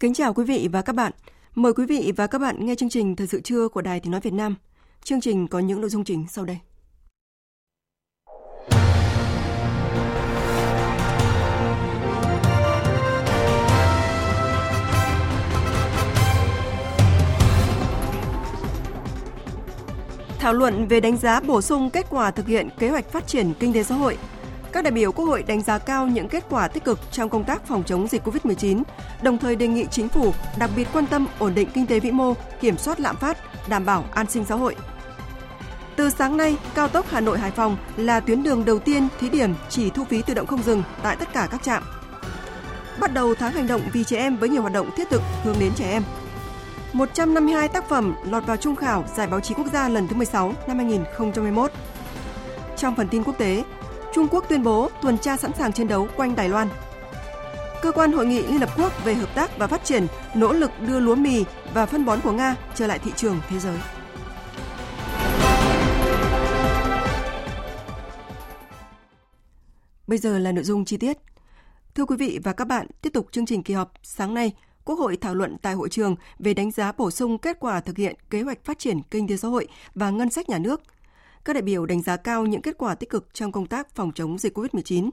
Kính 0.00 0.14
chào 0.14 0.34
quý 0.34 0.44
vị 0.44 0.68
và 0.72 0.82
các 0.82 0.92
bạn. 0.92 1.12
Mời 1.54 1.72
quý 1.72 1.86
vị 1.86 2.12
và 2.16 2.26
các 2.26 2.38
bạn 2.38 2.66
nghe 2.66 2.74
chương 2.74 2.88
trình 2.88 3.16
Thời 3.16 3.26
sự 3.26 3.40
trưa 3.40 3.68
của 3.68 3.82
Đài 3.82 4.00
Tiếng 4.00 4.10
Nói 4.10 4.20
Việt 4.20 4.32
Nam. 4.32 4.54
Chương 5.04 5.20
trình 5.20 5.48
có 5.48 5.58
những 5.58 5.80
nội 5.80 5.90
dung 5.90 6.04
chính 6.04 6.26
sau 6.28 6.44
đây. 6.44 6.58
Thảo 20.38 20.52
luận 20.52 20.88
về 20.88 21.00
đánh 21.00 21.16
giá 21.16 21.40
bổ 21.40 21.60
sung 21.60 21.90
kết 21.90 22.06
quả 22.10 22.30
thực 22.30 22.46
hiện 22.46 22.68
kế 22.78 22.88
hoạch 22.88 23.12
phát 23.12 23.26
triển 23.26 23.52
kinh 23.60 23.72
tế 23.72 23.82
xã 23.82 23.94
hội 23.94 24.18
các 24.72 24.84
đại 24.84 24.90
biểu 24.90 25.12
Quốc 25.12 25.24
hội 25.24 25.42
đánh 25.42 25.62
giá 25.62 25.78
cao 25.78 26.06
những 26.06 26.28
kết 26.28 26.44
quả 26.50 26.68
tích 26.68 26.84
cực 26.84 26.98
trong 27.12 27.28
công 27.28 27.44
tác 27.44 27.66
phòng 27.66 27.82
chống 27.86 28.08
dịch 28.08 28.22
COVID-19, 28.28 28.82
đồng 29.22 29.38
thời 29.38 29.56
đề 29.56 29.68
nghị 29.68 29.86
chính 29.90 30.08
phủ 30.08 30.32
đặc 30.58 30.70
biệt 30.76 30.88
quan 30.92 31.06
tâm 31.06 31.26
ổn 31.38 31.54
định 31.54 31.68
kinh 31.74 31.86
tế 31.86 32.00
vĩ 32.00 32.10
mô, 32.10 32.34
kiểm 32.60 32.78
soát 32.78 33.00
lạm 33.00 33.16
phát, 33.16 33.38
đảm 33.68 33.84
bảo 33.84 34.04
an 34.12 34.26
sinh 34.26 34.44
xã 34.44 34.54
hội. 34.54 34.76
Từ 35.96 36.10
sáng 36.10 36.36
nay, 36.36 36.56
cao 36.74 36.88
tốc 36.88 37.06
Hà 37.10 37.20
Nội 37.20 37.38
Hải 37.38 37.50
Phòng 37.50 37.76
là 37.96 38.20
tuyến 38.20 38.42
đường 38.42 38.64
đầu 38.64 38.78
tiên 38.78 39.08
thí 39.20 39.28
điểm 39.28 39.54
chỉ 39.68 39.90
thu 39.90 40.04
phí 40.04 40.22
tự 40.22 40.34
động 40.34 40.46
không 40.46 40.62
dừng 40.62 40.82
tại 41.02 41.16
tất 41.16 41.28
cả 41.32 41.48
các 41.50 41.62
trạm. 41.62 41.82
Bắt 43.00 43.14
đầu 43.14 43.34
tháng 43.34 43.52
hành 43.52 43.66
động 43.66 43.80
vì 43.92 44.04
trẻ 44.04 44.16
em 44.16 44.36
với 44.36 44.48
nhiều 44.48 44.60
hoạt 44.60 44.72
động 44.72 44.90
thiết 44.96 45.10
thực 45.10 45.22
hướng 45.44 45.56
đến 45.60 45.72
trẻ 45.76 45.90
em. 45.90 46.02
152 46.92 47.68
tác 47.68 47.88
phẩm 47.88 48.14
lọt 48.30 48.46
vào 48.46 48.56
trung 48.56 48.76
khảo 48.76 49.04
Giải 49.16 49.26
báo 49.26 49.40
chí 49.40 49.54
quốc 49.54 49.66
gia 49.72 49.88
lần 49.88 50.08
thứ 50.08 50.16
16 50.16 50.52
năm 50.66 50.76
2021. 50.76 51.72
Trong 52.76 52.94
phần 52.96 53.08
tin 53.08 53.24
quốc 53.24 53.38
tế, 53.38 53.62
Trung 54.18 54.28
Quốc 54.30 54.44
tuyên 54.48 54.62
bố 54.62 54.90
tuần 55.02 55.18
tra 55.18 55.36
sẵn 55.36 55.52
sàng 55.58 55.72
chiến 55.72 55.88
đấu 55.88 56.08
quanh 56.16 56.36
Đài 56.36 56.48
Loan. 56.48 56.68
Cơ 57.82 57.92
quan 57.92 58.12
Hội 58.12 58.26
nghị 58.26 58.42
Liên 58.42 58.60
Hợp 58.60 58.78
Quốc 58.78 59.04
về 59.04 59.14
Hợp 59.14 59.34
tác 59.34 59.58
và 59.58 59.66
Phát 59.66 59.84
triển 59.84 60.06
nỗ 60.34 60.52
lực 60.52 60.70
đưa 60.86 61.00
lúa 61.00 61.14
mì 61.14 61.44
và 61.74 61.86
phân 61.86 62.04
bón 62.04 62.20
của 62.20 62.32
Nga 62.32 62.56
trở 62.74 62.86
lại 62.86 62.98
thị 62.98 63.12
trường 63.16 63.40
thế 63.48 63.58
giới. 63.58 63.78
Bây 70.06 70.18
giờ 70.18 70.38
là 70.38 70.52
nội 70.52 70.64
dung 70.64 70.84
chi 70.84 70.96
tiết. 70.96 71.18
Thưa 71.94 72.04
quý 72.04 72.16
vị 72.16 72.38
và 72.44 72.52
các 72.52 72.64
bạn, 72.64 72.86
tiếp 73.02 73.10
tục 73.12 73.28
chương 73.32 73.46
trình 73.46 73.62
kỳ 73.62 73.74
họp 73.74 73.92
sáng 74.02 74.34
nay, 74.34 74.52
Quốc 74.84 74.98
hội 74.98 75.16
thảo 75.16 75.34
luận 75.34 75.56
tại 75.62 75.74
hội 75.74 75.88
trường 75.88 76.16
về 76.38 76.54
đánh 76.54 76.70
giá 76.70 76.92
bổ 76.92 77.10
sung 77.10 77.38
kết 77.38 77.56
quả 77.60 77.80
thực 77.80 77.96
hiện 77.96 78.16
kế 78.30 78.42
hoạch 78.42 78.64
phát 78.64 78.78
triển 78.78 79.00
kinh 79.10 79.28
tế 79.28 79.36
xã 79.36 79.48
hội 79.48 79.68
và 79.94 80.10
ngân 80.10 80.30
sách 80.30 80.48
nhà 80.48 80.58
nước 80.58 80.80
các 81.44 81.52
đại 81.52 81.62
biểu 81.62 81.86
đánh 81.86 82.02
giá 82.02 82.16
cao 82.16 82.46
những 82.46 82.62
kết 82.62 82.78
quả 82.78 82.94
tích 82.94 83.10
cực 83.10 83.34
trong 83.34 83.52
công 83.52 83.66
tác 83.66 83.94
phòng 83.94 84.12
chống 84.14 84.38
dịch 84.38 84.58
COVID-19. 84.58 85.10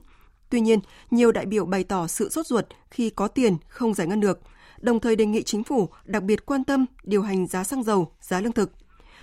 Tuy 0.50 0.60
nhiên, 0.60 0.80
nhiều 1.10 1.32
đại 1.32 1.46
biểu 1.46 1.66
bày 1.66 1.84
tỏ 1.84 2.06
sự 2.06 2.28
sốt 2.28 2.46
ruột 2.46 2.64
khi 2.90 3.10
có 3.10 3.28
tiền 3.28 3.56
không 3.68 3.94
giải 3.94 4.06
ngân 4.06 4.20
được, 4.20 4.40
đồng 4.80 5.00
thời 5.00 5.16
đề 5.16 5.26
nghị 5.26 5.42
chính 5.42 5.64
phủ 5.64 5.88
đặc 6.04 6.22
biệt 6.22 6.46
quan 6.46 6.64
tâm 6.64 6.86
điều 7.04 7.22
hành 7.22 7.46
giá 7.46 7.64
xăng 7.64 7.82
dầu, 7.82 8.12
giá 8.20 8.40
lương 8.40 8.52
thực. 8.52 8.72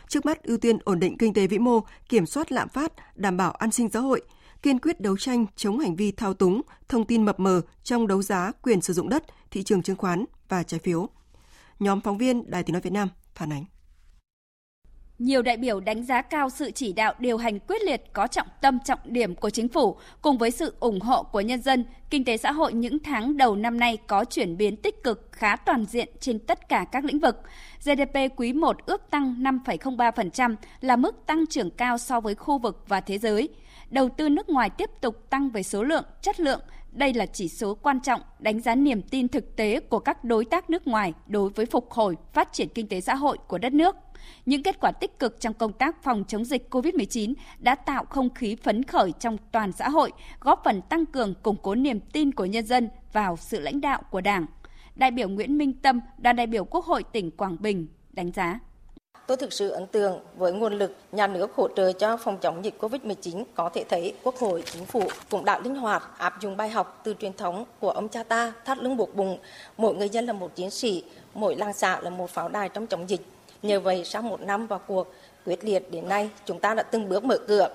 Trước 0.07 0.25
mắt 0.25 0.43
ưu 0.43 0.57
tiên 0.57 0.77
ổn 0.83 0.99
định 0.99 1.17
kinh 1.17 1.33
tế 1.33 1.47
vĩ 1.47 1.59
mô, 1.59 1.79
kiểm 2.09 2.25
soát 2.25 2.51
lạm 2.51 2.69
phát, 2.69 2.93
đảm 3.15 3.37
bảo 3.37 3.51
an 3.51 3.71
sinh 3.71 3.89
xã 3.89 3.99
hội, 3.99 4.21
kiên 4.61 4.79
quyết 4.79 5.01
đấu 5.01 5.17
tranh 5.17 5.45
chống 5.55 5.79
hành 5.79 5.95
vi 5.95 6.11
thao 6.11 6.33
túng, 6.33 6.61
thông 6.87 7.05
tin 7.05 7.25
mập 7.25 7.39
mờ 7.39 7.61
trong 7.83 8.07
đấu 8.07 8.21
giá 8.21 8.51
quyền 8.61 8.81
sử 8.81 8.93
dụng 8.93 9.09
đất, 9.09 9.23
thị 9.51 9.63
trường 9.63 9.81
chứng 9.81 9.97
khoán 9.97 10.25
và 10.49 10.63
trái 10.63 10.79
phiếu. 10.79 11.09
Nhóm 11.79 12.01
phóng 12.01 12.17
viên 12.17 12.51
Đài 12.51 12.63
Tiếng 12.63 12.73
nói 12.73 12.81
Việt 12.81 12.93
Nam 12.93 13.09
phản 13.35 13.53
ánh. 13.53 13.65
Nhiều 15.19 15.41
đại 15.41 15.57
biểu 15.57 15.79
đánh 15.79 16.03
giá 16.03 16.21
cao 16.21 16.49
sự 16.49 16.71
chỉ 16.71 16.93
đạo 16.93 17.13
điều 17.19 17.37
hành 17.37 17.59
quyết 17.59 17.81
liệt 17.83 18.13
có 18.13 18.27
trọng 18.27 18.47
tâm 18.61 18.79
trọng 18.85 18.99
điểm 19.05 19.35
của 19.35 19.49
chính 19.49 19.67
phủ 19.67 19.97
cùng 20.21 20.37
với 20.37 20.51
sự 20.51 20.73
ủng 20.79 20.99
hộ 20.99 21.23
của 21.23 21.41
nhân 21.41 21.61
dân, 21.61 21.85
kinh 22.09 22.23
tế 22.23 22.37
xã 22.37 22.51
hội 22.51 22.73
những 22.73 22.99
tháng 22.99 23.37
đầu 23.37 23.55
năm 23.55 23.79
nay 23.79 23.97
có 24.07 24.25
chuyển 24.25 24.57
biến 24.57 24.75
tích 24.75 25.03
cực 25.03 25.29
khá 25.31 25.55
toàn 25.55 25.85
diện 25.85 26.09
trên 26.19 26.39
tất 26.39 26.69
cả 26.69 26.85
các 26.91 27.05
lĩnh 27.05 27.19
vực. 27.19 27.41
GDP 27.83 28.17
quý 28.35 28.53
1 28.53 28.85
ước 28.85 29.09
tăng 29.09 29.35
5,03% 29.43 30.55
là 30.81 30.95
mức 30.95 31.25
tăng 31.25 31.45
trưởng 31.47 31.71
cao 31.71 31.97
so 31.97 32.19
với 32.19 32.35
khu 32.35 32.57
vực 32.57 32.83
và 32.87 33.01
thế 33.01 33.17
giới. 33.17 33.49
Đầu 33.89 34.09
tư 34.09 34.29
nước 34.29 34.49
ngoài 34.49 34.69
tiếp 34.69 34.89
tục 35.01 35.29
tăng 35.29 35.49
về 35.49 35.63
số 35.63 35.83
lượng, 35.83 36.03
chất 36.21 36.39
lượng. 36.39 36.61
Đây 36.91 37.13
là 37.13 37.25
chỉ 37.25 37.47
số 37.47 37.75
quan 37.75 37.99
trọng 37.99 38.21
đánh 38.39 38.59
giá 38.59 38.75
niềm 38.75 39.01
tin 39.01 39.27
thực 39.27 39.55
tế 39.55 39.79
của 39.79 39.99
các 39.99 40.23
đối 40.23 40.45
tác 40.45 40.69
nước 40.69 40.87
ngoài 40.87 41.13
đối 41.27 41.49
với 41.49 41.65
phục 41.65 41.91
hồi, 41.91 42.17
phát 42.33 42.53
triển 42.53 42.67
kinh 42.69 42.87
tế 42.87 43.01
xã 43.01 43.15
hội 43.15 43.37
của 43.47 43.57
đất 43.57 43.73
nước. 43.73 43.95
Những 44.45 44.63
kết 44.63 44.79
quả 44.79 44.91
tích 44.91 45.19
cực 45.19 45.39
trong 45.39 45.53
công 45.53 45.73
tác 45.73 46.03
phòng 46.03 46.23
chống 46.27 46.45
dịch 46.45 46.67
COVID-19 46.71 47.33
đã 47.59 47.75
tạo 47.75 48.05
không 48.09 48.33
khí 48.33 48.55
phấn 48.55 48.83
khởi 48.83 49.11
trong 49.19 49.37
toàn 49.51 49.71
xã 49.71 49.89
hội, 49.89 50.11
góp 50.39 50.61
phần 50.63 50.81
tăng 50.81 51.05
cường 51.05 51.33
củng 51.43 51.57
cố 51.61 51.75
niềm 51.75 51.99
tin 51.99 52.31
của 52.31 52.45
nhân 52.45 52.65
dân 52.65 52.89
vào 53.13 53.37
sự 53.37 53.59
lãnh 53.59 53.81
đạo 53.81 54.01
của 54.11 54.21
Đảng. 54.21 54.45
Đại 54.95 55.11
biểu 55.11 55.29
Nguyễn 55.29 55.57
Minh 55.57 55.73
Tâm, 55.73 55.99
đoàn 56.17 56.35
đại 56.35 56.47
biểu 56.47 56.65
Quốc 56.65 56.85
hội 56.85 57.03
tỉnh 57.03 57.31
Quảng 57.31 57.57
Bình 57.59 57.87
đánh 58.11 58.31
giá. 58.31 58.59
Tôi 59.27 59.37
thực 59.37 59.53
sự 59.53 59.69
ấn 59.69 59.87
tượng 59.87 60.19
với 60.35 60.53
nguồn 60.53 60.73
lực 60.73 60.95
nhà 61.11 61.27
nước 61.27 61.55
hỗ 61.55 61.67
trợ 61.75 61.91
cho 61.91 62.17
phòng 62.17 62.37
chống 62.41 62.65
dịch 62.65 62.75
COVID-19 62.79 63.43
có 63.55 63.69
thể 63.69 63.83
thấy 63.89 64.13
Quốc 64.23 64.35
hội, 64.35 64.63
Chính 64.65 64.85
phủ 64.85 65.03
cũng 65.29 65.45
đã 65.45 65.59
linh 65.59 65.75
hoạt 65.75 66.03
áp 66.17 66.41
dụng 66.41 66.57
bài 66.57 66.69
học 66.69 67.01
từ 67.03 67.15
truyền 67.19 67.33
thống 67.33 67.65
của 67.79 67.89
ông 67.89 68.09
cha 68.09 68.23
ta 68.23 68.53
thắt 68.65 68.77
lưng 68.77 68.97
buộc 68.97 69.15
bụng, 69.15 69.37
mỗi 69.77 69.95
người 69.95 70.09
dân 70.09 70.25
là 70.25 70.33
một 70.33 70.55
chiến 70.55 70.69
sĩ, 70.69 71.03
mỗi 71.33 71.55
làng 71.55 71.73
xã 71.73 72.01
là 72.01 72.09
một 72.09 72.29
pháo 72.29 72.49
đài 72.49 72.69
trong 72.69 72.87
chống 72.87 73.09
dịch 73.09 73.21
Nhờ 73.63 73.79
vậy, 73.79 74.01
sau 74.05 74.21
một 74.21 74.41
năm 74.41 74.67
vào 74.67 74.79
cuộc 74.87 75.13
quyết 75.45 75.63
liệt 75.63 75.91
đến 75.91 76.09
nay, 76.09 76.29
chúng 76.45 76.59
ta 76.59 76.73
đã 76.73 76.83
từng 76.83 77.09
bước 77.09 77.23
mở 77.23 77.37
cửa, 77.47 77.69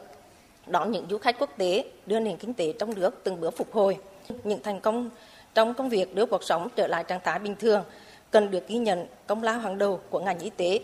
đón 0.66 0.92
những 0.92 1.06
du 1.10 1.18
khách 1.18 1.38
quốc 1.38 1.50
tế, 1.56 1.84
đưa 2.06 2.20
nền 2.20 2.36
kinh 2.36 2.54
tế 2.54 2.72
trong 2.78 2.94
nước 2.94 3.20
từng 3.24 3.40
bước 3.40 3.56
phục 3.56 3.72
hồi. 3.72 3.96
Những 4.44 4.62
thành 4.62 4.80
công 4.80 5.10
trong 5.54 5.74
công 5.74 5.88
việc 5.88 6.14
đưa 6.14 6.26
cuộc 6.26 6.44
sống 6.44 6.68
trở 6.76 6.86
lại 6.86 7.04
trạng 7.08 7.20
thái 7.24 7.38
bình 7.38 7.54
thường 7.60 7.84
cần 8.30 8.50
được 8.50 8.68
ghi 8.68 8.78
nhận 8.78 9.06
công 9.26 9.42
lao 9.42 9.58
hàng 9.58 9.78
đầu 9.78 10.00
của 10.10 10.20
ngành 10.20 10.38
y 10.38 10.50
tế. 10.50 10.80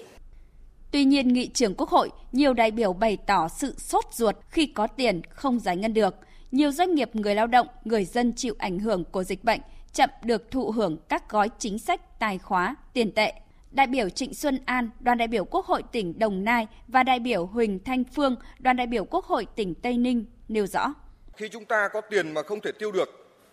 Tuy 0.90 1.04
nhiên, 1.04 1.28
nghị 1.28 1.48
trưởng 1.48 1.74
Quốc 1.74 1.88
hội, 1.88 2.10
nhiều 2.32 2.54
đại 2.54 2.70
biểu 2.70 2.92
bày 2.92 3.18
tỏ 3.26 3.48
sự 3.48 3.74
sốt 3.78 4.04
ruột 4.12 4.36
khi 4.48 4.66
có 4.66 4.86
tiền 4.86 5.22
không 5.30 5.60
giải 5.60 5.76
ngân 5.76 5.94
được. 5.94 6.14
Nhiều 6.50 6.70
doanh 6.70 6.94
nghiệp, 6.94 7.10
người 7.12 7.34
lao 7.34 7.46
động, 7.46 7.66
người 7.84 8.04
dân 8.04 8.32
chịu 8.32 8.54
ảnh 8.58 8.78
hưởng 8.78 9.04
của 9.04 9.24
dịch 9.24 9.44
bệnh, 9.44 9.60
chậm 9.92 10.10
được 10.22 10.50
thụ 10.50 10.70
hưởng 10.70 10.96
các 11.08 11.30
gói 11.30 11.50
chính 11.58 11.78
sách 11.78 12.18
tài 12.18 12.38
khóa, 12.38 12.76
tiền 12.92 13.12
tệ 13.12 13.32
đại 13.74 13.86
biểu 13.86 14.08
Trịnh 14.08 14.34
Xuân 14.34 14.58
An, 14.66 14.90
đoàn 15.00 15.18
đại 15.18 15.28
biểu 15.28 15.44
Quốc 15.44 15.66
hội 15.66 15.82
tỉnh 15.92 16.18
Đồng 16.18 16.44
Nai 16.44 16.66
và 16.88 17.02
đại 17.02 17.18
biểu 17.18 17.46
Huỳnh 17.46 17.78
Thanh 17.84 18.04
Phương, 18.04 18.36
đoàn 18.58 18.76
đại 18.76 18.86
biểu 18.86 19.04
Quốc 19.04 19.24
hội 19.24 19.46
tỉnh 19.56 19.74
Tây 19.74 19.98
Ninh 19.98 20.24
nêu 20.48 20.66
rõ. 20.66 20.94
Khi 21.36 21.48
chúng 21.48 21.64
ta 21.64 21.88
có 21.88 22.00
tiền 22.00 22.34
mà 22.34 22.42
không 22.42 22.60
thể 22.60 22.72
tiêu 22.72 22.92
được, 22.92 23.08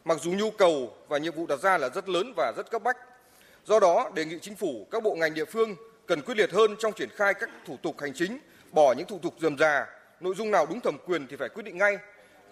mặc 0.06 0.18
dù 0.22 0.32
nhu 0.32 0.52
cầu 0.52 0.94
và 1.08 1.18
nhiệm 1.18 1.36
vụ 1.36 1.46
đặt 1.48 1.60
ra 1.60 1.78
là 1.78 1.90
rất 1.90 2.10
lớn 2.10 2.34
và 2.38 2.54
rất 2.58 2.72
cấp 2.72 2.84
bách. 2.84 2.98
Do 3.66 3.80
đó, 3.80 4.12
đề 4.16 4.26
nghị 4.26 4.40
chính 4.42 4.56
phủ, 4.56 4.88
các 4.92 5.04
bộ 5.04 5.16
ngành 5.16 5.34
địa 5.34 5.46
phương 5.46 5.76
cần 6.06 6.22
quyết 6.22 6.38
liệt 6.38 6.52
hơn 6.52 6.76
trong 6.80 6.94
triển 6.94 7.10
khai 7.10 7.34
các 7.34 7.50
thủ 7.66 7.78
tục 7.84 7.96
hành 8.00 8.14
chính, 8.14 8.38
bỏ 8.72 8.94
những 8.94 9.08
thủ 9.08 9.20
tục 9.22 9.34
dườm 9.40 9.58
già, 9.58 9.86
nội 10.20 10.36
dung 10.38 10.52
nào 10.52 10.66
đúng 10.66 10.80
thẩm 10.80 10.98
quyền 11.06 11.28
thì 11.28 11.36
phải 11.36 11.50
quyết 11.50 11.64
định 11.64 11.78
ngay, 11.78 11.98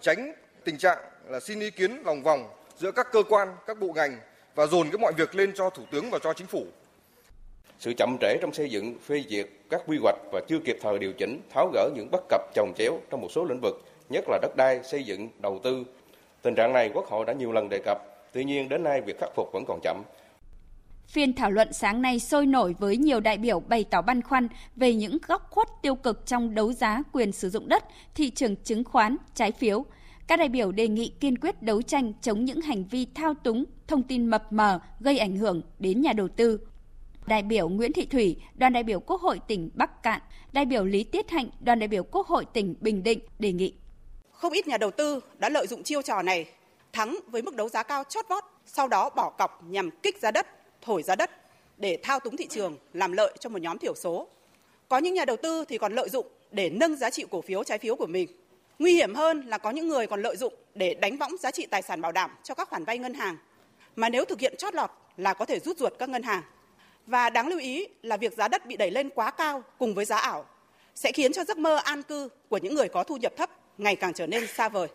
tránh 0.00 0.32
tình 0.64 0.78
trạng 0.78 0.98
là 1.28 1.40
xin 1.40 1.60
ý 1.60 1.70
kiến 1.70 2.02
lòng 2.04 2.22
vòng 2.22 2.50
giữa 2.76 2.92
các 2.92 3.06
cơ 3.12 3.22
quan, 3.28 3.48
các 3.66 3.78
bộ 3.80 3.92
ngành 3.92 4.18
và 4.54 4.66
dồn 4.66 4.90
cái 4.90 4.98
mọi 4.98 5.12
việc 5.12 5.34
lên 5.34 5.52
cho 5.54 5.70
thủ 5.70 5.82
tướng 5.90 6.10
và 6.10 6.18
cho 6.22 6.32
chính 6.32 6.46
phủ 6.46 6.66
sự 7.80 7.92
chậm 7.96 8.16
trễ 8.20 8.36
trong 8.40 8.52
xây 8.52 8.70
dựng 8.70 8.98
phê 8.98 9.24
duyệt 9.28 9.46
các 9.70 9.82
quy 9.86 9.98
hoạch 10.02 10.16
và 10.32 10.40
chưa 10.48 10.58
kịp 10.64 10.78
thời 10.82 10.98
điều 10.98 11.12
chỉnh 11.12 11.40
tháo 11.50 11.70
gỡ 11.74 11.90
những 11.94 12.08
bất 12.10 12.20
cập 12.28 12.40
chồng 12.54 12.72
chéo 12.78 12.98
trong 13.10 13.20
một 13.20 13.28
số 13.32 13.44
lĩnh 13.44 13.60
vực 13.62 13.84
nhất 14.10 14.24
là 14.28 14.38
đất 14.42 14.56
đai 14.56 14.80
xây 14.84 15.04
dựng 15.04 15.28
đầu 15.38 15.60
tư 15.62 15.84
tình 16.42 16.54
trạng 16.54 16.72
này 16.72 16.90
quốc 16.94 17.06
hội 17.06 17.24
đã 17.26 17.32
nhiều 17.32 17.52
lần 17.52 17.68
đề 17.68 17.78
cập 17.84 17.98
tuy 18.32 18.44
nhiên 18.44 18.68
đến 18.68 18.82
nay 18.82 19.00
việc 19.00 19.18
khắc 19.20 19.30
phục 19.36 19.48
vẫn 19.52 19.64
còn 19.68 19.80
chậm 19.82 20.02
Phiên 21.06 21.32
thảo 21.32 21.50
luận 21.50 21.72
sáng 21.72 22.02
nay 22.02 22.20
sôi 22.20 22.46
nổi 22.46 22.74
với 22.78 22.96
nhiều 22.96 23.20
đại 23.20 23.38
biểu 23.38 23.60
bày 23.60 23.84
tỏ 23.84 24.02
băn 24.02 24.22
khoăn 24.22 24.48
về 24.76 24.94
những 24.94 25.18
góc 25.26 25.50
khuất 25.50 25.68
tiêu 25.82 25.94
cực 25.94 26.26
trong 26.26 26.54
đấu 26.54 26.72
giá 26.72 27.02
quyền 27.12 27.32
sử 27.32 27.50
dụng 27.50 27.68
đất, 27.68 27.84
thị 28.14 28.30
trường 28.30 28.56
chứng 28.56 28.84
khoán, 28.84 29.16
trái 29.34 29.52
phiếu. 29.52 29.84
Các 30.26 30.38
đại 30.38 30.48
biểu 30.48 30.72
đề 30.72 30.88
nghị 30.88 31.12
kiên 31.20 31.38
quyết 31.38 31.62
đấu 31.62 31.82
tranh 31.82 32.12
chống 32.22 32.44
những 32.44 32.60
hành 32.60 32.84
vi 32.84 33.06
thao 33.14 33.34
túng, 33.34 33.64
thông 33.86 34.02
tin 34.02 34.26
mập 34.26 34.52
mờ 34.52 34.80
gây 35.00 35.18
ảnh 35.18 35.36
hưởng 35.36 35.62
đến 35.78 36.00
nhà 36.00 36.12
đầu 36.12 36.28
tư. 36.28 36.60
Đại 37.30 37.42
biểu 37.42 37.68
Nguyễn 37.68 37.92
Thị 37.92 38.06
Thủy, 38.06 38.36
đoàn 38.54 38.72
đại 38.72 38.82
biểu 38.82 39.00
Quốc 39.00 39.20
hội 39.20 39.40
tỉnh 39.48 39.70
Bắc 39.74 40.02
Cạn, 40.02 40.20
đại 40.52 40.64
biểu 40.64 40.84
Lý 40.84 41.04
Tiết 41.04 41.30
Hạnh, 41.30 41.48
đoàn 41.60 41.78
đại 41.78 41.88
biểu 41.88 42.02
Quốc 42.02 42.26
hội 42.26 42.44
tỉnh 42.52 42.74
Bình 42.80 43.02
Định 43.02 43.20
đề 43.38 43.52
nghị. 43.52 43.74
Không 44.32 44.52
ít 44.52 44.68
nhà 44.68 44.76
đầu 44.76 44.90
tư 44.90 45.20
đã 45.38 45.48
lợi 45.48 45.66
dụng 45.66 45.82
chiêu 45.82 46.02
trò 46.02 46.22
này, 46.22 46.46
thắng 46.92 47.18
với 47.26 47.42
mức 47.42 47.56
đấu 47.56 47.68
giá 47.68 47.82
cao 47.82 48.04
chót 48.08 48.28
vót, 48.28 48.44
sau 48.66 48.88
đó 48.88 49.10
bỏ 49.10 49.30
cọc 49.30 49.64
nhằm 49.64 49.90
kích 49.90 50.18
giá 50.18 50.30
đất, 50.30 50.46
thổi 50.82 51.02
giá 51.02 51.14
đất 51.14 51.30
để 51.76 51.98
thao 52.02 52.20
túng 52.20 52.36
thị 52.36 52.46
trường, 52.50 52.76
làm 52.92 53.12
lợi 53.12 53.32
cho 53.40 53.50
một 53.50 53.62
nhóm 53.62 53.78
thiểu 53.78 53.94
số. 53.94 54.28
Có 54.88 54.98
những 54.98 55.14
nhà 55.14 55.24
đầu 55.24 55.36
tư 55.36 55.64
thì 55.68 55.78
còn 55.78 55.92
lợi 55.92 56.08
dụng 56.08 56.26
để 56.50 56.70
nâng 56.70 56.96
giá 56.96 57.10
trị 57.10 57.24
cổ 57.30 57.42
phiếu 57.42 57.64
trái 57.64 57.78
phiếu 57.78 57.96
của 57.96 58.06
mình. 58.06 58.28
Nguy 58.78 58.94
hiểm 58.94 59.14
hơn 59.14 59.40
là 59.46 59.58
có 59.58 59.70
những 59.70 59.88
người 59.88 60.06
còn 60.06 60.22
lợi 60.22 60.36
dụng 60.36 60.54
để 60.74 60.94
đánh 60.94 61.16
võng 61.16 61.36
giá 61.36 61.50
trị 61.50 61.66
tài 61.66 61.82
sản 61.82 62.00
bảo 62.00 62.12
đảm 62.12 62.30
cho 62.42 62.54
các 62.54 62.68
khoản 62.68 62.84
vay 62.84 62.98
ngân 62.98 63.14
hàng, 63.14 63.36
mà 63.96 64.08
nếu 64.08 64.24
thực 64.24 64.40
hiện 64.40 64.54
chót 64.58 64.74
lọt 64.74 64.90
là 65.16 65.34
có 65.34 65.44
thể 65.44 65.60
rút 65.60 65.78
ruột 65.78 65.92
các 65.98 66.08
ngân 66.08 66.22
hàng. 66.22 66.42
Và 67.10 67.30
đáng 67.30 67.48
lưu 67.48 67.58
ý 67.58 67.86
là 68.02 68.16
việc 68.16 68.36
giá 68.36 68.48
đất 68.48 68.66
bị 68.66 68.76
đẩy 68.76 68.90
lên 68.90 69.10
quá 69.14 69.30
cao 69.30 69.62
cùng 69.78 69.94
với 69.94 70.04
giá 70.04 70.16
ảo 70.16 70.44
sẽ 70.94 71.12
khiến 71.12 71.32
cho 71.32 71.44
giấc 71.44 71.58
mơ 71.58 71.76
an 71.76 72.02
cư 72.02 72.28
của 72.48 72.58
những 72.58 72.74
người 72.74 72.88
có 72.88 73.04
thu 73.04 73.16
nhập 73.16 73.32
thấp 73.36 73.50
ngày 73.78 73.96
càng 73.96 74.12
trở 74.12 74.26
nên 74.26 74.46
xa 74.46 74.68
vời. 74.68 74.88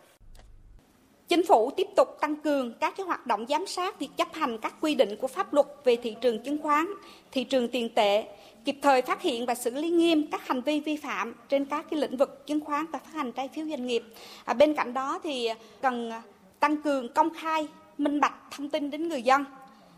Chính 1.28 1.46
phủ 1.46 1.70
tiếp 1.76 1.86
tục 1.96 2.08
tăng 2.20 2.36
cường 2.36 2.74
các 2.80 2.94
cái 2.96 3.06
hoạt 3.06 3.26
động 3.26 3.46
giám 3.48 3.66
sát 3.66 3.98
việc 3.98 4.08
chấp 4.16 4.34
hành 4.34 4.58
các 4.58 4.74
quy 4.80 4.94
định 4.94 5.16
của 5.20 5.26
pháp 5.26 5.52
luật 5.52 5.66
về 5.84 5.96
thị 5.96 6.16
trường 6.20 6.42
chứng 6.42 6.62
khoán, 6.62 6.86
thị 7.32 7.44
trường 7.44 7.68
tiền 7.68 7.88
tệ, 7.94 8.24
kịp 8.64 8.76
thời 8.82 9.02
phát 9.02 9.22
hiện 9.22 9.46
và 9.46 9.54
xử 9.54 9.70
lý 9.70 9.90
nghiêm 9.90 10.26
các 10.32 10.48
hành 10.48 10.62
vi 10.62 10.80
vi 10.80 10.96
phạm 10.96 11.34
trên 11.48 11.64
các 11.64 11.86
cái 11.90 12.00
lĩnh 12.00 12.16
vực 12.16 12.46
chứng 12.46 12.60
khoán 12.60 12.86
và 12.92 12.98
phát 12.98 13.12
hành 13.12 13.32
trái 13.32 13.48
phiếu 13.54 13.66
doanh 13.66 13.86
nghiệp. 13.86 14.02
À, 14.44 14.54
bên 14.54 14.74
cạnh 14.74 14.94
đó 14.94 15.20
thì 15.24 15.48
cần 15.82 16.12
tăng 16.60 16.82
cường 16.82 17.12
công 17.12 17.34
khai, 17.34 17.68
minh 17.98 18.20
bạch 18.20 18.34
thông 18.50 18.68
tin 18.68 18.90
đến 18.90 19.08
người 19.08 19.22
dân, 19.22 19.44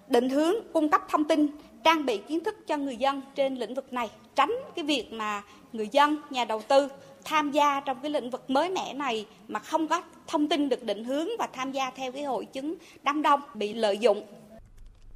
định 0.08 0.28
hướng 0.28 0.54
cung 0.72 0.90
cấp 0.90 1.02
thông 1.08 1.24
tin, 1.24 1.48
trang 1.84 2.06
bị 2.06 2.18
kiến 2.18 2.44
thức 2.44 2.66
cho 2.66 2.76
người 2.76 2.96
dân 2.96 3.22
trên 3.34 3.54
lĩnh 3.54 3.74
vực 3.74 3.92
này, 3.92 4.10
tránh 4.34 4.52
cái 4.76 4.84
việc 4.84 5.12
mà 5.12 5.42
người 5.72 5.88
dân, 5.92 6.16
nhà 6.30 6.44
đầu 6.44 6.62
tư 6.68 6.88
tham 7.24 7.50
gia 7.50 7.80
trong 7.80 7.98
cái 8.02 8.10
lĩnh 8.10 8.30
vực 8.30 8.50
mới 8.50 8.70
mẻ 8.70 8.94
này 8.94 9.26
mà 9.48 9.58
không 9.58 9.88
có 9.88 10.02
thông 10.26 10.48
tin 10.48 10.68
được 10.68 10.82
định 10.82 11.04
hướng 11.04 11.28
và 11.38 11.48
tham 11.52 11.72
gia 11.72 11.90
theo 11.90 12.12
cái 12.12 12.22
hội 12.22 12.44
chứng 12.44 12.74
đám 13.02 13.22
đông 13.22 13.40
bị 13.54 13.74
lợi 13.74 13.98
dụng. 13.98 14.22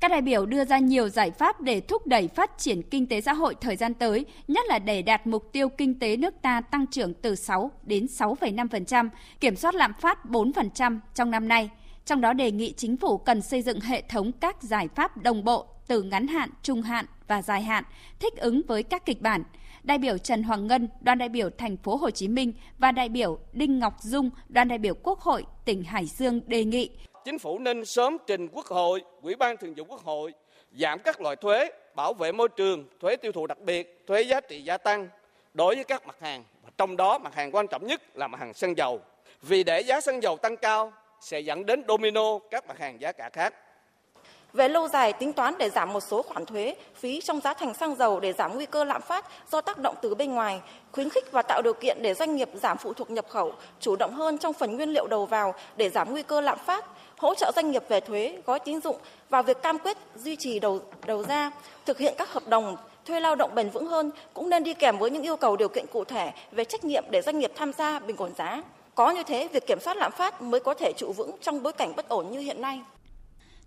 Các 0.00 0.10
đại 0.10 0.22
biểu 0.22 0.46
đưa 0.46 0.64
ra 0.64 0.78
nhiều 0.78 1.08
giải 1.08 1.30
pháp 1.30 1.60
để 1.60 1.80
thúc 1.80 2.06
đẩy 2.06 2.28
phát 2.28 2.58
triển 2.58 2.82
kinh 2.82 3.06
tế 3.06 3.20
xã 3.20 3.32
hội 3.32 3.54
thời 3.60 3.76
gian 3.76 3.94
tới, 3.94 4.26
nhất 4.48 4.66
là 4.68 4.78
để 4.78 5.02
đạt 5.02 5.26
mục 5.26 5.52
tiêu 5.52 5.68
kinh 5.68 5.98
tế 5.98 6.16
nước 6.16 6.34
ta 6.42 6.60
tăng 6.60 6.86
trưởng 6.86 7.14
từ 7.14 7.34
6 7.34 7.70
đến 7.82 8.06
6,5%, 8.06 9.08
kiểm 9.40 9.56
soát 9.56 9.74
lạm 9.74 9.92
phát 10.00 10.18
4% 10.24 10.98
trong 11.14 11.30
năm 11.30 11.48
nay. 11.48 11.70
Trong 12.06 12.20
đó 12.20 12.32
đề 12.32 12.50
nghị 12.50 12.72
chính 12.76 12.96
phủ 12.96 13.18
cần 13.18 13.42
xây 13.42 13.62
dựng 13.62 13.80
hệ 13.80 14.02
thống 14.02 14.32
các 14.32 14.62
giải 14.62 14.88
pháp 14.94 15.22
đồng 15.22 15.44
bộ 15.44 15.66
từ 15.86 16.02
ngắn 16.02 16.26
hạn, 16.26 16.50
trung 16.62 16.82
hạn 16.82 17.06
và 17.26 17.42
dài 17.42 17.62
hạn, 17.62 17.84
thích 18.20 18.36
ứng 18.36 18.62
với 18.66 18.82
các 18.82 19.06
kịch 19.06 19.20
bản– 19.20 19.42
đại 19.82 19.98
biểu 19.98 20.18
Trần 20.18 20.42
Hoàng 20.42 20.66
Ngân, 20.66 20.88
đoàn 21.00 21.18
đại 21.18 21.28
biểu 21.28 21.50
thành 21.58 21.76
phố 21.76 21.96
Hồ 21.96 22.10
Chí 22.10 22.28
Minh 22.28 22.52
và 22.78 22.92
đại 22.92 23.08
biểu 23.08 23.38
Đinh 23.52 23.78
Ngọc 23.78 23.94
Dung, 24.00 24.30
đoàn 24.48 24.68
đại 24.68 24.78
biểu 24.78 24.94
Quốc 25.02 25.20
hội 25.20 25.44
tỉnh 25.64 25.84
Hải 25.84 26.06
Dương 26.06 26.40
đề 26.46 26.64
nghị 26.64 26.90
Chính 27.24 27.38
phủ 27.38 27.58
nên 27.58 27.84
sớm 27.84 28.16
trình 28.26 28.48
Quốc 28.48 28.66
hội, 28.66 29.02
Ủy 29.22 29.36
ban 29.36 29.56
Thường 29.56 29.74
vụ 29.74 29.84
Quốc 29.88 30.00
hội 30.00 30.32
giảm 30.72 30.98
các 30.98 31.20
loại 31.20 31.36
thuế, 31.36 31.70
bảo 31.94 32.14
vệ 32.14 32.32
môi 32.32 32.48
trường, 32.48 32.86
thuế 33.00 33.16
tiêu 33.16 33.32
thụ 33.32 33.46
đặc 33.46 33.58
biệt, 33.58 34.04
thuế 34.06 34.22
giá 34.22 34.40
trị 34.40 34.62
gia 34.62 34.78
tăng 34.78 35.08
đối 35.54 35.74
với 35.74 35.84
các 35.84 36.06
mặt 36.06 36.16
hàng. 36.20 36.44
Trong 36.78 36.96
đó 36.96 37.18
mặt 37.18 37.34
hàng 37.34 37.54
quan 37.54 37.66
trọng 37.66 37.86
nhất 37.86 38.16
là 38.16 38.28
mặt 38.28 38.40
hàng 38.40 38.54
xăng 38.54 38.76
dầu. 38.76 39.00
Vì 39.42 39.64
để 39.64 39.80
giá 39.80 40.00
xăng 40.00 40.22
dầu 40.22 40.36
tăng 40.36 40.56
cao 40.56 40.92
sẽ 41.20 41.40
dẫn 41.40 41.66
đến 41.66 41.82
domino 41.88 42.38
các 42.50 42.66
mặt 42.68 42.78
hàng 42.78 43.00
giá 43.00 43.12
cả 43.12 43.30
khác. 43.32 43.54
Về 44.52 44.68
lâu 44.68 44.88
dài, 44.88 45.12
tính 45.12 45.32
toán 45.32 45.54
để 45.58 45.70
giảm 45.70 45.92
một 45.92 46.00
số 46.00 46.22
khoản 46.22 46.46
thuế, 46.46 46.74
phí 46.94 47.20
trong 47.20 47.40
giá 47.40 47.54
thành 47.54 47.74
xăng 47.74 47.96
dầu 47.96 48.20
để 48.20 48.32
giảm 48.32 48.54
nguy 48.54 48.66
cơ 48.66 48.84
lạm 48.84 49.02
phát 49.02 49.26
do 49.50 49.60
tác 49.60 49.78
động 49.78 49.94
từ 50.02 50.14
bên 50.14 50.34
ngoài, 50.34 50.60
khuyến 50.92 51.08
khích 51.10 51.32
và 51.32 51.42
tạo 51.42 51.62
điều 51.62 51.74
kiện 51.74 52.02
để 52.02 52.14
doanh 52.14 52.36
nghiệp 52.36 52.48
giảm 52.62 52.78
phụ 52.78 52.92
thuộc 52.92 53.10
nhập 53.10 53.26
khẩu, 53.28 53.52
chủ 53.80 53.96
động 53.96 54.14
hơn 54.14 54.38
trong 54.38 54.52
phần 54.52 54.76
nguyên 54.76 54.92
liệu 54.92 55.06
đầu 55.06 55.26
vào 55.26 55.54
để 55.76 55.90
giảm 55.90 56.10
nguy 56.10 56.22
cơ 56.22 56.40
lạm 56.40 56.58
phát, 56.58 56.84
hỗ 57.18 57.34
trợ 57.34 57.52
doanh 57.56 57.70
nghiệp 57.70 57.84
về 57.88 58.00
thuế, 58.00 58.38
gói 58.46 58.58
tín 58.58 58.80
dụng 58.80 58.96
và 59.30 59.42
việc 59.42 59.62
cam 59.62 59.78
kết 59.78 59.98
duy 60.16 60.36
trì 60.36 60.58
đầu 60.58 60.80
đầu 61.06 61.24
ra, 61.24 61.50
thực 61.86 61.98
hiện 61.98 62.14
các 62.18 62.32
hợp 62.32 62.48
đồng 62.48 62.76
thuê 63.04 63.20
lao 63.20 63.34
động 63.34 63.54
bền 63.54 63.70
vững 63.70 63.86
hơn 63.86 64.10
cũng 64.34 64.50
nên 64.50 64.64
đi 64.64 64.74
kèm 64.74 64.98
với 64.98 65.10
những 65.10 65.22
yêu 65.22 65.36
cầu 65.36 65.56
điều 65.56 65.68
kiện 65.68 65.86
cụ 65.92 66.04
thể 66.04 66.32
về 66.52 66.64
trách 66.64 66.84
nhiệm 66.84 67.04
để 67.10 67.22
doanh 67.22 67.38
nghiệp 67.38 67.52
tham 67.56 67.72
gia 67.72 67.98
bình 67.98 68.16
ổn 68.16 68.32
giá. 68.38 68.62
Có 68.94 69.10
như 69.10 69.22
thế, 69.22 69.48
việc 69.52 69.66
kiểm 69.66 69.80
soát 69.80 69.96
lạm 69.96 70.12
phát 70.12 70.42
mới 70.42 70.60
có 70.60 70.74
thể 70.74 70.92
trụ 70.96 71.12
vững 71.12 71.30
trong 71.40 71.62
bối 71.62 71.72
cảnh 71.72 71.92
bất 71.96 72.08
ổn 72.08 72.30
như 72.30 72.38
hiện 72.38 72.60
nay. 72.60 72.80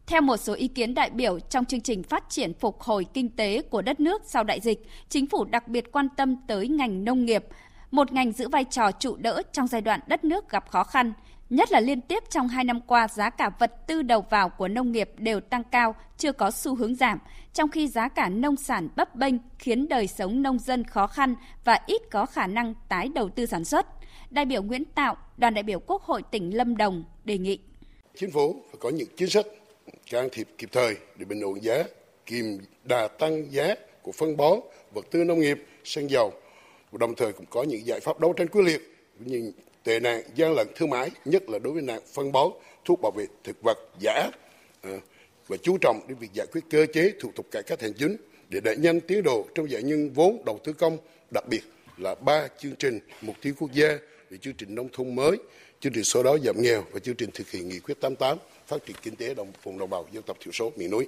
Theo 0.07 0.21
một 0.21 0.37
số 0.37 0.53
ý 0.53 0.67
kiến 0.67 0.93
đại 0.93 1.09
biểu 1.09 1.39
trong 1.39 1.65
chương 1.65 1.81
trình 1.81 2.03
phát 2.03 2.29
triển 2.29 2.53
phục 2.53 2.81
hồi 2.81 3.05
kinh 3.13 3.29
tế 3.29 3.61
của 3.61 3.81
đất 3.81 3.99
nước 3.99 4.21
sau 4.25 4.43
đại 4.43 4.59
dịch, 4.59 4.87
chính 5.09 5.27
phủ 5.27 5.45
đặc 5.45 5.67
biệt 5.67 5.91
quan 5.91 6.07
tâm 6.17 6.35
tới 6.47 6.67
ngành 6.67 7.05
nông 7.05 7.25
nghiệp, 7.25 7.45
một 7.91 8.13
ngành 8.13 8.31
giữ 8.31 8.49
vai 8.49 8.63
trò 8.63 8.91
trụ 8.91 9.15
đỡ 9.15 9.41
trong 9.51 9.67
giai 9.67 9.81
đoạn 9.81 9.99
đất 10.07 10.23
nước 10.23 10.49
gặp 10.49 10.69
khó 10.69 10.83
khăn. 10.83 11.13
Nhất 11.49 11.71
là 11.71 11.79
liên 11.79 12.01
tiếp 12.01 12.23
trong 12.29 12.47
hai 12.47 12.63
năm 12.63 12.81
qua, 12.81 13.07
giá 13.07 13.29
cả 13.29 13.49
vật 13.59 13.87
tư 13.87 14.01
đầu 14.01 14.25
vào 14.29 14.49
của 14.49 14.67
nông 14.67 14.91
nghiệp 14.91 15.11
đều 15.17 15.39
tăng 15.39 15.63
cao, 15.63 15.95
chưa 16.17 16.31
có 16.31 16.51
xu 16.51 16.75
hướng 16.75 16.95
giảm, 16.95 17.19
trong 17.53 17.69
khi 17.69 17.87
giá 17.87 18.07
cả 18.07 18.29
nông 18.29 18.55
sản 18.55 18.89
bấp 18.95 19.15
bênh 19.15 19.35
khiến 19.59 19.87
đời 19.87 20.07
sống 20.07 20.41
nông 20.41 20.59
dân 20.59 20.83
khó 20.83 21.07
khăn 21.07 21.35
và 21.63 21.79
ít 21.87 22.01
có 22.11 22.25
khả 22.25 22.47
năng 22.47 22.73
tái 22.89 23.09
đầu 23.15 23.29
tư 23.29 23.45
sản 23.45 23.65
xuất. 23.65 23.85
Đại 24.29 24.45
biểu 24.45 24.63
Nguyễn 24.63 24.85
Tạo, 24.85 25.17
đoàn 25.37 25.53
đại 25.53 25.63
biểu 25.63 25.79
Quốc 25.79 26.03
hội 26.03 26.23
tỉnh 26.31 26.57
Lâm 26.57 26.77
Đồng 26.77 27.03
đề 27.23 27.37
nghị. 27.37 27.59
Chính 28.15 28.31
phủ 28.31 28.55
phải 28.71 28.77
có 28.79 28.89
những 28.89 29.07
chính 29.17 29.29
sách 29.29 29.45
can 30.09 30.29
thiệp 30.31 30.47
kịp 30.57 30.69
thời 30.71 30.95
để 31.15 31.25
bình 31.25 31.41
ổn 31.41 31.63
giá, 31.63 31.83
kìm 32.25 32.57
đà 32.83 33.07
tăng 33.07 33.51
giá 33.51 33.75
của 34.01 34.11
phân 34.11 34.37
bón, 34.37 34.59
vật 34.93 35.05
tư 35.11 35.23
nông 35.23 35.39
nghiệp, 35.39 35.57
xăng 35.83 36.09
dầu. 36.09 36.33
Và 36.91 36.97
đồng 36.97 37.15
thời 37.15 37.33
cũng 37.33 37.45
có 37.49 37.63
những 37.63 37.85
giải 37.85 37.99
pháp 37.99 38.19
đấu 38.19 38.33
tranh 38.33 38.47
quyết 38.47 38.61
liệt 38.61 38.81
với 39.19 39.29
những 39.29 39.51
tệ 39.83 39.99
nạn 39.99 40.21
gian 40.35 40.53
lận 40.53 40.67
thương 40.75 40.89
mại, 40.89 41.11
nhất 41.25 41.49
là 41.49 41.59
đối 41.59 41.73
với 41.73 41.81
nạn 41.81 42.01
phân 42.13 42.31
bón, 42.31 42.51
thuốc 42.85 42.99
bảo 43.01 43.11
vệ 43.11 43.25
thực 43.43 43.61
vật 43.61 43.77
giả 43.99 44.31
ờ, 44.81 44.99
và 45.47 45.57
chú 45.57 45.77
trọng 45.81 46.01
đến 46.07 46.17
việc 46.17 46.33
giải 46.33 46.47
quyết 46.51 46.61
cơ 46.69 46.85
chế 46.93 47.13
thủ 47.19 47.31
tục 47.35 47.45
cải 47.51 47.63
cách 47.63 47.81
hành 47.81 47.93
chính 47.93 48.17
để 48.49 48.59
đẩy 48.59 48.77
nhanh 48.77 49.01
tiến 49.01 49.23
độ 49.23 49.45
trong 49.55 49.71
giải 49.71 49.83
ngân 49.83 50.09
vốn 50.09 50.45
đầu 50.45 50.59
tư 50.63 50.73
công, 50.73 50.97
đặc 51.33 51.43
biệt 51.49 51.61
là 51.97 52.15
ba 52.15 52.47
chương 52.59 52.75
trình 52.79 52.99
mục 53.21 53.35
tiêu 53.41 53.53
quốc 53.59 53.71
gia 53.73 53.87
về 54.29 54.37
chương 54.37 54.53
trình 54.53 54.75
nông 54.75 54.89
thôn 54.93 55.15
mới, 55.15 55.37
chương 55.79 55.93
trình 55.93 56.03
số 56.03 56.23
đó 56.23 56.37
giảm 56.43 56.61
nghèo 56.61 56.83
và 56.91 56.99
chương 56.99 57.15
trình 57.15 57.29
thực 57.33 57.49
hiện 57.49 57.69
nghị 57.69 57.79
quyết 57.79 58.01
88 58.01 58.37
phát 58.67 58.85
triển 58.85 58.95
kinh 59.01 59.15
tế 59.15 59.33
đồng 59.33 59.51
vùng 59.63 59.77
đồng 59.77 59.89
bào 59.89 60.05
dân 60.11 60.23
tộc 60.23 60.37
thiểu 60.39 60.53
số 60.53 60.71
miền 60.77 60.91
núi. 60.91 61.07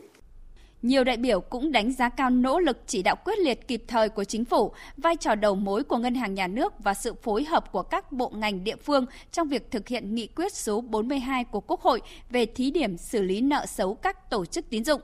Nhiều 0.81 1.03
đại 1.03 1.17
biểu 1.17 1.41
cũng 1.41 1.71
đánh 1.71 1.93
giá 1.93 2.09
cao 2.09 2.29
nỗ 2.29 2.59
lực 2.59 2.77
chỉ 2.87 3.03
đạo 3.03 3.15
quyết 3.25 3.39
liệt 3.39 3.67
kịp 3.67 3.83
thời 3.87 4.09
của 4.09 4.23
chính 4.23 4.45
phủ, 4.45 4.71
vai 4.97 5.15
trò 5.15 5.35
đầu 5.35 5.55
mối 5.55 5.83
của 5.83 5.97
ngân 5.97 6.15
hàng 6.15 6.33
nhà 6.33 6.47
nước 6.47 6.73
và 6.79 6.93
sự 6.93 7.13
phối 7.13 7.43
hợp 7.43 7.71
của 7.71 7.83
các 7.83 8.11
bộ 8.11 8.29
ngành 8.29 8.63
địa 8.63 8.75
phương 8.75 9.05
trong 9.31 9.47
việc 9.47 9.71
thực 9.71 9.87
hiện 9.87 10.15
nghị 10.15 10.27
quyết 10.27 10.53
số 10.53 10.81
42 10.81 11.43
của 11.43 11.59
Quốc 11.59 11.81
hội 11.81 12.01
về 12.29 12.45
thí 12.45 12.71
điểm 12.71 12.97
xử 12.97 13.21
lý 13.21 13.41
nợ 13.41 13.65
xấu 13.65 13.95
các 13.95 14.29
tổ 14.29 14.45
chức 14.45 14.69
tín 14.69 14.85
dụng. 14.85 15.01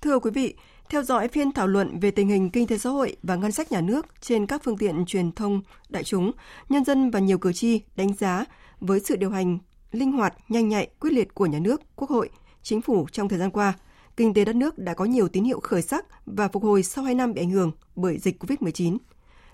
Thưa 0.00 0.18
quý 0.18 0.30
vị, 0.30 0.54
theo 0.88 1.02
dõi 1.02 1.28
phiên 1.28 1.52
thảo 1.52 1.66
luận 1.66 2.00
về 2.00 2.10
tình 2.10 2.28
hình 2.28 2.50
kinh 2.50 2.66
tế 2.66 2.78
xã 2.78 2.90
hội 2.90 3.16
và 3.22 3.36
ngân 3.36 3.52
sách 3.52 3.72
nhà 3.72 3.80
nước 3.80 4.06
trên 4.20 4.46
các 4.46 4.62
phương 4.64 4.78
tiện 4.78 5.04
truyền 5.06 5.32
thông 5.32 5.62
đại 5.88 6.04
chúng, 6.04 6.32
nhân 6.68 6.84
dân 6.84 7.10
và 7.10 7.20
nhiều 7.20 7.38
cử 7.38 7.52
tri 7.52 7.80
đánh 7.96 8.14
giá 8.14 8.44
với 8.80 9.00
sự 9.00 9.16
điều 9.16 9.30
hành 9.30 9.58
linh 9.92 10.12
hoạt, 10.12 10.34
nhanh 10.48 10.68
nhạy, 10.68 10.88
quyết 11.00 11.12
liệt 11.12 11.34
của 11.34 11.46
nhà 11.46 11.58
nước, 11.58 11.82
Quốc 11.96 12.10
hội, 12.10 12.30
chính 12.62 12.82
phủ 12.82 13.06
trong 13.12 13.28
thời 13.28 13.38
gian 13.38 13.50
qua, 13.50 13.74
kinh 14.16 14.34
tế 14.34 14.44
đất 14.44 14.56
nước 14.56 14.78
đã 14.78 14.94
có 14.94 15.04
nhiều 15.04 15.28
tín 15.28 15.44
hiệu 15.44 15.60
khởi 15.60 15.82
sắc 15.82 16.04
và 16.26 16.48
phục 16.48 16.62
hồi 16.62 16.82
sau 16.82 17.04
2 17.04 17.14
năm 17.14 17.34
bị 17.34 17.42
ảnh 17.42 17.50
hưởng 17.50 17.72
bởi 17.96 18.18
dịch 18.18 18.42
COVID-19. 18.42 18.98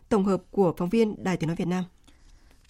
Tổng 0.08 0.24
hợp 0.24 0.42
của 0.50 0.74
phóng 0.76 0.88
viên 0.88 1.24
Đài 1.24 1.36
Tiếng 1.36 1.48
nói 1.48 1.56
Việt 1.56 1.68
Nam. 1.68 1.84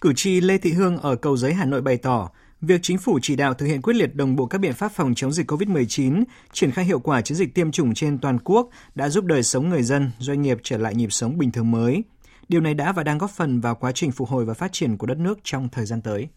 Cử 0.01 0.13
tri 0.15 0.41
Lê 0.41 0.57
Thị 0.57 0.71
Hương 0.71 0.97
ở 0.97 1.15
Cầu 1.15 1.37
Giấy 1.37 1.53
Hà 1.53 1.65
Nội 1.65 1.81
bày 1.81 1.97
tỏ, 1.97 2.29
việc 2.61 2.79
chính 2.83 2.97
phủ 2.97 3.19
chỉ 3.21 3.35
đạo 3.35 3.53
thực 3.53 3.65
hiện 3.65 3.81
quyết 3.81 3.95
liệt 3.95 4.15
đồng 4.15 4.35
bộ 4.35 4.45
các 4.45 4.57
biện 4.57 4.73
pháp 4.73 4.91
phòng 4.91 5.15
chống 5.15 5.31
dịch 5.31 5.51
COVID-19, 5.51 6.23
triển 6.53 6.71
khai 6.71 6.85
hiệu 6.85 6.99
quả 6.99 7.21
chiến 7.21 7.37
dịch 7.37 7.53
tiêm 7.53 7.71
chủng 7.71 7.93
trên 7.93 8.17
toàn 8.17 8.39
quốc 8.39 8.69
đã 8.95 9.09
giúp 9.09 9.25
đời 9.25 9.43
sống 9.43 9.69
người 9.69 9.83
dân, 9.83 10.11
doanh 10.19 10.41
nghiệp 10.41 10.57
trở 10.63 10.77
lại 10.77 10.95
nhịp 10.95 11.11
sống 11.11 11.37
bình 11.37 11.51
thường 11.51 11.71
mới. 11.71 12.03
Điều 12.49 12.61
này 12.61 12.73
đã 12.73 12.91
và 12.91 13.03
đang 13.03 13.17
góp 13.17 13.31
phần 13.31 13.61
vào 13.61 13.75
quá 13.75 13.91
trình 13.91 14.11
phục 14.11 14.29
hồi 14.29 14.45
và 14.45 14.53
phát 14.53 14.71
triển 14.71 14.97
của 14.97 15.07
đất 15.07 15.17
nước 15.17 15.39
trong 15.43 15.69
thời 15.69 15.85
gian 15.85 16.01
tới. 16.01 16.27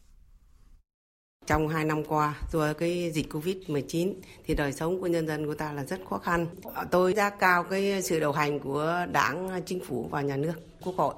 Trong 1.47 1.69
hai 1.69 1.85
năm 1.85 2.05
qua, 2.05 2.35
do 2.53 2.73
cái 2.73 3.11
dịch 3.15 3.33
Covid-19 3.33 4.13
thì 4.47 4.55
đời 4.55 4.73
sống 4.73 5.01
của 5.01 5.07
nhân 5.07 5.27
dân 5.27 5.47
của 5.47 5.55
ta 5.55 5.73
là 5.73 5.85
rất 5.85 6.01
khó 6.11 6.19
khăn. 6.19 6.47
Tôi 6.91 7.13
ra 7.13 7.31
cao 7.31 7.65
cái 7.65 8.03
sự 8.03 8.21
điều 8.21 8.33
hành 8.33 8.59
của 8.59 9.07
đảng, 9.13 9.63
chính 9.67 9.81
phủ 9.85 10.09
và 10.11 10.21
nhà 10.21 10.37
nước, 10.37 10.55
quốc 10.85 10.97
hội 10.97 11.15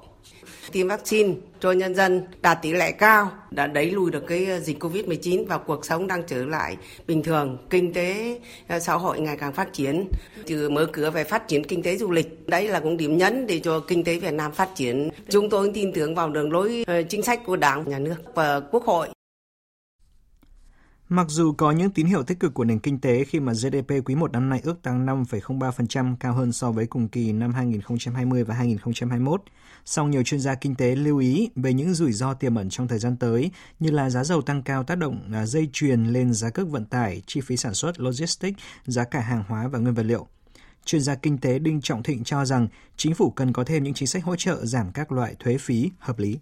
Tiêm 0.73 0.89
vaccine 0.89 1.35
cho 1.61 1.73
nhân 1.73 1.95
dân 1.95 2.23
đạt 2.43 2.59
tỷ 2.63 2.73
lệ 2.73 2.93
cao 2.93 3.31
đã 3.51 3.67
đẩy 3.67 3.91
lùi 3.91 4.11
được 4.11 4.25
cái 4.27 4.61
dịch 4.61 4.85
Covid-19 4.85 5.47
và 5.47 5.59
cuộc 5.59 5.85
sống 5.85 6.07
đang 6.07 6.23
trở 6.27 6.47
lại 6.47 6.77
bình 7.07 7.23
thường, 7.23 7.59
kinh 7.71 7.93
tế 7.93 8.41
ờ, 8.69 8.79
xã 8.79 8.95
hội 8.95 9.21
ngày 9.21 9.37
càng 9.37 9.53
phát 9.53 9.73
triển, 9.73 10.09
từ 10.47 10.71
mở 10.71 10.87
cửa 10.93 11.11
về 11.11 11.25
phát 11.25 11.49
triển 11.49 11.65
kinh 11.65 11.83
tế 11.83 11.97
du 11.97 12.11
lịch. 12.11 12.49
Đấy 12.49 12.69
là 12.69 12.81
cũng 12.81 12.97
điểm 12.97 13.17
nhấn 13.17 13.47
để 13.47 13.59
cho 13.59 13.81
kinh 13.81 14.05
tế 14.05 14.19
Việt 14.19 14.35
Nam 14.35 14.53
phát 14.53 14.69
triển. 14.75 15.11
Chúng 15.29 15.51
tôi 15.51 15.71
tin 15.75 15.93
tưởng 15.93 16.15
vào 16.15 16.31
đường 16.31 16.53
lối 16.53 16.85
ờ, 16.87 17.03
chính 17.03 17.23
sách 17.23 17.41
của 17.47 17.57
Đảng, 17.57 17.91
Nhà 17.91 17.99
nước 17.99 18.17
và 18.35 18.61
Quốc 18.61 18.85
hội. 18.85 19.14
Mặc 21.15 21.27
dù 21.29 21.53
có 21.53 21.71
những 21.71 21.91
tín 21.91 22.07
hiệu 22.07 22.23
tích 22.23 22.41
cực 22.41 22.55
của 22.55 22.65
nền 22.65 22.79
kinh 22.79 23.01
tế 23.01 23.25
khi 23.25 23.41
mà 23.41 23.53
GDP 23.53 23.91
quý 24.05 24.15
1 24.15 24.33
năm 24.33 24.49
nay 24.49 24.61
ước 24.63 24.83
tăng 24.83 25.07
5,03% 25.07 26.17
cao 26.21 26.33
hơn 26.33 26.53
so 26.53 26.73
với 26.73 26.87
cùng 26.87 27.09
kỳ 27.09 27.33
năm 27.33 27.55
2020 27.55 28.45
và 28.45 28.55
2021, 28.55 29.43
song 29.85 30.11
nhiều 30.11 30.23
chuyên 30.23 30.41
gia 30.41 30.55
kinh 30.55 30.75
tế 30.75 30.97
lưu 30.97 31.19
ý 31.19 31.51
về 31.57 31.73
những 31.73 31.95
rủi 31.95 32.13
ro 32.13 32.35
tiềm 32.35 32.55
ẩn 32.55 32.71
trong 32.71 32.89
thời 32.89 32.99
gian 32.99 33.17
tới 33.17 33.51
như 33.81 33.91
là 33.91 34.11
giá 34.11 34.25
dầu 34.25 34.43
tăng 34.43 34.63
cao 34.63 34.85
tác 34.85 34.99
động 34.99 35.31
à, 35.33 35.47
dây 35.47 35.69
chuyền 35.73 36.05
lên 36.05 36.33
giá 36.33 36.51
cước 36.51 36.69
vận 36.69 36.85
tải, 36.85 37.23
chi 37.27 37.41
phí 37.41 37.57
sản 37.57 37.75
xuất, 37.75 38.01
logistics, 38.01 38.61
giá 38.85 39.05
cả 39.05 39.21
hàng 39.21 39.45
hóa 39.49 39.69
và 39.69 39.79
nguyên 39.79 39.95
vật 39.95 40.07
liệu. 40.07 40.27
Chuyên 40.85 41.03
gia 41.03 41.15
kinh 41.15 41.39
tế 41.39 41.59
Đinh 41.59 41.81
Trọng 41.81 42.03
Thịnh 42.03 42.25
cho 42.25 42.45
rằng 42.45 42.69
chính 42.97 43.15
phủ 43.15 43.31
cần 43.31 43.53
có 43.53 43.65
thêm 43.65 43.83
những 43.83 43.95
chính 43.95 44.09
sách 44.09 44.25
hỗ 44.25 44.37
trợ 44.37 44.67
giảm 44.67 44.93
các 44.93 45.13
loại 45.13 45.35
thuế 45.39 45.59
phí 45.59 45.91
hợp 45.99 46.19
lý 46.19 46.39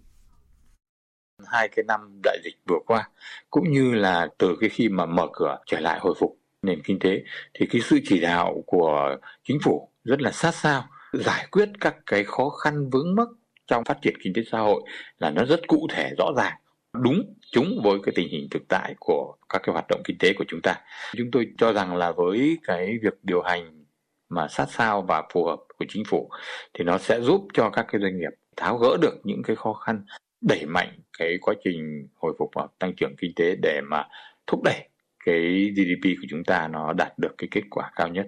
hai 1.47 1.69
cái 1.69 1.85
năm 1.87 2.19
đại 2.23 2.37
dịch 2.43 2.55
vừa 2.67 2.79
qua, 2.85 3.09
cũng 3.49 3.71
như 3.71 3.93
là 3.93 4.27
từ 4.37 4.57
cái 4.59 4.69
khi 4.69 4.89
mà 4.89 5.05
mở 5.05 5.27
cửa 5.33 5.57
trở 5.65 5.79
lại 5.79 5.99
hồi 5.99 6.13
phục 6.19 6.37
nền 6.61 6.81
kinh 6.83 6.99
tế, 6.99 7.23
thì 7.53 7.65
cái 7.65 7.81
sự 7.81 7.99
chỉ 8.05 8.19
đạo 8.19 8.63
của 8.65 9.17
chính 9.43 9.57
phủ 9.63 9.89
rất 10.03 10.21
là 10.21 10.31
sát 10.31 10.55
sao, 10.55 10.85
giải 11.13 11.47
quyết 11.51 11.69
các 11.79 11.95
cái 12.05 12.23
khó 12.23 12.49
khăn 12.49 12.89
vướng 12.89 13.15
mắc 13.15 13.27
trong 13.67 13.83
phát 13.83 13.97
triển 14.01 14.13
kinh 14.23 14.33
tế 14.33 14.41
xã 14.51 14.59
hội 14.59 14.83
là 15.19 15.29
nó 15.29 15.45
rất 15.45 15.59
cụ 15.67 15.87
thể, 15.91 16.11
rõ 16.17 16.31
ràng, 16.37 16.53
đúng 16.93 17.33
chúng 17.51 17.81
với 17.83 17.99
cái 18.03 18.13
tình 18.15 18.27
hình 18.29 18.47
thực 18.51 18.63
tại 18.67 18.95
của 18.99 19.35
các 19.49 19.61
cái 19.63 19.73
hoạt 19.73 19.85
động 19.89 20.01
kinh 20.03 20.17
tế 20.17 20.33
của 20.33 20.45
chúng 20.47 20.61
ta. 20.61 20.75
Chúng 21.17 21.31
tôi 21.31 21.47
cho 21.57 21.73
rằng 21.73 21.95
là 21.95 22.11
với 22.11 22.57
cái 22.63 22.97
việc 23.03 23.13
điều 23.23 23.41
hành 23.41 23.83
mà 24.29 24.47
sát 24.47 24.65
sao 24.69 25.01
và 25.01 25.23
phù 25.33 25.45
hợp 25.45 25.59
của 25.79 25.85
chính 25.89 26.03
phủ, 26.05 26.29
thì 26.73 26.83
nó 26.83 26.97
sẽ 26.97 27.21
giúp 27.21 27.47
cho 27.53 27.69
các 27.69 27.85
cái 27.91 28.01
doanh 28.01 28.19
nghiệp 28.19 28.31
tháo 28.57 28.77
gỡ 28.77 28.97
được 29.01 29.15
những 29.23 29.43
cái 29.43 29.55
khó 29.55 29.73
khăn 29.73 30.05
đẩy 30.43 30.65
mạnh 30.65 30.99
cái 31.19 31.37
quá 31.41 31.53
trình 31.63 32.07
hồi 32.15 32.33
phục 32.39 32.49
và 32.55 32.67
tăng 32.79 32.93
trưởng 32.97 33.15
kinh 33.17 33.31
tế 33.35 33.55
để 33.61 33.81
mà 33.89 34.07
thúc 34.47 34.63
đẩy 34.63 34.89
cái 35.25 35.71
GDP 35.75 36.03
của 36.21 36.27
chúng 36.29 36.43
ta 36.43 36.67
nó 36.67 36.93
đạt 36.93 37.19
được 37.19 37.35
cái 37.37 37.47
kết 37.51 37.61
quả 37.69 37.91
cao 37.95 38.07
nhất. 38.07 38.27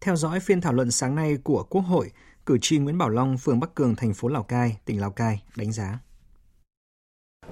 Theo 0.00 0.16
dõi 0.16 0.40
phiên 0.40 0.60
thảo 0.60 0.72
luận 0.72 0.90
sáng 0.90 1.14
nay 1.14 1.38
của 1.44 1.66
Quốc 1.70 1.80
hội, 1.80 2.10
cử 2.46 2.58
tri 2.60 2.78
Nguyễn 2.78 2.98
Bảo 2.98 3.08
Long, 3.08 3.38
phường 3.38 3.60
Bắc 3.60 3.74
Cường, 3.74 3.96
thành 3.96 4.14
phố 4.14 4.28
Lào 4.28 4.42
Cai, 4.42 4.76
tỉnh 4.84 5.00
Lào 5.00 5.10
Cai 5.10 5.42
đánh 5.56 5.72
giá. 5.72 5.98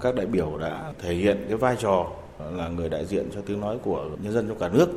Các 0.01 0.15
đại 0.15 0.25
biểu 0.25 0.57
đã 0.57 0.93
thể 0.99 1.13
hiện 1.13 1.45
cái 1.47 1.57
vai 1.57 1.75
trò 1.79 2.11
là 2.51 2.67
người 2.69 2.89
đại 2.89 3.05
diện 3.05 3.29
cho 3.33 3.41
tiếng 3.41 3.59
nói 3.59 3.77
của 3.83 4.09
nhân 4.21 4.33
dân 4.33 4.47
trong 4.47 4.59
cả 4.59 4.69
nước. 4.69 4.89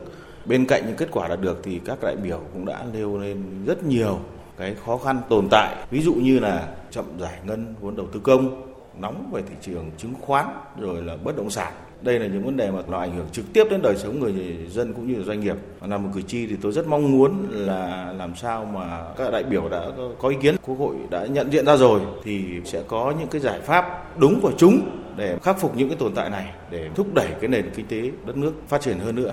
Bên 0.47 0.67
cạnh 0.67 0.83
những 0.87 0.97
kết 0.97 1.09
quả 1.13 1.29
đạt 1.29 1.41
được 1.41 1.61
thì 1.63 1.81
các 1.85 1.99
đại 2.03 2.17
biểu 2.17 2.41
cũng 2.53 2.65
đã 2.65 2.85
nêu 2.93 3.19
lên 3.19 3.65
rất 3.67 3.85
nhiều 3.85 4.21
cái 4.59 4.75
khó 4.85 4.97
khăn 4.97 5.21
tồn 5.29 5.49
tại. 5.51 5.75
Ví 5.91 6.03
dụ 6.03 6.15
như 6.15 6.39
là 6.39 6.69
chậm 6.91 7.05
giải 7.21 7.39
ngân 7.47 7.75
vốn 7.81 7.97
đầu 7.97 8.07
tư 8.13 8.21
công, 8.23 8.73
nóng 9.01 9.31
về 9.33 9.43
thị 9.49 9.55
trường 9.61 9.91
chứng 9.99 10.15
khoán, 10.21 10.47
rồi 10.81 11.03
là 11.03 11.17
bất 11.25 11.37
động 11.37 11.51
sản. 11.51 11.73
Đây 12.03 12.19
là 12.19 12.27
những 12.27 12.45
vấn 12.45 12.57
đề 12.57 12.71
mà 12.71 12.83
nó 12.89 12.99
ảnh 12.99 13.17
hưởng 13.17 13.27
trực 13.33 13.45
tiếp 13.53 13.65
đến 13.71 13.83
đời 13.83 13.97
sống 13.97 14.21
người 14.21 14.57
dân 14.69 14.95
cũng 14.95 15.09
như 15.09 15.15
là 15.15 15.25
doanh 15.25 15.41
nghiệp. 15.41 15.57
Là 15.87 15.99
một 15.99 16.09
cử 16.15 16.23
tri 16.23 16.47
thì 16.47 16.57
tôi 16.63 16.73
rất 16.73 16.87
mong 16.87 17.13
muốn 17.13 17.47
là 17.51 18.13
làm 18.19 18.37
sao 18.37 18.65
mà 18.65 19.05
các 19.17 19.33
đại 19.33 19.43
biểu 19.43 19.69
đã 19.69 19.83
có 20.19 20.29
ý 20.29 20.37
kiến, 20.43 20.57
quốc 20.67 20.79
hội 20.79 20.97
đã 21.11 21.27
nhận 21.27 21.53
diện 21.53 21.67
ra 21.67 21.77
rồi 21.77 22.01
thì 22.25 22.45
sẽ 22.65 22.83
có 22.89 23.15
những 23.19 23.29
cái 23.29 23.41
giải 23.41 23.61
pháp 23.61 24.19
đúng 24.19 24.41
và 24.43 24.51
trúng 24.59 24.81
để 25.17 25.39
khắc 25.43 25.61
phục 25.61 25.77
những 25.77 25.89
cái 25.89 25.99
tồn 25.99 26.15
tại 26.15 26.31
này, 26.31 26.53
để 26.71 26.91
thúc 26.95 27.15
đẩy 27.15 27.29
cái 27.41 27.49
nền 27.49 27.71
kinh 27.75 27.87
tế 27.87 28.11
đất 28.27 28.37
nước 28.37 28.53
phát 28.69 28.81
triển 28.81 28.99
hơn 28.99 29.15
nữa. 29.15 29.33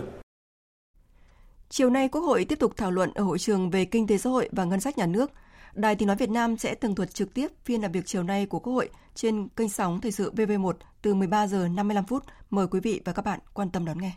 Chiều 1.75 1.89
nay, 1.89 2.07
Quốc 2.07 2.21
hội 2.21 2.45
tiếp 2.45 2.59
tục 2.59 2.73
thảo 2.77 2.91
luận 2.91 3.11
ở 3.15 3.23
hội 3.23 3.39
trường 3.39 3.69
về 3.69 3.85
kinh 3.85 4.07
tế 4.07 4.17
xã 4.17 4.29
hội 4.29 4.49
và 4.51 4.65
ngân 4.65 4.79
sách 4.79 4.97
nhà 4.97 5.05
nước. 5.05 5.31
Đài 5.73 5.95
Tiếng 5.95 6.07
Nói 6.07 6.15
Việt 6.15 6.29
Nam 6.29 6.57
sẽ 6.57 6.75
tường 6.75 6.95
thuật 6.95 7.13
trực 7.13 7.33
tiếp 7.33 7.47
phiên 7.65 7.81
làm 7.81 7.91
việc 7.91 8.05
chiều 8.05 8.23
nay 8.23 8.45
của 8.45 8.59
Quốc 8.59 8.73
hội 8.73 8.89
trên 9.15 9.47
kênh 9.47 9.69
sóng 9.69 10.01
Thời 10.01 10.11
sự 10.11 10.31
VV1 10.35 10.73
từ 11.01 11.13
13 11.13 11.47
giờ 11.47 11.67
55 11.67 12.05
phút. 12.05 12.23
Mời 12.49 12.67
quý 12.67 12.79
vị 12.79 13.01
và 13.05 13.13
các 13.13 13.25
bạn 13.25 13.39
quan 13.53 13.69
tâm 13.69 13.85
đón 13.85 14.01
nghe. 14.01 14.11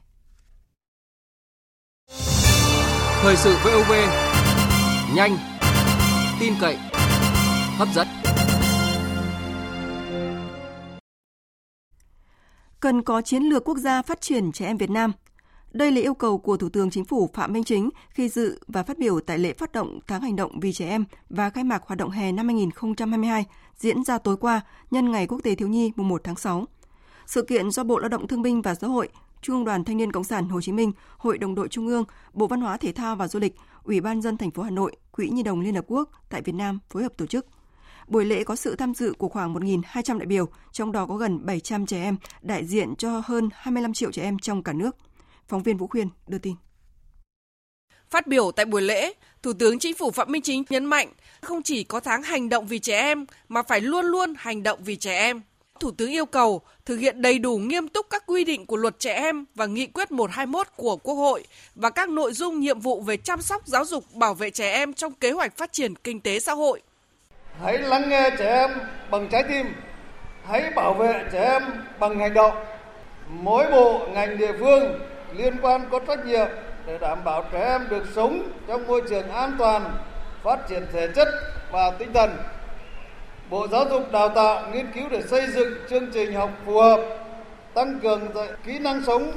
Thời 3.23 3.37
sự 3.37 3.57
VOV, 3.65 3.93
nhanh, 5.17 5.37
tin 6.41 6.55
cậy, 6.61 6.77
hấp 7.77 7.89
dẫn. 7.95 8.09
Cần 12.81 13.03
có 13.03 13.23
chiến 13.23 13.43
lược 13.43 13.65
quốc 13.65 13.79
gia 13.79 14.03
phát 14.03 14.21
triển 14.21 14.53
trẻ 14.53 14.67
em 14.67 14.77
Việt 14.77 14.91
Nam– 14.91 15.13
đây 15.77 15.93
là 15.93 16.01
yêu 16.01 16.15
cầu 16.15 16.39
của 16.39 16.57
Thủ 16.57 16.69
tướng 16.69 16.91
Chính 16.91 17.05
phủ 17.05 17.31
Phạm 17.35 17.53
Minh 17.53 17.65
Chính 17.65 17.91
khi 18.11 18.29
dự 18.29 18.61
và 18.69 18.83
phát 18.83 18.99
biểu 18.99 19.21
tại 19.21 19.39
lễ 19.39 19.53
phát 19.53 19.73
động 19.73 19.99
tháng 20.07 20.23
hành 20.23 20.37
động 20.37 20.61
vì 20.61 20.73
trẻ 20.73 20.89
em 20.89 21.05
và 21.31 21.51
khai 21.51 21.65
mạc 21.65 21.83
hoạt 21.87 21.99
động 21.99 22.11
hè 22.11 22.33
năm 22.33 22.47
2022 22.47 23.45
diễn 23.77 24.05
ra 24.05 24.19
tối 24.19 24.37
qua 24.37 24.61
nhân 24.91 25.11
ngày 25.11 25.27
Quốc 25.27 25.41
tế 25.45 25.55
Thiếu 25.55 25.69
nhi 25.69 25.93
mùng 25.97 26.09
1 26.09 26.21
tháng 26.25 26.37
6. 26.37 26.65
Sự 27.27 27.43
kiện 27.43 27.71
do 27.71 27.85
Bộ 27.85 27.99
Lao 27.99 28.09
động 28.09 28.29
Thương 28.29 28.43
binh 28.43 28.63
và 28.63 28.75
Xã 28.75 28.87
hội, 28.87 29.09
Trung 29.43 29.65
Đoàn 29.65 29.85
Thanh 29.85 29.97
niên 29.97 30.13
Cộng 30.13 30.25
sản 30.25 30.49
Hồ 30.49 30.61
Chí 30.61 30.73
Minh, 30.73 30.93
Hội 31.19 31.39
đồng 31.39 31.55
đội 31.55 31.69
Trung 31.69 31.87
ương, 31.87 32.05
Bộ 32.33 32.47
Văn 32.47 32.61
hóa 32.61 32.77
Thể 32.77 32.93
thao 32.93 33.17
và 33.17 33.29
Du 33.29 33.39
lịch, 33.39 33.55
Ủy 33.85 34.01
ban 34.01 34.23
dân 34.23 34.37
thành 34.37 34.51
phố 34.51 34.63
Hà 34.63 34.71
Nội, 34.71 34.97
Quỹ 35.13 35.29
Nhi 35.29 35.43
đồng 35.43 35.61
Liên 35.61 35.75
Hợp 35.75 35.85
Quốc 35.89 36.11
tại 36.29 36.43
Việt 36.43 36.55
Nam 36.55 36.79
phối 36.91 37.03
hợp 37.03 37.13
tổ 37.17 37.27
chức. 37.27 37.47
Buổi 38.09 38.25
lễ 38.25 38.45
có 38.45 38.57
sự 38.57 38.77
tham 38.77 38.95
dự 38.95 39.13
của 39.19 39.29
khoảng 39.29 39.55
1.200 39.55 40.19
đại 40.19 40.27
biểu, 40.27 40.49
trong 40.73 40.93
đó 40.93 41.07
có 41.07 41.17
gần 41.17 41.47
700 41.47 41.87
trẻ 41.87 42.03
em, 42.03 42.17
đại 42.43 42.65
diện 42.65 42.97
cho 42.97 43.23
hơn 43.25 43.49
25 43.53 43.93
triệu 43.93 44.13
trẻ 44.13 44.23
em 44.23 44.39
trong 44.39 44.63
cả 44.63 44.73
nước. 44.73 44.97
Phóng 45.49 45.63
viên 45.63 45.77
Vũ 45.77 45.87
Khuyên 45.87 46.09
đưa 46.27 46.39
tin. 46.39 46.55
Phát 48.11 48.27
biểu 48.27 48.53
tại 48.53 48.67
buổi 48.67 48.83
lễ, 48.83 49.13
Thủ 49.43 49.53
tướng 49.53 49.79
Chính 49.79 49.95
phủ 49.95 50.11
Phạm 50.11 50.33
Minh 50.33 50.43
Chính 50.43 50.65
nhấn 50.71 50.85
mạnh 50.85 51.09
không 51.41 51.63
chỉ 51.63 51.85
có 51.85 52.01
tháng 52.01 52.23
hành 52.23 52.49
động 52.49 52.67
vì 52.67 52.79
trẻ 52.79 53.01
em 53.01 53.27
mà 53.49 53.63
phải 53.63 53.81
luôn 53.81 54.05
luôn 54.07 54.35
hành 54.39 54.63
động 54.63 54.79
vì 54.85 54.97
trẻ 54.97 55.19
em. 55.19 55.43
Thủ 55.81 55.91
tướng 55.91 56.11
yêu 56.11 56.27
cầu 56.27 56.61
thực 56.85 56.97
hiện 56.97 57.23
đầy 57.23 57.39
đủ 57.39 57.59
nghiêm 57.59 57.89
túc 57.89 58.07
các 58.11 58.23
quy 58.27 58.45
định 58.45 58.67
của 58.67 58.77
luật 58.77 58.99
trẻ 58.99 59.13
em 59.13 59.45
và 59.55 59.67
nghị 59.67 59.87
quyết 59.87 60.11
121 60.11 60.67
của 60.77 60.97
Quốc 60.97 61.15
hội 61.15 61.45
và 61.75 61.91
các 61.91 62.09
nội 62.09 62.33
dung 62.33 62.61
nhiệm 62.61 62.81
vụ 62.81 63.01
về 63.01 63.17
chăm 63.17 63.43
sóc 63.43 63.67
giáo 63.67 63.85
dục 63.85 64.05
bảo 64.15 64.35
vệ 64.35 64.51
trẻ 64.51 64.73
em 64.73 64.93
trong 64.93 65.13
kế 65.13 65.31
hoạch 65.31 65.57
phát 65.57 65.73
triển 65.73 65.95
kinh 65.95 66.21
tế 66.21 66.41
xã 66.41 66.53
hội. 66.53 66.83
Hãy 67.63 67.79
lắng 67.79 68.09
nghe 68.09 68.31
trẻ 68.39 68.47
em 68.47 68.71
bằng 69.11 69.29
trái 69.33 69.45
tim, 69.49 69.67
hãy 70.45 70.73
bảo 70.77 70.95
vệ 70.95 71.25
trẻ 71.33 71.45
em 71.45 71.63
bằng 72.01 72.19
hành 72.19 72.35
động. 72.35 72.55
Mỗi 73.29 73.71
bộ 73.71 74.09
ngành 74.13 74.39
địa 74.39 74.53
phương 74.61 75.01
liên 75.37 75.57
quan 75.63 75.89
có 75.91 76.01
trách 76.07 76.27
nhiệm 76.27 76.47
để 76.87 76.99
đảm 76.99 77.25
bảo 77.25 77.45
trẻ 77.53 77.65
em 77.65 77.87
được 77.91 78.05
sống 78.15 78.49
trong 78.69 78.87
môi 78.87 79.03
trường 79.09 79.31
an 79.31 79.57
toàn, 79.59 79.95
phát 80.43 80.69
triển 80.69 80.87
thể 80.93 81.09
chất 81.17 81.29
và 81.71 81.91
tinh 81.99 82.13
thần. 82.13 82.37
Bộ 83.51 83.69
Giáo 83.69 83.85
dục 83.91 84.13
Đào 84.13 84.29
tạo 84.29 84.63
nghiên 84.73 84.87
cứu 84.95 85.09
để 85.11 85.23
xây 85.23 85.47
dựng 85.47 85.75
chương 85.91 86.11
trình 86.13 86.33
học 86.33 86.51
phù 86.67 86.81
hợp, 86.81 87.01
tăng 87.75 88.01
cường 88.01 88.21
dạy 88.35 88.49
kỹ 88.65 88.79
năng 88.79 89.03
sống, 89.07 89.33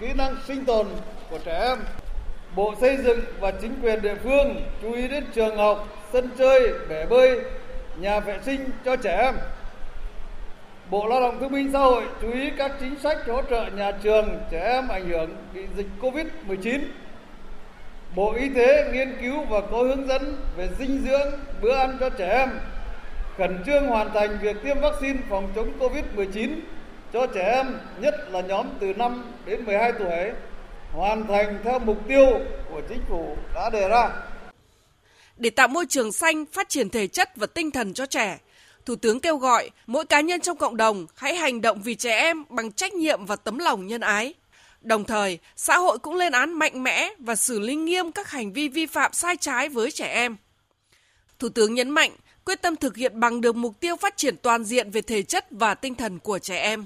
kỹ 0.00 0.06
năng 0.14 0.36
sinh 0.46 0.64
tồn 0.64 0.86
của 1.30 1.38
trẻ 1.44 1.60
em. 1.60 1.78
Bộ 2.56 2.74
Xây 2.80 2.96
dựng 2.96 3.20
và 3.40 3.50
chính 3.50 3.80
quyền 3.82 4.02
địa 4.02 4.14
phương 4.24 4.60
chú 4.82 4.92
ý 4.92 5.08
đến 5.08 5.24
trường 5.34 5.56
học, 5.56 5.88
sân 6.12 6.30
chơi, 6.38 6.72
bể 6.88 7.06
bơi, 7.06 7.40
nhà 7.96 8.20
vệ 8.20 8.38
sinh 8.44 8.70
cho 8.84 8.96
trẻ 8.96 9.16
em. 9.22 9.34
Bộ 10.90 11.06
Lao 11.08 11.20
động 11.20 11.40
Thương 11.40 11.52
binh 11.52 11.70
Xã 11.72 11.78
hội 11.78 12.04
chú 12.22 12.32
ý 12.32 12.50
các 12.58 12.72
chính 12.80 12.98
sách 13.02 13.18
hỗ 13.26 13.42
trợ 13.50 13.70
nhà 13.76 13.92
trường 14.02 14.38
trẻ 14.50 14.60
em 14.60 14.88
ảnh 14.88 15.08
hưởng 15.08 15.36
bị 15.54 15.60
dịch 15.76 15.86
Covid-19. 16.00 16.80
Bộ 18.14 18.32
Y 18.32 18.48
tế 18.48 18.90
nghiên 18.92 19.16
cứu 19.20 19.44
và 19.50 19.60
có 19.60 19.78
hướng 19.78 20.08
dẫn 20.08 20.36
về 20.56 20.68
dinh 20.78 21.04
dưỡng 21.08 21.30
bữa 21.62 21.76
ăn 21.76 21.96
cho 22.00 22.10
trẻ 22.10 22.30
em, 22.30 22.50
khẩn 23.38 23.62
trương 23.66 23.86
hoàn 23.86 24.12
thành 24.14 24.38
việc 24.42 24.56
tiêm 24.64 24.80
vaccine 24.80 25.18
phòng 25.28 25.52
chống 25.56 25.72
Covid-19 25.78 26.60
cho 27.12 27.26
trẻ 27.26 27.52
em, 27.54 27.66
nhất 28.00 28.14
là 28.30 28.40
nhóm 28.40 28.66
từ 28.80 28.94
5 28.94 29.24
đến 29.46 29.64
12 29.64 29.92
tuổi, 29.92 30.32
hoàn 30.92 31.26
thành 31.26 31.58
theo 31.64 31.78
mục 31.78 31.98
tiêu 32.08 32.26
của 32.70 32.80
chính 32.88 33.00
phủ 33.08 33.36
đã 33.54 33.70
đề 33.70 33.88
ra. 33.88 34.08
Để 35.36 35.50
tạo 35.50 35.68
môi 35.68 35.86
trường 35.88 36.12
xanh, 36.12 36.44
phát 36.52 36.68
triển 36.68 36.90
thể 36.90 37.06
chất 37.06 37.30
và 37.36 37.46
tinh 37.46 37.70
thần 37.70 37.94
cho 37.94 38.06
trẻ, 38.06 38.38
Thủ 38.86 38.96
tướng 38.96 39.20
kêu 39.20 39.36
gọi 39.36 39.70
mỗi 39.86 40.04
cá 40.04 40.20
nhân 40.20 40.40
trong 40.40 40.56
cộng 40.56 40.76
đồng 40.76 41.06
hãy 41.14 41.36
hành 41.36 41.60
động 41.60 41.82
vì 41.82 41.94
trẻ 41.94 42.18
em 42.18 42.44
bằng 42.48 42.72
trách 42.72 42.94
nhiệm 42.94 43.26
và 43.26 43.36
tấm 43.36 43.58
lòng 43.58 43.86
nhân 43.86 44.00
ái. 44.00 44.34
Đồng 44.80 45.04
thời, 45.04 45.38
xã 45.56 45.78
hội 45.78 45.98
cũng 45.98 46.14
lên 46.14 46.32
án 46.32 46.52
mạnh 46.52 46.82
mẽ 46.82 47.10
và 47.18 47.36
xử 47.36 47.60
lý 47.60 47.74
nghiêm 47.74 48.12
các 48.12 48.30
hành 48.30 48.52
vi 48.52 48.68
vi 48.68 48.86
phạm 48.86 49.12
sai 49.12 49.36
trái 49.36 49.68
với 49.68 49.90
trẻ 49.90 50.06
em. 50.06 50.36
Thủ 51.38 51.48
tướng 51.48 51.74
nhấn 51.74 51.90
mạnh 51.90 52.10
quyết 52.44 52.62
tâm 52.62 52.76
thực 52.76 52.96
hiện 52.96 53.20
bằng 53.20 53.40
được 53.40 53.56
mục 53.56 53.80
tiêu 53.80 53.96
phát 53.96 54.16
triển 54.16 54.36
toàn 54.36 54.64
diện 54.64 54.90
về 54.90 55.02
thể 55.02 55.22
chất 55.22 55.46
và 55.50 55.74
tinh 55.74 55.94
thần 55.94 56.18
của 56.18 56.38
trẻ 56.38 56.58
em. 56.58 56.84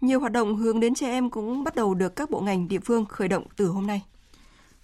Nhiều 0.00 0.20
hoạt 0.20 0.32
động 0.32 0.56
hướng 0.56 0.80
đến 0.80 0.94
trẻ 0.94 1.10
em 1.10 1.30
cũng 1.30 1.64
bắt 1.64 1.74
đầu 1.74 1.94
được 1.94 2.16
các 2.16 2.30
bộ 2.30 2.40
ngành 2.40 2.68
địa 2.68 2.80
phương 2.84 3.06
khởi 3.06 3.28
động 3.28 3.44
từ 3.56 3.66
hôm 3.66 3.86
nay. 3.86 4.02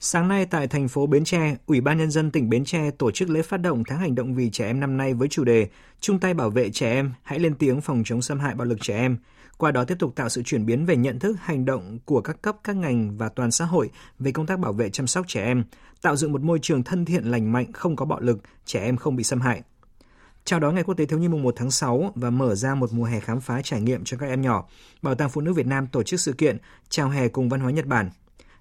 Sáng 0.07 0.29
nay 0.29 0.47
tại 0.47 0.67
thành 0.67 0.89
phố 0.89 1.07
Bến 1.07 1.25
Tre, 1.25 1.57
Ủy 1.67 1.81
ban 1.81 1.99
Nhân 1.99 2.11
dân 2.11 2.31
tỉnh 2.31 2.49
Bến 2.49 2.65
Tre 2.65 2.91
tổ 2.91 3.11
chức 3.11 3.31
lễ 3.31 3.43
phát 3.43 3.57
động 3.57 3.85
tháng 3.85 3.99
hành 3.99 4.15
động 4.15 4.35
vì 4.35 4.51
trẻ 4.51 4.67
em 4.67 4.81
năm 4.81 4.97
nay 4.97 5.15
với 5.15 5.29
chủ 5.29 5.45
đề 5.45 5.69
Chung 6.01 6.21
tay 6.21 6.35
bảo 6.35 6.51
vệ 6.51 6.71
trẻ 6.71 6.93
em, 6.93 7.13
hãy 7.23 7.39
lên 7.39 7.55
tiếng 7.55 7.81
phòng 7.81 8.03
chống 8.05 8.23
xâm 8.23 8.41
hại 8.41 8.55
bạo 8.55 8.67
lực 8.67 8.79
trẻ 8.81 8.97
em. 8.97 9.17
Qua 9.59 9.71
đó 9.71 9.85
tiếp 9.85 9.95
tục 9.99 10.13
tạo 10.17 10.29
sự 10.29 10.43
chuyển 10.43 10.67
biến 10.67 10.87
về 10.87 10.97
nhận 10.97 11.19
thức 11.19 11.37
hành 11.41 11.65
động 11.65 11.99
của 12.05 12.21
các 12.21 12.43
cấp, 12.43 12.57
các 12.65 12.77
ngành 12.77 13.17
và 13.19 13.29
toàn 13.29 13.51
xã 13.51 13.65
hội 13.65 13.91
về 14.19 14.33
công 14.33 14.47
tác 14.47 14.59
bảo 14.59 14.73
vệ 14.73 14.91
chăm 14.91 15.07
sóc 15.07 15.25
trẻ 15.29 15.45
em, 15.45 15.65
tạo 16.03 16.17
dựng 16.17 16.33
một 16.33 16.41
môi 16.41 16.59
trường 16.63 16.83
thân 16.83 17.05
thiện 17.05 17.25
lành 17.25 17.53
mạnh, 17.53 17.73
không 17.73 17.97
có 17.97 18.05
bạo 18.05 18.21
lực, 18.21 18.39
trẻ 18.65 18.81
em 18.81 18.97
không 18.97 19.17
bị 19.17 19.25
xâm 19.25 19.41
hại. 19.41 19.63
Chào 20.45 20.61
đón 20.61 20.75
Ngày 20.75 20.85
Quốc 20.85 20.95
tế 20.95 21.07
Thiếu 21.07 21.19
nhi 21.19 21.29
mùng 21.29 21.43
1 21.43 21.55
tháng 21.57 21.71
6 21.71 22.13
và 22.15 22.31
mở 22.31 22.55
ra 22.55 22.75
một 22.75 22.93
mùa 22.93 23.05
hè 23.05 23.21
khám 23.21 23.41
phá 23.41 23.61
trải 23.63 23.81
nghiệm 23.81 24.05
cho 24.05 24.17
các 24.17 24.27
em 24.27 24.43
nhỏ, 24.43 24.69
Bảo 25.03 25.15
tàng 25.15 25.31
Phụ 25.31 25.41
nữ 25.41 25.53
Việt 25.53 25.67
Nam 25.67 25.87
tổ 25.87 26.03
chức 26.03 26.21
sự 26.21 26.33
kiện 26.33 26.59
Chào 26.89 27.09
hè 27.09 27.29
cùng 27.29 27.49
văn 27.49 27.61
hóa 27.61 27.71
Nhật 27.71 27.87
Bản 27.87 28.11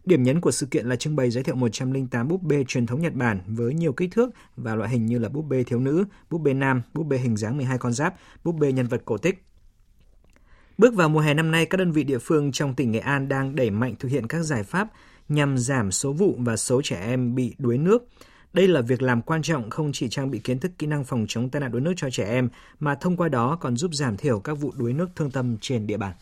Điểm 0.05 0.23
nhấn 0.23 0.41
của 0.41 0.51
sự 0.51 0.65
kiện 0.65 0.85
là 0.85 0.95
trưng 0.95 1.15
bày 1.15 1.29
giới 1.29 1.43
thiệu 1.43 1.55
108 1.55 2.27
búp 2.27 2.41
bê 2.43 2.63
truyền 2.67 2.85
thống 2.85 3.01
Nhật 3.01 3.13
Bản 3.13 3.39
với 3.47 3.73
nhiều 3.73 3.93
kích 3.93 4.11
thước 4.11 4.29
và 4.55 4.75
loại 4.75 4.89
hình 4.89 5.05
như 5.05 5.19
là 5.19 5.29
búp 5.29 5.41
bê 5.41 5.63
thiếu 5.63 5.79
nữ, 5.79 6.03
búp 6.29 6.37
bê 6.37 6.53
nam, 6.53 6.81
búp 6.93 7.03
bê 7.03 7.17
hình 7.17 7.37
dáng 7.37 7.57
12 7.57 7.77
con 7.77 7.93
giáp, 7.93 8.15
búp 8.43 8.55
bê 8.55 8.71
nhân 8.71 8.87
vật 8.87 9.01
cổ 9.05 9.17
tích. 9.17 9.43
Bước 10.77 10.95
vào 10.95 11.09
mùa 11.09 11.19
hè 11.19 11.33
năm 11.33 11.51
nay, 11.51 11.65
các 11.65 11.77
đơn 11.77 11.91
vị 11.91 12.03
địa 12.03 12.17
phương 12.17 12.51
trong 12.51 12.75
tỉnh 12.75 12.91
Nghệ 12.91 12.99
An 12.99 13.27
đang 13.27 13.55
đẩy 13.55 13.69
mạnh 13.69 13.95
thực 13.99 14.09
hiện 14.09 14.27
các 14.27 14.43
giải 14.43 14.63
pháp 14.63 14.87
nhằm 15.29 15.57
giảm 15.57 15.91
số 15.91 16.13
vụ 16.13 16.35
và 16.37 16.57
số 16.57 16.81
trẻ 16.81 17.01
em 17.01 17.35
bị 17.35 17.55
đuối 17.57 17.77
nước. 17.77 18.07
Đây 18.53 18.67
là 18.67 18.81
việc 18.81 19.01
làm 19.01 19.21
quan 19.21 19.41
trọng 19.41 19.69
không 19.69 19.91
chỉ 19.93 20.07
trang 20.09 20.31
bị 20.31 20.39
kiến 20.39 20.59
thức 20.59 20.71
kỹ 20.77 20.87
năng 20.87 21.03
phòng 21.03 21.25
chống 21.27 21.49
tai 21.49 21.59
nạn 21.59 21.71
đuối 21.71 21.81
nước 21.81 21.93
cho 21.95 22.09
trẻ 22.09 22.29
em, 22.29 22.49
mà 22.79 22.95
thông 22.95 23.17
qua 23.17 23.29
đó 23.29 23.57
còn 23.61 23.77
giúp 23.77 23.93
giảm 23.93 24.17
thiểu 24.17 24.39
các 24.39 24.53
vụ 24.53 24.73
đuối 24.77 24.93
nước 24.93 25.09
thương 25.15 25.31
tâm 25.31 25.57
trên 25.61 25.87
địa 25.87 25.97
bàn. 25.97 26.13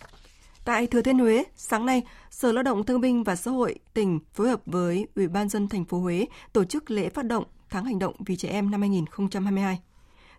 Tại 0.65 0.87
Thừa 0.87 1.01
Thiên 1.01 1.19
Huế, 1.19 1.43
sáng 1.55 1.85
nay, 1.85 2.03
Sở 2.29 2.51
Lao 2.51 2.63
động 2.63 2.83
Thương 2.83 3.01
binh 3.01 3.23
và 3.23 3.35
Xã 3.35 3.51
hội 3.51 3.75
tỉnh 3.93 4.19
phối 4.33 4.49
hợp 4.49 4.61
với 4.65 5.07
Ủy 5.15 5.27
ban 5.27 5.49
dân 5.49 5.69
thành 5.69 5.85
phố 5.85 5.99
Huế 5.99 6.25
tổ 6.53 6.63
chức 6.63 6.91
lễ 6.91 7.09
phát 7.09 7.25
động 7.25 7.43
tháng 7.69 7.85
hành 7.85 7.99
động 7.99 8.15
vì 8.25 8.35
trẻ 8.35 8.49
em 8.49 8.71
năm 8.71 8.81
2022. 8.81 9.79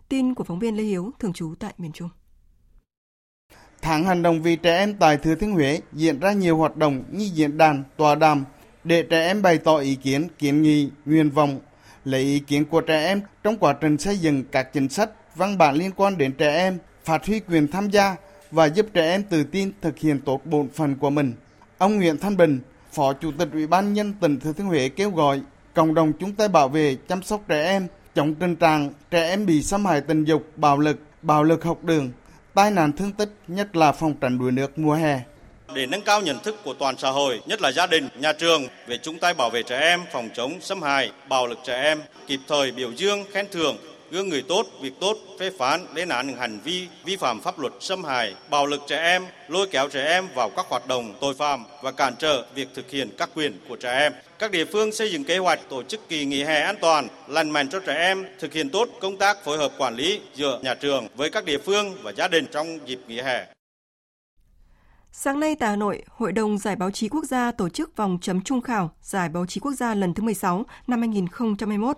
Tin 0.09 0.33
của 0.33 0.43
phóng 0.43 0.59
viên 0.59 0.77
Lê 0.77 0.83
Hiếu 0.83 1.11
thường 1.19 1.33
trú 1.33 1.53
tại 1.59 1.73
miền 1.77 1.91
Trung. 1.91 2.09
Tháng 3.81 4.03
hành 4.03 4.21
động 4.21 4.41
vì 4.41 4.55
trẻ 4.55 4.77
em 4.77 4.93
tại 4.99 5.17
Thừa 5.17 5.35
Thiên 5.35 5.51
Huế 5.51 5.81
diễn 5.93 6.19
ra 6.19 6.31
nhiều 6.31 6.57
hoạt 6.57 6.77
động 6.77 7.03
như 7.11 7.29
diễn 7.33 7.57
đàn, 7.57 7.83
tòa 7.97 8.15
đàm 8.15 8.45
để 8.83 9.03
trẻ 9.09 9.27
em 9.27 9.41
bày 9.41 9.57
tỏ 9.57 9.77
ý 9.77 9.95
kiến, 9.95 10.27
kiến 10.39 10.61
nghị, 10.61 10.89
nguyện 11.05 11.29
vọng, 11.29 11.59
lấy 12.05 12.21
ý 12.21 12.39
kiến 12.39 12.65
của 12.65 12.81
trẻ 12.81 13.05
em 13.05 13.21
trong 13.43 13.57
quá 13.57 13.73
trình 13.81 13.97
xây 13.97 14.17
dựng 14.17 14.43
các 14.51 14.73
chính 14.73 14.89
sách, 14.89 15.09
văn 15.35 15.57
bản 15.57 15.75
liên 15.75 15.91
quan 15.95 16.17
đến 16.17 16.33
trẻ 16.37 16.55
em, 16.55 16.77
phát 17.03 17.25
huy 17.25 17.39
quyền 17.39 17.67
tham 17.67 17.89
gia 17.89 18.15
và 18.53 18.65
giúp 18.65 18.85
trẻ 18.93 19.11
em 19.11 19.23
tự 19.23 19.43
tin 19.43 19.71
thực 19.81 19.99
hiện 19.99 20.21
tốt 20.21 20.41
bổn 20.45 20.69
phận 20.69 20.95
của 20.95 21.09
mình. 21.09 21.33
Ông 21.77 21.97
Nguyễn 21.97 22.17
Thanh 22.17 22.37
Bình, 22.37 22.59
Phó 22.91 23.13
Chủ 23.13 23.31
tịch 23.39 23.47
Ủy 23.53 23.67
ban 23.67 23.93
nhân 23.93 24.13
tỉnh 24.21 24.39
Thừa 24.39 24.53
Thiên 24.53 24.67
Huế 24.67 24.89
kêu 24.89 25.09
gọi 25.09 25.41
cộng 25.73 25.93
đồng 25.93 26.13
chúng 26.19 26.35
ta 26.35 26.47
bảo 26.47 26.69
vệ 26.69 26.97
chăm 27.07 27.23
sóc 27.23 27.41
trẻ 27.47 27.63
em, 27.63 27.87
chống 28.15 28.35
tình 28.35 28.55
trạng 28.55 28.93
trẻ 29.11 29.29
em 29.29 29.45
bị 29.45 29.63
xâm 29.63 29.85
hại 29.85 30.01
tình 30.01 30.23
dục, 30.23 30.43
bạo 30.55 30.77
lực, 30.77 30.99
bạo 31.21 31.43
lực 31.43 31.63
học 31.63 31.83
đường, 31.83 32.11
tai 32.53 32.71
nạn 32.71 32.91
thương 32.91 33.11
tích, 33.11 33.29
nhất 33.47 33.75
là 33.75 33.91
phòng 33.91 34.13
tránh 34.21 34.39
đuối 34.39 34.51
nước 34.51 34.77
mùa 34.77 34.93
hè. 34.93 35.19
Để 35.75 35.85
nâng 35.85 36.01
cao 36.01 36.21
nhận 36.21 36.39
thức 36.43 36.55
của 36.63 36.73
toàn 36.73 36.95
xã 36.97 37.09
hội, 37.09 37.41
nhất 37.45 37.61
là 37.61 37.71
gia 37.71 37.87
đình, 37.87 38.07
nhà 38.19 38.33
trường 38.33 38.67
về 38.87 38.97
chúng 38.97 39.19
ta 39.19 39.33
bảo 39.33 39.49
vệ 39.49 39.63
trẻ 39.63 39.79
em, 39.79 39.99
phòng 40.11 40.29
chống 40.33 40.61
xâm 40.61 40.81
hại, 40.81 41.11
bạo 41.29 41.47
lực 41.47 41.59
trẻ 41.65 41.81
em, 41.81 42.01
kịp 42.27 42.39
thời 42.47 42.71
biểu 42.71 42.91
dương, 42.91 43.23
khen 43.31 43.45
thưởng 43.51 43.77
gương 44.13 44.29
người 44.29 44.41
tốt, 44.41 44.65
việc 44.81 44.93
tốt, 44.99 45.17
phê 45.39 45.51
phán, 45.57 45.85
lên 45.93 46.09
án 46.09 46.27
những 46.27 46.37
hành 46.37 46.59
vi 46.63 46.87
vi 47.05 47.15
phạm 47.15 47.41
pháp 47.41 47.59
luật 47.59 47.73
xâm 47.79 48.03
hại, 48.03 48.35
bạo 48.49 48.65
lực 48.65 48.81
trẻ 48.87 48.97
em, 48.97 49.25
lôi 49.47 49.67
kéo 49.71 49.89
trẻ 49.89 50.05
em 50.05 50.27
vào 50.35 50.49
các 50.49 50.65
hoạt 50.69 50.87
động 50.87 51.13
tội 51.21 51.33
phạm 51.33 51.63
và 51.81 51.91
cản 51.91 52.13
trở 52.19 52.45
việc 52.55 52.67
thực 52.73 52.89
hiện 52.91 53.09
các 53.17 53.29
quyền 53.35 53.59
của 53.69 53.75
trẻ 53.75 53.99
em. 53.99 54.13
Các 54.39 54.51
địa 54.51 54.65
phương 54.65 54.91
xây 54.91 55.11
dựng 55.11 55.23
kế 55.23 55.37
hoạch 55.37 55.59
tổ 55.69 55.83
chức 55.83 56.09
kỳ 56.09 56.25
nghỉ 56.25 56.43
hè 56.43 56.61
an 56.61 56.75
toàn, 56.81 57.07
lành 57.27 57.49
mạnh 57.49 57.69
cho 57.69 57.79
trẻ 57.79 57.95
em, 57.95 58.25
thực 58.39 58.53
hiện 58.53 58.69
tốt 58.69 58.89
công 59.01 59.17
tác 59.17 59.43
phối 59.43 59.57
hợp 59.57 59.71
quản 59.77 59.95
lý 59.95 60.21
giữa 60.35 60.59
nhà 60.63 60.73
trường 60.73 61.07
với 61.15 61.29
các 61.29 61.45
địa 61.45 61.57
phương 61.57 61.93
và 62.03 62.11
gia 62.11 62.27
đình 62.27 62.45
trong 62.51 62.79
dịp 62.87 62.99
nghỉ 63.07 63.21
hè. 63.21 63.45
Sáng 65.11 65.39
nay 65.39 65.55
tại 65.59 65.69
Hà 65.69 65.75
Nội, 65.75 66.03
Hội 66.07 66.31
đồng 66.31 66.57
Giải 66.57 66.75
báo 66.75 66.91
chí 66.91 67.09
quốc 67.09 67.25
gia 67.25 67.51
tổ 67.51 67.69
chức 67.69 67.97
vòng 67.97 68.17
chấm 68.21 68.41
trung 68.41 68.61
khảo 68.61 68.91
Giải 69.01 69.29
báo 69.29 69.45
chí 69.45 69.59
quốc 69.59 69.71
gia 69.71 69.95
lần 69.95 70.13
thứ 70.13 70.23
16 70.23 70.65
năm 70.87 70.99
2021. 70.99 71.97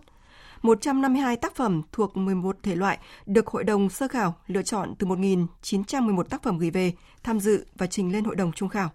152 0.65 1.37
tác 1.37 1.55
phẩm 1.55 1.81
thuộc 1.91 2.17
11 2.17 2.57
thể 2.63 2.75
loại 2.75 2.97
được 3.25 3.47
Hội 3.47 3.63
đồng 3.63 3.89
sơ 3.89 4.07
khảo 4.07 4.35
lựa 4.47 4.61
chọn 4.61 4.93
từ 4.99 5.07
1.911 5.07 6.23
tác 6.23 6.43
phẩm 6.43 6.57
gửi 6.57 6.69
về, 6.69 6.93
tham 7.23 7.39
dự 7.39 7.65
và 7.75 7.87
trình 7.87 8.13
lên 8.13 8.23
Hội 8.23 8.35
đồng 8.35 8.51
trung 8.51 8.69
khảo. 8.69 8.89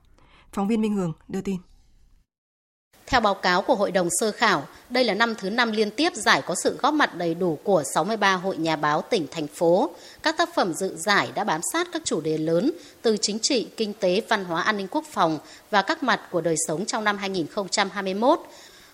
Phóng 0.52 0.68
viên 0.68 0.80
Minh 0.80 0.94
Hường 0.94 1.12
đưa 1.28 1.40
tin. 1.40 1.56
Theo 3.06 3.20
báo 3.20 3.34
cáo 3.34 3.62
của 3.62 3.74
Hội 3.74 3.90
đồng 3.90 4.08
sơ 4.20 4.32
khảo, 4.32 4.66
đây 4.90 5.04
là 5.04 5.14
năm 5.14 5.34
thứ 5.38 5.50
năm 5.50 5.72
liên 5.72 5.90
tiếp 5.90 6.14
giải 6.14 6.42
có 6.46 6.54
sự 6.64 6.78
góp 6.82 6.94
mặt 6.94 7.14
đầy 7.14 7.34
đủ 7.34 7.58
của 7.64 7.82
63 7.94 8.34
hội 8.34 8.56
nhà 8.56 8.76
báo 8.76 9.02
tỉnh, 9.02 9.26
thành 9.30 9.46
phố. 9.46 9.90
Các 10.22 10.36
tác 10.38 10.54
phẩm 10.54 10.74
dự 10.74 10.96
giải 10.96 11.32
đã 11.34 11.44
bám 11.44 11.60
sát 11.72 11.88
các 11.92 12.02
chủ 12.04 12.20
đề 12.20 12.38
lớn 12.38 12.72
từ 13.02 13.16
chính 13.16 13.38
trị, 13.38 13.68
kinh 13.76 13.92
tế, 13.94 14.22
văn 14.28 14.44
hóa, 14.44 14.62
an 14.62 14.76
ninh 14.76 14.88
quốc 14.90 15.04
phòng 15.10 15.38
và 15.70 15.82
các 15.82 16.02
mặt 16.02 16.20
của 16.30 16.40
đời 16.40 16.56
sống 16.68 16.86
trong 16.86 17.04
năm 17.04 17.18
2021. 17.18 18.40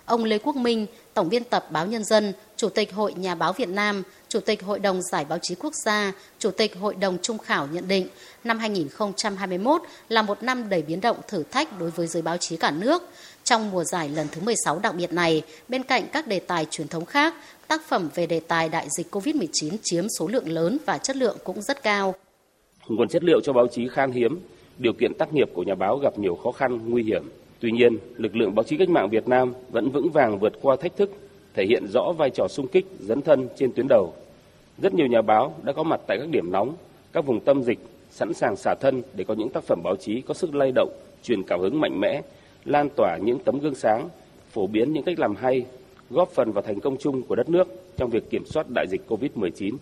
Ông 0.05 0.25
Lê 0.25 0.39
Quốc 0.39 0.57
Minh, 0.57 0.87
Tổng 1.17 1.29
biên 1.29 1.45
tập 1.45 1.67
Báo 1.71 1.87
Nhân 1.87 2.05
dân, 2.05 2.33
Chủ 2.57 2.69
tịch 2.69 2.93
Hội 2.93 3.15
Nhà 3.15 3.35
báo 3.35 3.53
Việt 3.53 3.69
Nam, 3.69 4.03
Chủ 4.29 4.41
tịch 4.41 4.63
Hội 4.63 4.79
đồng 4.79 5.03
Giải 5.03 5.25
báo 5.29 5.39
chí 5.43 5.55
quốc 5.55 5.73
gia, 5.85 6.13
Chủ 6.39 6.51
tịch 6.51 6.77
Hội 6.77 6.95
đồng 6.95 7.19
Trung 7.23 7.39
khảo 7.39 7.69
nhận 7.73 7.89
định 7.89 8.09
năm 8.45 8.59
2021 8.59 9.83
là 10.09 10.23
một 10.23 10.43
năm 10.43 10.69
đầy 10.69 10.83
biến 10.83 11.01
động 11.01 11.17
thử 11.29 11.43
thách 11.43 11.79
đối 11.79 11.91
với 11.91 12.07
giới 12.07 12.23
báo 12.23 12.37
chí 12.37 12.57
cả 12.57 12.71
nước. 12.71 13.03
Trong 13.45 13.71
mùa 13.71 13.85
giải 13.85 14.09
lần 14.09 14.27
thứ 14.33 14.41
16 14.41 14.79
đặc 14.79 14.95
biệt 14.95 15.13
này, 15.13 15.43
bên 15.69 15.83
cạnh 15.83 16.07
các 16.13 16.27
đề 16.27 16.41
tài 16.41 16.67
truyền 16.71 16.89
thống 16.89 17.05
khác, 17.05 17.35
tác 17.69 17.89
phẩm 17.89 18.09
về 18.15 18.27
đề 18.27 18.41
tài 18.41 18.69
đại 18.69 18.87
dịch 18.99 19.15
COVID-19 19.15 19.77
chiếm 19.83 20.07
số 20.19 20.29
lượng 20.29 20.49
lớn 20.49 20.79
và 20.87 20.99
chất 20.99 21.17
lượng 21.17 21.37
cũng 21.45 21.63
rất 21.63 21.83
cao. 21.83 22.15
Nguồn 22.87 23.09
chất 23.09 23.25
liệu 23.25 23.41
cho 23.41 23.53
báo 23.53 23.67
chí 23.73 23.89
khan 23.89 24.13
hiếm, 24.13 24.41
điều 24.79 24.93
kiện 24.93 25.15
tác 25.15 25.33
nghiệp 25.33 25.51
của 25.55 25.63
nhà 25.63 25.75
báo 25.75 25.99
gặp 25.99 26.19
nhiều 26.19 26.39
khó 26.43 26.53
khăn, 26.53 26.91
nguy 26.91 27.03
hiểm. 27.03 27.31
Tuy 27.61 27.71
nhiên, 27.71 27.99
lực 28.17 28.37
lượng 28.37 28.55
báo 28.55 28.65
chí 28.65 28.77
cách 28.77 28.89
mạng 28.89 29.09
Việt 29.11 29.29
Nam 29.29 29.53
vẫn 29.71 29.91
vững 29.91 30.11
vàng 30.11 30.39
vượt 30.39 30.53
qua 30.63 30.77
thách 30.77 30.97
thức, 30.97 31.11
thể 31.55 31.67
hiện 31.67 31.87
rõ 31.87 32.13
vai 32.19 32.31
trò 32.31 32.49
sung 32.49 32.69
kích, 32.69 32.87
dấn 33.01 33.23
thân 33.23 33.49
trên 33.57 33.73
tuyến 33.73 33.89
đầu. 33.89 34.13
Rất 34.79 34.95
nhiều 34.95 35.07
nhà 35.07 35.23
báo 35.23 35.55
đã 35.63 35.73
có 35.73 35.83
mặt 35.83 36.01
tại 36.07 36.19
các 36.19 36.29
điểm 36.29 36.53
nóng, 36.53 36.75
các 37.13 37.27
vùng 37.27 37.41
tâm 37.41 37.63
dịch, 37.63 37.79
sẵn 38.11 38.35
sàng 38.35 38.57
xả 38.57 38.75
thân 38.81 39.03
để 39.15 39.25
có 39.25 39.35
những 39.35 39.49
tác 39.49 39.65
phẩm 39.65 39.81
báo 39.85 39.97
chí 39.97 40.21
có 40.21 40.35
sức 40.35 40.55
lay 40.55 40.73
động, 40.75 40.91
truyền 41.23 41.43
cảm 41.43 41.61
hứng 41.61 41.81
mạnh 41.81 42.01
mẽ, 42.01 42.23
lan 42.65 42.89
tỏa 42.97 43.17
những 43.17 43.39
tấm 43.39 43.59
gương 43.59 43.75
sáng, 43.75 44.09
phổ 44.51 44.67
biến 44.67 44.93
những 44.93 45.05
cách 45.05 45.19
làm 45.19 45.37
hay, 45.37 45.65
góp 46.11 46.29
phần 46.29 46.53
vào 46.53 46.63
thành 46.63 46.81
công 46.81 46.97
chung 46.97 47.23
của 47.23 47.35
đất 47.35 47.49
nước 47.49 47.69
trong 47.97 48.11
việc 48.11 48.31
kiểm 48.31 48.45
soát 48.45 48.67
đại 48.75 48.87
dịch 48.91 49.01
COVID-19. 49.09 49.77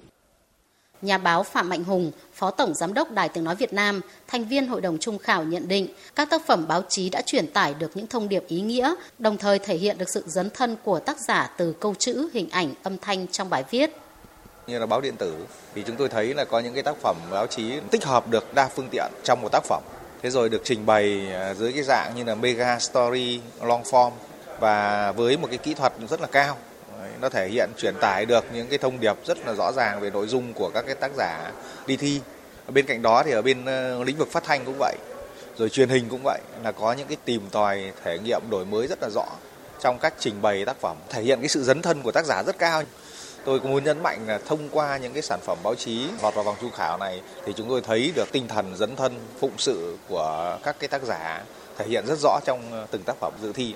Nhà 1.02 1.18
báo 1.18 1.42
Phạm 1.42 1.68
Mạnh 1.68 1.84
Hùng, 1.84 2.12
Phó 2.34 2.50
Tổng 2.50 2.74
Giám 2.74 2.94
đốc 2.94 3.10
Đài 3.10 3.28
Tiếng 3.28 3.44
Nói 3.44 3.56
Việt 3.56 3.72
Nam, 3.72 4.00
thành 4.28 4.44
viên 4.44 4.66
Hội 4.66 4.80
đồng 4.80 4.98
Trung 4.98 5.18
khảo 5.18 5.44
nhận 5.44 5.68
định 5.68 5.88
các 6.14 6.30
tác 6.30 6.46
phẩm 6.46 6.68
báo 6.68 6.82
chí 6.88 7.10
đã 7.10 7.22
truyền 7.26 7.46
tải 7.46 7.74
được 7.74 7.90
những 7.94 8.06
thông 8.06 8.28
điệp 8.28 8.44
ý 8.48 8.60
nghĩa, 8.60 8.94
đồng 9.18 9.36
thời 9.36 9.58
thể 9.58 9.76
hiện 9.76 9.98
được 9.98 10.08
sự 10.08 10.24
dấn 10.26 10.50
thân 10.50 10.76
của 10.84 11.00
tác 11.00 11.20
giả 11.20 11.50
từ 11.56 11.72
câu 11.80 11.94
chữ, 11.98 12.28
hình 12.32 12.50
ảnh, 12.50 12.74
âm 12.82 12.98
thanh 12.98 13.26
trong 13.26 13.50
bài 13.50 13.64
viết. 13.70 13.90
Như 14.66 14.78
là 14.78 14.86
báo 14.86 15.00
điện 15.00 15.16
tử 15.16 15.34
thì 15.74 15.82
chúng 15.86 15.96
tôi 15.96 16.08
thấy 16.08 16.34
là 16.34 16.44
có 16.44 16.60
những 16.60 16.74
cái 16.74 16.82
tác 16.82 16.96
phẩm 17.02 17.16
báo 17.30 17.46
chí 17.46 17.72
tích 17.90 18.04
hợp 18.04 18.30
được 18.30 18.54
đa 18.54 18.68
phương 18.68 18.88
tiện 18.90 19.12
trong 19.24 19.42
một 19.42 19.48
tác 19.52 19.64
phẩm. 19.64 19.82
Thế 20.22 20.30
rồi 20.30 20.48
được 20.48 20.60
trình 20.64 20.86
bày 20.86 21.32
à, 21.32 21.54
dưới 21.54 21.72
cái 21.72 21.82
dạng 21.82 22.12
như 22.16 22.24
là 22.24 22.34
mega 22.34 22.78
story, 22.78 23.40
long 23.62 23.82
form 23.82 24.10
và 24.60 25.12
với 25.12 25.36
một 25.36 25.48
cái 25.50 25.58
kỹ 25.58 25.74
thuật 25.74 25.92
rất 26.08 26.20
là 26.20 26.26
cao 26.26 26.56
nó 27.24 27.30
thể 27.30 27.48
hiện, 27.48 27.70
truyền 27.76 27.94
tải 28.00 28.26
được 28.26 28.44
những 28.52 28.68
cái 28.68 28.78
thông 28.78 29.00
điệp 29.00 29.16
rất 29.26 29.46
là 29.46 29.54
rõ 29.54 29.72
ràng 29.72 30.00
về 30.00 30.10
nội 30.10 30.26
dung 30.26 30.52
của 30.52 30.70
các 30.74 30.84
cái 30.86 30.94
tác 30.94 31.10
giả 31.16 31.52
đi 31.86 31.96
thi. 31.96 32.20
Bên 32.68 32.86
cạnh 32.86 33.02
đó 33.02 33.22
thì 33.22 33.32
ở 33.32 33.42
bên 33.42 33.64
ờ, 33.64 34.04
lĩnh 34.04 34.16
vực 34.16 34.28
phát 34.30 34.44
thanh 34.44 34.64
cũng 34.64 34.76
vậy, 34.78 34.96
rồi 35.58 35.68
truyền 35.68 35.88
hình 35.88 36.08
cũng 36.08 36.20
vậy, 36.24 36.40
là 36.64 36.72
có 36.72 36.92
những 36.92 37.08
cái 37.08 37.16
tìm 37.24 37.42
tòi, 37.50 37.92
thể 38.04 38.18
nghiệm, 38.18 38.42
đổi 38.50 38.64
mới 38.64 38.86
rất 38.86 38.98
là 39.02 39.08
rõ 39.14 39.26
trong 39.80 39.98
cách 39.98 40.14
trình 40.18 40.42
bày 40.42 40.64
tác 40.64 40.80
phẩm, 40.80 40.96
thể 41.08 41.22
hiện 41.22 41.40
cái 41.40 41.48
sự 41.48 41.64
dấn 41.64 41.82
thân 41.82 42.02
của 42.02 42.12
tác 42.12 42.24
giả 42.24 42.42
rất 42.42 42.58
cao. 42.58 42.82
Tôi 43.44 43.60
cũng 43.60 43.70
muốn 43.70 43.84
nhấn 43.84 44.02
mạnh 44.02 44.24
là 44.26 44.38
thông 44.46 44.68
qua 44.68 44.96
những 44.96 45.12
cái 45.12 45.22
sản 45.22 45.40
phẩm 45.42 45.58
báo 45.62 45.74
chí 45.74 46.08
lọt 46.22 46.34
vào 46.34 46.44
vòng 46.44 46.56
trung 46.60 46.70
khảo 46.70 46.98
này 46.98 47.22
thì 47.46 47.52
chúng 47.56 47.68
tôi 47.68 47.80
thấy 47.80 48.12
được 48.16 48.32
tinh 48.32 48.48
thần 48.48 48.76
dấn 48.76 48.96
thân, 48.96 49.18
phụng 49.40 49.58
sự 49.58 49.96
của 50.08 50.58
các 50.62 50.76
cái 50.78 50.88
tác 50.88 51.02
giả 51.02 51.42
thể 51.78 51.86
hiện 51.86 52.06
rất 52.06 52.18
rõ 52.22 52.40
trong 52.44 52.72
ờ, 52.72 52.86
từng 52.90 53.02
tác 53.02 53.16
phẩm 53.20 53.32
dự 53.42 53.52
thi. 53.52 53.74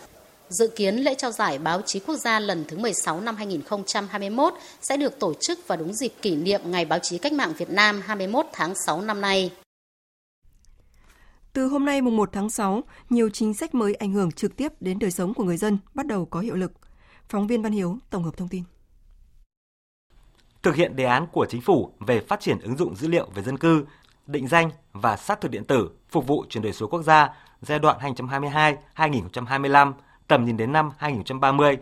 Dự 0.48 0.68
kiến 0.76 0.96
lễ 0.96 1.14
trao 1.14 1.30
giải 1.30 1.58
báo 1.58 1.82
chí 1.87 2.00
quốc 2.00 2.16
gia 2.16 2.40
lần 2.40 2.64
thứ 2.68 2.78
16 2.78 3.20
năm 3.20 3.37
2021 3.37 4.54
sẽ 4.80 4.96
được 4.96 5.18
tổ 5.18 5.34
chức 5.40 5.58
vào 5.68 5.78
đúng 5.78 5.92
dịp 5.94 6.12
kỷ 6.22 6.37
niệm 6.37 6.61
Ngày 6.64 6.84
báo 6.84 6.98
chí 6.98 7.18
cách 7.18 7.32
mạng 7.32 7.52
Việt 7.58 7.70
Nam 7.70 8.02
21 8.04 8.46
tháng 8.52 8.74
6 8.87 9.00
năm 9.00 9.20
nay. 9.20 9.50
Từ 11.52 11.66
hôm 11.66 11.84
nay 11.84 12.00
mùng 12.00 12.16
1 12.16 12.30
tháng 12.32 12.50
6, 12.50 12.82
nhiều 13.11 13.30
chính 13.30 13.54
sách 13.54 13.74
mới 13.74 13.94
ảnh 13.94 14.12
hưởng 14.12 14.32
trực 14.32 14.56
tiếp 14.56 14.72
đến 14.80 14.98
đời 14.98 15.11
sống 15.11 15.34
của 15.34 15.44
người 15.44 15.56
dân 15.56 15.78
bắt 15.94 16.06
đầu 16.06 16.24
có 16.24 16.40
hiệu 16.40 16.54
lực. 16.54 16.72
Phóng 17.28 17.46
viên 17.46 17.62
Văn 17.62 17.72
Hiếu 17.72 17.98
tổng 18.11 18.24
hợp 18.24 18.37
thông 18.37 18.48
tin. 18.48 18.62
Thực 20.62 20.74
hiện 20.74 20.96
đề 20.96 21.04
án 21.04 21.26
của 21.32 21.46
chính 21.50 21.61
phủ 21.61 21.92
về 22.06 22.20
phát 22.20 22.40
triển 22.40 22.58
ứng 22.61 22.76
dụng 22.76 22.96
dữ 22.96 23.08
liệu 23.08 23.28
về 23.34 23.42
dân 23.42 23.58
cư, 23.58 23.84
định 24.26 24.48
danh 24.48 24.70
và 24.92 25.16
xác 25.16 25.40
thực 25.40 25.50
điện 25.50 25.64
tử 25.64 25.90
phục 26.11 26.26
vụ 26.26 26.44
chuyển 26.48 26.62
đổi 26.62 26.72
số 26.72 26.87
quốc 26.87 27.02
gia 27.02 27.28
giai 27.62 27.78
đoạn 27.78 28.14
2022-2025 28.96 29.92
tầm 30.29 30.45
nhìn 30.45 30.57
đến 30.57 30.73
năm 30.73 30.91
2030. 30.99 31.79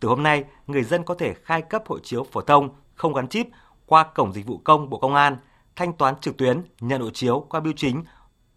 Từ 0.00 0.08
hôm 0.08 0.22
nay, 0.22 0.44
người 0.66 0.82
dân 0.82 1.04
có 1.04 1.14
thể 1.14 1.34
khai 1.34 1.62
cấp 1.62 1.82
hộ 1.86 1.98
chiếu 1.98 2.26
phổ 2.32 2.40
thông 2.40 2.68
không 2.94 3.14
gắn 3.14 3.28
chip 3.28 3.46
qua 3.86 4.04
cổng 4.04 4.32
dịch 4.32 4.46
vụ 4.46 4.60
công 4.64 4.90
Bộ 4.90 4.98
Công 4.98 5.14
an, 5.14 5.36
thanh 5.76 5.92
toán 5.92 6.20
trực 6.20 6.36
tuyến, 6.36 6.62
nhận 6.80 7.00
hộ 7.00 7.10
chiếu 7.10 7.46
qua 7.48 7.60
bưu 7.60 7.72
chính 7.76 8.04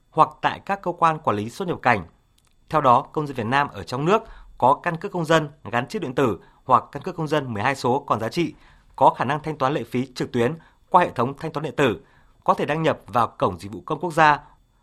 hoặc 0.09 0.29
tại 0.41 0.61
các 0.65 0.81
cơ 0.81 0.91
quan 0.91 1.19
quản 1.19 1.37
lý 1.37 1.49
xuất 1.49 1.67
nhập 1.67 1.79
cảnh. 1.81 2.05
Theo 2.69 2.81
đó, 2.81 3.01
công 3.01 3.27
dân 3.27 3.35
Việt 3.35 3.45
Nam 3.45 3.67
ở 3.67 3.83
trong 3.83 4.05
nước 4.05 4.23
có 4.57 4.79
căn 4.83 4.97
cước 4.97 5.11
công 5.11 5.25
dân 5.25 5.49
gắn 5.71 5.87
chip 5.87 6.01
điện 6.01 6.15
tử 6.15 6.39
hoặc 6.63 6.83
căn 6.91 7.03
cước 7.03 7.15
công 7.15 7.27
dân 7.27 7.53
12 7.53 7.75
số 7.75 7.99
còn 8.07 8.19
giá 8.19 8.29
trị, 8.29 8.53
có 8.95 9.09
khả 9.09 9.25
năng 9.25 9.43
thanh 9.43 9.57
toán 9.57 9.73
lệ 9.73 9.83
phí 9.83 10.05
trực 10.15 10.31
tuyến 10.31 10.53
qua 10.89 11.03
hệ 11.03 11.11
thống 11.11 11.33
thanh 11.37 11.51
toán 11.51 11.63
điện 11.63 11.75
tử, 11.75 11.99
có 12.43 12.53
thể 12.53 12.65
đăng 12.65 12.83
nhập 12.83 12.99
vào 13.07 13.27
cổng 13.27 13.59
dịch 13.59 13.71
vụ 13.71 13.81
công 13.85 13.99
quốc 13.99 14.13
gia 14.13 14.39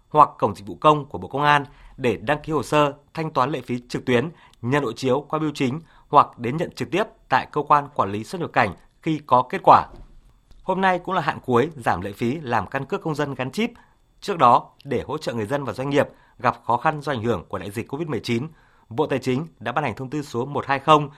hoặc 0.08 0.30
cổng 0.38 0.54
dịch 0.54 0.66
vụ 0.66 0.74
công 0.80 1.04
của 1.04 1.18
Bộ 1.18 1.28
Công 1.28 1.42
an 1.42 1.64
để 1.96 2.16
đăng 2.16 2.38
ký 2.42 2.52
hồ 2.52 2.62
sơ, 2.62 2.92
thanh 3.14 3.30
toán 3.30 3.50
lệ 3.50 3.60
phí 3.60 3.80
trực 3.88 4.04
tuyến, 4.04 4.30
nhận 4.62 4.84
hộ 4.84 4.92
chiếu 4.92 5.26
qua 5.28 5.38
bưu 5.38 5.50
chính 5.54 5.80
hoặc 6.08 6.38
đến 6.38 6.56
nhận 6.56 6.70
trực 6.70 6.90
tiếp 6.90 7.04
tại 7.28 7.46
cơ 7.52 7.62
quan 7.62 7.88
quản 7.94 8.12
lý 8.12 8.24
xuất 8.24 8.40
nhập 8.40 8.50
cảnh 8.52 8.74
khi 9.02 9.20
có 9.26 9.42
kết 9.42 9.60
quả. 9.64 9.86
Hôm 10.62 10.80
nay 10.80 10.98
cũng 10.98 11.14
là 11.14 11.20
hạn 11.20 11.38
cuối 11.46 11.70
giảm 11.76 12.00
lệ 12.00 12.12
phí 12.12 12.40
làm 12.40 12.66
căn 12.66 12.84
cước 12.84 13.02
công 13.02 13.14
dân 13.14 13.34
gắn 13.34 13.50
chip. 13.50 13.70
Trước 14.20 14.38
đó, 14.38 14.70
để 14.84 15.02
hỗ 15.06 15.18
trợ 15.18 15.34
người 15.34 15.46
dân 15.46 15.64
và 15.64 15.72
doanh 15.72 15.90
nghiệp 15.90 16.08
gặp 16.38 16.56
khó 16.64 16.76
khăn 16.76 17.00
do 17.00 17.12
ảnh 17.12 17.22
hưởng 17.22 17.44
của 17.48 17.58
đại 17.58 17.70
dịch 17.70 17.92
COVID-19, 17.92 18.48
Bộ 18.88 19.06
Tài 19.06 19.18
chính 19.18 19.46
đã 19.60 19.72
ban 19.72 19.84
hành 19.84 19.94
thông 19.94 20.10
tư 20.10 20.22
số 20.22 20.44
120 20.44 21.08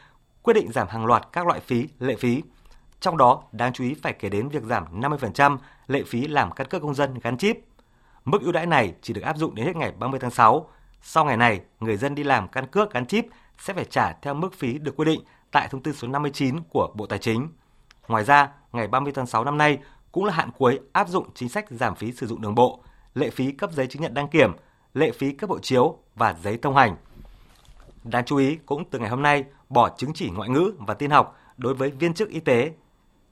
quyết 0.42 0.54
định 0.54 0.72
giảm 0.72 0.88
hàng 0.88 1.06
loạt 1.06 1.28
các 1.32 1.46
loại 1.46 1.60
phí, 1.60 1.88
lệ 1.98 2.16
phí. 2.16 2.42
Trong 3.00 3.16
đó, 3.16 3.42
đáng 3.52 3.72
chú 3.72 3.84
ý 3.84 3.94
phải 4.02 4.12
kể 4.12 4.28
đến 4.28 4.48
việc 4.48 4.62
giảm 4.62 5.00
50% 5.00 5.58
lệ 5.86 6.02
phí 6.06 6.26
làm 6.26 6.50
căn 6.52 6.66
cước 6.66 6.82
công 6.82 6.94
dân 6.94 7.14
gắn 7.22 7.38
chip. 7.38 7.56
Mức 8.24 8.42
ưu 8.42 8.52
đãi 8.52 8.66
này 8.66 8.94
chỉ 9.02 9.12
được 9.12 9.22
áp 9.22 9.36
dụng 9.36 9.54
đến 9.54 9.66
hết 9.66 9.76
ngày 9.76 9.92
30 9.98 10.20
tháng 10.20 10.30
6. 10.30 10.68
Sau 11.02 11.24
ngày 11.24 11.36
này, 11.36 11.60
người 11.80 11.96
dân 11.96 12.14
đi 12.14 12.24
làm 12.24 12.48
căn 12.48 12.66
cước 12.66 12.92
gắn 12.92 13.06
chip 13.06 13.26
sẽ 13.58 13.74
phải 13.74 13.84
trả 13.84 14.12
theo 14.12 14.34
mức 14.34 14.54
phí 14.54 14.78
được 14.78 14.96
quy 14.96 15.04
định 15.04 15.20
tại 15.50 15.68
thông 15.70 15.82
tư 15.82 15.92
số 15.92 16.08
59 16.08 16.60
của 16.70 16.92
Bộ 16.94 17.06
Tài 17.06 17.18
chính. 17.18 17.48
Ngoài 18.08 18.24
ra, 18.24 18.48
ngày 18.72 18.88
30 18.88 19.12
tháng 19.16 19.26
6 19.26 19.44
năm 19.44 19.58
nay 19.58 19.78
cũng 20.12 20.24
là 20.24 20.32
hạn 20.32 20.50
cuối 20.58 20.80
áp 20.92 21.08
dụng 21.08 21.26
chính 21.34 21.48
sách 21.48 21.66
giảm 21.70 21.94
phí 21.94 22.12
sử 22.12 22.26
dụng 22.26 22.40
đường 22.40 22.54
bộ, 22.54 22.82
lệ 23.14 23.30
phí 23.30 23.52
cấp 23.52 23.72
giấy 23.72 23.86
chứng 23.86 24.02
nhận 24.02 24.14
đăng 24.14 24.28
kiểm, 24.28 24.52
lệ 24.94 25.10
phí 25.10 25.32
cấp 25.32 25.50
hộ 25.50 25.58
chiếu 25.58 25.98
và 26.14 26.36
giấy 26.42 26.58
thông 26.62 26.76
hành. 26.76 26.96
Đáng 28.04 28.24
chú 28.24 28.36
ý, 28.36 28.58
cũng 28.66 28.84
từ 28.90 28.98
ngày 28.98 29.10
hôm 29.10 29.22
nay, 29.22 29.44
bỏ 29.68 29.88
chứng 29.88 30.12
chỉ 30.14 30.30
ngoại 30.30 30.48
ngữ 30.48 30.72
và 30.78 30.94
tin 30.94 31.10
học 31.10 31.36
đối 31.56 31.74
với 31.74 31.90
viên 31.90 32.14
chức 32.14 32.28
y 32.28 32.40
tế. 32.40 32.72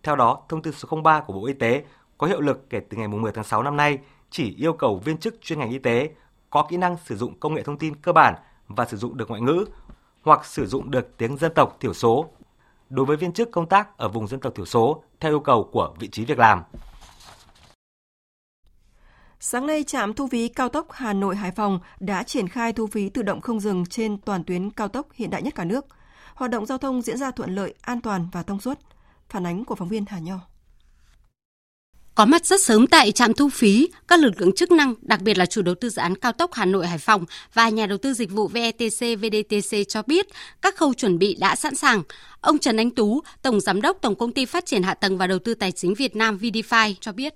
Theo 0.02 0.16
đó, 0.16 0.42
thông 0.48 0.62
tư 0.62 0.72
số 0.72 1.00
03 1.02 1.20
của 1.20 1.32
Bộ 1.32 1.46
Y 1.46 1.52
tế 1.52 1.84
có 2.18 2.26
hiệu 2.26 2.40
lực 2.40 2.70
kể 2.70 2.80
từ 2.80 2.96
ngày 2.96 3.08
10 3.08 3.32
tháng 3.32 3.44
6 3.44 3.62
năm 3.62 3.76
nay 3.76 3.98
chỉ 4.30 4.54
yêu 4.58 4.72
cầu 4.72 5.00
viên 5.04 5.18
chức 5.18 5.40
chuyên 5.42 5.58
ngành 5.58 5.70
y 5.70 5.78
tế 5.78 6.10
có 6.50 6.66
kỹ 6.70 6.76
năng 6.76 6.96
sử 7.04 7.16
dụng 7.16 7.40
công 7.40 7.54
nghệ 7.54 7.62
thông 7.62 7.78
tin 7.78 7.96
cơ 7.96 8.12
bản 8.12 8.34
và 8.68 8.84
sử 8.84 8.96
dụng 8.96 9.16
được 9.16 9.28
ngoại 9.28 9.40
ngữ 9.40 9.64
hoặc 10.22 10.44
sử 10.44 10.66
dụng 10.66 10.90
được 10.90 11.16
tiếng 11.16 11.36
dân 11.36 11.52
tộc 11.54 11.76
thiểu 11.80 11.94
số 11.94 12.28
đối 12.90 13.06
với 13.06 13.16
viên 13.16 13.32
chức 13.32 13.50
công 13.50 13.68
tác 13.68 13.98
ở 13.98 14.08
vùng 14.08 14.26
dân 14.26 14.40
tộc 14.40 14.54
thiểu 14.54 14.64
số 14.64 15.02
theo 15.20 15.32
yêu 15.32 15.40
cầu 15.40 15.68
của 15.72 15.94
vị 15.98 16.08
trí 16.08 16.24
việc 16.24 16.38
làm. 16.38 16.62
Sáng 19.40 19.66
nay, 19.66 19.84
trạm 19.84 20.14
thu 20.14 20.26
phí 20.26 20.48
cao 20.48 20.68
tốc 20.68 20.86
Hà 20.90 21.12
Nội 21.12 21.36
Hải 21.36 21.50
Phòng 21.50 21.80
đã 22.00 22.22
triển 22.22 22.48
khai 22.48 22.72
thu 22.72 22.86
phí 22.86 23.08
tự 23.08 23.22
động 23.22 23.40
không 23.40 23.60
dừng 23.60 23.86
trên 23.86 24.18
toàn 24.18 24.44
tuyến 24.44 24.70
cao 24.70 24.88
tốc 24.88 25.06
hiện 25.12 25.30
đại 25.30 25.42
nhất 25.42 25.54
cả 25.54 25.64
nước. 25.64 25.86
Hoạt 26.34 26.50
động 26.50 26.66
giao 26.66 26.78
thông 26.78 27.02
diễn 27.02 27.16
ra 27.16 27.30
thuận 27.30 27.54
lợi, 27.54 27.74
an 27.80 28.00
toàn 28.00 28.28
và 28.32 28.42
thông 28.42 28.60
suốt. 28.60 28.78
Phản 29.28 29.46
ánh 29.46 29.64
của 29.64 29.74
phóng 29.74 29.88
viên 29.88 30.04
Hà 30.08 30.18
Nho. 30.18 30.38
Có 32.18 32.24
mặt 32.24 32.46
rất 32.46 32.60
sớm 32.60 32.86
tại 32.86 33.12
trạm 33.12 33.34
thu 33.34 33.48
phí, 33.48 33.88
các 34.08 34.20
lực 34.20 34.40
lượng 34.40 34.52
chức 34.52 34.70
năng, 34.70 34.94
đặc 35.02 35.20
biệt 35.22 35.38
là 35.38 35.46
chủ 35.46 35.62
đầu 35.62 35.74
tư 35.74 35.90
dự 35.90 36.02
án 36.02 36.14
cao 36.14 36.32
tốc 36.32 36.52
Hà 36.52 36.64
Nội 36.64 36.86
Hải 36.86 36.98
Phòng 36.98 37.24
và 37.54 37.68
nhà 37.68 37.86
đầu 37.86 37.98
tư 37.98 38.14
dịch 38.14 38.30
vụ 38.30 38.48
VETC 38.48 39.20
VDTC 39.20 39.76
cho 39.88 40.02
biết 40.02 40.26
các 40.62 40.76
khâu 40.76 40.94
chuẩn 40.94 41.18
bị 41.18 41.36
đã 41.40 41.56
sẵn 41.56 41.74
sàng. 41.74 42.02
Ông 42.40 42.58
Trần 42.58 42.76
Anh 42.76 42.90
Tú, 42.90 43.22
Tổng 43.42 43.60
Giám 43.60 43.80
đốc 43.80 43.98
Tổng 44.02 44.14
Công 44.14 44.32
ty 44.32 44.44
Phát 44.44 44.66
triển 44.66 44.82
Hạ 44.82 44.94
tầng 44.94 45.18
và 45.18 45.26
Đầu 45.26 45.38
tư 45.38 45.54
Tài 45.54 45.72
chính 45.72 45.94
Việt 45.94 46.16
Nam 46.16 46.38
VDFI 46.38 46.94
cho 47.00 47.12
biết. 47.12 47.34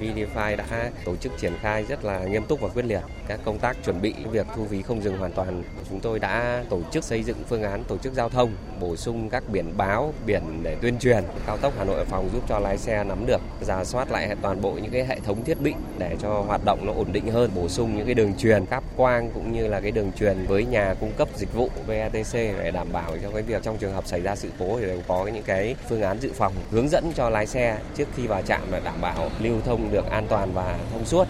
VDFi 0.00 0.56
đã 0.56 0.90
tổ 1.04 1.16
chức 1.16 1.32
triển 1.38 1.52
khai 1.60 1.84
rất 1.88 2.04
là 2.04 2.24
nghiêm 2.24 2.44
túc 2.44 2.60
và 2.60 2.68
quyết 2.68 2.84
liệt 2.84 3.00
các 3.28 3.40
công 3.44 3.58
tác 3.58 3.76
chuẩn 3.84 4.02
bị 4.02 4.14
việc 4.30 4.46
thu 4.56 4.66
phí 4.70 4.82
không 4.82 5.02
dừng 5.02 5.18
hoàn 5.18 5.32
toàn. 5.32 5.62
Chúng 5.90 6.00
tôi 6.00 6.18
đã 6.18 6.64
tổ 6.70 6.80
chức 6.92 7.04
xây 7.04 7.22
dựng 7.22 7.36
phương 7.48 7.62
án 7.62 7.84
tổ 7.84 7.96
chức 7.98 8.14
giao 8.14 8.28
thông, 8.28 8.52
bổ 8.80 8.96
sung 8.96 9.30
các 9.30 9.42
biển 9.48 9.72
báo, 9.76 10.14
biển 10.26 10.42
để 10.62 10.76
tuyên 10.82 10.98
truyền 10.98 11.24
cao 11.46 11.56
tốc 11.56 11.72
Hà 11.78 11.84
Nội 11.84 11.96
Hải 11.96 12.04
Phòng 12.04 12.30
giúp 12.32 12.42
cho 12.48 12.58
lái 12.58 12.78
xe 12.78 13.04
nắm 13.04 13.26
được, 13.26 13.40
giả 13.60 13.84
soát 13.84 14.10
lại 14.10 14.36
toàn 14.42 14.60
bộ 14.60 14.72
những 14.72 14.90
cái 14.90 15.06
hệ 15.06 15.20
thống 15.20 15.44
thiết 15.44 15.60
bị 15.60 15.74
để 15.98 16.16
cho 16.22 16.28
hoạt 16.28 16.64
động 16.64 16.86
nó 16.86 16.92
ổn 16.92 17.12
định 17.12 17.30
hơn, 17.30 17.50
bổ 17.54 17.68
sung 17.68 17.96
những 17.96 18.06
cái 18.06 18.14
đường 18.14 18.34
truyền 18.38 18.66
cáp 18.66 18.84
quang 18.96 19.30
cũng 19.30 19.52
như 19.52 19.68
là 19.68 19.80
cái 19.80 19.90
đường 19.90 20.12
truyền 20.18 20.46
với 20.46 20.64
nhà 20.64 20.94
cung 21.00 21.12
cấp 21.16 21.28
dịch 21.36 21.54
vụ 21.54 21.70
VATC 21.86 22.32
để 22.32 22.70
đảm 22.74 22.88
bảo 22.92 23.12
cho 23.22 23.30
cái 23.30 23.42
việc 23.42 23.62
trong 23.62 23.78
trường 23.78 23.92
hợp 23.92 24.06
xảy 24.06 24.20
ra 24.20 24.36
sự 24.36 24.48
cố 24.58 24.78
thì 24.80 24.86
đều 24.86 25.02
có 25.08 25.26
những 25.26 25.42
cái 25.42 25.74
phương 25.88 26.02
án 26.02 26.18
dự 26.20 26.32
phòng 26.34 26.52
hướng 26.70 26.88
dẫn 26.88 27.12
cho 27.14 27.30
lái 27.30 27.46
xe 27.46 27.78
trước 27.96 28.08
khi 28.16 28.26
vào 28.26 28.42
trạm 28.42 28.72
là 28.72 28.80
đảm 28.80 29.00
bảo 29.00 29.30
lưu 29.40 29.57
lưu 29.58 29.66
thông 29.66 29.92
được 29.92 30.10
an 30.10 30.26
toàn 30.30 30.52
và 30.54 30.78
thông 30.92 31.04
suốt. 31.04 31.24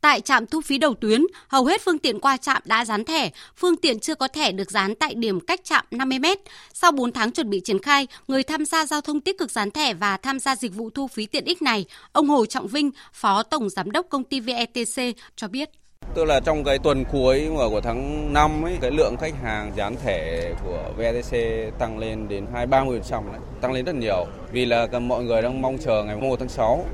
Tại 0.00 0.20
trạm 0.20 0.46
thu 0.46 0.60
phí 0.60 0.78
đầu 0.78 0.94
tuyến, 0.94 1.22
hầu 1.48 1.64
hết 1.64 1.80
phương 1.84 1.98
tiện 1.98 2.20
qua 2.20 2.36
trạm 2.36 2.62
đã 2.64 2.84
dán 2.84 3.04
thẻ, 3.04 3.30
phương 3.56 3.76
tiện 3.76 4.00
chưa 4.00 4.14
có 4.14 4.28
thẻ 4.28 4.52
được 4.52 4.70
dán 4.70 4.94
tại 4.94 5.14
điểm 5.14 5.40
cách 5.40 5.60
trạm 5.64 5.84
50 5.90 6.18
m. 6.18 6.24
Sau 6.72 6.92
4 6.92 7.12
tháng 7.12 7.32
chuẩn 7.32 7.50
bị 7.50 7.60
triển 7.64 7.82
khai, 7.82 8.06
người 8.28 8.42
tham 8.42 8.64
gia 8.64 8.86
giao 8.86 9.00
thông 9.00 9.20
tích 9.20 9.38
cực 9.38 9.50
dán 9.50 9.70
thẻ 9.70 9.94
và 9.94 10.16
tham 10.16 10.38
gia 10.38 10.56
dịch 10.56 10.74
vụ 10.74 10.90
thu 10.90 11.06
phí 11.06 11.26
tiện 11.26 11.44
ích 11.44 11.62
này, 11.62 11.84
ông 12.12 12.28
Hồ 12.28 12.46
Trọng 12.46 12.66
Vinh, 12.66 12.90
Phó 13.12 13.42
Tổng 13.42 13.70
Giám 13.70 13.90
đốc 13.90 14.06
công 14.08 14.24
ty 14.24 14.40
VETC 14.40 15.16
cho 15.36 15.48
biết. 15.48 15.70
Tức 16.14 16.24
là 16.24 16.40
trong 16.40 16.64
cái 16.64 16.78
tuần 16.78 17.04
cuối 17.12 17.48
của 17.56 17.80
tháng 17.80 18.32
5 18.32 18.62
ấy, 18.62 18.78
cái 18.80 18.90
lượng 18.90 19.16
khách 19.20 19.34
hàng 19.42 19.72
dán 19.76 19.96
thẻ 20.04 20.52
của 20.64 20.92
VTC 20.96 21.36
tăng 21.78 21.98
lên 21.98 22.28
đến 22.28 22.46
2-30% 22.54 23.00
đấy, 23.10 23.40
tăng 23.60 23.72
lên 23.72 23.84
rất 23.84 23.94
nhiều. 23.94 24.26
Vì 24.52 24.64
là 24.66 24.86
mọi 25.00 25.24
người 25.24 25.42
đang 25.42 25.62
mong 25.62 25.78
chờ 25.78 26.04
ngày 26.04 26.16
1 26.16 26.36
tháng 26.38 26.48
6 26.48 26.86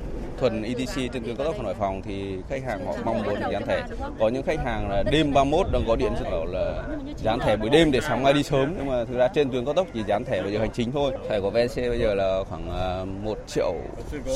thuần 0.43 0.63
ETC 0.63 1.13
trên 1.13 1.25
tuyến 1.25 1.37
cao 1.37 1.47
tốc 1.47 1.55
Hà 1.57 1.63
Nội 1.63 1.75
Phòng 1.75 2.03
thì 2.03 2.37
khách 2.49 2.65
hàng 2.65 2.87
họ 2.87 2.93
mong 3.05 3.23
muốn 3.23 3.35
dán 3.53 3.67
thẻ. 3.67 3.83
Có 4.19 4.29
những 4.29 4.43
khách 4.43 4.59
hàng 4.65 4.91
là 4.91 5.03
đêm 5.03 5.33
31 5.35 5.67
đang 5.73 5.83
có 5.87 5.97
điện 5.97 6.13
cho 6.19 6.31
bảo 6.31 6.47
là 6.47 6.83
dán 7.17 7.39
thẻ 7.41 7.57
buổi 7.57 7.71
đêm 7.71 7.93
để 7.93 8.01
sáng 8.01 8.23
mai 8.23 8.33
đi 8.33 8.43
sớm 8.43 8.75
nhưng 8.79 8.87
mà 8.87 9.05
thực 9.05 9.19
ra 9.19 9.29
trên 9.29 9.51
tuyến 9.51 9.65
cao 9.65 9.75
tốc 9.75 9.87
chỉ 9.95 10.03
dán 10.07 10.25
thẻ 10.25 10.43
vào 10.43 10.51
giờ 10.51 10.59
hành 10.59 10.73
chính 10.73 10.93
thôi. 10.93 11.13
Thẻ 11.29 11.41
của 11.41 11.51
VNC 11.51 11.77
bây 11.77 11.99
giờ 11.99 12.15
là 12.15 12.45
khoảng 12.49 12.71
à, 12.71 13.05
1 13.05 13.39
triệu 13.47 13.75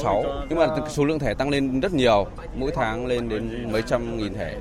6 0.03 0.25
nhưng 0.49 0.59
mà 0.59 0.66
số 0.88 1.05
lượng 1.05 1.19
thẻ 1.19 1.35
tăng 1.35 1.49
lên 1.51 1.81
rất 1.81 1.92
nhiều, 1.92 2.27
mỗi 2.55 2.71
tháng 2.75 3.07
lên 3.07 3.29
đến 3.29 3.73
mấy 3.73 3.83
trăm 3.83 4.16
nghìn 4.19 4.35
thẻ. 4.35 4.55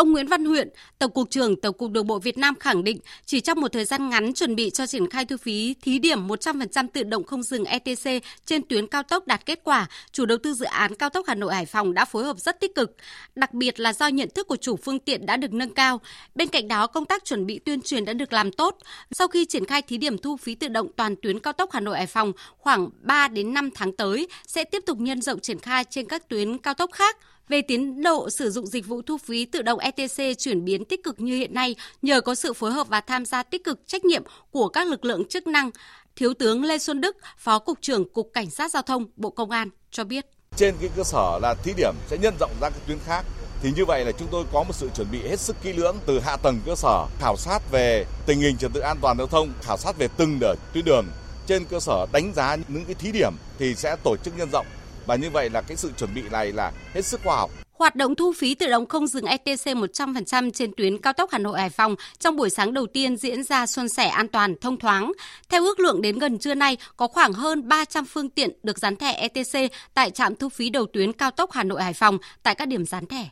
Ông 0.00 0.12
Nguyễn 0.12 0.26
Văn 0.26 0.44
Huyện, 0.44 0.68
Tổng 0.98 1.10
cục 1.10 1.30
trưởng 1.30 1.60
Tổng 1.60 1.76
cục 1.76 1.90
Đường 1.90 2.06
bộ 2.06 2.18
Việt 2.18 2.38
Nam 2.38 2.54
khẳng 2.60 2.84
định 2.84 2.98
chỉ 3.26 3.40
trong 3.40 3.60
một 3.60 3.72
thời 3.72 3.84
gian 3.84 4.08
ngắn 4.08 4.34
chuẩn 4.34 4.54
bị 4.56 4.70
cho 4.70 4.86
triển 4.86 5.10
khai 5.10 5.24
thu 5.24 5.36
phí 5.36 5.74
thí 5.82 5.98
điểm 5.98 6.28
100% 6.28 6.86
tự 6.92 7.02
động 7.02 7.24
không 7.24 7.42
dừng 7.42 7.64
ETC 7.64 8.22
trên 8.46 8.68
tuyến 8.68 8.86
cao 8.86 9.02
tốc 9.02 9.26
đạt 9.26 9.46
kết 9.46 9.60
quả, 9.64 9.86
chủ 10.12 10.26
đầu 10.26 10.38
tư 10.42 10.54
dự 10.54 10.64
án 10.64 10.94
cao 10.94 11.10
tốc 11.10 11.24
Hà 11.28 11.34
Nội 11.34 11.54
Hải 11.54 11.66
Phòng 11.66 11.94
đã 11.94 12.04
phối 12.04 12.24
hợp 12.24 12.38
rất 12.38 12.60
tích 12.60 12.74
cực, 12.74 12.96
đặc 13.34 13.54
biệt 13.54 13.80
là 13.80 13.92
do 13.92 14.06
nhận 14.06 14.28
thức 14.34 14.48
của 14.48 14.56
chủ 14.56 14.76
phương 14.76 14.98
tiện 14.98 15.26
đã 15.26 15.36
được 15.36 15.52
nâng 15.52 15.74
cao. 15.74 16.00
Bên 16.34 16.48
cạnh 16.48 16.68
đó, 16.68 16.86
công 16.86 17.04
tác 17.04 17.24
chuẩn 17.24 17.46
bị 17.46 17.58
tuyên 17.58 17.80
truyền 17.80 18.04
đã 18.04 18.12
được 18.12 18.32
làm 18.32 18.52
tốt. 18.52 18.78
Sau 19.10 19.28
khi 19.28 19.44
triển 19.44 19.64
khai 19.64 19.82
thí 19.82 19.96
điểm 19.98 20.18
thu 20.18 20.36
phí 20.36 20.54
tự 20.54 20.68
động 20.68 20.88
toàn 20.96 21.14
tuyến 21.22 21.40
cao 21.40 21.52
tốc 21.52 21.70
Hà 21.72 21.80
Nội 21.80 21.96
Hải 21.96 22.06
Phòng 22.06 22.32
khoảng 22.58 22.88
3 23.02 23.28
đến 23.28 23.54
5 23.54 23.70
tháng 23.74 23.96
tới 23.96 24.28
sẽ 24.46 24.64
tiếp 24.64 24.82
tục 24.86 24.98
nhân 24.98 25.22
rộng 25.22 25.40
triển 25.40 25.58
khai 25.58 25.84
trên 25.90 26.08
các 26.08 26.28
tuyến 26.28 26.58
cao 26.58 26.74
tốc 26.74 26.90
khác 26.92 27.16
về 27.50 27.62
tiến 27.62 28.02
độ 28.02 28.30
sử 28.30 28.50
dụng 28.50 28.66
dịch 28.66 28.86
vụ 28.86 29.02
thu 29.02 29.18
phí 29.18 29.44
tự 29.44 29.62
động 29.62 29.78
ETC 29.78 30.38
chuyển 30.38 30.64
biến 30.64 30.84
tích 30.84 31.04
cực 31.04 31.20
như 31.20 31.36
hiện 31.36 31.54
nay 31.54 31.74
nhờ 32.02 32.20
có 32.20 32.34
sự 32.34 32.52
phối 32.52 32.72
hợp 32.72 32.88
và 32.88 33.00
tham 33.00 33.24
gia 33.24 33.42
tích 33.42 33.64
cực 33.64 33.80
trách 33.86 34.04
nhiệm 34.04 34.22
của 34.50 34.68
các 34.68 34.88
lực 34.88 35.04
lượng 35.04 35.28
chức 35.28 35.46
năng, 35.46 35.70
Thiếu 36.16 36.34
tướng 36.34 36.64
Lê 36.64 36.78
Xuân 36.78 37.00
Đức, 37.00 37.16
Phó 37.38 37.58
Cục 37.58 37.78
trưởng 37.80 38.12
Cục 38.12 38.30
Cảnh 38.34 38.50
sát 38.50 38.70
Giao 38.70 38.82
thông, 38.82 39.06
Bộ 39.16 39.30
Công 39.30 39.50
an 39.50 39.70
cho 39.90 40.04
biết. 40.04 40.26
Trên 40.56 40.74
cái 40.80 40.90
cơ 40.96 41.02
sở 41.04 41.38
là 41.42 41.54
thí 41.54 41.72
điểm 41.76 41.94
sẽ 42.06 42.18
nhân 42.18 42.34
rộng 42.40 42.50
ra 42.60 42.70
các 42.70 42.80
tuyến 42.86 42.98
khác. 43.06 43.24
Thì 43.62 43.70
như 43.76 43.84
vậy 43.84 44.04
là 44.04 44.12
chúng 44.12 44.28
tôi 44.30 44.44
có 44.52 44.62
một 44.62 44.72
sự 44.74 44.88
chuẩn 44.96 45.10
bị 45.12 45.18
hết 45.28 45.40
sức 45.40 45.56
kỹ 45.62 45.72
lưỡng 45.72 45.96
từ 46.06 46.20
hạ 46.20 46.36
tầng 46.36 46.60
cơ 46.66 46.74
sở 46.74 47.06
khảo 47.18 47.36
sát 47.36 47.58
về 47.70 48.04
tình 48.26 48.40
hình 48.40 48.56
trật 48.56 48.70
tự 48.74 48.80
an 48.80 48.96
toàn 49.00 49.18
giao 49.18 49.26
thông 49.26 49.52
khảo 49.62 49.76
sát 49.76 49.98
về 49.98 50.08
từng 50.16 50.40
tuyến 50.72 50.84
đường. 50.84 51.06
Trên 51.46 51.64
cơ 51.64 51.80
sở 51.80 52.06
đánh 52.12 52.32
giá 52.34 52.56
những 52.68 52.84
cái 52.84 52.94
thí 52.94 53.12
điểm 53.12 53.32
thì 53.58 53.74
sẽ 53.74 53.96
tổ 54.04 54.16
chức 54.24 54.38
nhân 54.38 54.48
rộng 54.52 54.66
và 55.10 55.16
như 55.16 55.30
vậy 55.30 55.50
là 55.50 55.60
cái 55.60 55.76
sự 55.76 55.92
chuẩn 55.98 56.14
bị 56.14 56.22
này 56.30 56.52
là 56.52 56.72
hết 56.94 57.02
sức 57.04 57.20
khoa 57.24 57.36
học. 57.36 57.50
Hoạt 57.72 57.96
động 57.96 58.14
thu 58.14 58.32
phí 58.32 58.54
tự 58.54 58.66
động 58.66 58.86
không 58.86 59.06
dừng 59.06 59.24
ETC 59.24 59.66
100% 59.66 60.50
trên 60.50 60.72
tuyến 60.76 60.98
cao 60.98 61.12
tốc 61.12 61.30
Hà 61.32 61.38
Nội 61.38 61.60
Hải 61.60 61.70
Phòng 61.70 61.94
trong 62.18 62.36
buổi 62.36 62.50
sáng 62.50 62.74
đầu 62.74 62.86
tiên 62.86 63.16
diễn 63.16 63.44
ra 63.44 63.66
xuân 63.66 63.88
sẻ 63.88 64.08
an 64.08 64.28
toàn, 64.28 64.54
thông 64.60 64.78
thoáng. 64.78 65.12
Theo 65.48 65.64
ước 65.64 65.80
lượng 65.80 66.02
đến 66.02 66.18
gần 66.18 66.38
trưa 66.38 66.54
nay, 66.54 66.76
có 66.96 67.06
khoảng 67.06 67.32
hơn 67.32 67.68
300 67.68 68.04
phương 68.04 68.30
tiện 68.30 68.50
được 68.62 68.78
dán 68.78 68.96
thẻ 68.96 69.12
ETC 69.12 69.72
tại 69.94 70.10
trạm 70.10 70.36
thu 70.36 70.48
phí 70.48 70.70
đầu 70.70 70.86
tuyến 70.92 71.12
cao 71.12 71.30
tốc 71.30 71.52
Hà 71.52 71.64
Nội 71.64 71.82
Hải 71.82 71.92
Phòng 71.92 72.18
tại 72.42 72.54
các 72.54 72.68
điểm 72.68 72.86
dán 72.86 73.06
thẻ. 73.06 73.28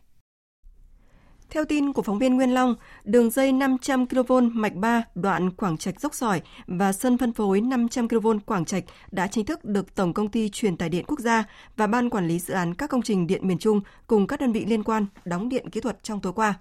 Theo 1.51 1.65
tin 1.65 1.93
của 1.93 2.03
phóng 2.03 2.19
viên 2.19 2.37
Nguyên 2.37 2.55
Long, 2.55 2.75
đường 3.05 3.31
dây 3.31 3.53
500 3.53 4.07
kV 4.07 4.33
mạch 4.53 4.75
3 4.75 5.03
đoạn 5.15 5.51
Quảng 5.51 5.79
Trạch 5.79 6.01
dốc 6.01 6.15
sỏi 6.15 6.41
và 6.67 6.93
sân 6.93 7.19
phân 7.19 7.33
phối 7.33 7.61
500 7.61 8.09
kV 8.09 8.29
Quảng 8.47 8.65
Trạch 8.65 8.85
đã 9.11 9.27
chính 9.27 9.45
thức 9.45 9.65
được 9.65 9.95
Tổng 9.95 10.13
công 10.15 10.29
ty 10.29 10.49
Truyền 10.49 10.77
tải 10.77 10.89
điện 10.89 11.05
quốc 11.07 11.21
gia 11.21 11.45
và 11.77 11.87
Ban 11.87 12.11
quản 12.11 12.29
lý 12.29 12.39
dự 12.39 12.55
án 12.55 12.75
các 12.75 12.91
công 12.91 13.03
trình 13.03 13.27
điện 13.27 13.49
miền 13.49 13.59
Trung 13.59 13.81
cùng 14.07 14.27
các 14.27 14.41
đơn 14.41 14.53
vị 14.53 14.65
liên 14.65 14.83
quan 14.83 15.07
đóng 15.25 15.49
điện 15.49 15.71
kỹ 15.71 15.81
thuật 15.81 15.99
trong 16.03 16.21
tối 16.21 16.33
qua. 16.33 16.55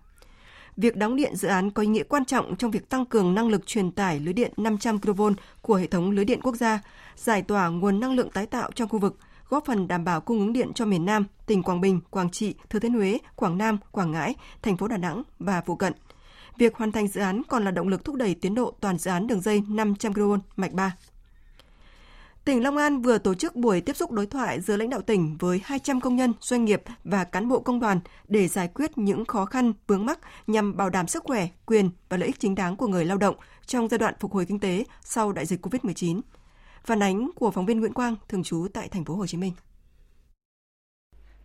việc 0.77 0.95
đóng 0.95 1.15
điện 1.15 1.35
dự 1.35 1.47
án 1.47 1.71
có 1.71 1.81
ý 1.81 1.87
nghĩa 1.87 2.03
quan 2.03 2.25
trọng 2.25 2.55
trong 2.55 2.71
việc 2.71 2.89
tăng 2.89 3.05
cường 3.05 3.35
năng 3.35 3.49
lực 3.49 3.67
truyền 3.67 3.91
tải 3.91 4.19
lưới 4.19 4.33
điện 4.33 4.51
500 4.57 4.99
kV 4.99 5.21
của 5.61 5.75
hệ 5.75 5.87
thống 5.87 6.11
lưới 6.11 6.25
điện 6.25 6.39
quốc 6.43 6.55
gia, 6.55 6.79
giải 7.15 7.41
tỏa 7.41 7.67
nguồn 7.67 7.99
năng 7.99 8.15
lượng 8.15 8.29
tái 8.29 8.45
tạo 8.45 8.71
trong 8.75 8.89
khu 8.89 8.99
vực, 8.99 9.17
góp 9.49 9.65
phần 9.65 9.87
đảm 9.87 10.03
bảo 10.03 10.21
cung 10.21 10.39
ứng 10.39 10.53
điện 10.53 10.73
cho 10.73 10.85
miền 10.85 11.05
Nam, 11.05 11.25
tỉnh 11.45 11.63
Quảng 11.63 11.81
Bình, 11.81 11.99
Quảng 12.09 12.29
Trị, 12.29 12.55
Thừa 12.69 12.79
Thiên 12.79 12.93
Huế, 12.93 13.17
Quảng 13.35 13.57
Nam, 13.57 13.77
Quảng 13.91 14.11
Ngãi, 14.11 14.35
thành 14.61 14.77
phố 14.77 14.87
Đà 14.87 14.97
Nẵng 14.97 15.23
và 15.39 15.61
phụ 15.65 15.75
cận. 15.75 15.93
Việc 16.57 16.75
hoàn 16.75 16.91
thành 16.91 17.07
dự 17.07 17.21
án 17.21 17.41
còn 17.49 17.65
là 17.65 17.71
động 17.71 17.87
lực 17.87 18.03
thúc 18.03 18.15
đẩy 18.15 18.35
tiến 18.35 18.55
độ 18.55 18.73
toàn 18.79 18.97
dự 18.97 19.11
án 19.11 19.27
đường 19.27 19.41
dây 19.41 19.63
500 19.69 20.13
kV 20.13 20.21
mạch 20.55 20.73
3. 20.73 20.95
Tỉnh 22.45 22.63
Long 22.63 22.77
An 22.77 23.01
vừa 23.01 23.17
tổ 23.17 23.33
chức 23.33 23.55
buổi 23.55 23.81
tiếp 23.81 23.95
xúc 23.95 24.11
đối 24.11 24.25
thoại 24.25 24.61
giữa 24.61 24.77
lãnh 24.77 24.89
đạo 24.89 25.01
tỉnh 25.01 25.37
với 25.39 25.61
200 25.63 26.01
công 26.01 26.15
nhân, 26.15 26.33
doanh 26.39 26.65
nghiệp 26.65 26.83
và 27.03 27.23
cán 27.23 27.49
bộ 27.49 27.59
công 27.59 27.79
đoàn 27.79 27.99
để 28.27 28.47
giải 28.47 28.67
quyết 28.67 28.97
những 28.97 29.25
khó 29.25 29.45
khăn, 29.45 29.73
vướng 29.87 30.05
mắc 30.05 30.19
nhằm 30.47 30.77
bảo 30.77 30.89
đảm 30.89 31.07
sức 31.07 31.23
khỏe, 31.23 31.47
quyền 31.65 31.89
và 32.09 32.17
lợi 32.17 32.27
ích 32.27 32.39
chính 32.39 32.55
đáng 32.55 32.75
của 32.75 32.87
người 32.87 33.05
lao 33.05 33.17
động 33.17 33.35
trong 33.65 33.87
giai 33.87 33.97
đoạn 33.97 34.13
phục 34.19 34.33
hồi 34.33 34.45
kinh 34.45 34.59
tế 34.59 34.83
sau 35.03 35.31
đại 35.31 35.45
dịch 35.45 35.65
COVID-19. 35.65 36.21
Phản 36.87 37.03
ánh 37.03 37.29
của 37.35 37.51
phóng 37.51 37.65
viên 37.65 37.79
Nguyễn 37.79 37.93
Quang, 37.93 38.15
thường 38.27 38.43
trú 38.43 38.67
tại 38.73 38.89
thành 38.89 39.05
phố 39.05 39.15
Hồ 39.15 39.27
Chí 39.27 39.37
Minh. 39.37 39.53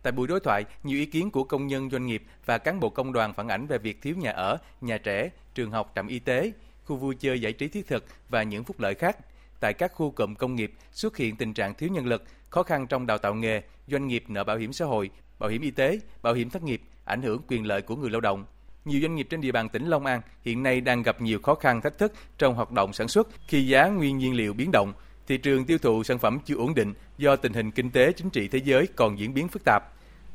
Tại 0.03 0.11
buổi 0.11 0.27
đối 0.27 0.39
thoại, 0.39 0.65
nhiều 0.83 0.99
ý 0.99 1.05
kiến 1.05 1.31
của 1.31 1.43
công 1.43 1.67
nhân 1.67 1.89
doanh 1.89 2.05
nghiệp 2.05 2.23
và 2.45 2.57
cán 2.57 2.79
bộ 2.79 2.89
công 2.89 3.13
đoàn 3.13 3.33
phản 3.33 3.47
ánh 3.47 3.67
về 3.67 3.77
việc 3.77 4.01
thiếu 4.01 4.15
nhà 4.17 4.31
ở, 4.31 4.57
nhà 4.81 4.97
trẻ, 4.97 5.29
trường 5.53 5.71
học, 5.71 5.91
trạm 5.95 6.07
y 6.07 6.19
tế, 6.19 6.51
khu 6.85 6.95
vui 6.95 7.15
chơi 7.15 7.41
giải 7.41 7.53
trí 7.53 7.67
thiết 7.67 7.87
thực 7.87 8.05
và 8.29 8.43
những 8.43 8.63
phúc 8.63 8.79
lợi 8.79 8.95
khác. 8.95 9.17
Tại 9.59 9.73
các 9.73 9.91
khu 9.93 10.11
cụm 10.11 10.35
công 10.35 10.55
nghiệp 10.55 10.73
xuất 10.91 11.17
hiện 11.17 11.35
tình 11.35 11.53
trạng 11.53 11.73
thiếu 11.73 11.89
nhân 11.89 12.05
lực, 12.05 12.23
khó 12.49 12.63
khăn 12.63 12.87
trong 12.87 13.07
đào 13.07 13.17
tạo 13.17 13.35
nghề, 13.35 13.61
doanh 13.87 14.07
nghiệp 14.07 14.23
nợ 14.27 14.43
bảo 14.43 14.57
hiểm 14.57 14.73
xã 14.73 14.85
hội, 14.85 15.09
bảo 15.39 15.49
hiểm 15.49 15.61
y 15.61 15.71
tế, 15.71 15.99
bảo 16.21 16.33
hiểm 16.33 16.49
thất 16.49 16.63
nghiệp, 16.63 16.81
ảnh 17.05 17.21
hưởng 17.21 17.41
quyền 17.47 17.65
lợi 17.65 17.81
của 17.81 17.95
người 17.95 18.09
lao 18.09 18.21
động. 18.21 18.45
Nhiều 18.85 19.01
doanh 19.01 19.15
nghiệp 19.15 19.27
trên 19.29 19.41
địa 19.41 19.51
bàn 19.51 19.69
tỉnh 19.69 19.87
Long 19.87 20.05
An 20.05 20.21
hiện 20.41 20.63
nay 20.63 20.81
đang 20.81 21.03
gặp 21.03 21.21
nhiều 21.21 21.39
khó 21.43 21.55
khăn 21.55 21.81
thách 21.81 21.97
thức 21.97 22.13
trong 22.37 22.55
hoạt 22.55 22.71
động 22.71 22.93
sản 22.93 23.07
xuất 23.07 23.27
khi 23.47 23.67
giá 23.67 23.87
nguyên 23.87 24.17
nhiên 24.17 24.33
liệu 24.33 24.53
biến 24.53 24.71
động, 24.71 24.93
thị 25.27 25.37
trường 25.37 25.65
tiêu 25.65 25.77
thụ 25.77 26.03
sản 26.03 26.19
phẩm 26.19 26.39
chưa 26.45 26.55
ổn 26.55 26.75
định 26.75 26.93
do 27.17 27.35
tình 27.35 27.53
hình 27.53 27.71
kinh 27.71 27.91
tế 27.91 28.11
chính 28.11 28.29
trị 28.29 28.47
thế 28.47 28.59
giới 28.63 28.87
còn 28.95 29.19
diễn 29.19 29.33
biến 29.33 29.47
phức 29.47 29.61
tạp. 29.65 29.83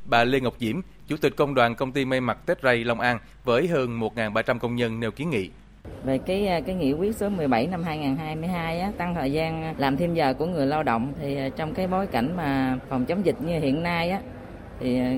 Bà 0.05 0.23
Lê 0.23 0.39
Ngọc 0.39 0.53
Diễm, 0.59 0.81
Chủ 1.07 1.17
tịch 1.17 1.35
Công 1.35 1.53
đoàn 1.53 1.75
Công 1.75 1.91
ty 1.91 2.05
May 2.05 2.21
mặc 2.21 2.37
Tết 2.45 2.61
Ray 2.63 2.83
Long 2.83 2.99
An 2.99 3.19
với 3.43 3.67
hơn 3.67 3.99
1.300 3.99 4.59
công 4.59 4.75
nhân 4.75 4.99
nêu 4.99 5.11
kiến 5.11 5.29
nghị. 5.29 5.49
Về 6.03 6.17
cái 6.17 6.47
à, 6.47 6.59
cái 6.59 6.75
nghị 6.75 6.93
quyết 6.93 7.15
số 7.15 7.29
17 7.29 7.67
năm 7.67 7.83
2022 7.83 8.79
á, 8.79 8.91
tăng 8.97 9.15
thời 9.15 9.31
gian 9.31 9.75
làm 9.77 9.97
thêm 9.97 10.13
giờ 10.13 10.33
của 10.33 10.45
người 10.45 10.65
lao 10.65 10.83
động 10.83 11.13
thì 11.21 11.35
à, 11.35 11.49
trong 11.49 11.73
cái 11.73 11.87
bối 11.87 12.07
cảnh 12.07 12.37
mà 12.37 12.77
phòng 12.89 13.05
chống 13.05 13.25
dịch 13.25 13.41
như 13.41 13.59
hiện 13.59 13.83
nay 13.83 14.09
á 14.09 14.21
thì 14.79 14.99
à, 14.99 15.13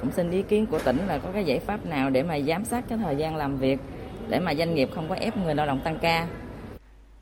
cũng 0.00 0.10
xin 0.10 0.30
ý 0.30 0.42
kiến 0.42 0.66
của 0.66 0.78
tỉnh 0.78 0.98
là 1.06 1.18
có 1.18 1.30
cái 1.32 1.44
giải 1.44 1.58
pháp 1.58 1.86
nào 1.86 2.10
để 2.10 2.22
mà 2.22 2.40
giám 2.40 2.64
sát 2.64 2.84
cái 2.88 2.98
thời 2.98 3.16
gian 3.16 3.36
làm 3.36 3.56
việc 3.56 3.78
để 4.28 4.40
mà 4.40 4.54
doanh 4.54 4.74
nghiệp 4.74 4.88
không 4.94 5.08
có 5.08 5.14
ép 5.14 5.36
người 5.36 5.54
lao 5.54 5.66
động 5.66 5.80
tăng 5.84 5.98
ca. 5.98 6.26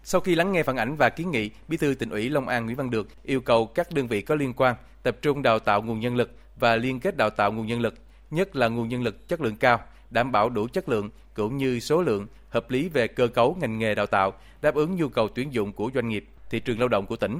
Sau 0.06 0.20
khi 0.20 0.34
lắng 0.34 0.52
nghe 0.52 0.62
phản 0.62 0.76
ảnh 0.76 0.96
và 0.96 1.08
kiến 1.08 1.30
nghị, 1.30 1.50
Bí 1.68 1.76
thư 1.76 1.94
tỉnh 1.94 2.10
ủy 2.10 2.30
Long 2.30 2.48
An 2.48 2.64
Nguyễn 2.64 2.76
Văn 2.76 2.90
Được 2.90 3.08
yêu 3.22 3.40
cầu 3.40 3.66
các 3.66 3.92
đơn 3.92 4.06
vị 4.06 4.22
có 4.22 4.34
liên 4.34 4.52
quan 4.56 4.74
tập 5.02 5.16
trung 5.22 5.42
đào 5.42 5.58
tạo 5.58 5.82
nguồn 5.82 6.00
nhân 6.00 6.16
lực 6.16 6.30
và 6.56 6.76
liên 6.76 7.00
kết 7.00 7.16
đào 7.16 7.30
tạo 7.30 7.52
nguồn 7.52 7.66
nhân 7.66 7.80
lực, 7.80 7.94
nhất 8.30 8.56
là 8.56 8.68
nguồn 8.68 8.88
nhân 8.88 9.02
lực 9.02 9.28
chất 9.28 9.40
lượng 9.40 9.56
cao, 9.56 9.80
đảm 10.10 10.32
bảo 10.32 10.48
đủ 10.48 10.68
chất 10.68 10.88
lượng 10.88 11.10
cũng 11.34 11.56
như 11.56 11.80
số 11.80 12.02
lượng, 12.02 12.26
hợp 12.48 12.70
lý 12.70 12.88
về 12.88 13.08
cơ 13.08 13.26
cấu 13.26 13.56
ngành 13.60 13.78
nghề 13.78 13.94
đào 13.94 14.06
tạo, 14.06 14.32
đáp 14.62 14.74
ứng 14.74 14.96
nhu 14.96 15.08
cầu 15.08 15.28
tuyển 15.28 15.52
dụng 15.52 15.72
của 15.72 15.90
doanh 15.94 16.08
nghiệp, 16.08 16.24
thị 16.50 16.60
trường 16.60 16.78
lao 16.78 16.88
động 16.88 17.06
của 17.06 17.16
tỉnh. 17.16 17.38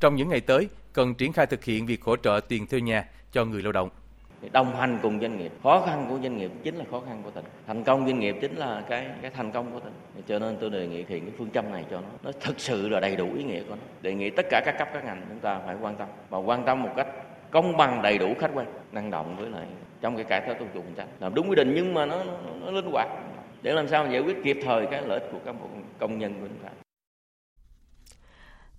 Trong 0.00 0.16
những 0.16 0.28
ngày 0.28 0.40
tới, 0.40 0.68
cần 0.92 1.14
triển 1.14 1.32
khai 1.32 1.46
thực 1.46 1.64
hiện 1.64 1.86
việc 1.86 2.02
hỗ 2.02 2.16
trợ 2.16 2.40
tiền 2.48 2.66
thuê 2.66 2.80
nhà 2.80 3.08
cho 3.32 3.44
người 3.44 3.62
lao 3.62 3.72
động 3.72 3.90
đồng 4.48 4.76
hành 4.76 4.98
cùng 5.02 5.20
doanh 5.20 5.38
nghiệp. 5.38 5.52
Khó 5.62 5.82
khăn 5.86 6.06
của 6.08 6.18
doanh 6.22 6.36
nghiệp 6.36 6.50
chính 6.62 6.76
là 6.76 6.84
khó 6.90 7.00
khăn 7.06 7.20
của 7.24 7.30
tỉnh. 7.30 7.44
Thành 7.66 7.84
công 7.84 8.06
doanh 8.06 8.20
nghiệp 8.20 8.36
chính 8.40 8.56
là 8.56 8.82
cái 8.88 9.06
cái 9.22 9.30
thành 9.30 9.50
công 9.50 9.72
của 9.72 9.80
tỉnh. 9.80 9.92
Cho 10.28 10.38
nên 10.38 10.56
tôi 10.60 10.70
đề 10.70 10.86
nghị 10.86 11.02
thì 11.02 11.20
cái 11.20 11.30
phương 11.38 11.50
châm 11.50 11.72
này 11.72 11.84
cho 11.90 12.00
nó 12.00 12.08
nó 12.22 12.30
thực 12.40 12.60
sự 12.60 12.88
là 12.88 13.00
đầy 13.00 13.16
đủ 13.16 13.28
ý 13.36 13.44
nghĩa 13.44 13.62
của 13.62 13.74
nó. 13.74 13.82
Đề 14.02 14.14
nghị 14.14 14.30
tất 14.30 14.46
cả 14.50 14.62
các 14.64 14.78
cấp 14.78 14.88
các 14.94 15.04
ngành 15.04 15.22
chúng 15.28 15.38
ta 15.38 15.60
phải 15.66 15.76
quan 15.80 15.94
tâm. 15.96 16.08
Và 16.30 16.38
quan 16.38 16.64
tâm 16.64 16.82
một 16.82 16.90
cách 16.96 17.08
công 17.50 17.76
bằng 17.76 18.02
đầy 18.02 18.18
đủ 18.18 18.34
khách 18.38 18.50
quan 18.54 18.66
năng 18.92 19.10
động 19.10 19.36
với 19.36 19.50
lại 19.50 19.64
trong 20.00 20.16
cái 20.16 20.24
cải 20.24 20.40
cách 20.46 20.56
thủ 20.58 20.66
tục 20.74 20.84
hành 20.84 20.94
chính. 20.94 21.06
Làm 21.20 21.34
đúng 21.34 21.48
quy 21.48 21.56
định 21.56 21.72
nhưng 21.74 21.94
mà 21.94 22.06
nó, 22.06 22.24
nó, 22.24 22.32
nó 22.60 22.70
linh 22.70 22.90
hoạt. 22.92 23.08
Để 23.62 23.72
làm 23.72 23.88
sao 23.88 24.06
giải 24.10 24.20
quyết 24.20 24.36
kịp 24.44 24.58
thời 24.64 24.86
cái 24.86 25.02
lợi 25.06 25.20
ích 25.20 25.28
của 25.32 25.38
các 25.44 25.52
bộ 25.60 25.66
công 25.98 26.18
nhân 26.18 26.34
của 26.40 26.46
chúng 26.48 26.58
ta. 26.62 26.68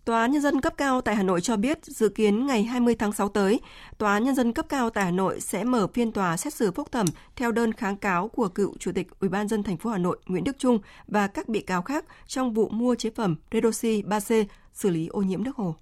Tòa 0.05 0.21
án 0.21 0.31
Nhân 0.31 0.41
dân 0.41 0.61
cấp 0.61 0.73
cao 0.77 1.01
tại 1.01 1.15
Hà 1.15 1.23
Nội 1.23 1.41
cho 1.41 1.57
biết 1.57 1.85
dự 1.85 2.09
kiến 2.09 2.45
ngày 2.45 2.63
20 2.63 2.95
tháng 2.95 3.11
6 3.13 3.29
tới, 3.29 3.59
Tòa 3.97 4.13
án 4.13 4.23
Nhân 4.23 4.35
dân 4.35 4.53
cấp 4.53 4.65
cao 4.69 4.89
tại 4.89 5.05
Hà 5.05 5.11
Nội 5.11 5.39
sẽ 5.41 5.63
mở 5.63 5.87
phiên 5.87 6.11
tòa 6.11 6.37
xét 6.37 6.53
xử 6.53 6.71
phúc 6.71 6.91
thẩm 6.91 7.05
theo 7.35 7.51
đơn 7.51 7.73
kháng 7.73 7.97
cáo 7.97 8.27
của 8.27 8.47
cựu 8.47 8.73
Chủ 8.79 8.91
tịch 8.91 9.07
Ủy 9.19 9.29
ban 9.29 9.47
dân 9.47 9.63
thành 9.63 9.77
phố 9.77 9.89
Hà 9.89 9.97
Nội 9.97 10.19
Nguyễn 10.25 10.43
Đức 10.43 10.55
Trung 10.59 10.79
và 11.07 11.27
các 11.27 11.49
bị 11.49 11.61
cáo 11.61 11.81
khác 11.81 12.05
trong 12.27 12.53
vụ 12.53 12.69
mua 12.69 12.95
chế 12.95 13.09
phẩm 13.15 13.35
Redoxy 13.51 14.01
3C 14.01 14.45
xử 14.73 14.89
lý 14.89 15.07
ô 15.07 15.21
nhiễm 15.21 15.43
nước 15.43 15.55
hồ. 15.55 15.75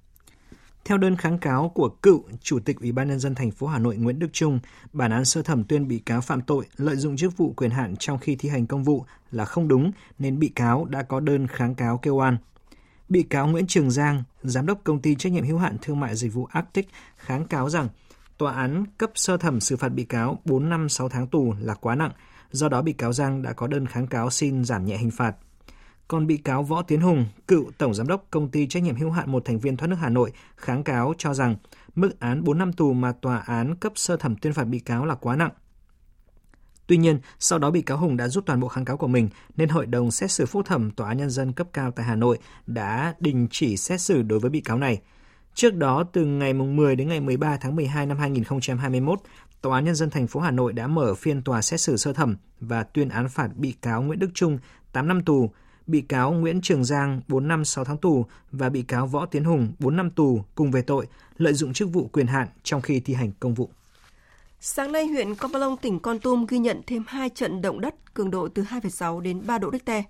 Theo 0.86 0.98
đơn 0.98 1.16
kháng 1.16 1.38
cáo 1.38 1.70
của 1.70 1.90
cựu 1.90 2.24
Chủ 2.42 2.60
tịch 2.60 2.80
Ủy 2.80 2.92
ban 2.92 3.08
nhân 3.08 3.20
dân 3.20 3.36
thành 3.36 3.52
phố 3.52 3.68
Hà 3.68 3.80
Nội 3.80 3.98
Nguyễn 3.98 4.20
Đức 4.20 4.30
Trung, 4.34 4.60
bản 4.94 5.12
án 5.12 5.26
sơ 5.26 5.42
thẩm 5.42 5.64
tuyên 5.64 5.88
bị 5.88 6.00
cáo 6.00 6.22
phạm 6.22 6.42
tội 6.42 6.66
lợi 6.78 6.96
dụng 6.96 7.18
chức 7.18 7.38
vụ 7.38 7.54
quyền 7.58 7.72
hạn 7.72 7.96
trong 7.96 8.18
khi 8.18 8.36
thi 8.36 8.50
hành 8.50 8.68
công 8.68 8.84
vụ 8.84 9.06
là 9.32 9.46
không 9.46 9.68
đúng 9.68 9.92
nên 10.20 10.40
bị 10.40 10.48
cáo 10.48 10.86
đã 10.86 11.04
có 11.04 11.20
đơn 11.20 11.48
kháng 11.48 11.76
cáo 11.76 11.98
kêu 11.98 12.16
oan. 12.16 12.38
Bị 13.12 13.24
cáo 13.24 13.48
Nguyễn 13.48 13.68
Trường 13.68 13.92
Giang, 13.92 14.24
giám 14.44 14.66
đốc 14.66 14.84
công 14.84 15.02
ty 15.02 15.16
trách 15.16 15.32
nhiệm 15.32 15.46
hữu 15.46 15.58
hạn 15.58 15.78
thương 15.82 16.00
mại 16.00 16.16
dịch 16.16 16.34
vụ 16.34 16.46
Arctic 16.46 16.88
kháng 17.18 17.48
cáo 17.48 17.70
rằng 17.70 17.88
tòa 18.38 18.54
án 18.54 18.86
cấp 18.98 19.12
sơ 19.16 19.38
thẩm 19.38 19.60
xử 19.60 19.78
phạt 19.78 19.90
bị 19.90 20.04
cáo 20.04 20.40
4 20.46 20.70
năm 20.70 20.90
6 20.90 21.10
tháng 21.10 21.28
tù 21.28 21.54
là 21.60 21.74
quá 21.74 21.96
nặng, 21.96 22.12
do 22.52 22.70
đó 22.70 22.82
bị 22.82 22.94
cáo 22.94 23.14
Giang 23.14 23.42
đã 23.42 23.54
có 23.54 23.68
đơn 23.68 23.86
kháng 23.86 24.08
cáo 24.08 24.30
xin 24.30 24.66
giảm 24.66 24.86
nhẹ 24.86 24.98
hình 24.98 25.12
phạt. 25.12 25.36
Còn 26.08 26.28
bị 26.28 26.38
cáo 26.38 26.64
Võ 26.64 26.82
Tiến 26.82 27.02
Hùng, 27.02 27.26
cựu 27.48 27.72
tổng 27.78 27.94
giám 27.94 28.08
đốc 28.08 28.28
công 28.32 28.50
ty 28.50 28.68
trách 28.68 28.84
nhiệm 28.84 28.96
hữu 28.96 29.12
hạn 29.12 29.32
một 29.32 29.46
thành 29.46 29.60
viên 29.60 29.78
thoát 29.78 29.88
nước 29.88 29.98
Hà 30.00 30.10
Nội, 30.10 30.32
kháng 30.56 30.84
cáo 30.84 31.14
cho 31.18 31.34
rằng 31.34 31.56
mức 31.96 32.20
án 32.20 32.44
4 32.44 32.58
năm 32.58 32.74
tù 32.74 32.94
mà 32.94 33.12
tòa 33.12 33.38
án 33.38 33.76
cấp 33.76 33.92
sơ 33.96 34.18
thẩm 34.18 34.36
tuyên 34.36 34.54
phạt 34.54 34.64
bị 34.64 34.80
cáo 34.80 35.06
là 35.06 35.16
quá 35.16 35.36
nặng. 35.36 35.52
Tuy 36.92 36.98
nhiên, 36.98 37.20
sau 37.40 37.60
đó 37.60 37.72
bị 37.72 37.82
cáo 37.82 37.98
Hùng 37.98 38.18
đã 38.18 38.28
rút 38.28 38.46
toàn 38.46 38.60
bộ 38.60 38.68
kháng 38.68 38.86
cáo 38.86 38.98
của 38.98 39.08
mình 39.08 39.30
nên 39.58 39.70
Hội 39.70 39.86
đồng 39.86 40.12
xét 40.12 40.32
xử 40.32 40.46
phúc 40.46 40.66
thẩm 40.66 40.92
Tòa 40.92 41.08
án 41.08 41.18
Nhân 41.18 41.30
dân 41.30 41.54
cấp 41.54 41.68
cao 41.74 41.92
tại 41.92 42.06
Hà 42.06 42.16
Nội 42.16 42.38
đã 42.68 43.14
đình 43.20 43.48
chỉ 43.52 43.78
xét 43.78 44.02
xử 44.02 44.22
đối 44.22 44.40
với 44.40 44.50
bị 44.50 44.62
cáo 44.62 44.78
này. 44.78 45.02
Trước 45.54 45.76
đó, 45.76 46.04
từ 46.04 46.26
ngày 46.26 46.54
10 46.54 46.96
đến 46.96 47.08
ngày 47.08 47.20
13 47.20 47.58
tháng 47.58 47.76
12 47.76 48.06
năm 48.06 48.18
2021, 48.18 49.20
Tòa 49.62 49.78
án 49.78 49.86
Nhân 49.86 49.96
dân 49.96 50.10
thành 50.10 50.28
phố 50.28 50.40
Hà 50.40 50.52
Nội 50.52 50.74
đã 50.74 50.88
mở 50.88 51.14
phiên 51.16 51.42
tòa 51.42 51.62
xét 51.62 51.82
xử 51.82 51.98
sơ 51.98 52.14
thẩm 52.14 52.36
và 52.60 52.84
tuyên 52.84 53.10
án 53.10 53.30
phạt 53.30 53.50
bị 53.56 53.72
cáo 53.82 54.02
Nguyễn 54.02 54.20
Đức 54.20 54.30
Trung 54.34 54.58
8 54.92 55.08
năm 55.08 55.22
tù, 55.22 55.52
bị 55.88 56.02
cáo 56.02 56.32
Nguyễn 56.32 56.62
Trường 56.62 56.84
Giang 56.84 57.22
4 57.28 57.48
năm 57.48 57.66
6 57.66 57.86
tháng 57.86 57.98
tù 57.98 58.26
và 58.52 58.70
bị 58.70 58.82
cáo 58.82 59.08
Võ 59.08 59.26
Tiến 59.26 59.44
Hùng 59.44 59.74
4 59.80 59.96
năm 59.96 60.12
tù 60.12 60.44
cùng 60.56 60.72
về 60.72 60.82
tội 60.82 61.08
lợi 61.38 61.54
dụng 61.54 61.74
chức 61.74 61.90
vụ 61.94 62.10
quyền 62.14 62.28
hạn 62.28 62.48
trong 62.64 62.82
khi 62.82 63.00
thi 63.00 63.14
hành 63.14 63.32
công 63.40 63.54
vụ. 63.54 63.70
Sáng 64.64 64.92
nay, 64.92 65.08
huyện 65.08 65.36
Con 65.36 65.52
Palong, 65.52 65.78
tỉnh 65.78 66.00
Con 66.00 66.20
Tum 66.20 66.46
ghi 66.46 66.60
nhận 66.60 66.82
thêm 66.88 67.04
2 67.08 67.30
trận 67.30 67.62
động 67.62 67.82
đất 67.82 68.14
cường 68.14 68.32
độ 68.32 68.48
từ 68.48 68.64
2,6 68.64 69.20
đến 69.20 69.48
3 69.48 69.58
độ 69.58 69.72
Richter. 69.72 70.04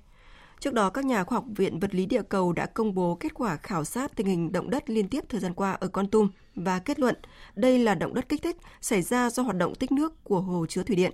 Trước 0.59 0.73
đó, 0.73 0.89
các 0.89 1.05
nhà 1.05 1.23
khoa 1.23 1.35
học 1.35 1.45
Viện 1.55 1.79
Vật 1.79 1.95
lý 1.95 2.05
Địa 2.05 2.21
cầu 2.29 2.53
đã 2.53 2.65
công 2.65 2.93
bố 2.93 3.17
kết 3.19 3.33
quả 3.33 3.57
khảo 3.57 3.83
sát 3.83 4.15
tình 4.15 4.27
hình 4.27 4.51
động 4.51 4.69
đất 4.69 4.89
liên 4.89 5.07
tiếp 5.07 5.23
thời 5.29 5.39
gian 5.39 5.53
qua 5.53 5.71
ở 5.71 5.87
Con 5.87 6.07
Tum 6.07 6.29
và 6.55 6.79
kết 6.79 6.99
luận 6.99 7.15
đây 7.55 7.79
là 7.79 7.95
động 7.95 8.13
đất 8.13 8.29
kích 8.29 8.41
thích 8.41 8.57
xảy 8.81 9.01
ra 9.01 9.29
do 9.29 9.43
hoạt 9.43 9.57
động 9.57 9.75
tích 9.75 9.91
nước 9.91 10.23
của 10.23 10.41
hồ 10.41 10.65
chứa 10.69 10.83
thủy 10.83 10.95
điện. 10.95 11.13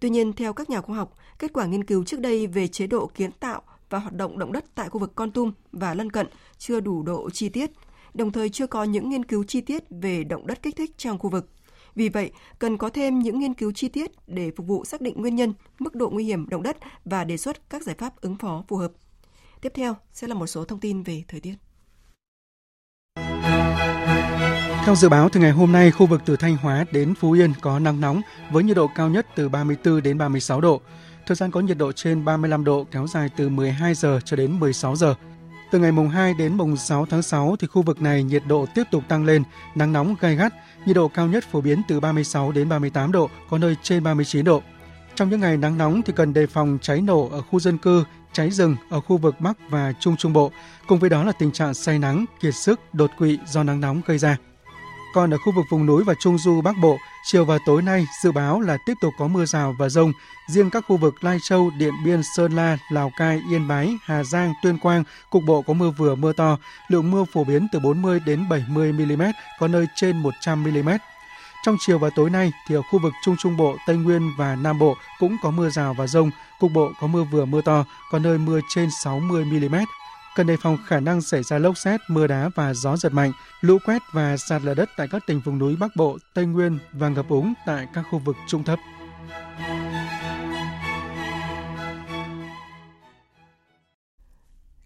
Tuy 0.00 0.10
nhiên, 0.10 0.32
theo 0.32 0.52
các 0.52 0.70
nhà 0.70 0.80
khoa 0.80 0.96
học, 0.96 1.14
kết 1.38 1.52
quả 1.52 1.66
nghiên 1.66 1.84
cứu 1.84 2.04
trước 2.04 2.20
đây 2.20 2.46
về 2.46 2.68
chế 2.68 2.86
độ 2.86 3.10
kiến 3.14 3.32
tạo 3.32 3.62
và 3.90 3.98
hoạt 3.98 4.14
động 4.14 4.38
động 4.38 4.52
đất 4.52 4.64
tại 4.74 4.88
khu 4.88 5.00
vực 5.00 5.12
Con 5.14 5.30
Tum 5.30 5.52
và 5.72 5.94
lân 5.94 6.10
cận 6.10 6.26
chưa 6.58 6.80
đủ 6.80 7.02
độ 7.02 7.30
chi 7.30 7.48
tiết, 7.48 7.70
đồng 8.14 8.32
thời 8.32 8.48
chưa 8.48 8.66
có 8.66 8.84
những 8.84 9.08
nghiên 9.08 9.24
cứu 9.24 9.44
chi 9.44 9.60
tiết 9.60 9.84
về 9.90 10.24
động 10.24 10.46
đất 10.46 10.62
kích 10.62 10.76
thích 10.76 10.98
trong 10.98 11.18
khu 11.18 11.30
vực. 11.30 11.48
Vì 11.94 12.08
vậy, 12.08 12.30
cần 12.58 12.76
có 12.76 12.90
thêm 12.90 13.18
những 13.18 13.38
nghiên 13.38 13.54
cứu 13.54 13.72
chi 13.72 13.88
tiết 13.88 14.10
để 14.26 14.50
phục 14.56 14.66
vụ 14.66 14.84
xác 14.84 15.00
định 15.00 15.20
nguyên 15.20 15.36
nhân, 15.36 15.52
mức 15.78 15.94
độ 15.94 16.10
nguy 16.10 16.24
hiểm 16.24 16.48
động 16.48 16.62
đất 16.62 16.76
và 17.04 17.24
đề 17.24 17.36
xuất 17.36 17.70
các 17.70 17.82
giải 17.82 17.94
pháp 17.98 18.20
ứng 18.20 18.36
phó 18.36 18.64
phù 18.68 18.76
hợp. 18.76 18.92
Tiếp 19.60 19.72
theo 19.74 19.96
sẽ 20.12 20.26
là 20.26 20.34
một 20.34 20.46
số 20.46 20.64
thông 20.64 20.80
tin 20.80 21.02
về 21.02 21.24
thời 21.28 21.40
tiết. 21.40 21.54
Theo 24.84 24.94
dự 24.94 25.08
báo 25.08 25.28
từ 25.28 25.40
ngày 25.40 25.50
hôm 25.50 25.72
nay, 25.72 25.90
khu 25.90 26.06
vực 26.06 26.22
từ 26.24 26.36
Thanh 26.36 26.56
Hóa 26.56 26.84
đến 26.92 27.14
Phú 27.14 27.32
Yên 27.32 27.52
có 27.60 27.78
nắng 27.78 28.00
nóng 28.00 28.20
với 28.52 28.64
nhiệt 28.64 28.76
độ 28.76 28.90
cao 28.94 29.08
nhất 29.08 29.26
từ 29.36 29.48
34 29.48 30.02
đến 30.02 30.18
36 30.18 30.60
độ. 30.60 30.80
Thời 31.26 31.36
gian 31.36 31.50
có 31.50 31.60
nhiệt 31.60 31.78
độ 31.78 31.92
trên 31.92 32.24
35 32.24 32.64
độ 32.64 32.86
kéo 32.90 33.06
dài 33.06 33.28
từ 33.36 33.48
12 33.48 33.94
giờ 33.94 34.20
cho 34.24 34.36
đến 34.36 34.60
16 34.60 34.96
giờ. 34.96 35.14
Từ 35.70 35.78
ngày 35.78 35.92
mùng 35.92 36.08
2 36.08 36.34
đến 36.34 36.54
mùng 36.54 36.76
6 36.76 37.06
tháng 37.06 37.22
6 37.22 37.56
thì 37.58 37.66
khu 37.66 37.82
vực 37.82 38.02
này 38.02 38.22
nhiệt 38.22 38.42
độ 38.46 38.66
tiếp 38.74 38.84
tục 38.90 39.04
tăng 39.08 39.24
lên, 39.24 39.42
nắng 39.74 39.92
nóng 39.92 40.14
gay 40.20 40.36
gắt, 40.36 40.52
nhiệt 40.86 40.96
độ 40.96 41.08
cao 41.08 41.26
nhất 41.26 41.44
phổ 41.52 41.60
biến 41.60 41.82
từ 41.88 42.00
36 42.00 42.52
đến 42.52 42.68
38 42.68 43.12
độ, 43.12 43.30
có 43.50 43.58
nơi 43.58 43.76
trên 43.82 44.02
39 44.02 44.44
độ. 44.44 44.62
Trong 45.14 45.30
những 45.30 45.40
ngày 45.40 45.56
nắng 45.56 45.78
nóng 45.78 46.02
thì 46.02 46.12
cần 46.16 46.34
đề 46.34 46.46
phòng 46.46 46.78
cháy 46.82 47.00
nổ 47.00 47.28
ở 47.32 47.42
khu 47.42 47.60
dân 47.60 47.78
cư, 47.78 48.04
cháy 48.32 48.50
rừng 48.50 48.76
ở 48.90 49.00
khu 49.00 49.16
vực 49.16 49.40
Bắc 49.40 49.56
và 49.70 49.92
Trung 50.00 50.16
Trung 50.16 50.32
Bộ, 50.32 50.52
cùng 50.88 50.98
với 50.98 51.10
đó 51.10 51.24
là 51.24 51.32
tình 51.32 51.52
trạng 51.52 51.74
say 51.74 51.98
nắng, 51.98 52.24
kiệt 52.40 52.54
sức, 52.54 52.80
đột 52.92 53.10
quỵ 53.18 53.38
do 53.46 53.62
nắng 53.62 53.80
nóng 53.80 54.00
gây 54.06 54.18
ra. 54.18 54.36
Còn 55.14 55.34
ở 55.34 55.38
khu 55.44 55.52
vực 55.56 55.64
vùng 55.70 55.86
núi 55.86 56.04
và 56.04 56.14
Trung 56.20 56.38
Du 56.38 56.60
Bắc 56.60 56.74
Bộ, 56.82 56.98
chiều 57.30 57.44
và 57.44 57.58
tối 57.66 57.82
nay 57.82 58.06
dự 58.22 58.32
báo 58.32 58.60
là 58.60 58.76
tiếp 58.86 58.94
tục 59.00 59.14
có 59.18 59.28
mưa 59.28 59.44
rào 59.44 59.74
và 59.78 59.88
rông. 59.88 60.12
Riêng 60.46 60.70
các 60.70 60.84
khu 60.88 60.96
vực 60.96 61.24
Lai 61.24 61.38
Châu, 61.42 61.70
Điện 61.78 61.94
Biên, 62.04 62.22
Sơn 62.36 62.52
La, 62.52 62.78
Lào 62.90 63.12
Cai, 63.16 63.40
Yên 63.50 63.68
Bái, 63.68 63.96
Hà 64.04 64.24
Giang, 64.24 64.54
Tuyên 64.62 64.78
Quang, 64.78 65.04
cục 65.30 65.42
bộ 65.46 65.62
có 65.62 65.72
mưa 65.72 65.90
vừa 65.90 66.14
mưa 66.14 66.32
to. 66.32 66.58
Lượng 66.88 67.10
mưa 67.10 67.24
phổ 67.32 67.44
biến 67.44 67.68
từ 67.72 67.78
40 67.78 68.20
đến 68.26 68.48
70 68.48 68.92
mm, 68.92 69.22
có 69.58 69.68
nơi 69.68 69.86
trên 69.94 70.16
100 70.18 70.64
mm. 70.64 70.90
Trong 71.64 71.76
chiều 71.80 71.98
và 71.98 72.10
tối 72.10 72.30
nay 72.30 72.52
thì 72.68 72.74
ở 72.74 72.82
khu 72.82 72.98
vực 72.98 73.12
Trung 73.24 73.36
Trung 73.38 73.56
Bộ, 73.56 73.76
Tây 73.86 73.96
Nguyên 73.96 74.30
và 74.38 74.56
Nam 74.56 74.78
Bộ 74.78 74.96
cũng 75.18 75.36
có 75.42 75.50
mưa 75.50 75.70
rào 75.70 75.94
và 75.94 76.06
rông, 76.06 76.30
cục 76.60 76.72
bộ 76.72 76.92
có 77.00 77.06
mưa 77.06 77.24
vừa 77.24 77.44
mưa 77.44 77.60
to, 77.62 77.84
có 78.10 78.18
nơi 78.18 78.38
mưa 78.38 78.60
trên 78.68 78.88
60 79.02 79.44
mm. 79.44 79.74
Cần 80.38 80.46
đề 80.46 80.56
phòng 80.56 80.78
khả 80.86 81.00
năng 81.00 81.20
xảy 81.20 81.42
ra 81.42 81.58
lốc 81.58 81.78
xét, 81.78 82.00
mưa 82.08 82.26
đá 82.26 82.50
và 82.54 82.74
gió 82.74 82.96
giật 82.96 83.12
mạnh, 83.12 83.32
lũ 83.60 83.78
quét 83.84 84.02
và 84.12 84.36
sạt 84.36 84.62
lở 84.62 84.74
đất 84.74 84.88
tại 84.96 85.08
các 85.10 85.22
tỉnh 85.26 85.40
vùng 85.44 85.58
núi 85.58 85.76
Bắc 85.80 85.96
Bộ, 85.96 86.18
Tây 86.34 86.46
Nguyên 86.46 86.78
và 86.92 87.08
ngập 87.08 87.28
úng 87.28 87.54
tại 87.66 87.86
các 87.94 88.04
khu 88.10 88.18
vực 88.18 88.36
trung 88.46 88.64
thấp. 88.64 88.78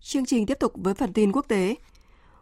Chương 0.01 0.27
trình 0.27 0.47
tiếp 0.47 0.59
tục 0.61 0.73
với 0.75 0.95
phần 0.95 1.13
tin 1.13 1.33
quốc 1.33 1.49
tế. 1.49 1.75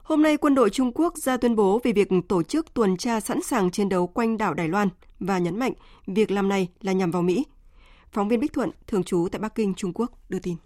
Hôm 0.03 0.23
nay, 0.23 0.37
quân 0.37 0.55
đội 0.55 0.71
Trung 0.71 0.93
Quốc 0.95 1.17
ra 1.17 1.37
tuyên 1.37 1.57
bố 1.57 1.81
về 1.85 1.93
việc 1.93 2.09
tổ 2.29 2.43
chức 2.43 2.75
tuần 2.75 2.97
tra 2.97 3.21
sẵn 3.21 3.43
sàng 3.43 3.71
chiến 3.71 3.89
đấu 3.89 4.07
quanh 4.07 4.39
đảo 4.39 4.55
Đài 4.55 4.69
Loan 4.69 4.89
và 5.21 5.39
nhấn 5.39 5.59
mạnh 5.59 5.73
việc 6.07 6.31
làm 6.31 6.49
này 6.49 6.69
là 6.81 6.93
nhằm 6.93 7.11
vào 7.11 7.23
Mỹ. 7.23 7.47
Phóng 8.13 8.29
viên 8.29 8.41
Bích 8.41 8.53
Thuận, 8.53 8.71
thường 8.87 9.05
trú 9.05 9.29
tại 9.33 9.41
Bắc 9.41 9.55
Kinh, 9.55 9.75
Trung 9.75 9.93
Quốc, 9.95 10.11
đưa 10.29 10.39
tin. 10.39 10.57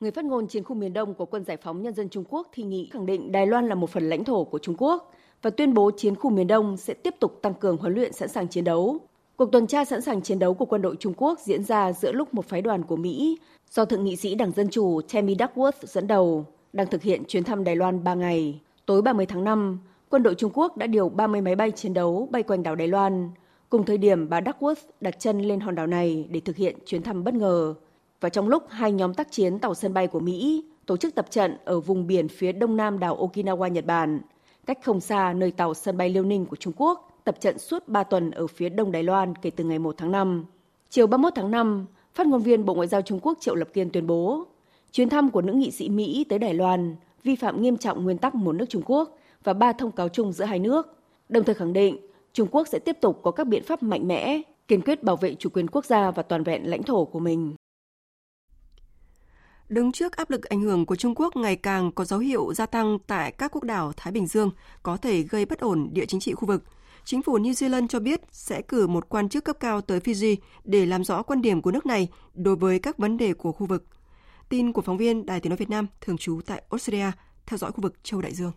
Người 0.00 0.10
phát 0.10 0.24
ngôn 0.24 0.46
chiến 0.46 0.64
khu 0.64 0.74
miền 0.74 0.92
Đông 0.92 1.14
của 1.14 1.26
Quân 1.26 1.44
Giải 1.44 1.56
phóng 1.56 1.82
Nhân 1.82 1.94
dân 1.94 2.08
Trung 2.08 2.24
Quốc 2.28 2.48
Thi 2.52 2.62
Nghị 2.62 2.88
khẳng 2.92 3.06
định 3.06 3.32
Đài 3.32 3.46
Loan 3.46 3.68
là 3.68 3.74
một 3.74 3.90
phần 3.90 4.08
lãnh 4.08 4.24
thổ 4.24 4.44
của 4.44 4.58
Trung 4.58 4.74
Quốc 4.78 5.12
và 5.42 5.50
tuyên 5.50 5.74
bố 5.74 5.90
chiến 5.96 6.16
khu 6.16 6.30
miền 6.30 6.46
Đông 6.46 6.76
sẽ 6.76 6.94
tiếp 6.94 7.14
tục 7.20 7.38
tăng 7.42 7.54
cường 7.54 7.76
huấn 7.76 7.94
luyện 7.94 8.12
sẵn 8.12 8.28
sàng 8.28 8.48
chiến 8.48 8.64
đấu. 8.64 8.98
Cuộc 9.36 9.52
tuần 9.52 9.66
tra 9.66 9.84
sẵn 9.84 10.00
sàng 10.00 10.22
chiến 10.22 10.38
đấu 10.38 10.54
của 10.54 10.64
quân 10.64 10.82
đội 10.82 10.96
Trung 10.96 11.14
Quốc 11.16 11.38
diễn 11.40 11.64
ra 11.64 11.92
giữa 11.92 12.12
lúc 12.12 12.34
một 12.34 12.44
phái 12.44 12.62
đoàn 12.62 12.82
của 12.82 12.96
Mỹ 12.96 13.38
do 13.70 13.84
Thượng 13.84 14.04
nghị 14.04 14.16
sĩ 14.16 14.34
Đảng 14.34 14.52
Dân 14.52 14.68
Chủ 14.70 15.00
Tammy 15.12 15.34
Duckworth 15.34 15.72
dẫn 15.82 16.06
đầu 16.06 16.46
đang 16.72 16.86
thực 16.86 17.02
hiện 17.02 17.22
chuyến 17.28 17.44
thăm 17.44 17.64
Đài 17.64 17.76
Loan 17.76 18.04
3 18.04 18.14
ngày. 18.14 18.60
Tối 18.86 19.02
30 19.02 19.26
tháng 19.26 19.44
5, 19.44 19.78
quân 20.08 20.22
đội 20.22 20.34
Trung 20.34 20.50
Quốc 20.54 20.76
đã 20.76 20.86
điều 20.86 21.08
30 21.08 21.40
máy 21.40 21.56
bay 21.56 21.70
chiến 21.70 21.94
đấu 21.94 22.28
bay 22.30 22.42
quanh 22.42 22.62
đảo 22.62 22.74
Đài 22.74 22.88
Loan, 22.88 23.30
cùng 23.68 23.84
thời 23.84 23.98
điểm 23.98 24.28
bà 24.28 24.40
Duckworth 24.40 24.74
đặt 25.00 25.20
chân 25.20 25.40
lên 25.40 25.60
hòn 25.60 25.74
đảo 25.74 25.86
này 25.86 26.28
để 26.30 26.40
thực 26.40 26.56
hiện 26.56 26.76
chuyến 26.86 27.02
thăm 27.02 27.24
bất 27.24 27.34
ngờ. 27.34 27.74
Và 28.24 28.30
trong 28.30 28.48
lúc 28.48 28.62
hai 28.68 28.92
nhóm 28.92 29.14
tác 29.14 29.32
chiến 29.32 29.58
tàu 29.58 29.74
sân 29.74 29.94
bay 29.94 30.06
của 30.06 30.20
Mỹ 30.20 30.64
tổ 30.86 30.96
chức 30.96 31.14
tập 31.14 31.26
trận 31.30 31.56
ở 31.64 31.80
vùng 31.80 32.06
biển 32.06 32.28
phía 32.28 32.52
đông 32.52 32.76
nam 32.76 32.98
đảo 32.98 33.28
Okinawa, 33.28 33.68
Nhật 33.68 33.86
Bản, 33.86 34.20
cách 34.66 34.78
không 34.84 35.00
xa 35.00 35.32
nơi 35.32 35.50
tàu 35.50 35.74
sân 35.74 35.96
bay 35.96 36.08
Liêu 36.08 36.24
Ninh 36.24 36.46
của 36.46 36.56
Trung 36.56 36.72
Quốc 36.76 37.18
tập 37.24 37.36
trận 37.40 37.58
suốt 37.58 37.88
3 37.88 38.04
tuần 38.04 38.30
ở 38.30 38.46
phía 38.46 38.68
đông 38.68 38.92
Đài 38.92 39.02
Loan 39.02 39.34
kể 39.42 39.50
từ 39.50 39.64
ngày 39.64 39.78
1 39.78 39.94
tháng 39.98 40.12
5. 40.12 40.44
Chiều 40.90 41.06
31 41.06 41.32
tháng 41.36 41.50
5, 41.50 41.86
phát 42.14 42.26
ngôn 42.26 42.42
viên 42.42 42.64
Bộ 42.64 42.74
Ngoại 42.74 42.88
giao 42.88 43.02
Trung 43.02 43.20
Quốc 43.22 43.38
Triệu 43.40 43.54
Lập 43.54 43.68
Kiên 43.72 43.90
tuyên 43.90 44.06
bố, 44.06 44.44
chuyến 44.92 45.08
thăm 45.08 45.30
của 45.30 45.42
nữ 45.42 45.52
nghị 45.52 45.70
sĩ 45.70 45.88
Mỹ 45.88 46.24
tới 46.28 46.38
Đài 46.38 46.54
Loan 46.54 46.96
vi 47.24 47.36
phạm 47.36 47.62
nghiêm 47.62 47.76
trọng 47.76 48.04
nguyên 48.04 48.18
tắc 48.18 48.34
một 48.34 48.52
nước 48.52 48.66
Trung 48.68 48.82
Quốc 48.86 49.16
và 49.44 49.52
ba 49.52 49.72
thông 49.72 49.92
cáo 49.92 50.08
chung 50.08 50.32
giữa 50.32 50.44
hai 50.44 50.58
nước, 50.58 50.98
đồng 51.28 51.44
thời 51.44 51.54
khẳng 51.54 51.72
định 51.72 51.96
Trung 52.32 52.48
Quốc 52.50 52.68
sẽ 52.68 52.78
tiếp 52.78 52.96
tục 53.00 53.20
có 53.22 53.30
các 53.30 53.44
biện 53.46 53.62
pháp 53.62 53.82
mạnh 53.82 54.08
mẽ, 54.08 54.40
kiên 54.68 54.80
quyết 54.80 55.02
bảo 55.02 55.16
vệ 55.16 55.34
chủ 55.34 55.50
quyền 55.52 55.68
quốc 55.68 55.84
gia 55.84 56.10
và 56.10 56.22
toàn 56.22 56.42
vẹn 56.42 56.70
lãnh 56.70 56.82
thổ 56.82 57.04
của 57.04 57.20
mình. 57.20 57.54
Đứng 59.68 59.92
trước 59.92 60.16
áp 60.16 60.30
lực 60.30 60.44
ảnh 60.44 60.60
hưởng 60.60 60.86
của 60.86 60.96
Trung 60.96 61.14
Quốc 61.16 61.36
ngày 61.36 61.56
càng 61.56 61.92
có 61.92 62.04
dấu 62.04 62.18
hiệu 62.18 62.54
gia 62.54 62.66
tăng 62.66 62.98
tại 63.06 63.32
các 63.32 63.52
quốc 63.52 63.64
đảo 63.64 63.92
Thái 63.96 64.12
Bình 64.12 64.26
Dương 64.26 64.50
có 64.82 64.96
thể 64.96 65.22
gây 65.22 65.44
bất 65.44 65.60
ổn 65.60 65.88
địa 65.92 66.06
chính 66.06 66.20
trị 66.20 66.34
khu 66.34 66.46
vực, 66.46 66.64
chính 67.04 67.22
phủ 67.22 67.38
New 67.38 67.52
Zealand 67.52 67.88
cho 67.88 68.00
biết 68.00 68.20
sẽ 68.30 68.62
cử 68.62 68.86
một 68.86 69.08
quan 69.08 69.28
chức 69.28 69.44
cấp 69.44 69.56
cao 69.60 69.80
tới 69.80 70.00
Fiji 70.00 70.36
để 70.64 70.86
làm 70.86 71.04
rõ 71.04 71.22
quan 71.22 71.42
điểm 71.42 71.62
của 71.62 71.70
nước 71.70 71.86
này 71.86 72.08
đối 72.34 72.56
với 72.56 72.78
các 72.78 72.98
vấn 72.98 73.16
đề 73.16 73.34
của 73.34 73.52
khu 73.52 73.66
vực. 73.66 73.84
Tin 74.48 74.72
của 74.72 74.82
phóng 74.82 74.96
viên 74.96 75.26
Đài 75.26 75.40
Tiếng 75.40 75.50
Nói 75.50 75.56
Việt 75.56 75.70
Nam 75.70 75.86
thường 76.00 76.18
trú 76.18 76.40
tại 76.46 76.62
Australia 76.70 77.10
theo 77.46 77.58
dõi 77.58 77.72
khu 77.72 77.80
vực 77.80 77.94
châu 78.02 78.22
Đại 78.22 78.34
Dương. 78.34 78.52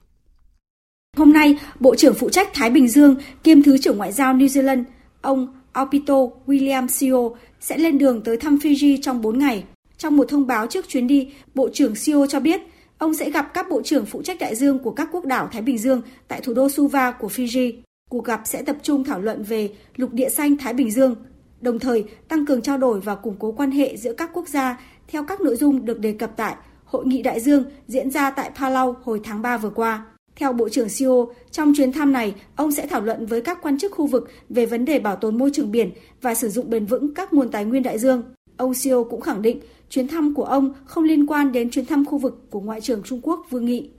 Hôm 1.18 1.34
nay, 1.34 1.60
Bộ 1.80 1.96
trưởng 1.96 2.16
phụ 2.16 2.30
trách 2.30 2.50
Thái 2.54 2.70
Bình 2.70 2.88
Dương 2.88 3.16
kiêm 3.44 3.64
Thứ 3.64 3.78
trưởng 3.78 3.98
Ngoại 3.98 4.12
giao 4.12 4.34
New 4.34 4.48
Zealand, 4.48 4.84
ông 5.22 5.48
Alpito 5.72 6.16
William 6.46 6.88
Sio 6.88 7.30
sẽ 7.60 7.78
lên 7.78 7.98
đường 7.98 8.22
tới 8.24 8.38
thăm 8.38 8.56
Fiji 8.58 8.98
trong 9.02 9.22
4 9.22 9.40
ngày. 9.40 9.64
Trong 9.98 10.18
một 10.18 10.26
thông 10.30 10.48
báo 10.48 10.68
trước 10.68 10.88
chuyến 10.88 11.08
đi, 11.08 11.32
Bộ 11.56 11.70
trưởng 11.74 11.96
Sio 11.96 12.28
cho 12.28 12.40
biết 12.40 12.62
ông 12.98 13.14
sẽ 13.14 13.30
gặp 13.30 13.54
các 13.54 13.70
bộ 13.70 13.82
trưởng 13.82 14.06
phụ 14.06 14.22
trách 14.22 14.40
đại 14.40 14.56
dương 14.56 14.80
của 14.80 14.92
các 14.92 15.10
quốc 15.12 15.26
đảo 15.26 15.50
Thái 15.52 15.62
Bình 15.62 15.78
Dương 15.78 16.02
tại 16.28 16.42
thủ 16.42 16.54
đô 16.54 16.70
Suva 16.70 17.12
của 17.12 17.28
Fiji. 17.28 17.74
Cuộc 18.10 18.26
gặp 18.26 18.42
sẽ 18.46 18.62
tập 18.62 18.76
trung 18.84 19.04
thảo 19.04 19.22
luận 19.22 19.44
về 19.44 19.70
lục 19.96 20.14
địa 20.14 20.30
xanh 20.30 20.58
Thái 20.58 20.74
Bình 20.74 20.92
Dương, 20.92 21.16
đồng 21.62 21.80
thời 21.80 22.04
tăng 22.28 22.46
cường 22.46 22.62
trao 22.62 22.78
đổi 22.78 23.00
và 23.00 23.16
củng 23.16 23.36
cố 23.40 23.52
quan 23.52 23.72
hệ 23.72 23.98
giữa 23.98 24.14
các 24.14 24.30
quốc 24.34 24.48
gia 24.48 24.82
theo 25.08 25.24
các 25.24 25.42
nội 25.42 25.56
dung 25.56 25.86
được 25.86 26.00
đề 26.00 26.12
cập 26.12 26.32
tại 26.38 26.56
Hội 26.86 27.06
nghị 27.06 27.22
Đại 27.22 27.40
Dương 27.40 27.64
diễn 27.88 28.12
ra 28.12 28.32
tại 28.32 28.52
Palau 28.60 28.96
hồi 29.04 29.22
tháng 29.24 29.42
3 29.42 29.58
vừa 29.58 29.70
qua. 29.70 30.06
Theo 30.36 30.54
Bộ 30.54 30.70
trưởng 30.70 30.90
Sio, 30.90 31.26
trong 31.52 31.74
chuyến 31.78 31.92
thăm 31.92 32.14
này, 32.14 32.36
ông 32.56 32.72
sẽ 32.72 32.88
thảo 32.88 33.02
luận 33.02 33.26
với 33.26 33.42
các 33.42 33.62
quan 33.62 33.80
chức 33.80 33.92
khu 33.92 34.08
vực 34.08 34.30
về 34.50 34.66
vấn 34.66 34.86
đề 34.86 35.00
bảo 35.00 35.16
tồn 35.16 35.38
môi 35.38 35.52
trường 35.54 35.72
biển 35.72 35.92
và 36.22 36.36
sử 36.36 36.50
dụng 36.50 36.70
bền 36.70 36.86
vững 36.86 37.14
các 37.14 37.34
nguồn 37.34 37.50
tài 37.50 37.66
nguyên 37.66 37.84
đại 37.84 38.00
dương. 38.00 38.24
Ông 38.58 38.74
Sio 38.74 39.04
cũng 39.04 39.22
khẳng 39.22 39.42
định 39.42 39.60
chuyến 39.90 40.08
thăm 40.08 40.34
của 40.34 40.44
ông 40.44 40.74
không 40.86 41.04
liên 41.04 41.26
quan 41.26 41.52
đến 41.52 41.70
chuyến 41.70 41.86
thăm 41.86 42.06
khu 42.06 42.18
vực 42.18 42.48
của 42.50 42.60
Ngoại 42.60 42.82
trưởng 42.82 43.04
Trung 43.04 43.20
Quốc 43.24 43.46
Vương 43.50 43.66
Nghị. 43.66 43.90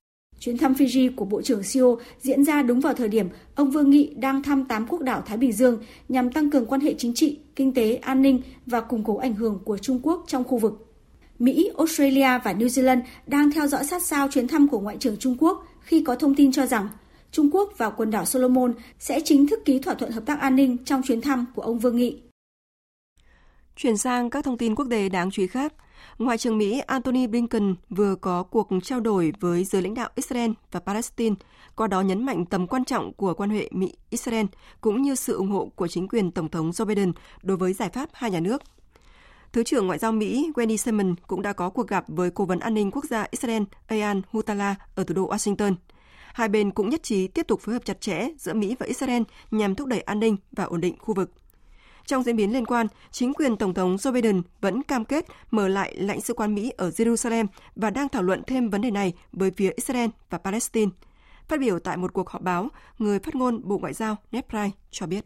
Chuyến 0.40 0.58
thăm 0.58 0.72
Fiji 0.72 1.10
của 1.16 1.24
Bộ 1.24 1.42
trưởng 1.42 1.62
Sio 1.62 1.96
diễn 2.20 2.44
ra 2.44 2.62
đúng 2.62 2.80
vào 2.80 2.94
thời 2.94 3.08
điểm 3.08 3.28
ông 3.54 3.70
Vương 3.70 3.90
Nghị 3.90 4.14
đang 4.16 4.42
thăm 4.42 4.64
8 4.64 4.86
quốc 4.86 5.02
đảo 5.02 5.22
Thái 5.26 5.36
Bình 5.36 5.52
Dương 5.52 5.82
nhằm 6.08 6.32
tăng 6.32 6.50
cường 6.50 6.66
quan 6.66 6.80
hệ 6.80 6.94
chính 6.98 7.14
trị, 7.14 7.38
kinh 7.56 7.74
tế, 7.74 7.94
an 7.94 8.22
ninh 8.22 8.42
và 8.66 8.80
củng 8.80 9.04
cố 9.04 9.16
ảnh 9.16 9.34
hưởng 9.34 9.58
của 9.64 9.78
Trung 9.78 10.00
Quốc 10.02 10.24
trong 10.26 10.44
khu 10.44 10.58
vực. 10.58 10.84
Mỹ, 11.38 11.70
Australia 11.78 12.38
và 12.44 12.52
New 12.52 12.66
Zealand 12.66 13.00
đang 13.26 13.50
theo 13.50 13.66
dõi 13.66 13.84
sát 13.84 14.02
sao 14.02 14.28
chuyến 14.28 14.48
thăm 14.48 14.68
của 14.68 14.80
Ngoại 14.80 14.96
trưởng 15.00 15.16
Trung 15.16 15.36
Quốc 15.40 15.66
khi 15.80 16.02
có 16.02 16.14
thông 16.14 16.34
tin 16.34 16.52
cho 16.52 16.66
rằng 16.66 16.88
Trung 17.32 17.50
Quốc 17.52 17.72
và 17.76 17.90
quần 17.90 18.10
đảo 18.10 18.24
Solomon 18.24 18.74
sẽ 18.98 19.20
chính 19.24 19.46
thức 19.46 19.64
ký 19.64 19.78
thỏa 19.78 19.94
thuận 19.94 20.10
hợp 20.10 20.26
tác 20.26 20.40
an 20.40 20.56
ninh 20.56 20.76
trong 20.84 21.02
chuyến 21.02 21.20
thăm 21.20 21.46
của 21.54 21.62
ông 21.62 21.78
Vương 21.78 21.96
Nghị. 21.96 22.22
Chuyển 23.80 23.96
sang 23.96 24.30
các 24.30 24.44
thông 24.44 24.58
tin 24.58 24.74
quốc 24.74 24.86
tế 24.90 25.08
đáng 25.08 25.30
chú 25.30 25.42
ý 25.42 25.48
khác. 25.48 25.72
Ngoại 26.18 26.38
trưởng 26.38 26.58
Mỹ 26.58 26.80
Antony 26.86 27.26
Blinken 27.26 27.74
vừa 27.90 28.14
có 28.14 28.42
cuộc 28.42 28.68
trao 28.82 29.00
đổi 29.00 29.32
với 29.40 29.64
giới 29.64 29.82
lãnh 29.82 29.94
đạo 29.94 30.08
Israel 30.14 30.50
và 30.72 30.80
Palestine, 30.80 31.34
qua 31.76 31.86
đó 31.86 32.00
nhấn 32.00 32.26
mạnh 32.26 32.46
tầm 32.46 32.66
quan 32.66 32.84
trọng 32.84 33.12
của 33.12 33.34
quan 33.34 33.50
hệ 33.50 33.68
Mỹ-Israel 33.72 34.46
cũng 34.80 35.02
như 35.02 35.14
sự 35.14 35.36
ủng 35.36 35.50
hộ 35.50 35.70
của 35.74 35.88
chính 35.88 36.08
quyền 36.08 36.30
Tổng 36.30 36.48
thống 36.48 36.70
Joe 36.70 36.84
Biden 36.84 37.12
đối 37.42 37.56
với 37.56 37.72
giải 37.72 37.88
pháp 37.88 38.08
hai 38.12 38.30
nhà 38.30 38.40
nước. 38.40 38.62
Thứ 39.52 39.62
trưởng 39.64 39.86
Ngoại 39.86 39.98
giao 39.98 40.12
Mỹ 40.12 40.50
Wendy 40.54 40.76
Sherman 40.76 41.14
cũng 41.26 41.42
đã 41.42 41.52
có 41.52 41.70
cuộc 41.70 41.88
gặp 41.88 42.04
với 42.08 42.30
Cố 42.30 42.44
vấn 42.44 42.58
An 42.58 42.74
ninh 42.74 42.90
Quốc 42.90 43.04
gia 43.04 43.26
Israel 43.30 43.62
Ayan 43.86 44.22
Hutala 44.30 44.74
ở 44.94 45.04
thủ 45.04 45.14
đô 45.14 45.28
Washington. 45.28 45.74
Hai 46.34 46.48
bên 46.48 46.70
cũng 46.70 46.88
nhất 46.88 47.02
trí 47.02 47.28
tiếp 47.28 47.46
tục 47.46 47.60
phối 47.60 47.72
hợp 47.72 47.84
chặt 47.84 48.00
chẽ 48.00 48.28
giữa 48.38 48.54
Mỹ 48.54 48.76
và 48.78 48.86
Israel 48.86 49.22
nhằm 49.50 49.74
thúc 49.74 49.88
đẩy 49.88 50.00
an 50.00 50.20
ninh 50.20 50.36
và 50.52 50.64
ổn 50.64 50.80
định 50.80 50.94
khu 50.98 51.14
vực. 51.14 51.30
Trong 52.08 52.22
diễn 52.22 52.36
biến 52.36 52.52
liên 52.52 52.66
quan, 52.66 52.86
chính 53.10 53.34
quyền 53.34 53.56
Tổng 53.56 53.74
thống 53.74 53.96
Joe 53.96 54.12
Biden 54.12 54.42
vẫn 54.60 54.82
cam 54.82 55.04
kết 55.04 55.26
mở 55.50 55.68
lại 55.68 55.96
lãnh 55.96 56.20
sự 56.20 56.34
quán 56.34 56.54
Mỹ 56.54 56.72
ở 56.76 56.88
Jerusalem 56.88 57.46
và 57.76 57.90
đang 57.90 58.08
thảo 58.08 58.22
luận 58.22 58.42
thêm 58.46 58.70
vấn 58.70 58.80
đề 58.80 58.90
này 58.90 59.12
với 59.32 59.50
phía 59.56 59.70
Israel 59.76 60.10
và 60.30 60.38
Palestine. 60.38 60.90
Phát 61.48 61.60
biểu 61.60 61.78
tại 61.78 61.96
một 61.96 62.12
cuộc 62.12 62.30
họp 62.30 62.42
báo, 62.42 62.68
người 62.98 63.18
phát 63.18 63.34
ngôn 63.34 63.68
Bộ 63.68 63.78
Ngoại 63.78 63.92
giao 63.92 64.16
Ned 64.32 64.44
Price 64.44 64.76
cho 64.90 65.06
biết. 65.06 65.24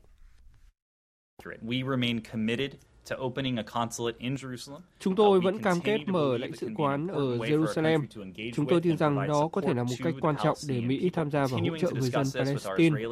Chúng 4.99 5.17
tôi 5.17 5.41
vẫn 5.41 5.59
cam 5.59 5.81
kết 5.81 5.99
mở 6.07 6.39
lãnh 6.39 6.53
sự 6.57 6.69
quán 6.77 7.07
ở 7.07 7.37
Jerusalem. 7.37 8.07
Chúng 8.55 8.67
tôi 8.67 8.81
tin 8.81 8.97
rằng 8.97 9.29
đó 9.29 9.49
có 9.53 9.61
thể 9.61 9.75
là 9.75 9.83
một 9.83 9.95
cách 10.05 10.15
quan 10.21 10.35
trọng 10.45 10.59
để 10.69 10.81
Mỹ 10.81 11.11
tham 11.11 11.31
gia 11.31 11.47
và 11.47 11.59
hỗ 11.59 11.79
trợ 11.79 11.91
người 11.91 12.11
dân 12.11 12.25
Palestine. 12.35 13.03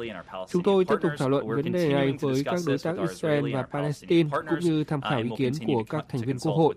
Chúng 0.49 0.63
tôi 0.63 0.85
tiếp 0.85 0.95
tục 1.01 1.11
thảo 1.17 1.29
luận 1.29 1.47
vấn 1.47 1.71
đề 1.71 1.93
này 1.93 2.13
với 2.19 2.43
các 2.45 2.59
đối 2.67 2.77
tác 2.77 2.95
Israel 2.99 3.53
và 3.53 3.63
Palestine, 3.63 4.29
cũng 4.49 4.59
như 4.59 4.83
tham 4.83 5.01
khảo 5.01 5.21
ý 5.21 5.29
kiến 5.37 5.53
của 5.67 5.83
các 5.89 6.05
thành 6.09 6.21
viên 6.21 6.39
Quốc 6.39 6.53
hội. 6.53 6.75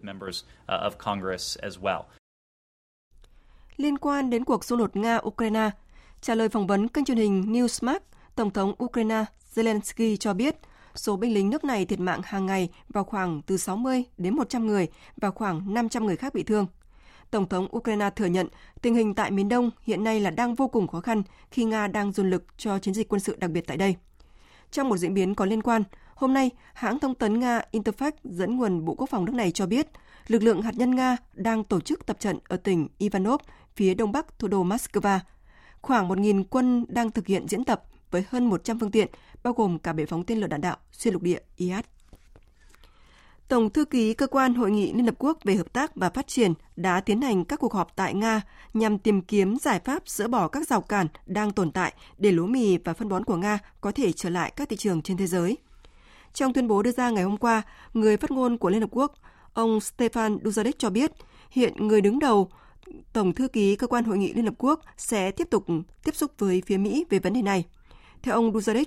Liên 3.77 3.99
quan 3.99 4.31
đến 4.31 4.45
cuộc 4.45 4.65
xung 4.65 4.79
đột 4.79 4.97
Nga-Ukraine, 4.97 5.71
trả 6.21 6.35
lời 6.35 6.49
phỏng 6.49 6.67
vấn 6.67 6.89
kênh 6.89 7.05
truyền 7.05 7.17
hình 7.17 7.53
Newsmax, 7.53 8.01
Tổng 8.37 8.51
thống 8.51 8.75
Ukraine 8.85 9.25
Zelensky 9.55 10.17
cho 10.17 10.35
biết– 10.35 10.57
số 10.95 11.17
binh 11.17 11.35
lính 11.35 11.51
nước 11.51 11.65
này 11.65 11.85
thiệt 11.85 12.01
mạng 12.01 12.21
hàng 12.25 12.47
ngày 12.47 12.69
vào 12.89 13.05
khoảng 13.05 13.43
từ 13.43 13.57
60 13.57 14.05
đến 14.19 14.37
100 14.37 14.67
người 14.67 14.89
và 15.17 15.31
khoảng 15.31 15.75
500 15.75 16.07
người 16.07 16.17
khác 16.17 16.35
bị 16.35 16.43
thương. 16.43 16.67
Tổng 17.31 17.49
thống 17.49 17.69
Ukraine 17.77 18.11
thừa 18.11 18.27
nhận 18.27 18.49
tình 18.83 18.95
hình 18.95 19.15
tại 19.15 19.31
miền 19.31 19.49
Đông 19.49 19.71
hiện 19.83 20.05
nay 20.05 20.21
là 20.21 20.31
đang 20.31 20.55
vô 20.55 20.69
cùng 20.69 20.89
khó 20.89 21.01
khăn 21.01 21.23
khi 21.51 21.65
Nga 21.65 21.87
đang 21.87 22.13
dồn 22.13 22.31
lực 22.31 22.45
cho 22.57 22.79
chiến 22.79 22.95
dịch 22.95 23.09
quân 23.09 23.21
sự 23.21 23.37
đặc 23.39 23.51
biệt 23.51 23.67
tại 23.67 23.77
đây. 23.77 23.97
Trong 24.71 24.89
một 24.89 24.97
diễn 24.97 25.15
biến 25.15 25.35
có 25.35 25.45
liên 25.45 25.63
quan, 25.63 25.83
hôm 26.15 26.35
nay, 26.35 26.51
hãng 26.75 26.99
thông 26.99 27.15
tấn 27.15 27.41
Nga 27.41 27.61
Interfax 27.73 28.13
dẫn 28.25 28.57
nguồn 28.57 28.85
Bộ 28.85 28.95
Quốc 28.95 29.11
phòng 29.11 29.25
nước 29.25 29.35
này 29.35 29.51
cho 29.51 29.67
biết 29.67 29.87
lực 30.27 30.43
lượng 30.43 30.63
hạt 30.63 30.75
nhân 30.75 30.95
Nga 30.95 31.17
đang 31.33 31.65
tổ 31.65 31.81
chức 31.81 32.07
tập 32.07 32.21
trận 32.21 32.39
ở 32.49 32.57
tỉnh 32.57 32.89
Ivanov, 32.99 33.41
phía 33.77 33.95
đông 33.95 34.13
bắc 34.13 34.39
thủ 34.39 34.49
đô 34.49 34.65
Moscow. 34.65 35.19
Khoảng 35.83 36.09
1.000 36.09 36.45
quân 36.51 36.87
đang 36.89 37.11
thực 37.11 37.27
hiện 37.27 37.49
diễn 37.49 37.65
tập 37.65 37.83
với 38.15 38.25
hơn 38.29 38.47
100 38.47 38.79
phương 38.79 38.91
tiện, 38.91 39.09
bao 39.43 39.55
gồm 39.55 39.79
cả 39.79 39.93
bệ 39.93 40.07
phóng 40.07 40.25
tên 40.25 40.39
lửa 40.39 40.47
đạn 40.47 40.61
đạo 40.61 40.77
xuyên 40.93 41.15
lục 41.15 41.23
địa 41.23 41.39
IAT. 41.57 41.87
Tổng 43.49 43.71
thư 43.71 43.85
ký 43.85 44.15
cơ 44.15 44.27
quan 44.27 44.55
Hội 44.55 44.71
nghị 44.71 44.93
Liên 44.93 45.07
Hợp 45.07 45.15
Quốc 45.19 45.39
về 45.45 45.55
hợp 45.55 45.73
tác 45.73 45.97
và 45.97 46.11
phát 46.11 46.27
triển 46.27 46.53
đã 46.77 47.01
tiến 47.01 47.21
hành 47.21 47.45
các 47.45 47.61
cuộc 47.61 47.73
họp 47.73 47.97
tại 47.97 48.15
Nga 48.15 48.43
nhằm 48.75 48.99
tìm 48.99 49.23
kiếm 49.23 49.57
giải 49.57 49.81
pháp 49.85 50.09
dỡ 50.09 50.29
bỏ 50.29 50.49
các 50.49 50.69
rào 50.69 50.81
cản 50.81 51.07
đang 51.27 51.51
tồn 51.51 51.71
tại 51.71 51.93
để 52.19 52.33
lúa 52.33 52.47
mì 52.47 52.79
và 52.79 52.93
phân 52.93 53.09
bón 53.09 53.25
của 53.25 53.37
Nga 53.37 53.59
có 53.81 53.93
thể 53.93 54.13
trở 54.13 54.31
lại 54.31 54.53
các 54.57 54.69
thị 54.69 54.77
trường 54.77 55.03
trên 55.03 55.17
thế 55.17 55.27
giới. 55.27 55.57
Trong 56.33 56.53
tuyên 56.53 56.69
bố 56.69 56.83
đưa 56.83 56.93
ra 56.93 57.11
ngày 57.11 57.25
hôm 57.25 57.37
qua, 57.37 57.63
người 57.95 58.17
phát 58.17 58.31
ngôn 58.31 58.59
của 58.59 58.71
Liên 58.71 58.81
Hợp 58.81 58.91
Quốc, 58.93 59.15
ông 59.53 59.79
Stefan 59.79 60.39
Duzadek 60.39 60.73
cho 60.79 60.91
biết, 60.91 61.13
hiện 61.51 61.89
người 61.89 62.01
đứng 62.01 62.19
đầu 62.19 62.51
Tổng 63.13 63.33
thư 63.33 63.49
ký 63.49 63.77
cơ 63.77 63.87
quan 63.87 64.05
hội 64.05 64.19
nghị 64.19 64.33
Liên 64.33 64.45
Hợp 64.45 64.55
Quốc 64.59 64.81
sẽ 64.97 65.31
tiếp 65.31 65.49
tục 65.51 65.67
tiếp 66.05 66.15
xúc 66.15 66.31
với 66.39 66.63
phía 66.67 66.77
Mỹ 66.77 67.05
về 67.11 67.19
vấn 67.19 67.33
đề 67.33 67.43
này. 67.43 67.65
Theo 68.25 68.35
ông 68.35 68.53
Dujarric, 68.53 68.85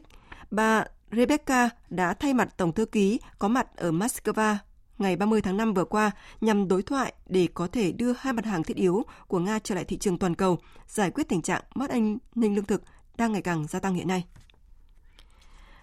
bà 0.51 0.85
Rebecca 1.11 1.69
đã 1.89 2.13
thay 2.13 2.33
mặt 2.33 2.57
Tổng 2.57 2.71
thư 2.71 2.85
ký 2.85 3.19
có 3.39 3.47
mặt 3.47 3.67
ở 3.75 3.91
Moscow 3.91 4.55
ngày 4.97 5.15
30 5.15 5.41
tháng 5.41 5.57
5 5.57 5.73
vừa 5.73 5.85
qua 5.85 6.11
nhằm 6.41 6.67
đối 6.67 6.81
thoại 6.83 7.13
để 7.25 7.47
có 7.53 7.67
thể 7.67 7.91
đưa 7.91 8.13
hai 8.19 8.33
mặt 8.33 8.45
hàng 8.45 8.63
thiết 8.63 8.77
yếu 8.77 9.03
của 9.27 9.39
Nga 9.39 9.59
trở 9.59 9.75
lại 9.75 9.83
thị 9.83 9.97
trường 9.97 10.17
toàn 10.17 10.35
cầu, 10.35 10.57
giải 10.87 11.11
quyết 11.11 11.29
tình 11.29 11.41
trạng 11.41 11.61
mất 11.75 11.89
an 11.89 12.17
ninh 12.35 12.55
lương 12.55 12.65
thực 12.65 12.81
đang 13.17 13.31
ngày 13.31 13.41
càng 13.41 13.67
gia 13.67 13.79
tăng 13.79 13.93
hiện 13.93 14.07
nay. 14.07 14.25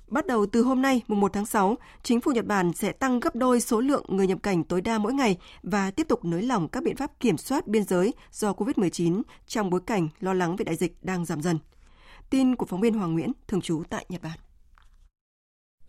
Bắt 0.08 0.26
đầu 0.26 0.46
từ 0.46 0.62
hôm 0.62 0.82
nay, 0.82 1.02
mùng 1.08 1.20
1 1.20 1.32
tháng 1.32 1.46
6, 1.46 1.76
chính 2.02 2.20
phủ 2.20 2.32
Nhật 2.32 2.46
Bản 2.46 2.72
sẽ 2.72 2.92
tăng 2.92 3.20
gấp 3.20 3.36
đôi 3.36 3.60
số 3.60 3.80
lượng 3.80 4.04
người 4.08 4.26
nhập 4.26 4.38
cảnh 4.42 4.64
tối 4.64 4.80
đa 4.80 4.98
mỗi 4.98 5.14
ngày 5.14 5.38
và 5.62 5.90
tiếp 5.90 6.08
tục 6.08 6.24
nới 6.24 6.42
lỏng 6.42 6.68
các 6.68 6.82
biện 6.82 6.96
pháp 6.96 7.20
kiểm 7.20 7.36
soát 7.36 7.66
biên 7.66 7.84
giới 7.84 8.14
do 8.32 8.52
COVID-19 8.52 9.22
trong 9.46 9.70
bối 9.70 9.80
cảnh 9.86 10.08
lo 10.20 10.32
lắng 10.32 10.56
về 10.56 10.64
đại 10.64 10.76
dịch 10.76 10.96
đang 11.02 11.24
giảm 11.24 11.42
dần. 11.42 11.58
Tin 12.30 12.56
của 12.56 12.66
phóng 12.66 12.80
viên 12.80 12.94
Hoàng 12.94 13.12
Nguyễn, 13.12 13.32
thường 13.48 13.60
trú 13.60 13.82
tại 13.90 14.06
Nhật 14.08 14.22
Bản. 14.22 14.38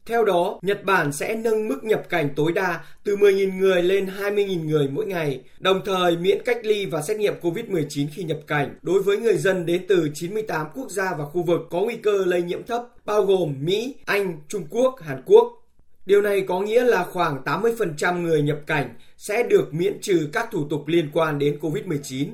Theo 0.06 0.26
đó, 0.26 0.60
Nhật 0.62 0.84
Bản 0.84 1.12
sẽ 1.12 1.36
nâng 1.36 1.68
mức 1.68 1.84
nhập 1.84 2.04
cảnh 2.10 2.30
tối 2.36 2.52
đa 2.52 2.84
từ 3.04 3.16
10.000 3.16 3.58
người 3.58 3.84
lên 3.84 4.06
20.000 4.06 4.66
người 4.66 4.88
mỗi 4.88 5.06
ngày, 5.06 5.42
đồng 5.60 5.82
thời 5.86 6.18
miễn 6.18 6.38
cách 6.46 6.58
ly 6.64 6.86
và 6.86 7.02
xét 7.02 7.18
nghiệm 7.18 7.34
COVID-19 7.42 8.08
khi 8.14 8.24
nhập 8.24 8.40
cảnh 8.48 8.76
đối 8.82 9.04
với 9.04 9.18
người 9.18 9.38
dân 9.38 9.66
đến 9.66 9.86
từ 9.88 10.10
98 10.14 10.68
quốc 10.76 10.92
gia 10.92 11.14
và 11.14 11.26
khu 11.26 11.44
vực 11.44 11.60
có 11.70 11.80
nguy 11.82 11.96
cơ 11.96 12.26
lây 12.26 12.42
nhiễm 12.42 12.64
thấp, 12.64 12.84
bao 13.06 13.22
gồm 13.26 13.56
Mỹ, 13.60 13.96
Anh, 14.06 14.40
Trung 14.48 14.68
Quốc, 14.70 14.96
Hàn 15.02 15.22
Quốc. 15.26 15.62
Điều 16.06 16.22
này 16.22 16.42
có 16.42 16.62
nghĩa 16.62 16.84
là 16.84 17.04
khoảng 17.04 17.44
80% 17.44 18.22
người 18.22 18.42
nhập 18.42 18.60
cảnh 18.68 18.96
sẽ 19.18 19.44
được 19.44 19.74
miễn 19.74 20.02
trừ 20.02 20.30
các 20.34 20.52
thủ 20.52 20.68
tục 20.70 20.88
liên 20.88 21.10
quan 21.14 21.40
đến 21.40 21.58
COVID-19. 21.62 22.28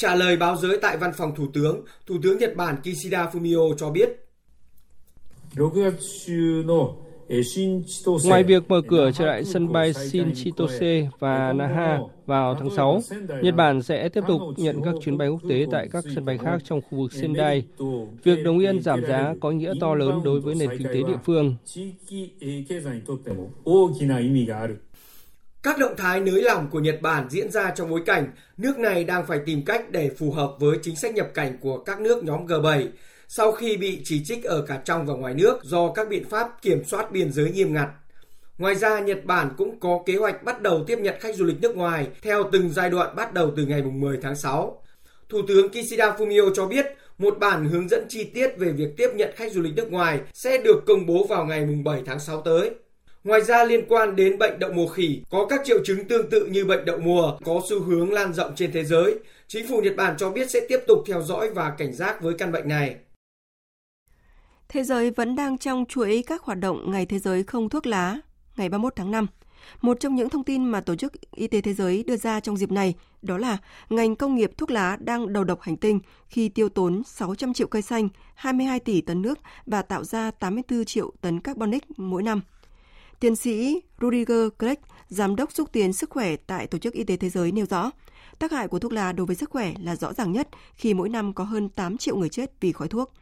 Trả 0.00 0.14
lời 0.14 0.36
báo 0.36 0.56
giới 0.56 0.78
tại 0.82 0.96
văn 0.96 1.12
phòng 1.16 1.34
Thủ 1.34 1.46
tướng, 1.52 1.84
Thủ 2.06 2.14
tướng 2.22 2.38
Nhật 2.38 2.56
Bản 2.56 2.76
Kishida 2.82 3.30
Fumio 3.32 3.74
cho 3.76 3.90
biết 3.90 4.08
Ngoài 8.24 8.44
việc 8.44 8.68
mở 8.68 8.82
cửa 8.88 9.10
trở 9.14 9.26
lại 9.26 9.44
sân 9.44 9.72
bay 9.72 9.92
Shinchitose 9.92 11.08
và 11.18 11.52
Naha 11.52 11.98
vào 12.26 12.54
tháng 12.54 12.70
6, 12.76 13.00
Nhật 13.42 13.54
Bản 13.54 13.82
sẽ 13.82 14.08
tiếp 14.08 14.24
tục 14.28 14.40
nhận 14.56 14.82
các 14.84 14.94
chuyến 15.00 15.18
bay 15.18 15.28
quốc 15.28 15.42
tế 15.48 15.66
tại 15.70 15.88
các 15.92 16.04
sân 16.14 16.24
bay 16.24 16.38
khác 16.38 16.58
trong 16.64 16.80
khu 16.80 16.98
vực 16.98 17.12
Sendai. 17.12 17.64
Việc 18.24 18.44
đồng 18.44 18.58
yên 18.58 18.82
giảm 18.82 19.04
giá 19.08 19.34
có 19.40 19.50
nghĩa 19.50 19.72
to 19.80 19.94
lớn 19.94 20.20
đối 20.24 20.40
với 20.40 20.54
nền 20.54 20.70
kinh 20.78 20.86
tế 20.86 21.02
địa 21.02 21.18
phương. 21.24 21.56
Các 25.68 25.78
động 25.78 25.96
thái 25.96 26.20
nới 26.20 26.42
lỏng 26.42 26.68
của 26.70 26.80
Nhật 26.80 26.98
Bản 27.02 27.26
diễn 27.30 27.50
ra 27.50 27.70
trong 27.70 27.90
bối 27.90 28.02
cảnh 28.06 28.30
nước 28.56 28.78
này 28.78 29.04
đang 29.04 29.26
phải 29.26 29.40
tìm 29.46 29.64
cách 29.64 29.90
để 29.90 30.10
phù 30.18 30.32
hợp 30.32 30.50
với 30.58 30.78
chính 30.82 30.96
sách 30.96 31.14
nhập 31.14 31.28
cảnh 31.34 31.58
của 31.60 31.78
các 31.78 32.00
nước 32.00 32.24
nhóm 32.24 32.46
G7 32.46 32.88
sau 33.28 33.52
khi 33.52 33.76
bị 33.76 34.00
chỉ 34.04 34.24
trích 34.24 34.44
ở 34.44 34.62
cả 34.62 34.80
trong 34.84 35.06
và 35.06 35.14
ngoài 35.14 35.34
nước 35.34 35.64
do 35.64 35.92
các 35.92 36.08
biện 36.08 36.28
pháp 36.28 36.62
kiểm 36.62 36.84
soát 36.84 37.12
biên 37.12 37.32
giới 37.32 37.50
nghiêm 37.50 37.74
ngặt. 37.74 37.88
Ngoài 38.58 38.74
ra, 38.74 39.00
Nhật 39.00 39.24
Bản 39.24 39.50
cũng 39.56 39.80
có 39.80 40.00
kế 40.06 40.16
hoạch 40.16 40.44
bắt 40.44 40.62
đầu 40.62 40.84
tiếp 40.86 40.98
nhận 40.98 41.14
khách 41.20 41.34
du 41.36 41.44
lịch 41.44 41.60
nước 41.60 41.76
ngoài 41.76 42.06
theo 42.22 42.48
từng 42.52 42.70
giai 42.70 42.90
đoạn 42.90 43.16
bắt 43.16 43.34
đầu 43.34 43.52
từ 43.56 43.66
ngày 43.66 43.82
10 43.82 44.18
tháng 44.22 44.36
6. 44.36 44.82
Thủ 45.28 45.42
tướng 45.48 45.68
Kishida 45.68 46.16
Fumio 46.18 46.54
cho 46.54 46.66
biết 46.66 46.86
một 47.18 47.38
bản 47.38 47.68
hướng 47.68 47.88
dẫn 47.88 48.06
chi 48.08 48.24
tiết 48.24 48.50
về 48.58 48.72
việc 48.72 48.96
tiếp 48.96 49.08
nhận 49.14 49.30
khách 49.36 49.52
du 49.52 49.60
lịch 49.60 49.74
nước 49.76 49.92
ngoài 49.92 50.20
sẽ 50.32 50.58
được 50.58 50.82
công 50.86 51.06
bố 51.06 51.26
vào 51.26 51.44
ngày 51.44 51.66
7 51.84 52.02
tháng 52.06 52.20
6 52.20 52.40
tới. 52.40 52.70
Ngoài 53.24 53.42
ra 53.42 53.64
liên 53.64 53.84
quan 53.88 54.16
đến 54.16 54.38
bệnh 54.38 54.58
đậu 54.58 54.72
mùa 54.72 54.88
khỉ, 54.88 55.22
có 55.30 55.46
các 55.46 55.60
triệu 55.64 55.78
chứng 55.84 56.08
tương 56.08 56.30
tự 56.30 56.46
như 56.46 56.64
bệnh 56.64 56.84
đậu 56.84 56.98
mùa 56.98 57.38
có 57.44 57.60
xu 57.68 57.80
hướng 57.80 58.12
lan 58.12 58.32
rộng 58.32 58.52
trên 58.56 58.72
thế 58.72 58.84
giới. 58.84 59.14
Chính 59.48 59.68
phủ 59.68 59.80
Nhật 59.80 59.96
Bản 59.96 60.16
cho 60.18 60.30
biết 60.30 60.50
sẽ 60.50 60.60
tiếp 60.68 60.78
tục 60.86 60.98
theo 61.06 61.22
dõi 61.22 61.50
và 61.50 61.70
cảnh 61.78 61.92
giác 61.92 62.22
với 62.22 62.34
căn 62.38 62.52
bệnh 62.52 62.68
này. 62.68 62.96
Thế 64.68 64.82
giới 64.82 65.10
vẫn 65.10 65.36
đang 65.36 65.58
trong 65.58 65.84
chuỗi 65.88 66.24
các 66.26 66.42
hoạt 66.42 66.58
động 66.58 66.90
Ngày 66.90 67.06
Thế 67.06 67.18
giới 67.18 67.42
không 67.42 67.68
thuốc 67.68 67.86
lá, 67.86 68.18
ngày 68.56 68.68
31 68.68 68.92
tháng 68.96 69.10
5. 69.10 69.26
Một 69.80 70.00
trong 70.00 70.14
những 70.14 70.30
thông 70.30 70.44
tin 70.44 70.64
mà 70.64 70.80
Tổ 70.80 70.94
chức 70.94 71.12
Y 71.34 71.46
tế 71.46 71.60
Thế 71.60 71.74
giới 71.74 72.04
đưa 72.06 72.16
ra 72.16 72.40
trong 72.40 72.56
dịp 72.56 72.70
này 72.70 72.94
đó 73.22 73.38
là 73.38 73.58
ngành 73.88 74.16
công 74.16 74.34
nghiệp 74.34 74.50
thuốc 74.56 74.70
lá 74.70 74.96
đang 75.00 75.32
đầu 75.32 75.44
độc 75.44 75.60
hành 75.60 75.76
tinh 75.76 76.00
khi 76.28 76.48
tiêu 76.48 76.68
tốn 76.68 77.02
600 77.06 77.52
triệu 77.52 77.66
cây 77.66 77.82
xanh, 77.82 78.08
22 78.34 78.80
tỷ 78.80 79.00
tấn 79.00 79.22
nước 79.22 79.38
và 79.66 79.82
tạo 79.82 80.04
ra 80.04 80.30
84 80.30 80.84
triệu 80.84 81.12
tấn 81.20 81.40
carbonic 81.40 81.84
mỗi 81.96 82.22
năm. 82.22 82.40
Tiến 83.20 83.36
sĩ 83.36 83.80
Rudiger 84.00 84.48
Craig, 84.58 84.78
giám 85.08 85.36
đốc 85.36 85.52
xúc 85.52 85.68
tiến 85.72 85.92
sức 85.92 86.10
khỏe 86.10 86.36
tại 86.36 86.66
Tổ 86.66 86.78
chức 86.78 86.94
Y 86.94 87.04
tế 87.04 87.16
Thế 87.16 87.28
giới 87.28 87.52
nêu 87.52 87.66
rõ, 87.66 87.90
tác 88.38 88.52
hại 88.52 88.68
của 88.68 88.78
thuốc 88.78 88.92
lá 88.92 89.12
đối 89.12 89.26
với 89.26 89.36
sức 89.36 89.50
khỏe 89.50 89.74
là 89.80 89.96
rõ 89.96 90.12
ràng 90.12 90.32
nhất 90.32 90.48
khi 90.74 90.94
mỗi 90.94 91.08
năm 91.08 91.32
có 91.32 91.44
hơn 91.44 91.68
8 91.68 91.98
triệu 91.98 92.16
người 92.16 92.28
chết 92.28 92.60
vì 92.60 92.72
khói 92.72 92.88
thuốc. 92.88 93.12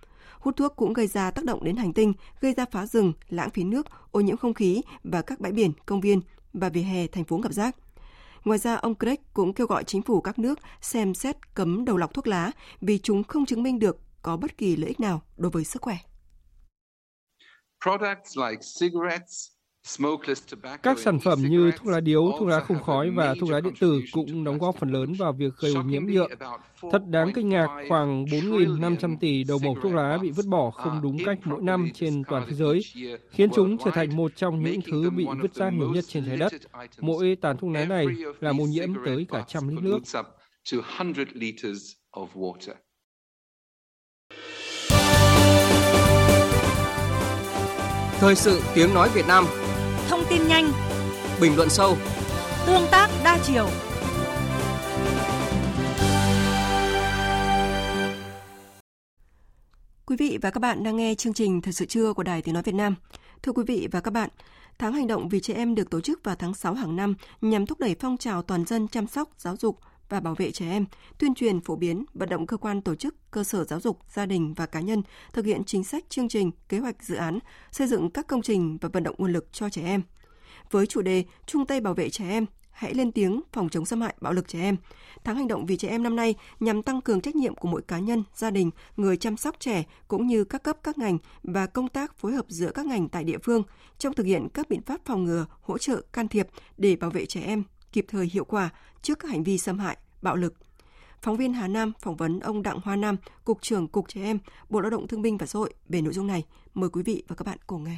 Hút 0.41 0.57
thuốc 0.57 0.77
cũng 0.77 0.93
gây 0.93 1.07
ra 1.07 1.31
tác 1.31 1.45
động 1.45 1.65
đến 1.65 1.77
hành 1.77 1.93
tinh, 1.93 2.13
gây 2.41 2.53
ra 2.53 2.65
phá 2.71 2.87
rừng, 2.87 3.13
lãng 3.29 3.51
phí 3.51 3.65
nước, 3.65 3.87
ô 4.11 4.21
nhiễm 4.21 4.37
không 4.37 4.55
khí 4.55 4.83
và 5.05 5.23
các 5.23 5.41
bãi 5.41 5.53
biển, 5.53 5.73
công 5.87 6.01
viên 6.01 6.21
và 6.53 6.69
vỉa 6.69 6.81
hè 6.81 7.07
thành 7.07 7.25
phố 7.25 7.39
ngập 7.39 7.53
rác. 7.53 7.77
Ngoài 8.45 8.59
ra, 8.59 8.75
ông 8.75 8.95
Craig 8.95 9.19
cũng 9.35 9.53
kêu 9.53 9.67
gọi 9.67 9.85
chính 9.85 10.03
phủ 10.03 10.21
các 10.21 10.39
nước 10.39 10.59
xem 10.81 11.15
xét 11.15 11.55
cấm 11.55 11.85
đầu 11.85 11.97
lọc 11.97 12.15
thuốc 12.15 12.27
lá 12.27 12.51
vì 12.81 12.99
chúng 12.99 13.25
không 13.25 13.47
chứng 13.47 13.63
minh 13.63 13.79
được 13.79 14.01
có 14.23 14.37
bất 14.37 14.59
kỳ 14.59 14.77
lợi 14.77 14.89
ích 14.89 15.01
nào 15.01 15.23
đối 15.37 15.51
với 15.51 15.65
sức 15.65 15.83
khỏe. 15.83 15.97
Products 17.85 18.37
like 18.37 18.63
cigarettes, 18.81 19.56
các 20.83 20.99
sản 20.99 21.19
phẩm 21.21 21.39
như 21.43 21.71
thuốc 21.77 21.89
lá 21.89 22.01
điếu, 22.01 22.33
thuốc 22.39 22.49
lá 22.49 22.61
không 22.61 22.83
khói 22.83 23.11
và 23.11 23.35
thuốc 23.41 23.51
lá 23.51 23.61
điện 23.61 23.75
tử 23.81 24.01
cũng 24.13 24.45
đóng 24.45 24.59
góp 24.59 24.77
phần 24.77 24.91
lớn 24.93 25.13
vào 25.19 25.33
việc 25.33 25.53
gây 25.59 25.75
ô 25.75 25.83
nhiễm 25.83 26.07
nhựa. 26.07 26.27
Thật 26.93 27.03
đáng 27.09 27.33
kinh 27.35 27.49
ngạc, 27.49 27.67
khoảng 27.89 28.25
4.500 28.25 29.17
tỷ 29.21 29.45
đầu 29.45 29.59
mẩu 29.65 29.77
thuốc 29.83 29.93
lá 29.93 30.19
bị 30.23 30.31
vứt 30.31 30.47
bỏ 30.47 30.71
không 30.71 31.01
đúng 31.03 31.17
cách 31.25 31.39
mỗi 31.45 31.63
năm 31.63 31.89
trên 31.95 32.23
toàn 32.29 32.47
thế 32.49 32.55
giới, 32.55 32.81
khiến 33.31 33.51
chúng 33.55 33.79
trở 33.85 33.91
thành 33.91 34.17
một 34.17 34.33
trong 34.37 34.63
những 34.63 34.81
thứ 34.81 35.11
bị 35.11 35.27
vứt 35.43 35.55
rác 35.55 35.73
nhiều 35.73 35.89
nhất 35.89 36.05
trên 36.09 36.27
trái 36.27 36.37
đất. 36.37 36.53
Mỗi 37.01 37.37
tàn 37.41 37.57
thuốc 37.57 37.71
lá 37.71 37.85
này 37.85 38.07
làm 38.41 38.61
ô 38.61 38.65
nhiễm 38.65 38.89
tới 39.05 39.27
cả 39.29 39.45
trăm 39.49 39.69
lít 39.69 39.83
nước. 39.83 39.99
Thời 48.21 48.35
sự 48.35 48.61
tiếng 48.75 48.95
nói 48.95 49.09
Việt 49.15 49.27
Nam 49.27 49.45
Thông 50.09 50.25
tin 50.31 50.49
nhanh 50.49 50.73
Bình 51.41 51.57
luận 51.57 51.69
sâu 51.71 51.97
Tương 52.67 52.87
tác 52.91 53.11
đa 53.25 53.39
chiều 53.43 53.69
Quý 60.07 60.17
vị 60.19 60.39
và 60.43 60.51
các 60.51 60.61
bạn 60.61 60.85
đang 60.85 60.97
nghe 60.97 61.15
chương 61.15 61.35
trình 61.35 61.61
Thời 61.61 61.73
sự 61.73 61.85
trưa 61.85 62.13
của 62.13 62.23
Đài 62.23 62.43
Tiếng 62.43 62.55
Nói 62.55 62.63
Việt 62.63 62.75
Nam. 62.75 62.95
Thưa 63.43 63.53
quý 63.53 63.65
vị 63.67 63.89
và 63.93 64.01
các 64.01 64.11
bạn, 64.11 64.31
Tháng 64.79 64.93
hành 64.93 65.07
động 65.07 65.29
vì 65.29 65.41
trẻ 65.41 65.55
em 65.55 65.75
được 65.75 65.91
tổ 65.91 66.01
chức 66.01 66.25
vào 66.25 66.37
tháng 66.37 66.55
6 66.55 66.75
hàng 66.75 66.97
năm 66.97 67.15
nhằm 67.41 67.67
thúc 67.67 67.81
đẩy 67.81 67.97
phong 68.01 68.17
trào 68.17 68.43
toàn 68.43 68.65
dân 68.65 68.89
chăm 68.89 69.07
sóc, 69.07 69.31
giáo 69.39 69.57
dục, 69.57 69.79
và 70.09 70.21
bảo 70.21 70.35
vệ 70.35 70.53
trẻ 70.53 70.71
em, 70.71 70.87
tuyên 71.19 71.35
truyền 71.35 71.61
phổ 71.61 71.77
biến, 71.77 72.05
vận 72.15 72.29
động 72.29 72.47
cơ 72.47 72.57
quan 72.57 72.83
tổ 72.83 72.95
chức, 72.95 73.31
cơ 73.31 73.45
sở 73.45 73.65
giáo 73.65 73.81
dục, 73.81 73.99
gia 74.09 74.27
đình 74.27 74.55
và 74.55 74.67
cá 74.67 74.81
nhân 74.81 75.03
thực 75.33 75.45
hiện 75.45 75.65
chính 75.65 75.85
sách, 75.85 76.05
chương 76.09 76.29
trình, 76.29 76.51
kế 76.69 76.79
hoạch 76.79 77.03
dự 77.03 77.15
án, 77.15 77.39
xây 77.73 77.87
dựng 77.87 78.11
các 78.11 78.27
công 78.27 78.43
trình 78.43 78.79
và 78.81 78.89
vận 78.93 79.03
động 79.03 79.15
nguồn 79.19 79.33
lực 79.33 79.53
cho 79.53 79.71
trẻ 79.71 79.83
em. 79.83 80.03
Với 80.71 80.87
chủ 80.87 81.03
đề 81.03 81.25
chung 81.47 81.67
tay 81.67 81.81
bảo 81.81 81.95
vệ 81.95 82.11
trẻ 82.11 82.29
em, 82.29 82.47
hãy 82.71 82.95
lên 82.95 83.13
tiếng 83.13 83.41
phòng 83.53 83.69
chống 83.69 83.85
xâm 83.85 84.01
hại 84.01 84.15
bạo 84.21 84.33
lực 84.33 84.49
trẻ 84.49 84.61
em. 84.61 84.77
Tháng 85.25 85.37
hành 85.37 85.49
động 85.49 85.67
vì 85.67 85.77
trẻ 85.77 85.89
em 85.89 86.03
năm 86.03 86.17
nay 86.17 86.35
nhằm 86.61 86.83
tăng 86.83 87.01
cường 87.01 87.21
trách 87.21 87.37
nhiệm 87.37 87.55
của 87.55 87.69
mỗi 87.69 87.83
cá 87.83 87.99
nhân, 87.99 88.23
gia 88.35 88.51
đình, 88.51 88.71
người 88.97 89.17
chăm 89.17 89.37
sóc 89.37 89.57
trẻ 89.61 89.85
cũng 90.09 90.27
như 90.27 90.45
các 90.45 90.63
cấp 90.63 90.77
các 90.83 90.99
ngành 90.99 91.19
và 91.43 91.67
công 91.67 91.89
tác 91.89 92.19
phối 92.19 92.33
hợp 92.33 92.45
giữa 92.49 92.71
các 92.71 92.87
ngành 92.87 93.09
tại 93.09 93.25
địa 93.25 93.39
phương 93.39 93.63
trong 93.99 94.15
thực 94.15 94.27
hiện 94.27 94.49
các 94.55 94.69
biện 94.69 94.83
pháp 94.83 95.01
phòng 95.05 95.25
ngừa, 95.25 95.47
hỗ 95.61 95.79
trợ, 95.79 96.03
can 96.13 96.29
thiệp 96.29 96.47
để 96.77 96.97
bảo 96.97 97.11
vệ 97.11 97.27
trẻ 97.27 97.41
em 97.41 97.65
kịp 97.97 98.05
thời 98.09 98.27
hiệu 98.33 98.45
quả 98.45 98.71
trước 99.03 99.19
các 99.19 99.31
hành 99.31 99.45
vi 99.45 99.59
xâm 99.59 99.79
hại, 99.79 99.97
bạo 100.23 100.37
lực. 100.37 100.55
Phóng 101.23 101.37
viên 101.37 101.53
Hà 101.53 101.69
Nam 101.69 101.93
phỏng 102.03 102.17
vấn 102.17 102.41
ông 102.41 102.63
Đặng 102.63 102.81
Hoa 102.85 102.97
Nam, 102.97 103.17
Cục 103.45 103.63
trưởng 103.63 103.89
Cục 103.89 104.09
Trẻ 104.09 104.23
Em, 104.23 104.39
Bộ 104.69 104.81
Lao 104.81 104.91
động 104.91 105.09
Thương 105.09 105.23
binh 105.23 105.39
và 105.39 105.47
Xã 105.47 105.59
hội 105.59 105.75
về 105.89 106.01
nội 106.01 106.13
dung 106.13 106.27
này. 106.27 106.45
Mời 106.75 106.91
quý 106.91 107.03
vị 107.03 107.23
và 107.29 107.37
các 107.37 107.47
bạn 107.47 107.59
cùng 107.67 107.85
nghe. 107.85 107.97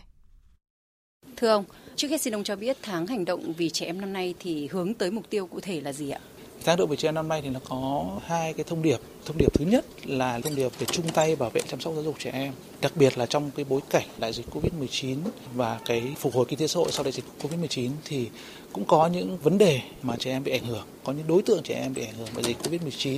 Thưa 1.36 1.48
ông, 1.48 1.64
trước 1.96 2.08
hết 2.08 2.20
xin 2.20 2.34
ông 2.34 2.44
cho 2.44 2.56
biết 2.56 2.76
tháng 2.82 3.06
hành 3.06 3.24
động 3.24 3.52
vì 3.56 3.70
trẻ 3.70 3.86
em 3.86 4.00
năm 4.00 4.12
nay 4.12 4.34
thì 4.38 4.68
hướng 4.68 4.94
tới 4.94 5.10
mục 5.10 5.30
tiêu 5.30 5.46
cụ 5.46 5.60
thể 5.60 5.80
là 5.80 5.92
gì 5.92 6.10
ạ? 6.10 6.20
Tháng 6.64 6.76
độ 6.76 6.86
về 6.86 6.96
trẻ 6.96 7.08
em 7.08 7.14
năm 7.14 7.28
nay 7.28 7.42
thì 7.42 7.50
nó 7.50 7.60
có 7.68 8.04
hai 8.26 8.52
cái 8.52 8.64
thông 8.64 8.82
điệp. 8.82 8.98
Thông 9.28 9.38
điệp 9.38 9.54
thứ 9.54 9.64
nhất 9.64 9.84
là 10.04 10.40
thông 10.40 10.54
điệp 10.54 10.72
về 10.78 10.86
chung 10.86 11.08
tay 11.08 11.36
bảo 11.36 11.50
vệ 11.50 11.60
chăm 11.68 11.80
sóc 11.80 11.94
giáo 11.94 12.02
dục 12.02 12.14
trẻ 12.18 12.30
em. 12.30 12.52
Đặc 12.80 12.92
biệt 12.96 13.18
là 13.18 13.26
trong 13.26 13.50
cái 13.56 13.64
bối 13.68 13.80
cảnh 13.90 14.06
đại 14.18 14.32
dịch 14.32 14.46
Covid-19 14.50 15.16
và 15.54 15.80
cái 15.84 16.02
phục 16.18 16.34
hồi 16.34 16.44
kinh 16.48 16.58
tế 16.58 16.66
xã 16.66 16.78
hội 16.78 16.92
sau 16.92 17.04
đại 17.04 17.12
dịch 17.12 17.24
Covid-19 17.42 17.90
thì 18.04 18.28
cũng 18.72 18.84
có 18.84 19.06
những 19.06 19.38
vấn 19.38 19.58
đề 19.58 19.80
mà 20.02 20.16
trẻ 20.18 20.30
em 20.30 20.44
bị 20.44 20.52
ảnh 20.52 20.64
hưởng, 20.64 20.84
có 21.04 21.12
những 21.12 21.26
đối 21.26 21.42
tượng 21.42 21.62
trẻ 21.62 21.74
em 21.74 21.94
bị 21.94 22.04
ảnh 22.04 22.14
hưởng 22.18 22.28
bởi 22.34 22.44
dịch 22.44 22.56
Covid-19 22.62 23.16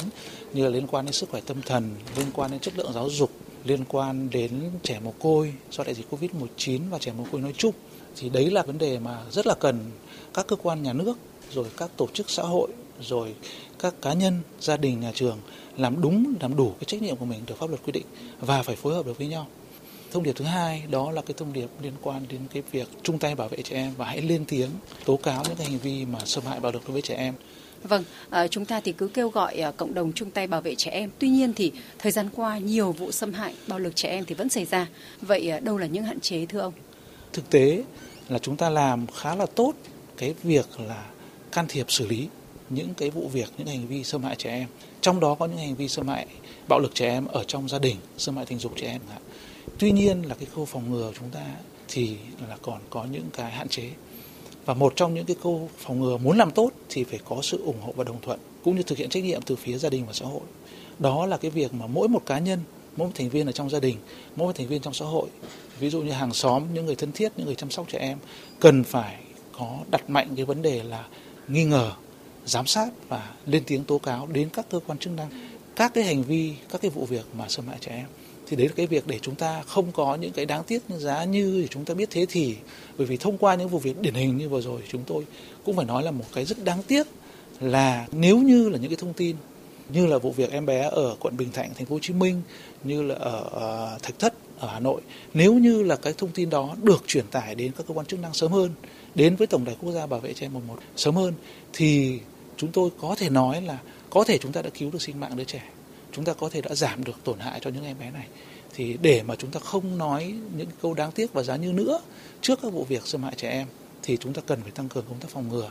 như 0.52 0.64
là 0.64 0.70
liên 0.70 0.86
quan 0.86 1.04
đến 1.04 1.12
sức 1.12 1.30
khỏe 1.30 1.40
tâm 1.46 1.62
thần, 1.62 1.90
liên 2.16 2.26
quan 2.32 2.50
đến 2.50 2.60
chất 2.60 2.76
lượng 2.76 2.92
giáo 2.92 3.10
dục, 3.10 3.30
liên 3.64 3.84
quan 3.88 4.30
đến 4.30 4.50
trẻ 4.82 5.00
mồ 5.04 5.12
côi 5.18 5.54
do 5.70 5.84
đại 5.84 5.94
dịch 5.94 6.06
Covid-19 6.10 6.80
và 6.90 6.98
trẻ 6.98 7.12
mồ 7.18 7.24
côi 7.32 7.40
nói 7.40 7.54
chung. 7.56 7.74
Thì 8.16 8.28
đấy 8.28 8.50
là 8.50 8.62
vấn 8.62 8.78
đề 8.78 8.98
mà 8.98 9.22
rất 9.30 9.46
là 9.46 9.54
cần 9.54 9.90
các 10.34 10.46
cơ 10.46 10.56
quan 10.56 10.82
nhà 10.82 10.92
nước 10.92 11.14
rồi 11.52 11.66
các 11.76 11.90
tổ 11.96 12.08
chức 12.14 12.30
xã 12.30 12.42
hội 12.42 12.68
rồi 13.00 13.34
các 13.78 13.94
cá 14.02 14.12
nhân, 14.12 14.40
gia 14.60 14.76
đình, 14.76 15.00
nhà 15.00 15.12
trường 15.14 15.38
làm 15.76 16.00
đúng, 16.00 16.34
làm 16.40 16.56
đủ 16.56 16.70
cái 16.70 16.84
trách 16.86 17.02
nhiệm 17.02 17.16
của 17.16 17.24
mình 17.24 17.40
được 17.46 17.58
pháp 17.58 17.68
luật 17.68 17.82
quy 17.84 17.92
định 17.92 18.06
và 18.40 18.62
phải 18.62 18.76
phối 18.76 18.94
hợp 18.94 19.06
được 19.06 19.18
với 19.18 19.26
nhau. 19.26 19.46
Thông 20.12 20.22
điệp 20.22 20.32
thứ 20.32 20.44
hai 20.44 20.82
đó 20.90 21.10
là 21.10 21.22
cái 21.22 21.34
thông 21.36 21.52
điệp 21.52 21.68
liên 21.82 21.92
quan 22.02 22.26
đến 22.28 22.40
cái 22.52 22.62
việc 22.72 22.88
chung 23.02 23.18
tay 23.18 23.34
bảo 23.34 23.48
vệ 23.48 23.62
trẻ 23.62 23.76
em 23.76 23.92
và 23.96 24.06
hãy 24.06 24.22
lên 24.22 24.44
tiếng 24.48 24.70
tố 25.04 25.16
cáo 25.16 25.44
những 25.44 25.56
cái 25.56 25.66
hành 25.66 25.78
vi 25.78 26.04
mà 26.04 26.18
xâm 26.24 26.44
hại 26.44 26.60
bạo 26.60 26.72
lực 26.72 26.82
đối 26.84 26.92
với 26.92 27.02
trẻ 27.02 27.14
em. 27.14 27.34
Vâng, 27.82 28.04
à, 28.30 28.48
chúng 28.48 28.64
ta 28.64 28.80
thì 28.80 28.92
cứ 28.92 29.08
kêu 29.08 29.28
gọi 29.28 29.54
à, 29.54 29.70
cộng 29.70 29.94
đồng 29.94 30.12
chung 30.12 30.30
tay 30.30 30.46
bảo 30.46 30.60
vệ 30.60 30.74
trẻ 30.74 30.90
em. 30.90 31.10
Tuy 31.18 31.28
nhiên 31.28 31.54
thì 31.54 31.72
thời 31.98 32.12
gian 32.12 32.28
qua 32.36 32.58
nhiều 32.58 32.92
vụ 32.92 33.12
xâm 33.12 33.32
hại 33.32 33.54
bạo 33.66 33.78
lực 33.78 33.96
trẻ 33.96 34.08
em 34.08 34.24
thì 34.24 34.34
vẫn 34.34 34.48
xảy 34.48 34.64
ra. 34.64 34.86
Vậy 35.20 35.50
à, 35.50 35.60
đâu 35.60 35.78
là 35.78 35.86
những 35.86 36.04
hạn 36.04 36.20
chế 36.20 36.46
thưa 36.46 36.60
ông? 36.60 36.72
Thực 37.32 37.50
tế 37.50 37.82
là 38.28 38.38
chúng 38.38 38.56
ta 38.56 38.70
làm 38.70 39.06
khá 39.06 39.34
là 39.34 39.46
tốt 39.46 39.72
cái 40.16 40.34
việc 40.42 40.80
là 40.80 41.06
can 41.52 41.66
thiệp 41.68 41.90
xử 41.90 42.06
lý 42.06 42.28
những 42.70 42.94
cái 42.94 43.10
vụ 43.10 43.28
việc, 43.28 43.50
những 43.58 43.66
hành 43.66 43.86
vi 43.86 44.04
xâm 44.04 44.22
hại 44.22 44.36
trẻ 44.36 44.50
em. 44.50 44.68
Trong 45.00 45.20
đó 45.20 45.34
có 45.34 45.46
những 45.46 45.58
hành 45.58 45.74
vi 45.74 45.88
xâm 45.88 46.08
hại 46.08 46.26
bạo 46.68 46.78
lực 46.78 46.94
trẻ 46.94 47.08
em 47.08 47.26
ở 47.26 47.44
trong 47.44 47.68
gia 47.68 47.78
đình, 47.78 47.96
xâm 48.18 48.36
hại 48.36 48.46
tình 48.46 48.58
dục 48.58 48.72
trẻ 48.76 48.86
em. 48.86 49.00
Tuy 49.78 49.92
nhiên 49.92 50.22
là 50.22 50.34
cái 50.34 50.46
khâu 50.54 50.64
phòng 50.64 50.92
ngừa 50.92 51.06
của 51.06 51.18
chúng 51.18 51.30
ta 51.30 51.46
thì 51.88 52.16
là 52.48 52.56
còn 52.62 52.80
có 52.90 53.04
những 53.04 53.24
cái 53.32 53.50
hạn 53.50 53.68
chế. 53.68 53.90
Và 54.64 54.74
một 54.74 54.92
trong 54.96 55.14
những 55.14 55.26
cái 55.26 55.36
khâu 55.42 55.70
phòng 55.78 56.00
ngừa 56.00 56.16
muốn 56.16 56.38
làm 56.38 56.50
tốt 56.50 56.70
thì 56.88 57.04
phải 57.04 57.18
có 57.24 57.38
sự 57.42 57.62
ủng 57.64 57.80
hộ 57.80 57.92
và 57.96 58.04
đồng 58.04 58.20
thuận 58.22 58.40
cũng 58.64 58.76
như 58.76 58.82
thực 58.82 58.98
hiện 58.98 59.08
trách 59.08 59.24
nhiệm 59.24 59.42
từ 59.42 59.56
phía 59.56 59.78
gia 59.78 59.88
đình 59.88 60.06
và 60.06 60.12
xã 60.12 60.26
hội. 60.26 60.40
Đó 60.98 61.26
là 61.26 61.36
cái 61.36 61.50
việc 61.50 61.74
mà 61.74 61.86
mỗi 61.86 62.08
một 62.08 62.26
cá 62.26 62.38
nhân, 62.38 62.60
mỗi 62.96 63.08
một 63.08 63.14
thành 63.14 63.28
viên 63.28 63.46
ở 63.46 63.52
trong 63.52 63.70
gia 63.70 63.80
đình, 63.80 63.96
mỗi 64.36 64.46
một 64.46 64.56
thành 64.56 64.66
viên 64.66 64.82
trong 64.82 64.94
xã 64.94 65.04
hội, 65.04 65.28
ví 65.78 65.90
dụ 65.90 66.02
như 66.02 66.12
hàng 66.12 66.32
xóm, 66.32 66.62
những 66.74 66.86
người 66.86 66.94
thân 66.96 67.12
thiết, 67.12 67.32
những 67.36 67.46
người 67.46 67.54
chăm 67.54 67.70
sóc 67.70 67.86
trẻ 67.88 67.98
em 67.98 68.18
cần 68.60 68.84
phải 68.84 69.16
có 69.52 69.78
đặt 69.90 70.10
mạnh 70.10 70.28
cái 70.36 70.44
vấn 70.44 70.62
đề 70.62 70.82
là 70.82 71.06
nghi 71.48 71.64
ngờ 71.64 71.92
giám 72.50 72.66
sát 72.66 72.90
và 73.08 73.34
lên 73.46 73.62
tiếng 73.66 73.84
tố 73.84 73.98
cáo 73.98 74.26
đến 74.26 74.48
các 74.52 74.66
cơ 74.70 74.80
quan 74.86 74.98
chức 74.98 75.12
năng 75.12 75.28
các 75.76 75.94
cái 75.94 76.04
hành 76.04 76.22
vi 76.22 76.54
các 76.70 76.80
cái 76.80 76.90
vụ 76.90 77.04
việc 77.04 77.24
mà 77.38 77.48
xâm 77.48 77.68
hại 77.68 77.78
trẻ 77.80 77.92
em. 77.92 78.06
Thì 78.46 78.56
đấy 78.56 78.68
là 78.68 78.74
cái 78.76 78.86
việc 78.86 79.06
để 79.06 79.18
chúng 79.22 79.34
ta 79.34 79.62
không 79.66 79.92
có 79.92 80.14
những 80.14 80.32
cái 80.32 80.46
đáng 80.46 80.64
tiếc 80.64 80.82
giá 80.88 81.24
như 81.24 81.66
chúng 81.70 81.84
ta 81.84 81.94
biết 81.94 82.08
thế 82.10 82.26
thì 82.28 82.56
bởi 82.98 83.06
vì 83.06 83.16
thông 83.16 83.38
qua 83.38 83.54
những 83.54 83.68
vụ 83.68 83.78
việc 83.78 84.00
điển 84.00 84.14
hình 84.14 84.36
như 84.36 84.48
vừa 84.48 84.60
rồi 84.60 84.80
chúng 84.88 85.02
tôi 85.06 85.24
cũng 85.64 85.76
phải 85.76 85.86
nói 85.86 86.02
là 86.02 86.10
một 86.10 86.24
cái 86.34 86.44
rất 86.44 86.64
đáng 86.64 86.82
tiếc 86.82 87.06
là 87.60 88.06
nếu 88.12 88.38
như 88.38 88.68
là 88.68 88.78
những 88.78 88.90
cái 88.90 88.96
thông 88.96 89.12
tin 89.12 89.36
như 89.92 90.06
là 90.06 90.18
vụ 90.18 90.32
việc 90.32 90.52
em 90.52 90.66
bé 90.66 90.88
ở 90.92 91.16
quận 91.20 91.36
Bình 91.36 91.52
Thạnh, 91.52 91.70
thành 91.74 91.86
phố 91.86 91.94
Hồ 91.94 91.98
Chí 92.02 92.14
Minh, 92.14 92.42
như 92.84 93.02
là 93.02 93.14
ở 93.14 93.44
ờ, 93.50 93.98
Thạch 94.02 94.18
Thất 94.18 94.34
ở 94.58 94.68
Hà 94.68 94.80
Nội, 94.80 95.00
nếu 95.34 95.54
như 95.54 95.82
là 95.82 95.96
cái 95.96 96.12
thông 96.18 96.30
tin 96.30 96.50
đó 96.50 96.76
được 96.82 97.04
truyền 97.06 97.26
tải 97.26 97.54
đến 97.54 97.72
các 97.76 97.86
cơ 97.88 97.94
quan 97.94 98.06
chức 98.06 98.20
năng 98.20 98.34
sớm 98.34 98.52
hơn, 98.52 98.70
đến 99.14 99.36
với 99.36 99.46
Tổng 99.46 99.64
đài 99.64 99.76
Quốc 99.80 99.92
gia 99.92 100.06
Bảo 100.06 100.20
vệ 100.20 100.32
trẻ 100.32 100.46
em 100.46 100.52
11 100.52 100.78
sớm 100.96 101.14
hơn 101.14 101.34
thì 101.72 102.18
chúng 102.60 102.72
tôi 102.72 102.90
có 103.00 103.14
thể 103.18 103.30
nói 103.30 103.62
là 103.62 103.78
có 104.10 104.24
thể 104.24 104.38
chúng 104.38 104.52
ta 104.52 104.62
đã 104.62 104.70
cứu 104.70 104.90
được 104.90 105.02
sinh 105.02 105.20
mạng 105.20 105.36
đứa 105.36 105.44
trẻ 105.44 105.62
chúng 106.12 106.24
ta 106.24 106.32
có 106.32 106.48
thể 106.48 106.60
đã 106.60 106.74
giảm 106.74 107.04
được 107.04 107.24
tổn 107.24 107.38
hại 107.38 107.60
cho 107.62 107.70
những 107.70 107.84
em 107.84 107.96
bé 108.00 108.10
này. 108.10 108.26
Thì 108.74 108.96
để 109.02 109.22
mà 109.22 109.34
chúng 109.36 109.50
ta 109.50 109.60
không 109.60 109.98
nói 109.98 110.34
những 110.56 110.68
câu 110.82 110.94
đáng 110.94 111.12
tiếc 111.12 111.32
và 111.32 111.42
giá 111.42 111.56
như 111.56 111.72
nữa 111.72 112.00
trước 112.40 112.58
các 112.62 112.72
vụ 112.72 112.84
việc 112.84 113.06
xâm 113.06 113.22
hại 113.22 113.34
trẻ 113.36 113.50
em 113.50 113.66
thì 114.02 114.16
chúng 114.16 114.32
ta 114.32 114.42
cần 114.46 114.62
phải 114.62 114.70
tăng 114.70 114.88
cường 114.88 115.04
công 115.08 115.18
tác 115.18 115.28
phòng 115.30 115.48
ngừa. 115.48 115.70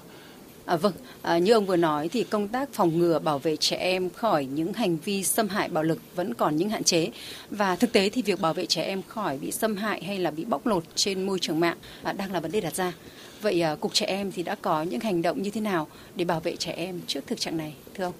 À, 0.65 0.75
vâng, 0.75 0.93
à, 1.21 1.37
như 1.37 1.53
ông 1.53 1.65
vừa 1.65 1.75
nói 1.75 2.09
thì 2.09 2.23
công 2.23 2.47
tác 2.47 2.69
phòng 2.73 2.99
ngừa 2.99 3.19
bảo 3.19 3.39
vệ 3.39 3.55
trẻ 3.57 3.77
em 3.77 4.09
khỏi 4.09 4.45
những 4.45 4.73
hành 4.73 4.97
vi 4.97 5.23
xâm 5.23 5.47
hại 5.47 5.69
bạo 5.69 5.83
lực 5.83 5.99
vẫn 6.15 6.33
còn 6.33 6.55
những 6.55 6.69
hạn 6.69 6.83
chế. 6.83 7.09
Và 7.49 7.75
thực 7.75 7.93
tế 7.93 8.09
thì 8.09 8.21
việc 8.21 8.41
bảo 8.41 8.53
vệ 8.53 8.65
trẻ 8.65 8.83
em 8.83 9.01
khỏi 9.07 9.37
bị 9.37 9.51
xâm 9.51 9.75
hại 9.75 10.03
hay 10.03 10.19
là 10.19 10.31
bị 10.31 10.45
bóc 10.45 10.67
lột 10.67 10.83
trên 10.95 11.25
môi 11.25 11.39
trường 11.39 11.59
mạng 11.59 11.77
à, 12.03 12.13
đang 12.13 12.31
là 12.31 12.39
vấn 12.39 12.51
đề 12.51 12.61
đặt 12.61 12.75
ra. 12.75 12.93
Vậy 13.41 13.61
à, 13.61 13.75
cục 13.75 13.93
trẻ 13.93 14.05
em 14.05 14.31
thì 14.31 14.43
đã 14.43 14.55
có 14.55 14.83
những 14.83 14.99
hành 14.99 15.21
động 15.21 15.41
như 15.41 15.49
thế 15.49 15.61
nào 15.61 15.87
để 16.15 16.25
bảo 16.25 16.39
vệ 16.39 16.55
trẻ 16.55 16.71
em 16.71 17.01
trước 17.07 17.27
thực 17.27 17.39
trạng 17.39 17.57
này, 17.57 17.73
thưa 17.93 18.03
ông? 18.03 18.13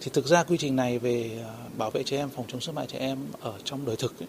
Thì 0.00 0.10
thực 0.14 0.26
ra 0.26 0.42
quy 0.42 0.56
trình 0.56 0.76
này 0.76 0.98
về 0.98 1.30
à, 1.46 1.52
bảo 1.78 1.90
vệ 1.90 2.02
trẻ 2.02 2.16
em, 2.16 2.28
phòng 2.28 2.44
chống 2.48 2.60
xâm 2.60 2.76
hại 2.76 2.86
trẻ 2.86 2.98
em 2.98 3.18
ở 3.40 3.52
trong 3.64 3.86
đời 3.86 3.96
thực 3.96 4.20
ấy, 4.20 4.28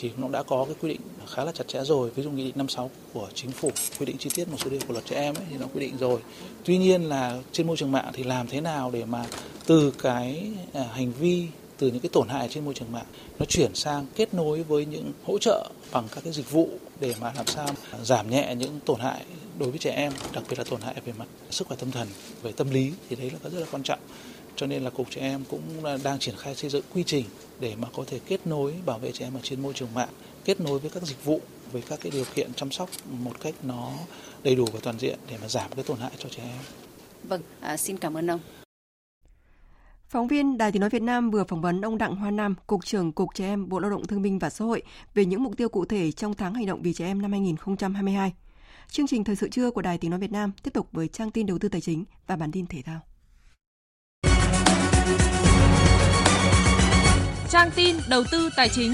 thì 0.00 0.10
nó 0.16 0.28
đã 0.28 0.42
có 0.42 0.64
cái 0.64 0.74
quy 0.80 0.88
định 0.88 1.00
khá 1.26 1.44
là 1.44 1.52
chặt 1.52 1.68
chẽ 1.68 1.84
rồi 1.84 2.10
ví 2.10 2.22
dụ 2.22 2.30
nghị 2.30 2.44
định 2.44 2.52
56 2.56 2.90
của 3.12 3.28
chính 3.34 3.50
phủ 3.50 3.70
quy 3.98 4.06
định 4.06 4.16
chi 4.18 4.30
tiết 4.34 4.48
một 4.48 4.56
số 4.58 4.70
điều 4.70 4.80
của 4.86 4.92
luật 4.92 5.06
trẻ 5.06 5.16
em 5.16 5.34
ấy, 5.34 5.44
thì 5.50 5.56
nó 5.60 5.66
quy 5.74 5.80
định 5.80 5.96
rồi 5.98 6.20
tuy 6.64 6.78
nhiên 6.78 7.02
là 7.02 7.38
trên 7.52 7.66
môi 7.66 7.76
trường 7.76 7.92
mạng 7.92 8.10
thì 8.12 8.22
làm 8.24 8.46
thế 8.46 8.60
nào 8.60 8.90
để 8.90 9.04
mà 9.04 9.24
từ 9.66 9.92
cái 10.02 10.42
à, 10.72 10.84
hành 10.92 11.12
vi 11.12 11.46
từ 11.78 11.86
những 11.86 12.00
cái 12.00 12.10
tổn 12.12 12.28
hại 12.28 12.48
trên 12.48 12.64
môi 12.64 12.74
trường 12.74 12.92
mạng 12.92 13.06
nó 13.38 13.46
chuyển 13.46 13.74
sang 13.74 14.06
kết 14.16 14.34
nối 14.34 14.62
với 14.62 14.86
những 14.86 15.12
hỗ 15.24 15.38
trợ 15.38 15.70
bằng 15.92 16.08
các 16.14 16.24
cái 16.24 16.32
dịch 16.32 16.50
vụ 16.50 16.68
để 17.00 17.14
mà 17.20 17.32
làm 17.36 17.46
sao 17.46 17.66
giảm 18.02 18.30
nhẹ 18.30 18.54
những 18.54 18.80
tổn 18.86 19.00
hại 19.00 19.24
đối 19.58 19.70
với 19.70 19.78
trẻ 19.78 19.90
em 19.90 20.12
đặc 20.32 20.44
biệt 20.48 20.58
là 20.58 20.64
tổn 20.64 20.80
hại 20.80 20.94
về 21.04 21.12
mặt 21.18 21.28
sức 21.50 21.68
khỏe 21.68 21.76
tâm 21.80 21.90
thần 21.90 22.08
về 22.42 22.52
tâm 22.52 22.70
lý 22.70 22.92
thì 23.08 23.16
đấy 23.16 23.30
là 23.30 23.50
rất 23.50 23.60
là 23.60 23.66
quan 23.70 23.82
trọng 23.82 23.98
cho 24.56 24.66
nên 24.66 24.82
là 24.82 24.90
cục 24.90 25.10
trẻ 25.10 25.20
em 25.20 25.44
cũng 25.50 25.62
đang 26.04 26.18
triển 26.18 26.34
khai 26.38 26.54
xây 26.54 26.70
dựng 26.70 26.84
quy 26.94 27.04
trình 27.04 27.24
để 27.60 27.74
mà 27.76 27.88
có 27.96 28.04
thể 28.06 28.18
kết 28.26 28.46
nối 28.46 28.74
bảo 28.86 28.98
vệ 28.98 29.12
trẻ 29.12 29.26
em 29.26 29.34
ở 29.34 29.40
trên 29.42 29.60
môi 29.60 29.72
trường 29.74 29.94
mạng 29.94 30.08
kết 30.44 30.60
nối 30.60 30.78
với 30.78 30.90
các 30.90 31.02
dịch 31.02 31.24
vụ 31.24 31.40
với 31.72 31.82
các 31.82 31.98
cái 32.02 32.10
điều 32.10 32.24
kiện 32.34 32.54
chăm 32.54 32.70
sóc 32.70 32.88
một 33.10 33.40
cách 33.40 33.54
nó 33.62 33.92
đầy 34.42 34.54
đủ 34.54 34.66
và 34.72 34.80
toàn 34.82 34.98
diện 34.98 35.18
để 35.30 35.36
mà 35.42 35.48
giảm 35.48 35.70
cái 35.76 35.84
tổn 35.84 35.98
hại 35.98 36.10
cho 36.18 36.28
trẻ 36.28 36.42
em. 36.42 36.60
Vâng, 37.24 37.42
à, 37.60 37.76
xin 37.76 37.98
cảm 37.98 38.16
ơn 38.16 38.30
ông. 38.30 38.40
Phóng 40.08 40.28
viên 40.28 40.58
Đài 40.58 40.72
Tiếng 40.72 40.80
Nói 40.80 40.90
Việt 40.90 41.02
Nam 41.02 41.30
vừa 41.30 41.44
phỏng 41.44 41.60
vấn 41.60 41.80
ông 41.80 41.98
Đặng 41.98 42.16
Hoa 42.16 42.30
Nam, 42.30 42.54
Cục 42.66 42.84
trưởng 42.86 43.12
Cục 43.12 43.28
Trẻ 43.34 43.44
Em 43.44 43.68
Bộ 43.68 43.78
Lao 43.78 43.90
động 43.90 44.06
Thương 44.06 44.22
binh 44.22 44.38
và 44.38 44.50
Xã 44.50 44.64
hội 44.64 44.82
về 45.14 45.24
những 45.24 45.42
mục 45.42 45.56
tiêu 45.56 45.68
cụ 45.68 45.84
thể 45.84 46.12
trong 46.12 46.34
tháng 46.34 46.54
hành 46.54 46.66
động 46.66 46.82
vì 46.82 46.92
trẻ 46.92 47.06
em 47.06 47.22
năm 47.22 47.32
2022. 47.32 48.32
Chương 48.90 49.06
trình 49.06 49.24
Thời 49.24 49.36
sự 49.36 49.48
trưa 49.48 49.70
của 49.70 49.82
Đài 49.82 49.98
Tiếng 49.98 50.10
Nói 50.10 50.20
Việt 50.20 50.32
Nam 50.32 50.52
tiếp 50.62 50.70
tục 50.74 50.88
với 50.92 51.08
trang 51.08 51.30
tin 51.30 51.46
đầu 51.46 51.58
tư 51.58 51.68
tài 51.68 51.80
chính 51.80 52.04
và 52.26 52.36
bản 52.36 52.52
tin 52.52 52.66
thể 52.66 52.82
thao. 52.82 53.00
Trang 57.50 57.70
tin 57.76 57.96
đầu 58.08 58.24
tư 58.32 58.48
tài 58.56 58.68
chính. 58.68 58.92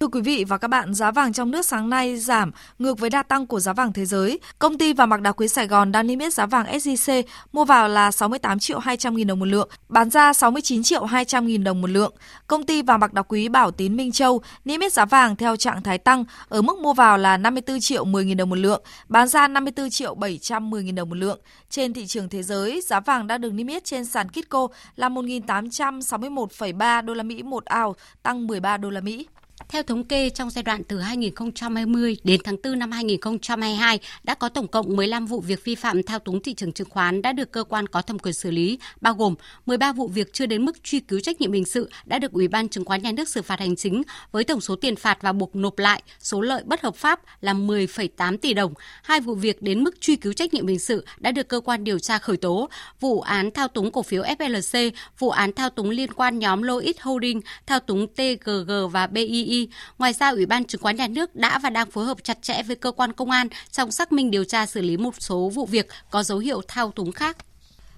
Thưa 0.00 0.08
quý 0.08 0.20
vị 0.20 0.44
và 0.44 0.58
các 0.58 0.68
bạn, 0.68 0.94
giá 0.94 1.10
vàng 1.10 1.32
trong 1.32 1.50
nước 1.50 1.66
sáng 1.66 1.90
nay 1.90 2.16
giảm 2.16 2.50
ngược 2.78 2.98
với 2.98 3.10
đà 3.10 3.22
tăng 3.22 3.46
của 3.46 3.60
giá 3.60 3.72
vàng 3.72 3.92
thế 3.92 4.04
giới. 4.04 4.38
Công 4.58 4.78
ty 4.78 4.92
vàng 4.92 5.08
bạc 5.08 5.20
đá 5.20 5.32
quý 5.32 5.48
Sài 5.48 5.66
Gòn 5.66 5.92
đang 5.92 6.06
niêm 6.06 6.18
yết 6.18 6.34
giá 6.34 6.46
vàng 6.46 6.66
SJC 6.66 7.22
mua 7.52 7.64
vào 7.64 7.88
là 7.88 8.10
68 8.10 8.58
triệu 8.58 8.78
200 8.78 9.16
nghìn 9.16 9.26
đồng 9.26 9.38
một 9.38 9.44
lượng, 9.44 9.68
bán 9.88 10.10
ra 10.10 10.32
69 10.32 10.82
triệu 10.82 11.04
200 11.04 11.46
nghìn 11.46 11.64
đồng 11.64 11.80
một 11.80 11.90
lượng. 11.90 12.14
Công 12.46 12.66
ty 12.66 12.82
vàng 12.82 13.00
bạc 13.00 13.12
đá 13.12 13.22
quý 13.22 13.48
Bảo 13.48 13.70
Tín 13.70 13.96
Minh 13.96 14.12
Châu 14.12 14.40
niêm 14.64 14.80
yết 14.80 14.92
giá 14.92 15.04
vàng 15.04 15.36
theo 15.36 15.56
trạng 15.56 15.82
thái 15.82 15.98
tăng 15.98 16.24
ở 16.48 16.62
mức 16.62 16.78
mua 16.78 16.92
vào 16.92 17.18
là 17.18 17.36
54 17.36 17.80
triệu 17.80 18.04
10 18.04 18.24
nghìn 18.24 18.36
đồng 18.36 18.50
một 18.50 18.58
lượng, 18.58 18.82
bán 19.08 19.28
ra 19.28 19.48
54 19.48 19.90
triệu 19.90 20.14
710 20.14 20.82
nghìn 20.82 20.94
đồng 20.94 21.08
một 21.08 21.16
lượng. 21.16 21.40
Trên 21.70 21.92
thị 21.92 22.06
trường 22.06 22.28
thế 22.28 22.42
giới, 22.42 22.80
giá 22.80 23.00
vàng 23.00 23.26
đã 23.26 23.38
được 23.38 23.52
niêm 23.52 23.66
yết 23.66 23.84
trên 23.84 24.04
sàn 24.04 24.28
Kitco 24.28 24.68
là 24.96 25.08
1.861,3 25.08 27.04
đô 27.04 27.14
la 27.14 27.22
Mỹ 27.22 27.42
một 27.42 27.64
ao, 27.64 27.96
tăng 28.22 28.46
13 28.46 28.76
đô 28.76 28.90
la 28.90 29.00
Mỹ. 29.00 29.26
Theo 29.70 29.82
thống 29.82 30.04
kê, 30.04 30.30
trong 30.30 30.50
giai 30.50 30.62
đoạn 30.62 30.84
từ 30.84 30.98
2020 30.98 32.16
đến 32.24 32.40
tháng 32.44 32.56
4 32.62 32.78
năm 32.78 32.90
2022 32.90 34.00
đã 34.24 34.34
có 34.34 34.48
tổng 34.48 34.68
cộng 34.68 34.96
15 34.96 35.26
vụ 35.26 35.40
việc 35.40 35.64
vi 35.64 35.74
phạm 35.74 36.02
thao 36.02 36.18
túng 36.18 36.42
thị 36.42 36.54
trường 36.54 36.72
chứng 36.72 36.90
khoán 36.90 37.22
đã 37.22 37.32
được 37.32 37.52
cơ 37.52 37.64
quan 37.64 37.86
có 37.86 38.02
thẩm 38.02 38.18
quyền 38.18 38.34
xử 38.34 38.50
lý, 38.50 38.78
bao 39.00 39.14
gồm 39.14 39.34
13 39.66 39.92
vụ 39.92 40.08
việc 40.08 40.32
chưa 40.32 40.46
đến 40.46 40.64
mức 40.64 40.84
truy 40.84 41.00
cứu 41.00 41.20
trách 41.20 41.40
nhiệm 41.40 41.52
hình 41.52 41.64
sự 41.64 41.90
đã 42.04 42.18
được 42.18 42.32
Ủy 42.32 42.48
ban 42.48 42.68
chứng 42.68 42.84
khoán 42.84 43.02
nhà 43.02 43.12
nước 43.12 43.28
xử 43.28 43.42
phạt 43.42 43.60
hành 43.60 43.76
chính 43.76 44.02
với 44.32 44.44
tổng 44.44 44.60
số 44.60 44.76
tiền 44.76 44.96
phạt 44.96 45.18
và 45.22 45.32
buộc 45.32 45.56
nộp 45.56 45.78
lại 45.78 46.02
số 46.18 46.40
lợi 46.40 46.62
bất 46.64 46.82
hợp 46.82 46.96
pháp 46.96 47.20
là 47.40 47.54
10,8 47.54 48.36
tỷ 48.36 48.54
đồng. 48.54 48.74
Hai 49.02 49.20
vụ 49.20 49.34
việc 49.34 49.62
đến 49.62 49.84
mức 49.84 50.00
truy 50.00 50.16
cứu 50.16 50.32
trách 50.32 50.54
nhiệm 50.54 50.66
hình 50.66 50.78
sự 50.78 51.04
đã 51.18 51.32
được 51.32 51.48
cơ 51.48 51.60
quan 51.60 51.84
điều 51.84 51.98
tra 51.98 52.18
khởi 52.18 52.36
tố, 52.36 52.68
vụ 53.00 53.20
án 53.20 53.50
thao 53.50 53.68
túng 53.68 53.90
cổ 53.90 54.02
phiếu 54.02 54.22
FLC, 54.22 54.90
vụ 55.18 55.30
án 55.30 55.52
thao 55.52 55.70
túng 55.70 55.90
liên 55.90 56.12
quan 56.12 56.38
nhóm 56.38 56.62
Lois 56.62 56.96
Holding, 57.00 57.40
thao 57.66 57.80
túng 57.80 58.06
TGG 58.06 58.70
và 58.92 59.06
BII 59.06 59.59
Ngoài 59.98 60.12
ra, 60.12 60.28
Ủy 60.30 60.46
ban 60.46 60.64
chứng 60.64 60.80
khoán 60.80 60.96
nhà 60.96 61.08
nước 61.08 61.36
đã 61.36 61.58
và 61.58 61.70
đang 61.70 61.90
phối 61.90 62.04
hợp 62.04 62.24
chặt 62.24 62.42
chẽ 62.42 62.62
với 62.62 62.76
cơ 62.76 62.92
quan 62.92 63.12
công 63.12 63.30
an 63.30 63.48
trong 63.70 63.90
xác 63.90 64.12
minh 64.12 64.30
điều 64.30 64.44
tra 64.44 64.66
xử 64.66 64.82
lý 64.82 64.96
một 64.96 65.14
số 65.18 65.48
vụ 65.48 65.66
việc 65.66 65.88
có 66.10 66.22
dấu 66.22 66.38
hiệu 66.38 66.62
thao 66.68 66.90
túng 66.90 67.12
khác. 67.12 67.36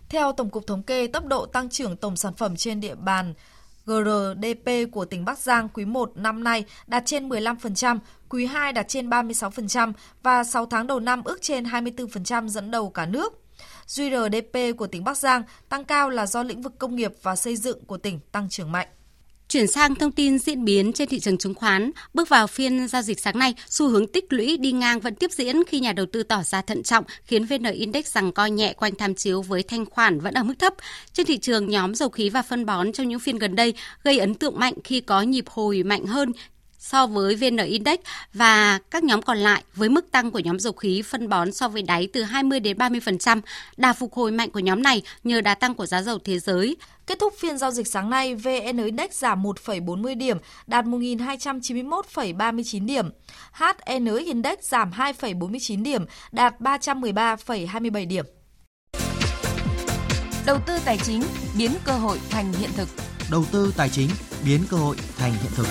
Theo 0.08 0.32
Tổng 0.32 0.50
cục 0.50 0.66
Thống 0.66 0.82
kê, 0.82 1.06
tốc 1.06 1.26
độ 1.26 1.46
tăng 1.46 1.68
trưởng 1.68 1.96
tổng 1.96 2.16
sản 2.16 2.34
phẩm 2.34 2.56
trên 2.56 2.80
địa 2.80 2.94
bàn 2.94 3.34
GRDP 3.86 4.70
của 4.92 5.04
tỉnh 5.04 5.24
Bắc 5.24 5.38
Giang 5.38 5.68
quý 5.68 5.84
1 5.84 6.12
năm 6.16 6.44
nay 6.44 6.64
đạt 6.86 7.02
trên 7.06 7.28
15%, 7.28 7.98
quý 8.28 8.46
2 8.46 8.72
đạt 8.72 8.88
trên 8.88 9.10
36% 9.10 9.92
và 10.22 10.44
6 10.44 10.66
tháng 10.66 10.86
đầu 10.86 11.00
năm 11.00 11.22
ước 11.24 11.42
trên 11.42 11.64
24% 11.64 12.48
dẫn 12.48 12.70
đầu 12.70 12.90
cả 12.90 13.06
nước. 13.06 13.32
GRDP 13.96 14.76
của 14.76 14.86
tỉnh 14.86 15.04
Bắc 15.04 15.18
Giang 15.18 15.42
tăng 15.68 15.84
cao 15.84 16.10
là 16.10 16.26
do 16.26 16.42
lĩnh 16.42 16.62
vực 16.62 16.78
công 16.78 16.96
nghiệp 16.96 17.12
và 17.22 17.36
xây 17.36 17.56
dựng 17.56 17.84
của 17.84 17.98
tỉnh 17.98 18.20
tăng 18.32 18.48
trưởng 18.48 18.72
mạnh. 18.72 18.88
Chuyển 19.52 19.66
sang 19.66 19.94
thông 19.94 20.12
tin 20.12 20.38
diễn 20.38 20.64
biến 20.64 20.92
trên 20.92 21.08
thị 21.08 21.20
trường 21.20 21.38
chứng 21.38 21.54
khoán, 21.54 21.90
bước 22.14 22.28
vào 22.28 22.46
phiên 22.46 22.88
giao 22.88 23.02
dịch 23.02 23.20
sáng 23.20 23.38
nay, 23.38 23.54
xu 23.68 23.88
hướng 23.88 24.06
tích 24.06 24.32
lũy 24.32 24.56
đi 24.56 24.72
ngang 24.72 25.00
vẫn 25.00 25.14
tiếp 25.14 25.30
diễn 25.32 25.62
khi 25.66 25.80
nhà 25.80 25.92
đầu 25.92 26.06
tư 26.06 26.22
tỏ 26.22 26.42
ra 26.42 26.62
thận 26.62 26.82
trọng, 26.82 27.04
khiến 27.24 27.44
VN 27.44 27.62
Index 27.62 28.06
rằng 28.06 28.32
coi 28.32 28.50
nhẹ 28.50 28.72
quanh 28.72 28.94
tham 28.94 29.14
chiếu 29.14 29.42
với 29.42 29.62
thanh 29.62 29.86
khoản 29.86 30.20
vẫn 30.20 30.34
ở 30.34 30.42
mức 30.42 30.54
thấp. 30.58 30.74
Trên 31.12 31.26
thị 31.26 31.38
trường, 31.38 31.70
nhóm 31.70 31.94
dầu 31.94 32.08
khí 32.08 32.28
và 32.28 32.42
phân 32.42 32.66
bón 32.66 32.92
trong 32.92 33.08
những 33.08 33.18
phiên 33.18 33.38
gần 33.38 33.56
đây 33.56 33.74
gây 34.04 34.18
ấn 34.18 34.34
tượng 34.34 34.58
mạnh 34.58 34.74
khi 34.84 35.00
có 35.00 35.22
nhịp 35.22 35.44
hồi 35.48 35.82
mạnh 35.82 36.06
hơn 36.06 36.32
so 36.82 37.06
với 37.06 37.36
VN 37.36 37.56
Index 37.56 37.98
và 38.34 38.78
các 38.90 39.04
nhóm 39.04 39.22
còn 39.22 39.38
lại 39.38 39.62
với 39.74 39.88
mức 39.88 40.10
tăng 40.10 40.30
của 40.30 40.38
nhóm 40.38 40.58
dầu 40.58 40.72
khí 40.72 41.02
phân 41.02 41.28
bón 41.28 41.52
so 41.52 41.68
với 41.68 41.82
đáy 41.82 42.08
từ 42.12 42.22
20 42.22 42.60
đến 42.60 42.78
30%. 42.78 43.40
Đà 43.76 43.92
phục 43.92 44.14
hồi 44.14 44.32
mạnh 44.32 44.50
của 44.50 44.60
nhóm 44.60 44.82
này 44.82 45.02
nhờ 45.24 45.40
đà 45.40 45.54
tăng 45.54 45.74
của 45.74 45.86
giá 45.86 46.02
dầu 46.02 46.18
thế 46.24 46.38
giới. 46.38 46.76
Kết 47.06 47.18
thúc 47.18 47.34
phiên 47.38 47.58
giao 47.58 47.70
dịch 47.70 47.86
sáng 47.86 48.10
nay, 48.10 48.34
VN 48.34 48.84
Index 48.84 49.10
giảm 49.10 49.42
1,40 49.42 50.18
điểm, 50.18 50.36
đạt 50.66 50.84
1.291,39 50.84 52.86
điểm. 52.86 53.10
HN 53.52 54.16
Index 54.24 54.58
giảm 54.60 54.90
2,49 54.90 55.82
điểm, 55.82 56.04
đạt 56.32 56.60
313,27 56.60 58.08
điểm. 58.08 58.24
Đầu 60.46 60.58
tư 60.66 60.78
tài 60.84 60.98
chính 60.98 61.22
biến 61.58 61.70
cơ 61.84 61.92
hội 61.92 62.18
thành 62.30 62.52
hiện 62.52 62.70
thực. 62.76 62.88
Đầu 63.30 63.44
tư 63.52 63.72
tài 63.76 63.88
chính 63.88 64.08
biến 64.44 64.60
cơ 64.70 64.76
hội 64.76 64.96
thành 65.18 65.32
hiện 65.32 65.52
thực. 65.54 65.66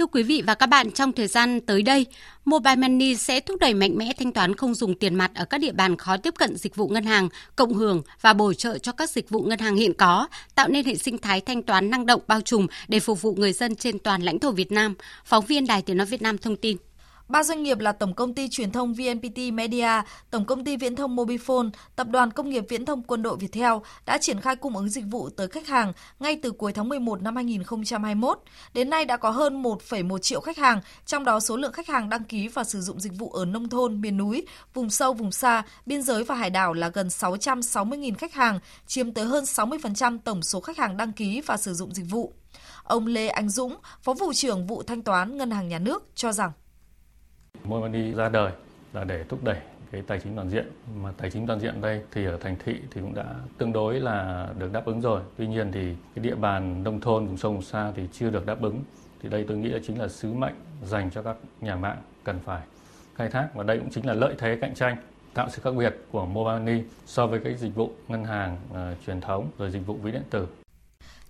Thưa 0.00 0.06
quý 0.06 0.22
vị 0.22 0.42
và 0.46 0.54
các 0.54 0.66
bạn, 0.66 0.90
trong 0.90 1.12
thời 1.12 1.26
gian 1.26 1.60
tới 1.60 1.82
đây, 1.82 2.06
Mobile 2.44 2.76
Money 2.76 3.16
sẽ 3.16 3.40
thúc 3.40 3.60
đẩy 3.60 3.74
mạnh 3.74 3.96
mẽ 3.96 4.12
thanh 4.18 4.32
toán 4.32 4.54
không 4.54 4.74
dùng 4.74 4.94
tiền 4.94 5.14
mặt 5.14 5.30
ở 5.34 5.44
các 5.44 5.58
địa 5.58 5.72
bàn 5.72 5.96
khó 5.96 6.16
tiếp 6.16 6.34
cận 6.38 6.56
dịch 6.56 6.76
vụ 6.76 6.88
ngân 6.88 7.04
hàng, 7.04 7.28
cộng 7.56 7.74
hưởng 7.74 8.02
và 8.20 8.32
bổ 8.32 8.52
trợ 8.52 8.78
cho 8.78 8.92
các 8.92 9.10
dịch 9.10 9.30
vụ 9.30 9.40
ngân 9.40 9.58
hàng 9.58 9.76
hiện 9.76 9.94
có, 9.94 10.28
tạo 10.54 10.68
nên 10.68 10.86
hệ 10.86 10.94
sinh 10.94 11.18
thái 11.18 11.40
thanh 11.40 11.62
toán 11.62 11.90
năng 11.90 12.06
động 12.06 12.20
bao 12.26 12.40
trùm 12.40 12.66
để 12.88 13.00
phục 13.00 13.22
vụ 13.22 13.34
người 13.34 13.52
dân 13.52 13.76
trên 13.76 13.98
toàn 13.98 14.22
lãnh 14.22 14.38
thổ 14.38 14.50
Việt 14.50 14.72
Nam. 14.72 14.94
Phóng 15.24 15.46
viên 15.46 15.66
Đài 15.66 15.82
Tiếng 15.82 15.96
Nói 15.96 16.06
Việt 16.06 16.22
Nam 16.22 16.38
thông 16.38 16.56
tin. 16.56 16.76
Ba 17.30 17.42
doanh 17.42 17.62
nghiệp 17.62 17.78
là 17.78 17.92
Tổng 17.92 18.14
công 18.14 18.34
ty 18.34 18.48
truyền 18.48 18.72
thông 18.72 18.94
VNPT 18.94 19.38
Media, 19.52 20.02
Tổng 20.30 20.44
công 20.44 20.64
ty 20.64 20.76
viễn 20.76 20.96
thông 20.96 21.16
Mobifone, 21.16 21.70
Tập 21.96 22.06
đoàn 22.10 22.30
Công 22.30 22.50
nghiệp 22.50 22.64
Viễn 22.68 22.84
thông 22.84 23.02
Quân 23.02 23.22
đội 23.22 23.36
Viettel 23.36 23.72
đã 24.06 24.18
triển 24.18 24.40
khai 24.40 24.56
cung 24.56 24.76
ứng 24.76 24.88
dịch 24.88 25.04
vụ 25.10 25.28
tới 25.30 25.48
khách 25.48 25.66
hàng 25.66 25.92
ngay 26.20 26.40
từ 26.42 26.50
cuối 26.50 26.72
tháng 26.72 26.88
11 26.88 27.22
năm 27.22 27.36
2021. 27.36 28.38
Đến 28.74 28.90
nay 28.90 29.04
đã 29.04 29.16
có 29.16 29.30
hơn 29.30 29.62
1,1 29.62 30.18
triệu 30.18 30.40
khách 30.40 30.58
hàng, 30.58 30.80
trong 31.06 31.24
đó 31.24 31.40
số 31.40 31.56
lượng 31.56 31.72
khách 31.72 31.88
hàng 31.88 32.08
đăng 32.08 32.24
ký 32.24 32.48
và 32.48 32.64
sử 32.64 32.80
dụng 32.80 33.00
dịch 33.00 33.12
vụ 33.18 33.30
ở 33.30 33.44
nông 33.44 33.68
thôn, 33.68 34.00
miền 34.00 34.16
núi, 34.16 34.46
vùng 34.74 34.90
sâu, 34.90 35.14
vùng 35.14 35.32
xa, 35.32 35.62
biên 35.86 36.02
giới 36.02 36.24
và 36.24 36.34
hải 36.34 36.50
đảo 36.50 36.72
là 36.72 36.88
gần 36.88 37.08
660.000 37.08 38.14
khách 38.14 38.34
hàng, 38.34 38.58
chiếm 38.86 39.12
tới 39.12 39.24
hơn 39.24 39.44
60% 39.44 40.18
tổng 40.24 40.42
số 40.42 40.60
khách 40.60 40.78
hàng 40.78 40.96
đăng 40.96 41.12
ký 41.12 41.40
và 41.40 41.56
sử 41.56 41.74
dụng 41.74 41.94
dịch 41.94 42.06
vụ. 42.10 42.32
Ông 42.84 43.06
Lê 43.06 43.28
Anh 43.28 43.48
Dũng, 43.48 43.76
Phó 44.02 44.14
vụ 44.14 44.32
trưởng 44.32 44.66
vụ 44.66 44.82
thanh 44.82 45.02
toán 45.02 45.36
Ngân 45.36 45.50
hàng 45.50 45.68
Nhà 45.68 45.78
nước 45.78 46.04
cho 46.14 46.32
rằng 46.32 46.52
Mobile 47.70 47.88
Money 47.88 48.14
ra 48.14 48.28
đời 48.28 48.52
là 48.92 49.04
để 49.04 49.24
thúc 49.28 49.44
đẩy 49.44 49.56
cái 49.90 50.02
tài 50.06 50.20
chính 50.20 50.36
toàn 50.36 50.50
diện. 50.50 50.66
Mà 51.02 51.12
tài 51.16 51.30
chính 51.30 51.46
toàn 51.46 51.60
diện 51.60 51.80
đây 51.80 52.02
thì 52.12 52.24
ở 52.24 52.36
thành 52.40 52.56
thị 52.64 52.76
thì 52.90 53.00
cũng 53.00 53.14
đã 53.14 53.34
tương 53.58 53.72
đối 53.72 54.00
là 54.00 54.48
được 54.58 54.72
đáp 54.72 54.84
ứng 54.84 55.00
rồi. 55.00 55.22
Tuy 55.36 55.46
nhiên 55.46 55.72
thì 55.72 55.94
cái 56.14 56.24
địa 56.24 56.34
bàn 56.34 56.82
nông 56.82 57.00
thôn 57.00 57.26
vùng 57.26 57.36
sâu 57.36 57.52
vùng 57.52 57.62
xa 57.62 57.92
thì 57.96 58.02
chưa 58.12 58.30
được 58.30 58.46
đáp 58.46 58.62
ứng. 58.62 58.80
Thì 59.22 59.28
đây 59.28 59.44
tôi 59.48 59.56
nghĩ 59.56 59.68
là 59.68 59.78
chính 59.86 60.00
là 60.00 60.08
sứ 60.08 60.32
mệnh 60.32 60.54
dành 60.82 61.10
cho 61.10 61.22
các 61.22 61.36
nhà 61.60 61.76
mạng 61.76 61.96
cần 62.24 62.38
phải 62.44 62.62
khai 63.14 63.28
thác. 63.28 63.48
Và 63.54 63.64
đây 63.64 63.78
cũng 63.78 63.90
chính 63.90 64.06
là 64.06 64.14
lợi 64.14 64.34
thế 64.38 64.58
cạnh 64.60 64.74
tranh 64.74 64.96
tạo 65.34 65.48
sự 65.50 65.62
khác 65.62 65.74
biệt 65.74 65.96
của 66.12 66.26
mobile 66.26 66.58
money 66.58 66.82
so 67.06 67.26
với 67.26 67.40
các 67.44 67.58
dịch 67.58 67.74
vụ 67.74 67.90
ngân 68.08 68.24
hàng 68.24 68.56
uh, 68.70 69.06
truyền 69.06 69.20
thống 69.20 69.46
rồi 69.58 69.70
dịch 69.70 69.86
vụ 69.86 69.94
ví 69.94 70.12
điện 70.12 70.22
tử 70.30 70.46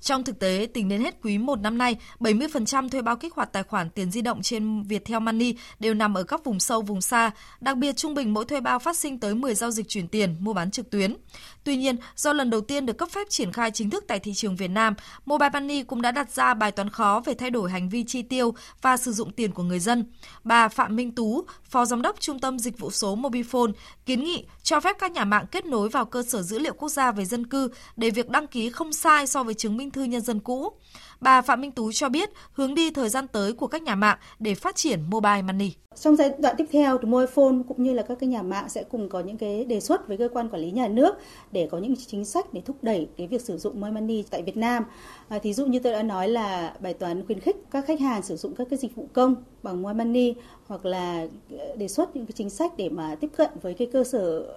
trong 0.00 0.24
thực 0.24 0.38
tế, 0.38 0.68
tính 0.74 0.88
đến 0.88 1.00
hết 1.00 1.14
quý 1.22 1.38
1 1.38 1.60
năm 1.60 1.78
nay, 1.78 1.96
70% 2.20 2.88
thuê 2.88 3.02
bao 3.02 3.16
kích 3.16 3.34
hoạt 3.34 3.52
tài 3.52 3.62
khoản 3.62 3.90
tiền 3.90 4.10
di 4.10 4.20
động 4.20 4.42
trên 4.42 4.82
Viettel 4.82 5.18
Money 5.18 5.54
đều 5.78 5.94
nằm 5.94 6.14
ở 6.14 6.22
các 6.22 6.44
vùng 6.44 6.60
sâu, 6.60 6.82
vùng 6.82 7.00
xa. 7.00 7.30
Đặc 7.60 7.76
biệt, 7.76 7.96
trung 7.96 8.14
bình 8.14 8.34
mỗi 8.34 8.44
thuê 8.44 8.60
bao 8.60 8.78
phát 8.78 8.96
sinh 8.96 9.20
tới 9.20 9.34
10 9.34 9.54
giao 9.54 9.70
dịch 9.70 9.88
chuyển 9.88 10.08
tiền, 10.08 10.36
mua 10.40 10.52
bán 10.52 10.70
trực 10.70 10.90
tuyến. 10.90 11.16
Tuy 11.64 11.76
nhiên, 11.76 11.96
do 12.16 12.32
lần 12.32 12.50
đầu 12.50 12.60
tiên 12.60 12.86
được 12.86 12.98
cấp 12.98 13.08
phép 13.10 13.26
triển 13.30 13.52
khai 13.52 13.70
chính 13.70 13.90
thức 13.90 14.04
tại 14.08 14.18
thị 14.18 14.32
trường 14.34 14.56
Việt 14.56 14.68
Nam, 14.68 14.94
Mobile 15.26 15.50
Money 15.52 15.82
cũng 15.82 16.02
đã 16.02 16.10
đặt 16.12 16.30
ra 16.30 16.54
bài 16.54 16.72
toán 16.72 16.90
khó 16.90 17.22
về 17.24 17.34
thay 17.34 17.50
đổi 17.50 17.70
hành 17.70 17.88
vi 17.88 18.04
chi 18.04 18.22
tiêu 18.22 18.54
và 18.82 18.96
sử 18.96 19.12
dụng 19.12 19.32
tiền 19.32 19.52
của 19.52 19.62
người 19.62 19.80
dân. 19.80 20.04
Bà 20.44 20.68
Phạm 20.68 20.96
Minh 20.96 21.14
Tú, 21.14 21.44
Phó 21.64 21.84
Giám 21.84 22.02
đốc 22.02 22.20
Trung 22.20 22.38
tâm 22.38 22.58
Dịch 22.58 22.78
vụ 22.78 22.90
số 22.90 23.16
Mobifone, 23.16 23.72
kiến 24.06 24.24
nghị 24.24 24.44
cho 24.70 24.80
phép 24.80 24.96
các 24.98 25.12
nhà 25.12 25.24
mạng 25.24 25.46
kết 25.50 25.66
nối 25.66 25.88
vào 25.88 26.04
cơ 26.04 26.22
sở 26.22 26.42
dữ 26.42 26.58
liệu 26.58 26.72
quốc 26.72 26.88
gia 26.88 27.12
về 27.12 27.24
dân 27.24 27.46
cư 27.46 27.68
để 27.96 28.10
việc 28.10 28.30
đăng 28.30 28.46
ký 28.46 28.70
không 28.70 28.92
sai 28.92 29.26
so 29.26 29.42
với 29.42 29.54
chứng 29.54 29.76
minh 29.76 29.90
thư 29.90 30.04
nhân 30.04 30.20
dân 30.20 30.40
cũ. 30.40 30.72
Bà 31.20 31.42
Phạm 31.42 31.60
Minh 31.60 31.72
Tú 31.72 31.92
cho 31.92 32.08
biết 32.08 32.30
hướng 32.52 32.74
đi 32.74 32.90
thời 32.90 33.08
gian 33.08 33.28
tới 33.28 33.52
của 33.52 33.66
các 33.66 33.82
nhà 33.82 33.94
mạng 33.94 34.18
để 34.38 34.54
phát 34.54 34.76
triển 34.76 35.00
mobile 35.10 35.42
money. 35.42 35.72
Trong 36.00 36.16
giai 36.16 36.30
đoạn 36.38 36.54
tiếp 36.58 36.64
theo 36.72 36.98
thì 36.98 37.08
Mobile 37.08 37.62
cũng 37.68 37.82
như 37.82 37.92
là 37.92 38.02
các 38.02 38.18
cái 38.20 38.28
nhà 38.28 38.42
mạng 38.42 38.68
sẽ 38.68 38.84
cùng 38.84 39.08
có 39.08 39.20
những 39.20 39.38
cái 39.38 39.64
đề 39.64 39.80
xuất 39.80 40.08
với 40.08 40.16
cơ 40.16 40.28
quan 40.32 40.48
quản 40.48 40.62
lý 40.62 40.70
nhà 40.70 40.88
nước 40.88 41.14
để 41.52 41.68
có 41.70 41.78
những 41.78 41.94
chính 42.06 42.24
sách 42.24 42.52
để 42.52 42.60
thúc 42.60 42.76
đẩy 42.82 43.08
cái 43.16 43.26
việc 43.26 43.40
sử 43.40 43.58
dụng 43.58 43.80
Mobile 43.80 44.00
Money 44.00 44.24
tại 44.30 44.42
Việt 44.42 44.56
Nam. 44.56 44.84
À, 45.28 45.38
thí 45.38 45.54
dụ 45.54 45.66
như 45.66 45.78
tôi 45.78 45.92
đã 45.92 46.02
nói 46.02 46.28
là 46.28 46.74
bài 46.80 46.94
toán 46.94 47.26
khuyến 47.26 47.40
khích 47.40 47.56
các 47.70 47.84
khách 47.86 48.00
hàng 48.00 48.22
sử 48.22 48.36
dụng 48.36 48.54
các 48.54 48.66
cái 48.70 48.78
dịch 48.78 48.96
vụ 48.96 49.08
công 49.12 49.34
bằng 49.62 49.82
Mobile 49.82 50.04
Money 50.04 50.34
hoặc 50.66 50.86
là 50.86 51.26
ờ, 51.58 51.76
đề 51.76 51.88
xuất 51.88 52.16
những 52.16 52.26
cái 52.26 52.32
chính 52.32 52.50
sách 52.50 52.72
để 52.76 52.88
mà 52.88 53.14
tiếp 53.14 53.30
cận 53.36 53.50
với 53.62 53.74
cái 53.74 53.88
cơ 53.92 54.04
sở 54.04 54.54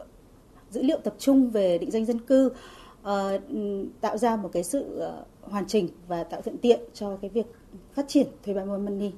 dữ 0.69 0.83
liệu 0.83 0.99
tập 1.03 1.15
trung 1.19 1.49
về 1.49 1.77
định 1.77 1.91
danh 1.91 2.05
dân 2.05 2.19
cư 2.19 2.51
uh, 3.01 3.11
tạo 4.01 4.17
ra 4.17 4.35
một 4.35 4.49
cái 4.53 4.63
sự 4.63 5.07
uh, 5.07 5.51
hoàn 5.51 5.67
chỉnh 5.67 5.89
và 6.07 6.23
tạo 6.23 6.41
thuận 6.41 6.57
tiện 6.57 6.79
cho 6.93 7.17
cái 7.21 7.29
việc 7.29 7.45
phát 7.93 8.05
triển 8.07 8.27
thuê 8.45 8.53
bao 8.53 8.65
money. 8.65 9.11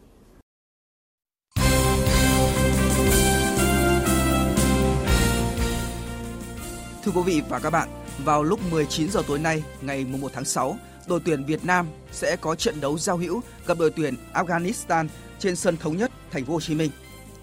Thưa 7.03 7.11
quý 7.15 7.21
vị 7.25 7.41
và 7.49 7.59
các 7.59 7.69
bạn, 7.69 7.89
vào 8.23 8.43
lúc 8.43 8.59
19 8.71 9.11
giờ 9.11 9.21
tối 9.27 9.39
nay, 9.39 9.63
ngày 9.81 10.05
1 10.21 10.29
tháng 10.33 10.45
6, 10.45 10.75
đội 11.07 11.19
tuyển 11.25 11.43
Việt 11.43 11.65
Nam 11.65 11.87
sẽ 12.11 12.35
có 12.41 12.55
trận 12.55 12.81
đấu 12.81 12.97
giao 12.97 13.17
hữu 13.17 13.41
gặp 13.67 13.77
đội 13.79 13.91
tuyển 13.91 14.13
Afghanistan 14.33 15.07
trên 15.45 15.55
sân 15.55 15.77
thống 15.77 15.97
nhất 15.97 16.11
thành 16.31 16.45
phố 16.45 16.53
Hồ 16.53 16.61
Chí 16.61 16.75
Minh. 16.75 16.91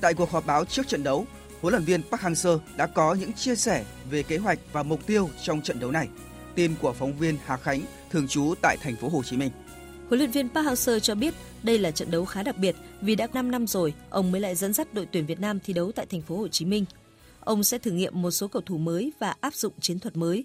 Tại 0.01 0.15
cuộc 0.15 0.31
họp 0.31 0.47
báo 0.47 0.65
trước 0.65 0.89
trận 0.89 1.03
đấu, 1.03 1.27
huấn 1.61 1.75
luyện 1.75 1.85
viên 1.85 2.03
Park 2.03 2.23
Hang-seo 2.23 2.59
đã 2.77 2.87
có 2.87 3.15
những 3.15 3.33
chia 3.33 3.55
sẻ 3.55 3.85
về 4.11 4.23
kế 4.23 4.39
hoạch 4.39 4.59
và 4.73 4.83
mục 4.83 5.07
tiêu 5.07 5.31
trong 5.43 5.63
trận 5.63 5.81
đấu 5.81 5.91
này. 5.91 6.09
Tin 6.55 6.75
của 6.81 6.93
phóng 6.93 7.19
viên 7.19 7.37
Hà 7.45 7.57
Khánh 7.57 7.83
thường 8.11 8.29
trú 8.29 8.55
tại 8.63 8.77
thành 8.81 8.97
phố 8.97 9.09
Hồ 9.09 9.23
Chí 9.23 9.37
Minh. 9.37 9.51
Huấn 10.09 10.19
luyện 10.19 10.31
viên 10.31 10.49
Park 10.49 10.67
Hang-seo 10.67 10.99
cho 10.99 11.15
biết 11.15 11.35
đây 11.63 11.79
là 11.79 11.91
trận 11.91 12.11
đấu 12.11 12.25
khá 12.25 12.43
đặc 12.43 12.59
biệt 12.59 12.77
vì 13.01 13.15
đã 13.15 13.27
5 13.33 13.51
năm 13.51 13.67
rồi 13.67 13.95
ông 14.11 14.33
mới 14.33 14.41
lại 14.41 14.55
dẫn 14.55 14.73
dắt 14.73 14.95
đội 14.95 15.07
tuyển 15.13 15.27
Việt 15.27 15.41
Nam 15.41 15.61
thi 15.61 15.73
đấu 15.73 15.93
tại 15.93 16.07
thành 16.07 16.23
phố 16.23 16.37
Hồ 16.37 16.49
Chí 16.49 16.65
Minh. 16.65 16.85
Ông 17.41 17.65
sẽ 17.65 17.79
thử 17.79 17.91
nghiệm 17.91 18.23
một 18.23 18.31
số 18.31 18.49
cầu 18.49 18.63
thủ 18.67 18.79
mới 18.79 19.13
và 19.19 19.35
áp 19.41 19.55
dụng 19.55 19.73
chiến 19.81 19.99
thuật 19.99 20.17
mới. 20.17 20.45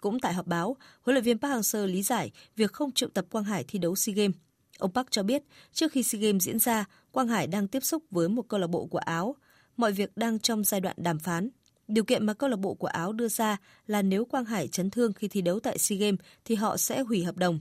Cũng 0.00 0.20
tại 0.20 0.32
họp 0.32 0.46
báo, 0.46 0.76
huấn 1.02 1.14
luyện 1.14 1.24
viên 1.24 1.38
Park 1.38 1.52
Hang-seo 1.52 1.86
lý 1.86 2.02
giải 2.02 2.30
việc 2.56 2.72
không 2.72 2.92
triệu 2.92 3.08
tập 3.08 3.24
Quang 3.30 3.44
Hải 3.44 3.64
thi 3.68 3.78
đấu 3.78 3.96
SEA 3.96 4.14
Games. 4.14 4.36
Ông 4.78 4.92
Park 4.92 5.10
cho 5.10 5.22
biết, 5.22 5.42
trước 5.72 5.92
khi 5.92 6.02
SEA 6.02 6.20
Games 6.20 6.42
diễn 6.42 6.58
ra, 6.58 6.84
Quang 7.12 7.28
Hải 7.28 7.46
đang 7.46 7.68
tiếp 7.68 7.80
xúc 7.80 8.02
với 8.10 8.28
một 8.28 8.48
câu 8.48 8.60
lạc 8.60 8.66
bộ 8.66 8.86
của 8.86 8.98
Áo. 8.98 9.36
Mọi 9.76 9.92
việc 9.92 10.16
đang 10.16 10.38
trong 10.38 10.64
giai 10.64 10.80
đoạn 10.80 10.96
đàm 10.98 11.18
phán. 11.18 11.48
Điều 11.88 12.04
kiện 12.04 12.26
mà 12.26 12.34
câu 12.34 12.50
lạc 12.50 12.56
bộ 12.56 12.74
của 12.74 12.86
Áo 12.86 13.12
đưa 13.12 13.28
ra 13.28 13.56
là 13.86 14.02
nếu 14.02 14.24
Quang 14.24 14.44
Hải 14.44 14.68
chấn 14.68 14.90
thương 14.90 15.12
khi 15.12 15.28
thi 15.28 15.42
đấu 15.42 15.60
tại 15.60 15.78
SEA 15.78 15.98
Games 15.98 16.20
thì 16.44 16.54
họ 16.54 16.76
sẽ 16.76 17.00
hủy 17.00 17.24
hợp 17.24 17.36
đồng. 17.36 17.60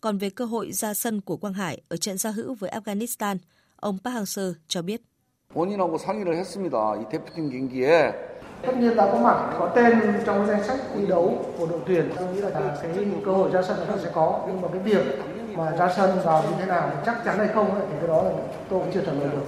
Còn 0.00 0.18
về 0.18 0.30
cơ 0.30 0.44
hội 0.44 0.72
ra 0.72 0.94
sân 0.94 1.20
của 1.20 1.36
Quang 1.36 1.54
Hải 1.54 1.82
ở 1.88 1.96
trận 1.96 2.18
giao 2.18 2.32
hữu 2.32 2.54
với 2.54 2.70
Afghanistan, 2.70 3.36
ông 3.76 3.98
Park 4.04 4.16
Hang-seo 4.16 4.52
cho 4.68 4.82
biết. 4.82 5.00
Tất 8.62 8.76
nhiên 8.78 8.96
đã 8.96 9.06
có 9.12 9.18
mặt 9.18 9.56
có 9.58 9.72
tên 9.76 10.00
trong 10.26 10.46
danh 10.46 10.64
sách 10.64 10.80
thi 10.94 11.06
đấu 11.06 11.54
của 11.58 11.66
đội 11.66 11.80
tuyển. 11.86 12.10
Tôi 12.16 12.34
nghĩ 12.34 12.40
là 12.40 12.50
cái 12.82 13.06
cơ 13.24 13.32
hội 13.32 13.50
ra 13.50 13.62
sân 13.62 13.88
nó 13.88 13.96
sẽ 14.02 14.10
có. 14.14 14.44
Nhưng 14.46 14.60
mà 14.60 14.68
cái 14.72 14.82
việc 14.82 15.06
mà 15.56 15.76
ra 15.76 15.92
sân 15.96 16.20
vào 16.24 16.42
như 16.42 16.56
thế 16.58 16.66
nào 16.66 17.02
chắc 17.06 17.22
chắn 17.24 17.38
hay 17.38 17.48
không 17.54 17.80
thì 17.90 17.96
cái 17.98 18.08
đó 18.08 18.22
là 18.22 18.30
tôi 18.70 18.80
cũng 18.80 18.90
chưa 18.94 19.02
trả 19.06 19.12
lời 19.12 19.28
được. 19.32 19.42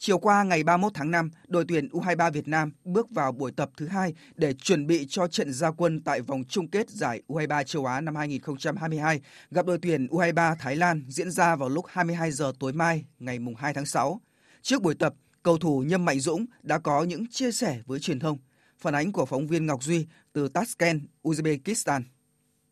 Chiều 0.00 0.18
qua 0.18 0.42
ngày 0.42 0.62
31 0.62 0.92
tháng 0.94 1.10
5, 1.10 1.30
đội 1.48 1.64
tuyển 1.68 1.88
U23 1.88 2.30
Việt 2.30 2.48
Nam 2.48 2.72
bước 2.84 3.10
vào 3.10 3.32
buổi 3.32 3.52
tập 3.52 3.70
thứ 3.76 3.86
hai 3.86 4.14
để 4.34 4.52
chuẩn 4.52 4.86
bị 4.86 5.06
cho 5.08 5.26
trận 5.28 5.52
gia 5.52 5.70
quân 5.70 6.00
tại 6.00 6.20
vòng 6.20 6.44
chung 6.48 6.68
kết 6.68 6.90
giải 6.90 7.22
U23 7.28 7.62
châu 7.62 7.86
Á 7.86 8.00
năm 8.00 8.16
2022 8.16 9.20
gặp 9.50 9.66
đội 9.66 9.78
tuyển 9.82 10.06
U23 10.06 10.54
Thái 10.58 10.76
Lan 10.76 11.04
diễn 11.08 11.30
ra 11.30 11.56
vào 11.56 11.68
lúc 11.68 11.84
22 11.88 12.30
giờ 12.30 12.52
tối 12.60 12.72
mai 12.72 13.04
ngày 13.18 13.38
2 13.56 13.74
tháng 13.74 13.86
6. 13.86 14.20
Trước 14.62 14.82
buổi 14.82 14.94
tập, 14.94 15.14
cầu 15.42 15.58
thủ 15.58 15.84
Nhâm 15.86 16.04
Mạnh 16.04 16.20
Dũng 16.20 16.46
đã 16.62 16.78
có 16.78 17.04
những 17.04 17.26
chia 17.26 17.52
sẻ 17.52 17.78
với 17.86 18.00
truyền 18.00 18.18
thông. 18.18 18.38
Phản 18.78 18.94
ánh 18.94 19.12
của 19.12 19.26
phóng 19.26 19.46
viên 19.46 19.66
Ngọc 19.66 19.82
Duy 19.82 20.06
từ 20.32 20.48
Tashkent, 20.48 21.00
Uzbekistan. 21.22 22.02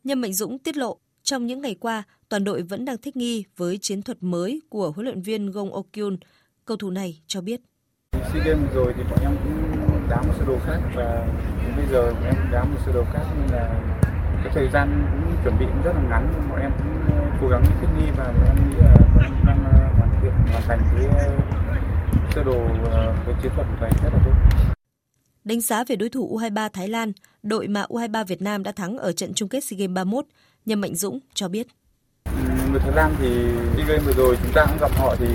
Nhâm 0.05 0.21
Mạnh 0.21 0.33
Dũng 0.33 0.59
tiết 0.59 0.77
lộ, 0.77 0.99
trong 1.23 1.47
những 1.47 1.61
ngày 1.61 1.75
qua, 1.75 2.03
toàn 2.29 2.45
đội 2.45 2.63
vẫn 2.63 2.85
đang 2.85 2.99
thích 2.99 3.17
nghi 3.17 3.45
với 3.57 3.79
chiến 3.79 4.03
thuật 4.03 4.19
mới 4.21 4.61
của 4.69 4.91
huấn 4.91 5.05
luyện 5.07 5.23
viên 5.23 5.51
Gong 5.51 5.73
Okyun. 5.73 6.17
Cầu 6.65 6.77
thủ 6.77 6.91
này 6.91 7.23
cho 7.27 7.41
biết. 7.41 7.61
SEA 8.13 8.45
Games 8.45 8.75
rồi 8.75 8.95
thì 8.97 9.03
bọn 9.11 9.21
em 9.23 9.37
cũng 9.45 10.09
đá 10.11 10.23
một 10.23 10.33
sơ 10.39 10.45
đồ 10.45 10.59
khác 10.67 10.79
và 10.95 11.27
bây 11.77 11.87
giờ 11.91 12.13
bọn 12.13 12.25
em 12.25 12.35
đá 12.53 12.65
một 12.65 12.79
sơ 12.87 12.93
đồ 12.93 13.05
khác 13.13 13.25
nên 13.41 13.51
là 13.51 13.83
cái 14.45 14.53
thời 14.55 14.69
gian 14.73 15.07
cũng 15.25 15.37
chuẩn 15.45 15.59
bị 15.59 15.67
cũng 15.67 15.83
rất 15.83 15.93
là 15.93 16.03
ngắn 16.11 16.29
nhưng 16.33 16.51
bọn 16.51 16.61
em 16.61 16.71
cũng 16.79 17.17
ờ, 17.17 17.39
cố 17.41 17.49
gắng 17.49 17.65
thích 17.81 17.89
nghi 17.99 18.11
và 18.17 18.25
bọn 18.25 18.45
em 18.47 18.71
nghĩ 18.71 18.77
là 18.77 18.95
bọn 19.15 19.25
em 19.25 19.33
đang 19.47 19.65
ờ, 19.65 19.89
hoàn 19.99 20.21
thiện 20.23 20.33
hoàn 20.53 20.63
thành 20.63 20.81
cái 20.97 21.07
ờ, 21.07 21.37
sơ 22.35 22.45
đồ 22.45 22.69
cái 23.27 23.35
chiến 23.43 23.53
thuật 23.55 23.67
này 23.81 23.91
rất 24.03 24.11
là 24.13 24.21
tốt. 24.25 24.76
Đánh 25.47 25.61
giá 25.61 25.85
về 25.85 25.97
đối 25.97 26.09
thủ 26.09 26.39
U23 26.39 26.69
Thái 26.69 26.89
Lan, 26.89 27.13
đội 27.43 27.69
mà 27.69 27.83
U23 27.89 28.25
Việt 28.25 28.43
Nam 28.43 28.63
đã 28.63 28.73
thắng 28.73 28.99
ở 28.99 29.13
trận 29.13 29.35
chung 29.35 29.49
kết 29.49 29.65
SEA 29.65 29.77
Games 29.79 29.95
31, 29.95 30.25
Nhâm 30.67 30.81
Mạnh 30.81 30.95
Dũng 30.95 31.19
cho 31.35 31.49
biết. 31.49 31.67
Người 32.71 32.81
Thái 32.81 32.93
Lan 32.95 33.15
thì 33.19 33.29
SEA 33.77 33.87
Games 33.87 34.05
vừa 34.07 34.13
rồi 34.13 34.37
chúng 34.43 34.53
ta 34.55 34.67
cũng 34.69 34.79
gặp 34.81 34.91
họ 34.95 35.17
thì 35.19 35.27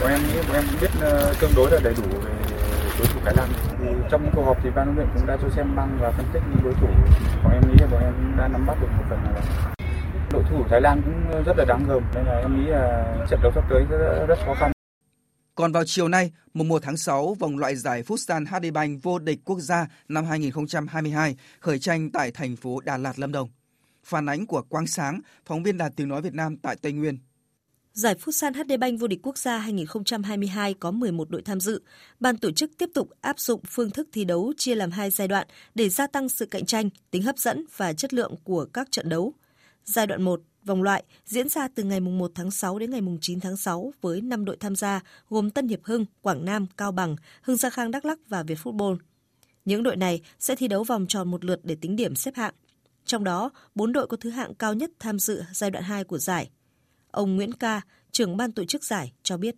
bọn 0.00 0.10
em 0.10 0.20
nghĩ 0.20 0.38
bọn 0.48 0.56
em 0.56 0.64
cũng 0.70 0.80
biết 0.80 0.90
ờ, 1.00 1.34
tương 1.40 1.50
đối 1.56 1.70
là 1.70 1.78
đầy 1.84 1.94
đủ 1.96 2.02
về 2.24 2.32
đối 2.98 3.06
thủ 3.06 3.20
Thái 3.24 3.34
Lan. 3.36 3.48
Thì 3.80 3.86
trong 4.10 4.30
cuộc 4.34 4.42
họp 4.42 4.56
thì 4.62 4.70
ban 4.74 4.86
huấn 4.86 4.96
luyện 4.96 5.08
cũng 5.14 5.26
đã 5.26 5.36
cho 5.42 5.48
xem 5.56 5.76
băng 5.76 5.98
và 6.00 6.10
phân 6.10 6.26
tích 6.32 6.42
những 6.50 6.64
đối 6.64 6.74
thủ. 6.74 6.88
Bọn 7.44 7.52
em 7.52 7.62
nghĩ 7.68 7.76
là 7.80 7.86
bọn 7.86 8.02
em 8.02 8.34
đã 8.38 8.48
nắm 8.48 8.66
bắt 8.66 8.76
được 8.80 8.88
một 8.98 9.04
phần 9.08 9.18
nào 9.24 9.32
đó. 9.34 9.40
Đội 10.32 10.42
thủ 10.50 10.64
Thái 10.70 10.80
Lan 10.80 11.02
cũng 11.04 11.42
rất 11.44 11.56
là 11.58 11.64
đáng 11.68 11.84
gờm 11.88 12.02
nên 12.14 12.24
là 12.24 12.38
em 12.38 12.56
nghĩ 12.56 12.70
là 12.70 13.16
trận 13.30 13.40
đấu 13.42 13.52
sắp 13.54 13.64
tới 13.70 13.84
rất, 13.90 14.26
rất 14.28 14.38
khó 14.46 14.54
khăn. 14.54 14.72
Còn 15.54 15.72
vào 15.72 15.84
chiều 15.86 16.08
nay, 16.08 16.32
mùng 16.54 16.68
1 16.68 16.82
tháng 16.82 16.96
6, 16.96 17.34
vòng 17.34 17.58
loại 17.58 17.76
giải 17.76 18.02
Futsal 18.02 18.46
HD 18.46 18.72
Bank 18.72 19.02
vô 19.02 19.18
địch 19.18 19.38
quốc 19.44 19.60
gia 19.60 19.86
năm 20.08 20.24
2022 20.24 21.36
khởi 21.60 21.78
tranh 21.78 22.10
tại 22.10 22.30
thành 22.30 22.56
phố 22.56 22.80
Đà 22.80 22.96
Lạt, 22.96 23.18
Lâm 23.18 23.32
Đồng. 23.32 23.48
Phản 24.04 24.26
ánh 24.26 24.46
của 24.46 24.62
Quang 24.62 24.86
Sáng, 24.86 25.20
phóng 25.46 25.62
viên 25.62 25.78
Đài 25.78 25.90
Tiếng 25.96 26.08
Nói 26.08 26.22
Việt 26.22 26.34
Nam 26.34 26.56
tại 26.56 26.76
Tây 26.82 26.92
Nguyên. 26.92 27.18
Giải 27.92 28.14
Futsal 28.14 28.52
HD 28.52 28.80
Bank 28.80 29.00
vô 29.00 29.06
địch 29.06 29.18
quốc 29.22 29.38
gia 29.38 29.58
2022 29.58 30.74
có 30.74 30.90
11 30.90 31.30
đội 31.30 31.42
tham 31.42 31.60
dự. 31.60 31.82
Ban 32.20 32.36
tổ 32.36 32.50
chức 32.50 32.70
tiếp 32.78 32.90
tục 32.94 33.10
áp 33.20 33.40
dụng 33.40 33.60
phương 33.68 33.90
thức 33.90 34.08
thi 34.12 34.24
đấu 34.24 34.52
chia 34.56 34.74
làm 34.74 34.90
hai 34.90 35.10
giai 35.10 35.28
đoạn 35.28 35.46
để 35.74 35.88
gia 35.88 36.06
tăng 36.06 36.28
sự 36.28 36.46
cạnh 36.46 36.66
tranh, 36.66 36.90
tính 37.10 37.22
hấp 37.22 37.38
dẫn 37.38 37.64
và 37.76 37.92
chất 37.92 38.14
lượng 38.14 38.34
của 38.44 38.64
các 38.72 38.88
trận 38.90 39.08
đấu. 39.08 39.34
Giai 39.84 40.06
đoạn 40.06 40.22
1 40.22 40.40
Vòng 40.64 40.82
loại 40.82 41.04
diễn 41.24 41.48
ra 41.48 41.68
từ 41.74 41.82
ngày 41.82 42.00
1 42.00 42.30
tháng 42.34 42.50
6 42.50 42.78
đến 42.78 42.90
ngày 42.90 43.00
9 43.20 43.40
tháng 43.40 43.56
6 43.56 43.92
với 44.00 44.20
5 44.20 44.44
đội 44.44 44.56
tham 44.60 44.76
gia 44.76 45.00
gồm 45.30 45.50
Tân 45.50 45.68
Hiệp 45.68 45.84
Hưng, 45.84 46.06
Quảng 46.22 46.44
Nam, 46.44 46.66
Cao 46.76 46.92
Bằng, 46.92 47.16
Hưng 47.42 47.56
Gia 47.56 47.70
Khang 47.70 47.90
Đắk 47.90 48.04
Lắc 48.04 48.18
và 48.28 48.42
Việt 48.42 48.58
Football. 48.62 48.96
Những 49.64 49.82
đội 49.82 49.96
này 49.96 50.20
sẽ 50.38 50.56
thi 50.56 50.68
đấu 50.68 50.84
vòng 50.84 51.06
tròn 51.08 51.30
một 51.30 51.44
lượt 51.44 51.60
để 51.62 51.76
tính 51.80 51.96
điểm 51.96 52.14
xếp 52.14 52.34
hạng. 52.34 52.54
Trong 53.04 53.24
đó, 53.24 53.50
4 53.74 53.92
đội 53.92 54.06
có 54.06 54.16
thứ 54.16 54.30
hạng 54.30 54.54
cao 54.54 54.74
nhất 54.74 54.90
tham 54.98 55.18
dự 55.18 55.42
giai 55.52 55.70
đoạn 55.70 55.84
2 55.84 56.04
của 56.04 56.18
giải. 56.18 56.50
Ông 57.10 57.36
Nguyễn 57.36 57.52
Ca, 57.52 57.80
trưởng 58.12 58.36
ban 58.36 58.52
tổ 58.52 58.64
chức 58.64 58.84
giải 58.84 59.12
cho 59.22 59.36
biết. 59.36 59.54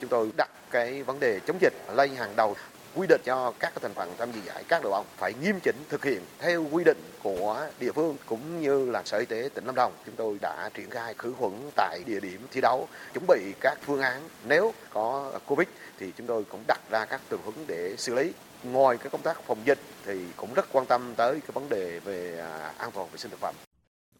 Chúng 0.00 0.10
tôi 0.10 0.30
đặt 0.36 0.50
cái 0.70 1.02
vấn 1.02 1.20
đề 1.20 1.40
chống 1.46 1.58
dịch 1.60 1.74
lên 1.96 2.14
hàng 2.14 2.36
đầu 2.36 2.54
quy 2.96 3.06
định 3.06 3.20
cho 3.24 3.52
các 3.58 3.72
thành 3.82 3.94
phần 3.94 4.10
tham 4.18 4.32
dự 4.32 4.40
giải 4.46 4.64
các 4.68 4.82
đội 4.82 4.90
bóng 4.90 5.06
phải 5.16 5.34
nghiêm 5.42 5.60
chỉnh 5.62 5.76
thực 5.88 6.04
hiện 6.04 6.20
theo 6.38 6.66
quy 6.70 6.84
định 6.84 6.98
của 7.22 7.66
địa 7.80 7.92
phương 7.92 8.16
cũng 8.26 8.60
như 8.60 8.90
là 8.90 9.02
sở 9.04 9.18
y 9.18 9.26
tế 9.26 9.48
tỉnh 9.54 9.64
lâm 9.64 9.74
đồng. 9.74 9.92
Chúng 10.06 10.14
tôi 10.16 10.38
đã 10.40 10.70
triển 10.74 10.90
khai 10.90 11.14
khử 11.18 11.32
khuẩn 11.38 11.52
tại 11.76 12.00
địa 12.06 12.20
điểm 12.20 12.40
thi 12.50 12.60
đấu 12.60 12.88
chuẩn 13.14 13.24
bị 13.28 13.52
các 13.60 13.78
phương 13.82 14.00
án. 14.00 14.22
Nếu 14.48 14.74
có 14.90 15.32
covid 15.46 15.68
thì 15.98 16.12
chúng 16.16 16.26
tôi 16.26 16.44
cũng 16.44 16.60
đặt 16.68 16.80
ra 16.90 17.04
các 17.04 17.20
tình 17.28 17.40
huống 17.44 17.54
để 17.66 17.94
xử 17.98 18.14
lý. 18.14 18.32
Ngoài 18.64 18.98
cái 18.98 19.10
công 19.10 19.22
tác 19.22 19.42
phòng 19.46 19.58
dịch 19.64 19.78
thì 20.06 20.24
cũng 20.36 20.54
rất 20.54 20.66
quan 20.72 20.86
tâm 20.86 21.14
tới 21.16 21.40
cái 21.40 21.50
vấn 21.52 21.68
đề 21.68 22.00
về 22.04 22.38
à, 22.38 22.72
an 22.78 22.90
toàn 22.94 23.08
vệ 23.12 23.18
sinh 23.18 23.30
thực 23.30 23.40
phẩm. 23.40 23.54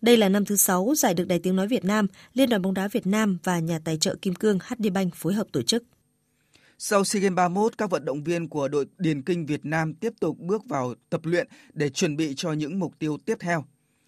Đây 0.01 0.17
là 0.17 0.29
năm 0.29 0.45
thứ 0.45 0.57
sáu 0.57 0.93
giải 0.97 1.15
được 1.15 1.25
Đài 1.29 1.39
Tiếng 1.39 1.57
Nói 1.57 1.67
Việt 1.67 1.85
Nam, 1.85 2.07
Liên 2.35 2.49
đoàn 2.49 2.63
bóng 2.63 2.75
đá 2.75 2.89
Việt 2.89 3.07
Nam 3.07 3.39
và 3.45 3.59
nhà 3.59 3.79
tài 3.85 3.97
trợ 3.99 4.15
Kim 4.23 4.35
Cương 4.35 4.59
HD 4.59 4.87
Bank 4.95 5.15
phối 5.15 5.35
hợp 5.35 5.47
tổ 5.53 5.63
chức. 5.63 5.83
Sau 6.79 7.05
SEA 7.05 7.21
Games 7.21 7.37
31, 7.37 7.79
các 7.79 7.91
vận 7.91 8.05
động 8.05 8.25
viên 8.25 8.49
của 8.49 8.69
đội 8.69 8.87
điền 8.99 9.23
kinh 9.23 9.47
Việt 9.47 9.65
Nam 9.65 9.95
tiếp 9.95 10.13
tục 10.21 10.39
bước 10.39 10.65
vào 10.69 10.95
tập 11.11 11.21
luyện 11.25 11.49
để 11.73 11.91
chuẩn 11.91 12.17
bị 12.17 12.35
cho 12.37 12.53
những 12.53 12.79
mục 12.79 12.93
tiêu 12.99 13.19
tiếp 13.27 13.35
theo. 13.41 13.65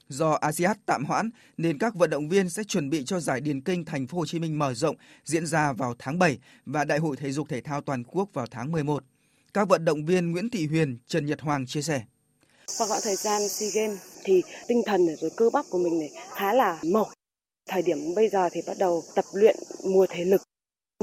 Do 0.09 0.33
ASEAN 0.33 0.77
tạm 0.87 1.05
hoãn 1.05 1.31
nên 1.57 1.79
các 1.79 1.95
vận 1.95 2.11
động 2.11 2.29
viên 2.29 2.51
sẽ 2.51 2.65
chuẩn 2.65 2.91
bị 2.91 3.05
cho 3.05 3.21
giải 3.21 3.41
điền 3.41 3.61
kinh 3.61 3.85
thành 3.85 4.07
phố 4.07 4.19
Hồ 4.19 4.27
Chí 4.27 4.39
Minh 4.39 4.59
mở 4.59 4.75
rộng 4.75 4.97
diễn 5.25 5.47
ra 5.47 5.73
vào 5.73 5.95
tháng 5.99 6.19
7 6.19 6.39
và 6.67 6.85
Đại 6.85 6.99
hội 6.99 7.17
thể 7.17 7.33
dục 7.33 7.49
thể 7.49 7.61
thao 7.61 7.81
toàn 7.81 8.05
quốc 8.05 8.29
vào 8.33 8.47
tháng 8.51 8.73
11. 8.73 9.05
Các 9.55 9.69
vận 9.69 9.85
động 9.85 10.05
viên 10.05 10.33
Nguyễn 10.33 10.51
Thị 10.51 10.67
Huyền, 10.67 10.99
Trần 11.07 11.27
Nhật 11.27 11.41
Hoàng 11.41 11.67
chia 11.67 11.83
sẻ. 11.83 12.03
qua 12.79 12.87
quãng 12.89 13.01
thời 13.05 13.17
gian 13.17 13.49
SEA 13.49 13.69
Games 13.75 13.99
thì 14.25 14.43
tinh 14.69 14.83
thần 14.87 15.07
rồi 15.21 15.31
cơ 15.37 15.51
bắp 15.53 15.65
của 15.71 15.79
mình 15.79 15.99
này 15.99 16.11
khá 16.35 16.53
là 16.53 16.79
mộc. 16.93 17.09
Thời 17.69 17.83
điểm 17.83 17.99
bây 18.17 18.29
giờ 18.29 18.49
thì 18.53 18.61
bắt 18.67 18.77
đầu 18.79 19.03
tập 19.15 19.25
luyện 19.33 19.57
mùa 19.85 20.07
thể 20.11 20.25
lực 20.25 20.43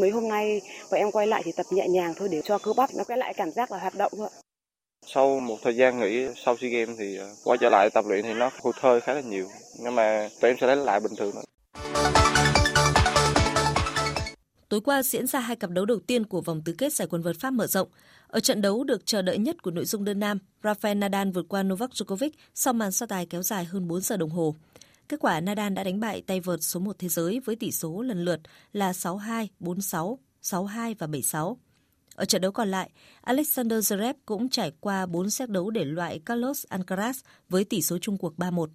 Mấy 0.02 0.10
hôm 0.10 0.28
nay 0.28 0.62
bọn 0.92 1.00
em 1.00 1.12
quay 1.12 1.28
lại 1.28 1.42
thì 1.46 1.52
tập 1.52 1.66
nhẹ 1.72 1.88
nhàng 1.88 2.14
thôi 2.18 2.30
để 2.32 2.42
cho 2.46 2.58
cơ 2.58 2.74
bắp 2.78 2.90
nó 2.98 3.04
quay 3.04 3.18
lại 3.18 3.34
cảm 3.38 3.52
giác 3.52 3.72
là 3.72 3.80
hoạt 3.80 3.96
động 3.96 4.12
thôi. 4.18 4.30
Sau 5.06 5.40
một 5.40 5.58
thời 5.64 5.76
gian 5.76 6.00
nghỉ 6.00 6.28
sau 6.46 6.58
SEA 6.58 6.70
Games 6.70 7.00
thì 7.00 7.18
ờ, 7.18 7.30
quay 7.44 7.58
trở 7.62 7.70
lại 7.70 7.90
tập 7.90 8.06
luyện 8.08 8.24
thì 8.24 8.34
nó 8.34 8.52
hụt 8.62 8.76
hơi 8.76 9.02
khá 9.02 9.14
là 9.14 9.22
nhiều. 9.22 9.48
Nhưng 9.80 9.96
mà 9.96 10.30
tụi 10.42 10.52
em 10.52 10.58
sẽ 10.62 10.68
lấy 10.68 10.76
lại 10.76 11.00
bình 11.00 11.12
thường 11.18 11.32
thôi. 11.34 11.44
Tối 14.70 14.82
qua 14.82 15.04
diễn 15.04 15.28
ra 15.28 15.40
hai 15.40 15.56
cặp 15.56 15.70
đấu 15.70 15.86
đầu 15.86 16.00
tiên 16.08 16.26
của 16.26 16.42
vòng 16.42 16.62
tứ 16.66 16.76
kết 16.78 16.94
giải 16.94 17.08
quần 17.12 17.22
vợt 17.22 17.36
Pháp 17.40 17.52
mở 17.52 17.68
rộng. 17.68 17.88
Ở 18.28 18.40
trận 18.40 18.62
đấu 18.62 18.84
được 18.84 19.06
chờ 19.06 19.22
đợi 19.22 19.38
nhất 19.38 19.64
của 19.64 19.72
nội 19.72 19.86
dung 19.86 20.06
đơn 20.06 20.20
nam, 20.20 20.40
Rafael 20.64 21.00
Nadal 21.00 21.32
vượt 21.32 21.46
qua 21.50 21.64
Novak 21.64 21.90
Djokovic 21.90 22.30
sau 22.56 22.74
màn 22.74 22.92
so 22.92 23.06
tài 23.06 23.26
kéo 23.26 23.44
dài 23.44 23.66
hơn 23.66 23.88
4 23.88 24.02
giờ 24.02 24.18
đồng 24.18 24.30
hồ. 24.30 24.56
Kết 25.10 25.20
quả 25.20 25.40
Nadal 25.40 25.74
đã 25.74 25.84
đánh 25.84 26.00
bại 26.00 26.22
tay 26.28 26.40
vợt 26.40 26.64
số 26.64 26.80
1 26.80 27.00
thế 27.00 27.08
giới 27.08 27.40
với 27.40 27.56
tỷ 27.56 27.72
số 27.72 28.02
lần 28.02 28.26
lượt 28.26 28.40
là 28.74 28.92
6-2, 28.92 29.48
4-6, 29.60 30.18
6-2 30.44 30.96
và 31.00 31.08
7-6. 31.08 31.56
Ở 32.16 32.26
trận 32.26 32.42
đấu 32.42 32.52
còn 32.52 32.72
lại, 32.72 32.90
Alexander 33.22 33.94
Zverev 33.94 34.14
cũng 34.26 34.50
trải 34.50 34.72
qua 34.80 35.06
4 35.06 35.30
set 35.30 35.50
đấu 35.50 35.70
để 35.70 35.86
loại 35.86 36.20
Carlos 36.20 36.66
Alcaraz 36.70 37.14
với 37.50 37.64
tỷ 37.64 37.82
số 37.82 37.98
chung 37.98 38.18
cuộc 38.18 38.34
3-1. 38.38 38.68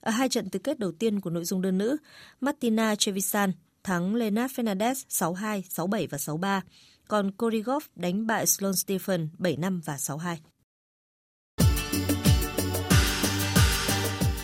Ở 0.00 0.10
hai 0.10 0.28
trận 0.28 0.50
tứ 0.50 0.58
kết 0.58 0.78
đầu 0.78 0.92
tiên 0.92 1.20
của 1.20 1.30
nội 1.30 1.44
dung 1.44 1.62
đơn 1.62 1.78
nữ, 1.78 1.96
Martina 2.40 2.94
Trevisan 2.94 3.52
thắng 3.82 4.14
Leonard 4.14 4.54
Fernandez 4.54 4.94
6-2, 5.08 5.62
6-7 5.62 6.06
và 6.10 6.18
6-3, 6.18 6.60
còn 7.08 7.30
Korigov 7.30 7.84
đánh 7.96 8.26
bại 8.26 8.46
Sloane 8.46 8.76
Stephen 8.76 9.28
7-5 9.38 9.80
và 9.84 9.96
6-2. 9.96 10.36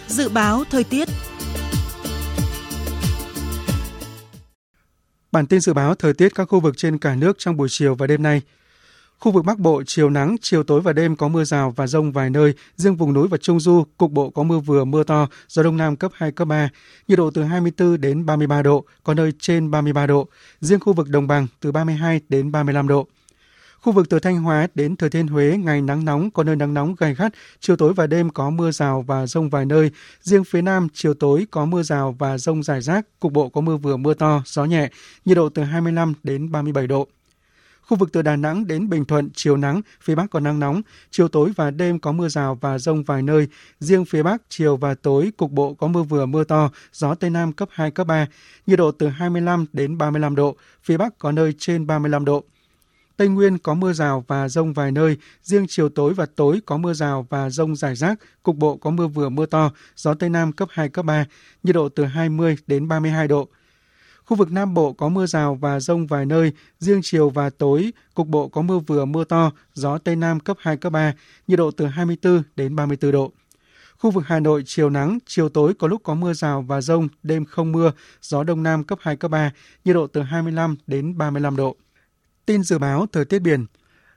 Dự 0.09 0.29
báo 0.29 0.65
thời 0.71 0.85
tiết 0.85 1.09
Bản 5.33 5.47
tin 5.47 5.61
dự 5.61 5.73
báo 5.73 5.95
thời 5.95 6.15
tiết 6.15 6.35
các 6.35 6.45
khu 6.45 6.61
vực 6.61 6.77
trên 6.77 6.99
cả 6.99 7.15
nước 7.15 7.39
trong 7.39 7.57
buổi 7.57 7.69
chiều 7.71 7.95
và 7.95 8.07
đêm 8.07 8.23
nay. 8.23 8.43
Khu 9.19 9.33
vực 9.33 9.45
Bắc 9.45 9.59
Bộ 9.59 9.83
chiều 9.87 10.11
nắng, 10.11 10.37
chiều 10.41 10.63
tối 10.63 10.81
và 10.81 10.93
đêm 10.93 11.17
có 11.17 11.29
mưa 11.29 11.45
rào 11.45 11.75
và 11.77 11.87
rông 11.87 12.13
vài 12.13 12.31
nơi, 12.31 12.55
riêng 12.77 12.97
vùng 12.97 13.13
núi 13.13 13.29
và 13.29 13.39
Trung 13.39 13.61
Du 13.61 13.85
cục 13.97 14.11
bộ 14.11 14.31
có 14.31 14.43
mưa 14.43 14.59
vừa 14.59 14.85
mưa 14.85 15.05
to, 15.05 15.29
gió 15.49 15.63
đông 15.63 15.77
nam 15.77 15.97
cấp 15.97 16.13
2 16.15 16.33
cấp 16.33 16.49
3, 16.49 16.69
nhiệt 17.09 17.19
độ 17.19 17.31
từ 17.31 17.43
24 17.43 18.01
đến 18.01 18.27
33 18.27 18.63
độ, 18.63 18.85
có 19.05 19.15
nơi 19.15 19.33
trên 19.39 19.71
33 19.71 20.07
độ, 20.07 20.29
riêng 20.61 20.81
khu 20.81 20.93
vực 20.93 21.09
đồng 21.09 21.27
bằng 21.27 21.47
từ 21.61 21.73
32 21.73 22.21
đến 22.29 22.53
35 22.53 22.89
độ. 22.89 23.07
Khu 23.83 23.93
vực 23.93 24.09
từ 24.09 24.19
Thanh 24.19 24.43
Hóa 24.43 24.67
đến 24.75 24.97
Thừa 24.97 25.09
Thiên 25.09 25.27
Huế 25.27 25.57
ngày 25.57 25.83
nắng 25.83 26.05
nóng 26.05 26.31
có 26.31 26.45
nơi 26.45 26.57
nắng 26.57 26.75
nóng 26.75 26.95
gay 26.99 27.15
gắt, 27.15 27.33
chiều 27.61 27.77
tối 27.77 27.93
và 27.93 28.07
đêm 28.07 28.31
có 28.31 28.51
mưa 28.51 28.71
rào 28.71 29.03
và 29.03 29.27
rông 29.27 29.51
vài 29.51 29.67
nơi. 29.67 29.91
Riêng 30.23 30.45
phía 30.45 30.63
Nam 30.63 30.89
chiều 30.93 31.15
tối 31.15 31.47
có 31.51 31.65
mưa 31.65 31.83
rào 31.83 32.17
và 32.19 32.39
rông 32.39 32.63
rải 32.63 32.81
rác, 32.81 33.07
cục 33.21 33.33
bộ 33.33 33.49
có 33.49 33.61
mưa 33.61 33.77
vừa 33.77 33.97
mưa 33.97 34.15
to, 34.15 34.43
gió 34.47 34.65
nhẹ, 34.65 34.89
nhiệt 35.25 35.37
độ 35.37 35.49
từ 35.49 35.63
25 35.63 36.15
đến 36.23 36.53
37 36.53 36.87
độ. 36.87 37.09
Khu 37.83 37.97
vực 37.97 38.13
từ 38.13 38.23
Đà 38.23 38.37
Nẵng 38.37 38.67
đến 38.67 38.89
Bình 38.89 39.05
Thuận 39.05 39.29
chiều 39.35 39.57
nắng, 39.57 39.81
phía 40.03 40.15
Bắc 40.15 40.31
có 40.31 40.41
nắng 40.41 40.61
nóng, 40.61 40.83
chiều 41.11 41.29
tối 41.29 41.51
và 41.57 41.71
đêm 41.71 41.99
có 41.99 42.13
mưa 42.13 42.29
rào 42.29 42.59
và 42.61 42.79
rông 42.79 43.05
vài 43.05 43.23
nơi. 43.23 43.49
Riêng 43.79 44.05
phía 44.05 44.23
Bắc 44.23 44.43
chiều 44.49 44.77
và 44.77 44.95
tối 44.95 45.33
cục 45.37 45.51
bộ 45.51 45.75
có 45.75 45.87
mưa 45.87 46.03
vừa 46.03 46.27
mưa 46.27 46.45
to, 46.45 46.71
gió 46.93 47.15
Tây 47.15 47.31
Nam 47.31 47.53
cấp 47.53 47.69
2, 47.73 47.91
cấp 47.91 48.07
3, 48.07 48.27
nhiệt 48.67 48.79
độ 48.79 48.91
từ 48.91 49.09
25 49.09 49.67
đến 49.73 49.99
35 49.99 50.35
độ, 50.35 50.57
phía 50.83 50.97
Bắc 50.97 51.19
có 51.19 51.33
nơi 51.33 51.55
trên 51.59 51.87
35 51.87 52.25
độ. 52.25 52.45
Tây 53.21 53.29
Nguyên 53.29 53.59
có 53.59 53.75
mưa 53.75 53.93
rào 53.93 54.25
và 54.29 54.49
rông 54.49 54.73
vài 54.73 54.93
nơi, 54.93 55.17
riêng 55.43 55.67
chiều 55.69 55.89
tối 55.89 56.15
và 56.15 56.27
tối 56.27 56.61
có 56.67 56.77
mưa 56.77 56.93
rào 56.93 57.27
và 57.31 57.51
rông 57.51 57.77
rải 57.77 57.95
rác, 57.97 58.19
cục 58.43 58.57
bộ 58.57 58.77
có 58.77 58.91
mưa 58.91 59.07
vừa 59.07 59.29
mưa 59.29 59.47
to, 59.47 59.73
gió 59.97 60.15
Tây 60.15 60.31
Nam 60.31 60.53
cấp 60.53 60.69
2, 60.73 60.89
cấp 60.89 61.05
3, 61.05 61.25
nhiệt 61.63 61.75
độ 61.75 61.89
từ 61.89 62.05
20 62.05 62.57
đến 62.67 62.89
32 62.89 63.29
độ. 63.29 63.49
Khu 64.25 64.37
vực 64.37 64.53
Nam 64.53 64.75
Bộ 64.75 64.93
có 64.93 65.09
mưa 65.09 65.27
rào 65.27 65.55
và 65.55 65.81
rông 65.81 66.07
vài 66.07 66.27
nơi, 66.27 66.53
riêng 66.79 67.01
chiều 67.03 67.31
và 67.31 67.51
tối, 67.51 67.93
cục 68.15 68.29
bộ 68.29 68.49
có 68.49 68.63
mưa 68.63 68.79
vừa 68.79 69.05
mưa 69.05 69.25
to, 69.25 69.53
gió 69.75 69.99
Tây 69.99 70.17
Nam 70.17 70.41
cấp 70.41 70.57
2, 70.61 70.77
cấp 70.77 70.93
3, 70.93 71.15
nhiệt 71.47 71.59
độ 71.59 71.71
từ 71.71 71.87
24 71.87 72.43
đến 72.57 72.77
34 72.77 73.13
độ. 73.13 73.33
Khu 73.99 74.11
vực 74.11 74.25
Hà 74.27 74.41
Nội 74.41 74.63
chiều 74.67 74.91
nắng, 74.91 75.19
chiều 75.27 75.49
tối 75.49 75.75
có 75.79 75.89
lúc 75.89 76.01
có 76.05 76.15
mưa 76.15 76.33
rào 76.33 76.63
và 76.63 76.81
rông, 76.81 77.09
đêm 77.23 77.45
không 77.45 77.73
mưa, 77.73 77.93
gió 78.23 78.45
Đông 78.45 78.63
Nam 78.63 78.85
cấp 78.85 78.99
2, 79.03 79.17
cấp 79.17 79.31
3, 79.31 79.53
nhiệt 79.85 79.95
độ 79.95 80.07
từ 80.07 80.23
25 80.23 80.77
đến 80.87 81.19
35 81.19 81.57
độ. 81.57 81.77
Tin 82.51 82.63
dự 82.63 82.79
báo 82.79 83.07
thời 83.13 83.25
tiết 83.25 83.39
biển. 83.39 83.67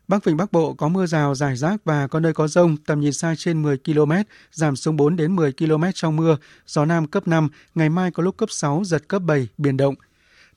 Bắc 0.08 0.24
Vịnh 0.24 0.38
Bắc 0.38 0.52
Bộ 0.52 0.74
có 0.74 0.88
mưa 0.88 1.06
rào 1.06 1.36
rải 1.36 1.56
rác 1.56 1.86
và 1.86 2.08
có 2.08 2.20
nơi 2.20 2.34
có 2.34 2.48
rông, 2.48 2.78
tầm 2.78 3.00
nhìn 3.00 3.14
xa 3.14 3.34
trên 3.38 3.62
10 3.62 3.78
km, 3.78 4.12
giảm 4.52 4.76
xuống 4.76 4.98
4 4.98 5.16
đến 5.16 5.36
10 5.36 5.54
km 5.54 5.84
trong 5.94 6.16
mưa, 6.16 6.38
gió 6.68 6.86
Nam 6.86 7.08
cấp 7.08 7.28
5, 7.28 7.50
ngày 7.76 7.90
mai 7.90 8.12
có 8.12 8.24
lúc 8.24 8.38
cấp 8.38 8.52
6, 8.52 8.82
giật 8.86 9.08
cấp 9.08 9.22
7, 9.26 9.48
biển 9.58 9.78
động. 9.78 9.96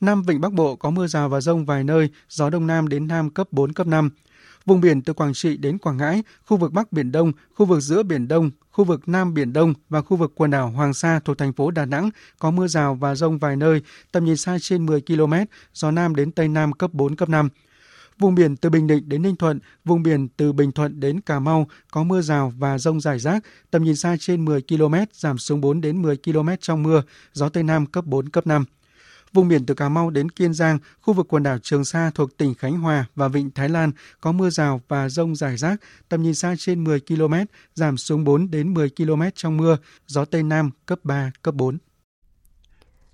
Nam 0.01 0.23
Vịnh 0.23 0.41
Bắc 0.41 0.53
Bộ 0.53 0.77
có 0.77 0.91
mưa 0.91 1.07
rào 1.07 1.29
và 1.29 1.41
rông 1.41 1.65
vài 1.65 1.85
nơi, 1.85 2.11
gió 2.29 2.51
Đông 2.51 2.67
Nam 2.67 2.89
đến 2.89 3.07
Nam 3.07 3.31
cấp 3.31 3.49
4, 3.51 3.73
cấp 3.73 3.87
5. 3.87 4.11
Vùng 4.67 4.81
biển 4.81 5.03
từ 5.03 5.13
Quảng 5.13 5.35
Trị 5.35 5.57
đến 5.57 5.79
Quảng 5.79 5.97
Ngãi, 5.97 6.23
khu 6.47 6.57
vực 6.57 6.73
Bắc 6.73 6.93
Biển 6.93 7.13
Đông, 7.13 7.33
khu 7.55 7.67
vực 7.67 7.81
giữa 7.81 8.03
Biển 8.03 8.29
Đông, 8.29 8.51
khu 8.71 8.85
vực 8.85 9.09
Nam 9.09 9.35
Biển 9.35 9.53
Đông 9.53 9.75
và 9.89 10.03
khu 10.03 10.17
vực 10.17 10.33
quần 10.35 10.51
đảo 10.51 10.69
Hoàng 10.71 10.95
Sa 10.95 11.21
thuộc 11.25 11.39
thành 11.39 11.53
phố 11.53 11.71
Đà 11.71 11.85
Nẵng 11.85 12.11
có 12.39 12.51
mưa 12.51 12.67
rào 12.67 12.95
và 12.95 13.15
rông 13.15 13.39
vài 13.39 13.57
nơi, 13.57 13.83
tầm 14.13 14.25
nhìn 14.25 14.37
xa 14.37 14.57
trên 14.61 14.87
10 14.87 15.01
km, 15.01 15.33
gió 15.75 15.91
Nam 15.91 16.15
đến 16.15 16.33
Tây 16.33 16.49
Nam 16.49 16.73
cấp 16.73 16.95
4, 16.95 17.17
cấp 17.17 17.29
5. 17.29 17.49
Vùng 18.19 18.35
biển 18.35 18.57
từ 18.57 18.71
Bình 18.71 18.87
Định 18.87 19.09
đến 19.09 19.23
Ninh 19.23 19.37
Thuận, 19.37 19.59
vùng 19.85 20.03
biển 20.03 20.29
từ 20.29 20.53
Bình 20.53 20.73
Thuận 20.73 21.01
đến 21.01 21.21
Cà 21.21 21.39
Mau 21.39 21.67
có 21.91 22.03
mưa 22.05 22.21
rào 22.21 22.53
và 22.59 22.79
rông 22.79 23.01
rải 23.01 23.19
rác, 23.19 23.45
tầm 23.71 23.85
nhìn 23.85 23.97
xa 23.97 24.17
trên 24.21 24.45
10 24.45 24.63
km, 24.69 24.95
giảm 25.13 25.39
xuống 25.39 25.61
4 25.61 25.81
đến 25.81 26.03
10 26.03 26.17
km 26.17 26.49
trong 26.61 26.83
mưa, 26.83 27.03
gió 27.33 27.49
Tây 27.49 27.63
Nam 27.63 27.87
cấp 27.87 28.05
4, 28.05 28.29
cấp 28.29 28.47
5. 28.47 28.65
Vùng 29.37 29.49
biển 29.49 29.67
từ 29.67 29.75
Cà 29.75 29.89
Mau 29.89 30.11
đến 30.11 30.31
Kiên 30.31 30.55
Giang, 30.55 30.79
khu 31.01 31.15
vực 31.15 31.27
quần 31.29 31.43
đảo 31.43 31.59
Trường 31.63 31.85
Sa 31.85 32.11
thuộc 32.15 32.37
tỉnh 32.37 32.55
Khánh 32.55 32.79
Hòa 32.79 33.07
và 33.15 33.29
Vịnh 33.29 33.51
Thái 33.51 33.69
Lan 33.69 33.93
có 34.21 34.33
mưa 34.33 34.51
rào 34.51 34.81
và 34.89 35.09
rông 35.09 35.37
rải 35.37 35.57
rác, 35.57 35.81
tầm 36.09 36.23
nhìn 36.23 36.35
xa 36.35 36.55
trên 36.59 36.85
10 36.85 37.01
km, 37.01 37.35
giảm 37.75 37.97
xuống 37.97 38.25
4 38.25 38.51
đến 38.51 38.75
10 38.75 38.91
km 38.97 39.23
trong 39.35 39.57
mưa, 39.57 39.79
gió 40.07 40.25
Tây 40.25 40.43
Nam 40.43 40.71
cấp 40.87 40.99
3, 41.03 41.31
cấp 41.43 41.55
4. 41.55 41.79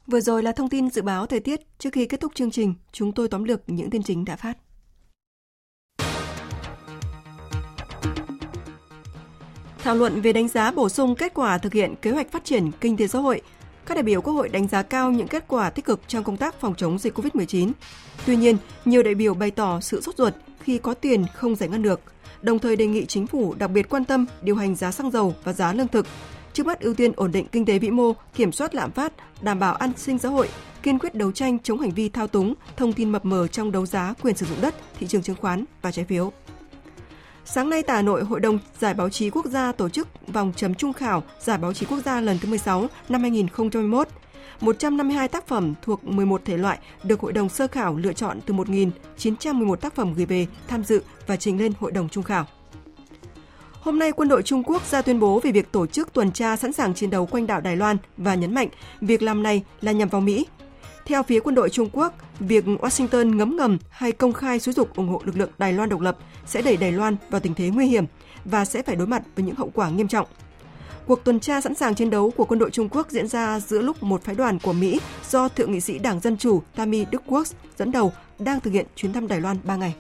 Vừa 0.07 0.20
rồi 0.20 0.43
là 0.43 0.53
thông 0.53 0.68
tin 0.68 0.91
dự 0.91 1.03
báo 1.03 1.27
thời 1.27 1.41
tiết. 1.41 1.61
Trước 1.79 1.91
khi 1.93 2.07
kết 2.07 2.20
thúc 2.20 2.33
chương 2.35 2.51
trình, 2.51 2.75
chúng 2.93 3.12
tôi 3.12 3.29
tóm 3.29 3.45
lược 3.45 3.62
những 3.66 3.91
tin 3.91 4.03
chính 4.03 4.25
đã 4.25 4.37
phát. 4.37 4.59
Thảo 9.79 9.95
luận 9.95 10.20
về 10.20 10.33
đánh 10.33 10.49
giá 10.49 10.70
bổ 10.70 10.89
sung 10.89 11.14
kết 11.14 11.35
quả 11.35 11.59
thực 11.59 11.73
hiện 11.73 11.95
kế 12.03 12.11
hoạch 12.11 12.33
phát 12.33 12.45
triển 12.45 12.70
kinh 12.81 12.97
tế 12.97 13.07
xã 13.07 13.18
hội 13.18 13.43
các 13.87 13.95
đại 13.95 14.03
biểu 14.03 14.22
Quốc 14.22 14.33
hội 14.33 14.49
đánh 14.49 14.68
giá 14.68 14.83
cao 14.83 15.11
những 15.11 15.28
kết 15.28 15.45
quả 15.49 15.70
tích 15.70 15.85
cực 15.85 16.01
trong 16.09 16.24
công 16.24 16.37
tác 16.37 16.61
phòng 16.61 16.74
chống 16.74 16.99
dịch 16.99 17.18
COVID-19. 17.18 17.72
Tuy 18.26 18.37
nhiên, 18.37 18.57
nhiều 18.85 19.03
đại 19.03 19.14
biểu 19.14 19.35
bày 19.35 19.51
tỏ 19.51 19.80
sự 19.80 20.01
sốt 20.01 20.16
ruột 20.16 20.35
khi 20.62 20.78
có 20.78 20.95
tiền 20.95 21.24
không 21.35 21.57
giải 21.57 21.68
ngân 21.68 21.83
được, 21.83 22.01
đồng 22.43 22.59
thời 22.59 22.76
đề 22.76 22.87
nghị 22.87 23.07
chính 23.07 23.26
phủ 23.26 23.55
đặc 23.59 23.70
biệt 23.70 23.89
quan 23.89 24.05
tâm 24.05 24.26
điều 24.43 24.57
hành 24.57 24.74
giá 24.74 24.93
xăng 24.93 25.11
dầu 25.11 25.35
và 25.45 25.53
giá 25.53 25.72
lương 25.72 25.89
thực, 25.89 26.07
trước 26.53 26.66
mắt 26.66 26.80
ưu 26.80 26.95
tiên 26.95 27.12
ổn 27.16 27.33
định 27.33 27.47
kinh 27.53 27.64
tế 27.64 27.78
vĩ 27.78 27.91
mô, 27.91 28.12
kiểm 28.35 28.53
soát 28.53 28.74
lạm 28.74 28.91
phát, 28.91 29.12
đảm 29.43 29.59
bảo 29.59 29.74
an 29.74 29.93
sinh 29.97 30.18
xã 30.18 30.28
hội, 30.28 30.49
kiên 30.83 30.99
quyết 30.99 31.14
đấu 31.14 31.33
tranh 31.33 31.59
chống 31.59 31.80
hành 31.80 31.91
vi 31.91 32.09
thao 32.09 32.26
túng, 32.26 32.55
thông 32.76 32.93
tin 32.93 33.11
mập 33.11 33.24
mờ 33.24 33.49
trong 33.49 33.72
đấu 33.72 33.87
giá 33.87 34.14
quyền 34.22 34.37
sử 34.37 34.47
dụng 34.47 34.61
đất, 34.61 34.74
thị 34.99 35.07
trường 35.07 35.22
chứng 35.22 35.37
khoán 35.37 35.64
và 35.83 35.93
trái 35.93 36.05
phiếu. 36.05 36.33
Sáng 37.45 37.70
nay 37.70 37.82
tại 37.82 37.97
Hà 37.97 38.03
Nội, 38.03 38.24
Hội 38.24 38.40
đồng 38.40 38.59
Giải 38.78 38.95
báo 38.95 39.09
chí 39.11 39.30
quốc 39.30 39.47
gia 39.47 39.72
tổ 39.72 39.88
chức 39.88 40.09
vòng 40.26 40.53
chấm 40.57 40.74
trung 40.74 40.93
khảo 40.93 41.22
Giải 41.40 41.59
báo 41.59 41.72
chí 41.72 41.86
quốc 41.86 41.99
gia 42.05 42.20
lần 42.20 42.38
thứ 42.38 42.49
16 42.49 42.86
năm 43.09 43.20
2021. 43.20 44.09
152 44.61 45.28
tác 45.28 45.47
phẩm 45.47 45.74
thuộc 45.82 46.05
11 46.05 46.45
thể 46.45 46.57
loại 46.57 46.78
được 47.05 47.20
Hội 47.20 47.32
đồng 47.32 47.49
sơ 47.49 47.66
khảo 47.66 47.97
lựa 47.97 48.12
chọn 48.12 48.40
từ 48.47 48.55
1.911 48.55 49.76
tác 49.76 49.95
phẩm 49.95 50.14
gửi 50.14 50.26
về 50.26 50.47
tham 50.68 50.84
dự 50.84 51.03
và 51.26 51.36
trình 51.36 51.59
lên 51.59 51.72
Hội 51.80 51.93
đồng 51.93 52.09
trung 52.09 52.24
khảo. 52.24 52.47
Hôm 53.72 53.99
nay, 53.99 54.12
quân 54.12 54.28
đội 54.28 54.43
Trung 54.43 54.62
Quốc 54.64 54.86
ra 54.86 55.03
tuyên 55.03 55.20
bố 55.20 55.40
về 55.40 55.53
việc 55.53 55.72
tổ 55.72 55.86
chức 55.86 56.12
tuần 56.12 56.32
tra 56.32 56.57
sẵn 56.57 56.72
sàng 56.72 56.95
chiến 56.95 57.11
đấu 57.11 57.26
quanh 57.26 57.47
đảo 57.47 57.61
Đài 57.61 57.76
Loan 57.76 57.97
và 58.16 58.34
nhấn 58.34 58.55
mạnh 58.55 58.68
việc 59.01 59.22
làm 59.22 59.43
này 59.43 59.62
là 59.80 59.93
nhằm 59.93 60.09
vào 60.09 60.20
Mỹ, 60.20 60.47
theo 61.05 61.23
phía 61.23 61.41
quân 61.41 61.55
đội 61.55 61.71
Trung 61.71 61.89
Quốc, 61.93 62.15
việc 62.41 62.65
Washington 62.65 63.37
ngấm 63.37 63.57
ngầm 63.57 63.79
hay 63.91 64.13
công 64.13 64.33
khai 64.33 64.61
xúi 64.61 64.75
dục 64.75 64.97
ủng 64.97 65.09
hộ 65.09 65.23
lực 65.25 65.37
lượng 65.37 65.51
Đài 65.59 65.73
Loan 65.73 65.89
độc 65.89 66.01
lập 66.01 66.17
sẽ 66.47 66.63
đẩy 66.63 66.77
Đài 66.77 66.93
Loan 66.93 67.17
vào 67.31 67.41
tình 67.41 67.55
thế 67.55 67.71
nguy 67.71 67.87
hiểm 67.87 68.05
và 68.45 68.65
sẽ 68.65 68.83
phải 68.83 68.97
đối 68.97 69.07
mặt 69.07 69.23
với 69.37 69.45
những 69.45 69.55
hậu 69.55 69.71
quả 69.75 69.91
nghiêm 69.91 70.09
trọng. 70.09 70.27
Cuộc 71.07 71.25
tuần 71.25 71.41
tra 71.41 71.61
sẵn 71.61 71.75
sàng 71.75 71.95
chiến 71.95 72.11
đấu 72.11 72.31
của 72.31 72.45
quân 72.45 72.59
đội 72.59 72.71
Trung 72.71 72.89
Quốc 72.89 73.11
diễn 73.11 73.29
ra 73.29 73.61
giữa 73.61 73.81
lúc 73.81 74.03
một 74.03 74.25
phái 74.25 74.35
đoàn 74.35 74.59
của 74.59 74.73
Mỹ 74.73 75.01
do 75.31 75.49
Thượng 75.49 75.73
nghị 75.73 75.81
sĩ 75.81 75.99
Đảng 75.99 76.21
Dân 76.21 76.37
Chủ 76.37 76.63
Tammy 76.77 77.05
Duckworth 77.05 77.53
dẫn 77.79 77.93
đầu 77.93 78.13
đang 78.39 78.61
thực 78.61 78.71
hiện 78.71 78.87
chuyến 78.97 79.13
thăm 79.13 79.29
Đài 79.29 79.41
Loan 79.41 79.57
3 79.65 79.77
ngày. 79.77 79.95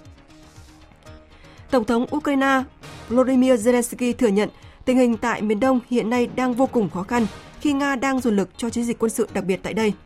Tổng 1.70 1.84
thống 1.84 2.06
Ukraine 2.16 2.62
Volodymyr 3.08 3.68
Zelensky 3.68 4.12
thừa 4.12 4.28
nhận 4.28 4.48
tình 4.84 4.96
hình 4.96 5.16
tại 5.16 5.42
miền 5.42 5.60
Đông 5.60 5.80
hiện 5.90 6.10
nay 6.10 6.28
đang 6.36 6.54
vô 6.54 6.66
cùng 6.66 6.90
khó 6.90 7.02
khăn 7.02 7.26
khi 7.60 7.72
Nga 7.72 7.96
đang 7.96 8.20
dồn 8.20 8.36
lực 8.36 8.48
cho 8.56 8.70
chiến 8.70 8.84
dịch 8.84 8.98
quân 8.98 9.10
sự 9.10 9.28
đặc 9.34 9.44
biệt 9.44 9.60
tại 9.62 9.74
đây– 9.74 9.92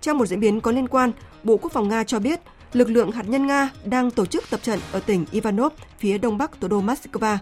trong 0.00 0.18
một 0.18 0.26
diễn 0.26 0.40
biến 0.40 0.60
có 0.60 0.72
liên 0.72 0.88
quan, 0.88 1.12
Bộ 1.44 1.56
Quốc 1.56 1.72
phòng 1.72 1.88
Nga 1.88 2.04
cho 2.04 2.18
biết 2.18 2.40
lực 2.72 2.90
lượng 2.90 3.12
hạt 3.12 3.24
nhân 3.28 3.46
Nga 3.46 3.70
đang 3.84 4.10
tổ 4.10 4.26
chức 4.26 4.50
tập 4.50 4.60
trận 4.62 4.80
ở 4.92 5.00
tỉnh 5.00 5.24
Ivanov, 5.30 5.72
phía 5.98 6.18
đông 6.18 6.38
bắc 6.38 6.60
thủ 6.60 6.68
đô 6.68 6.80
Moscow. 6.80 7.36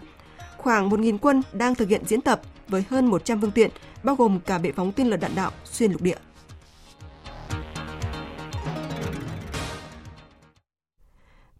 Khoảng 0.57 0.89
1.000 0.89 1.17
quân 1.17 1.41
đang 1.53 1.75
thực 1.75 1.89
hiện 1.89 2.01
diễn 2.05 2.21
tập 2.21 2.41
với 2.67 2.83
hơn 2.89 3.05
100 3.05 3.41
phương 3.41 3.51
tiện, 3.51 3.71
bao 4.03 4.15
gồm 4.15 4.39
cả 4.39 4.57
bệ 4.57 4.71
phóng 4.71 4.91
tên 4.91 5.07
lửa 5.07 5.17
đạn 5.17 5.31
đạo 5.35 5.51
xuyên 5.65 5.91
lục 5.91 6.01
địa. 6.01 6.17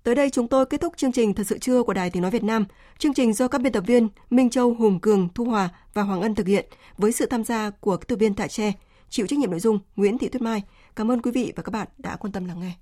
Tới 0.04 0.16
đây 0.16 0.30
chúng 0.30 0.48
tôi 0.48 0.66
kết 0.66 0.82
thúc 0.82 0.94
chương 0.98 1.12
trình 1.12 1.34
Thật 1.34 1.44
sự 1.48 1.58
trưa 1.58 1.84
của 1.84 1.94
Đài 1.94 2.10
Tiếng 2.10 2.22
Nói 2.22 2.32
Việt 2.32 2.44
Nam. 2.44 2.66
Chương 2.98 3.14
trình 3.14 3.34
do 3.34 3.48
các 3.48 3.62
biên 3.62 3.74
tập 3.74 3.84
viên 3.88 4.08
Minh 4.30 4.50
Châu, 4.50 4.74
Hùng 4.74 5.00
Cường, 5.00 5.28
Thu 5.36 5.46
Hòa 5.46 5.70
và 5.94 6.02
Hoàng 6.02 6.22
Ân 6.22 6.36
thực 6.36 6.48
hiện 6.48 6.66
với 6.98 7.12
sự 7.12 7.26
tham 7.26 7.44
gia 7.44 7.70
của 7.70 7.98
các 7.98 8.20
viên 8.20 8.34
Tại 8.34 8.48
Tre, 8.48 8.74
chịu 9.10 9.28
trách 9.28 9.40
nhiệm 9.40 9.52
nội 9.52 9.60
dung 9.60 9.80
Nguyễn 9.96 10.18
Thị 10.18 10.30
Tuyết 10.30 10.42
Mai. 10.42 10.64
Cảm 11.00 11.12
ơn 11.12 11.22
quý 11.22 11.32
vị 11.32 11.54
và 11.56 11.64
các 11.64 11.70
bạn 11.70 11.88
đã 11.98 12.16
quan 12.16 12.32
tâm 12.32 12.46
lắng 12.46 12.60
nghe. 12.60 12.74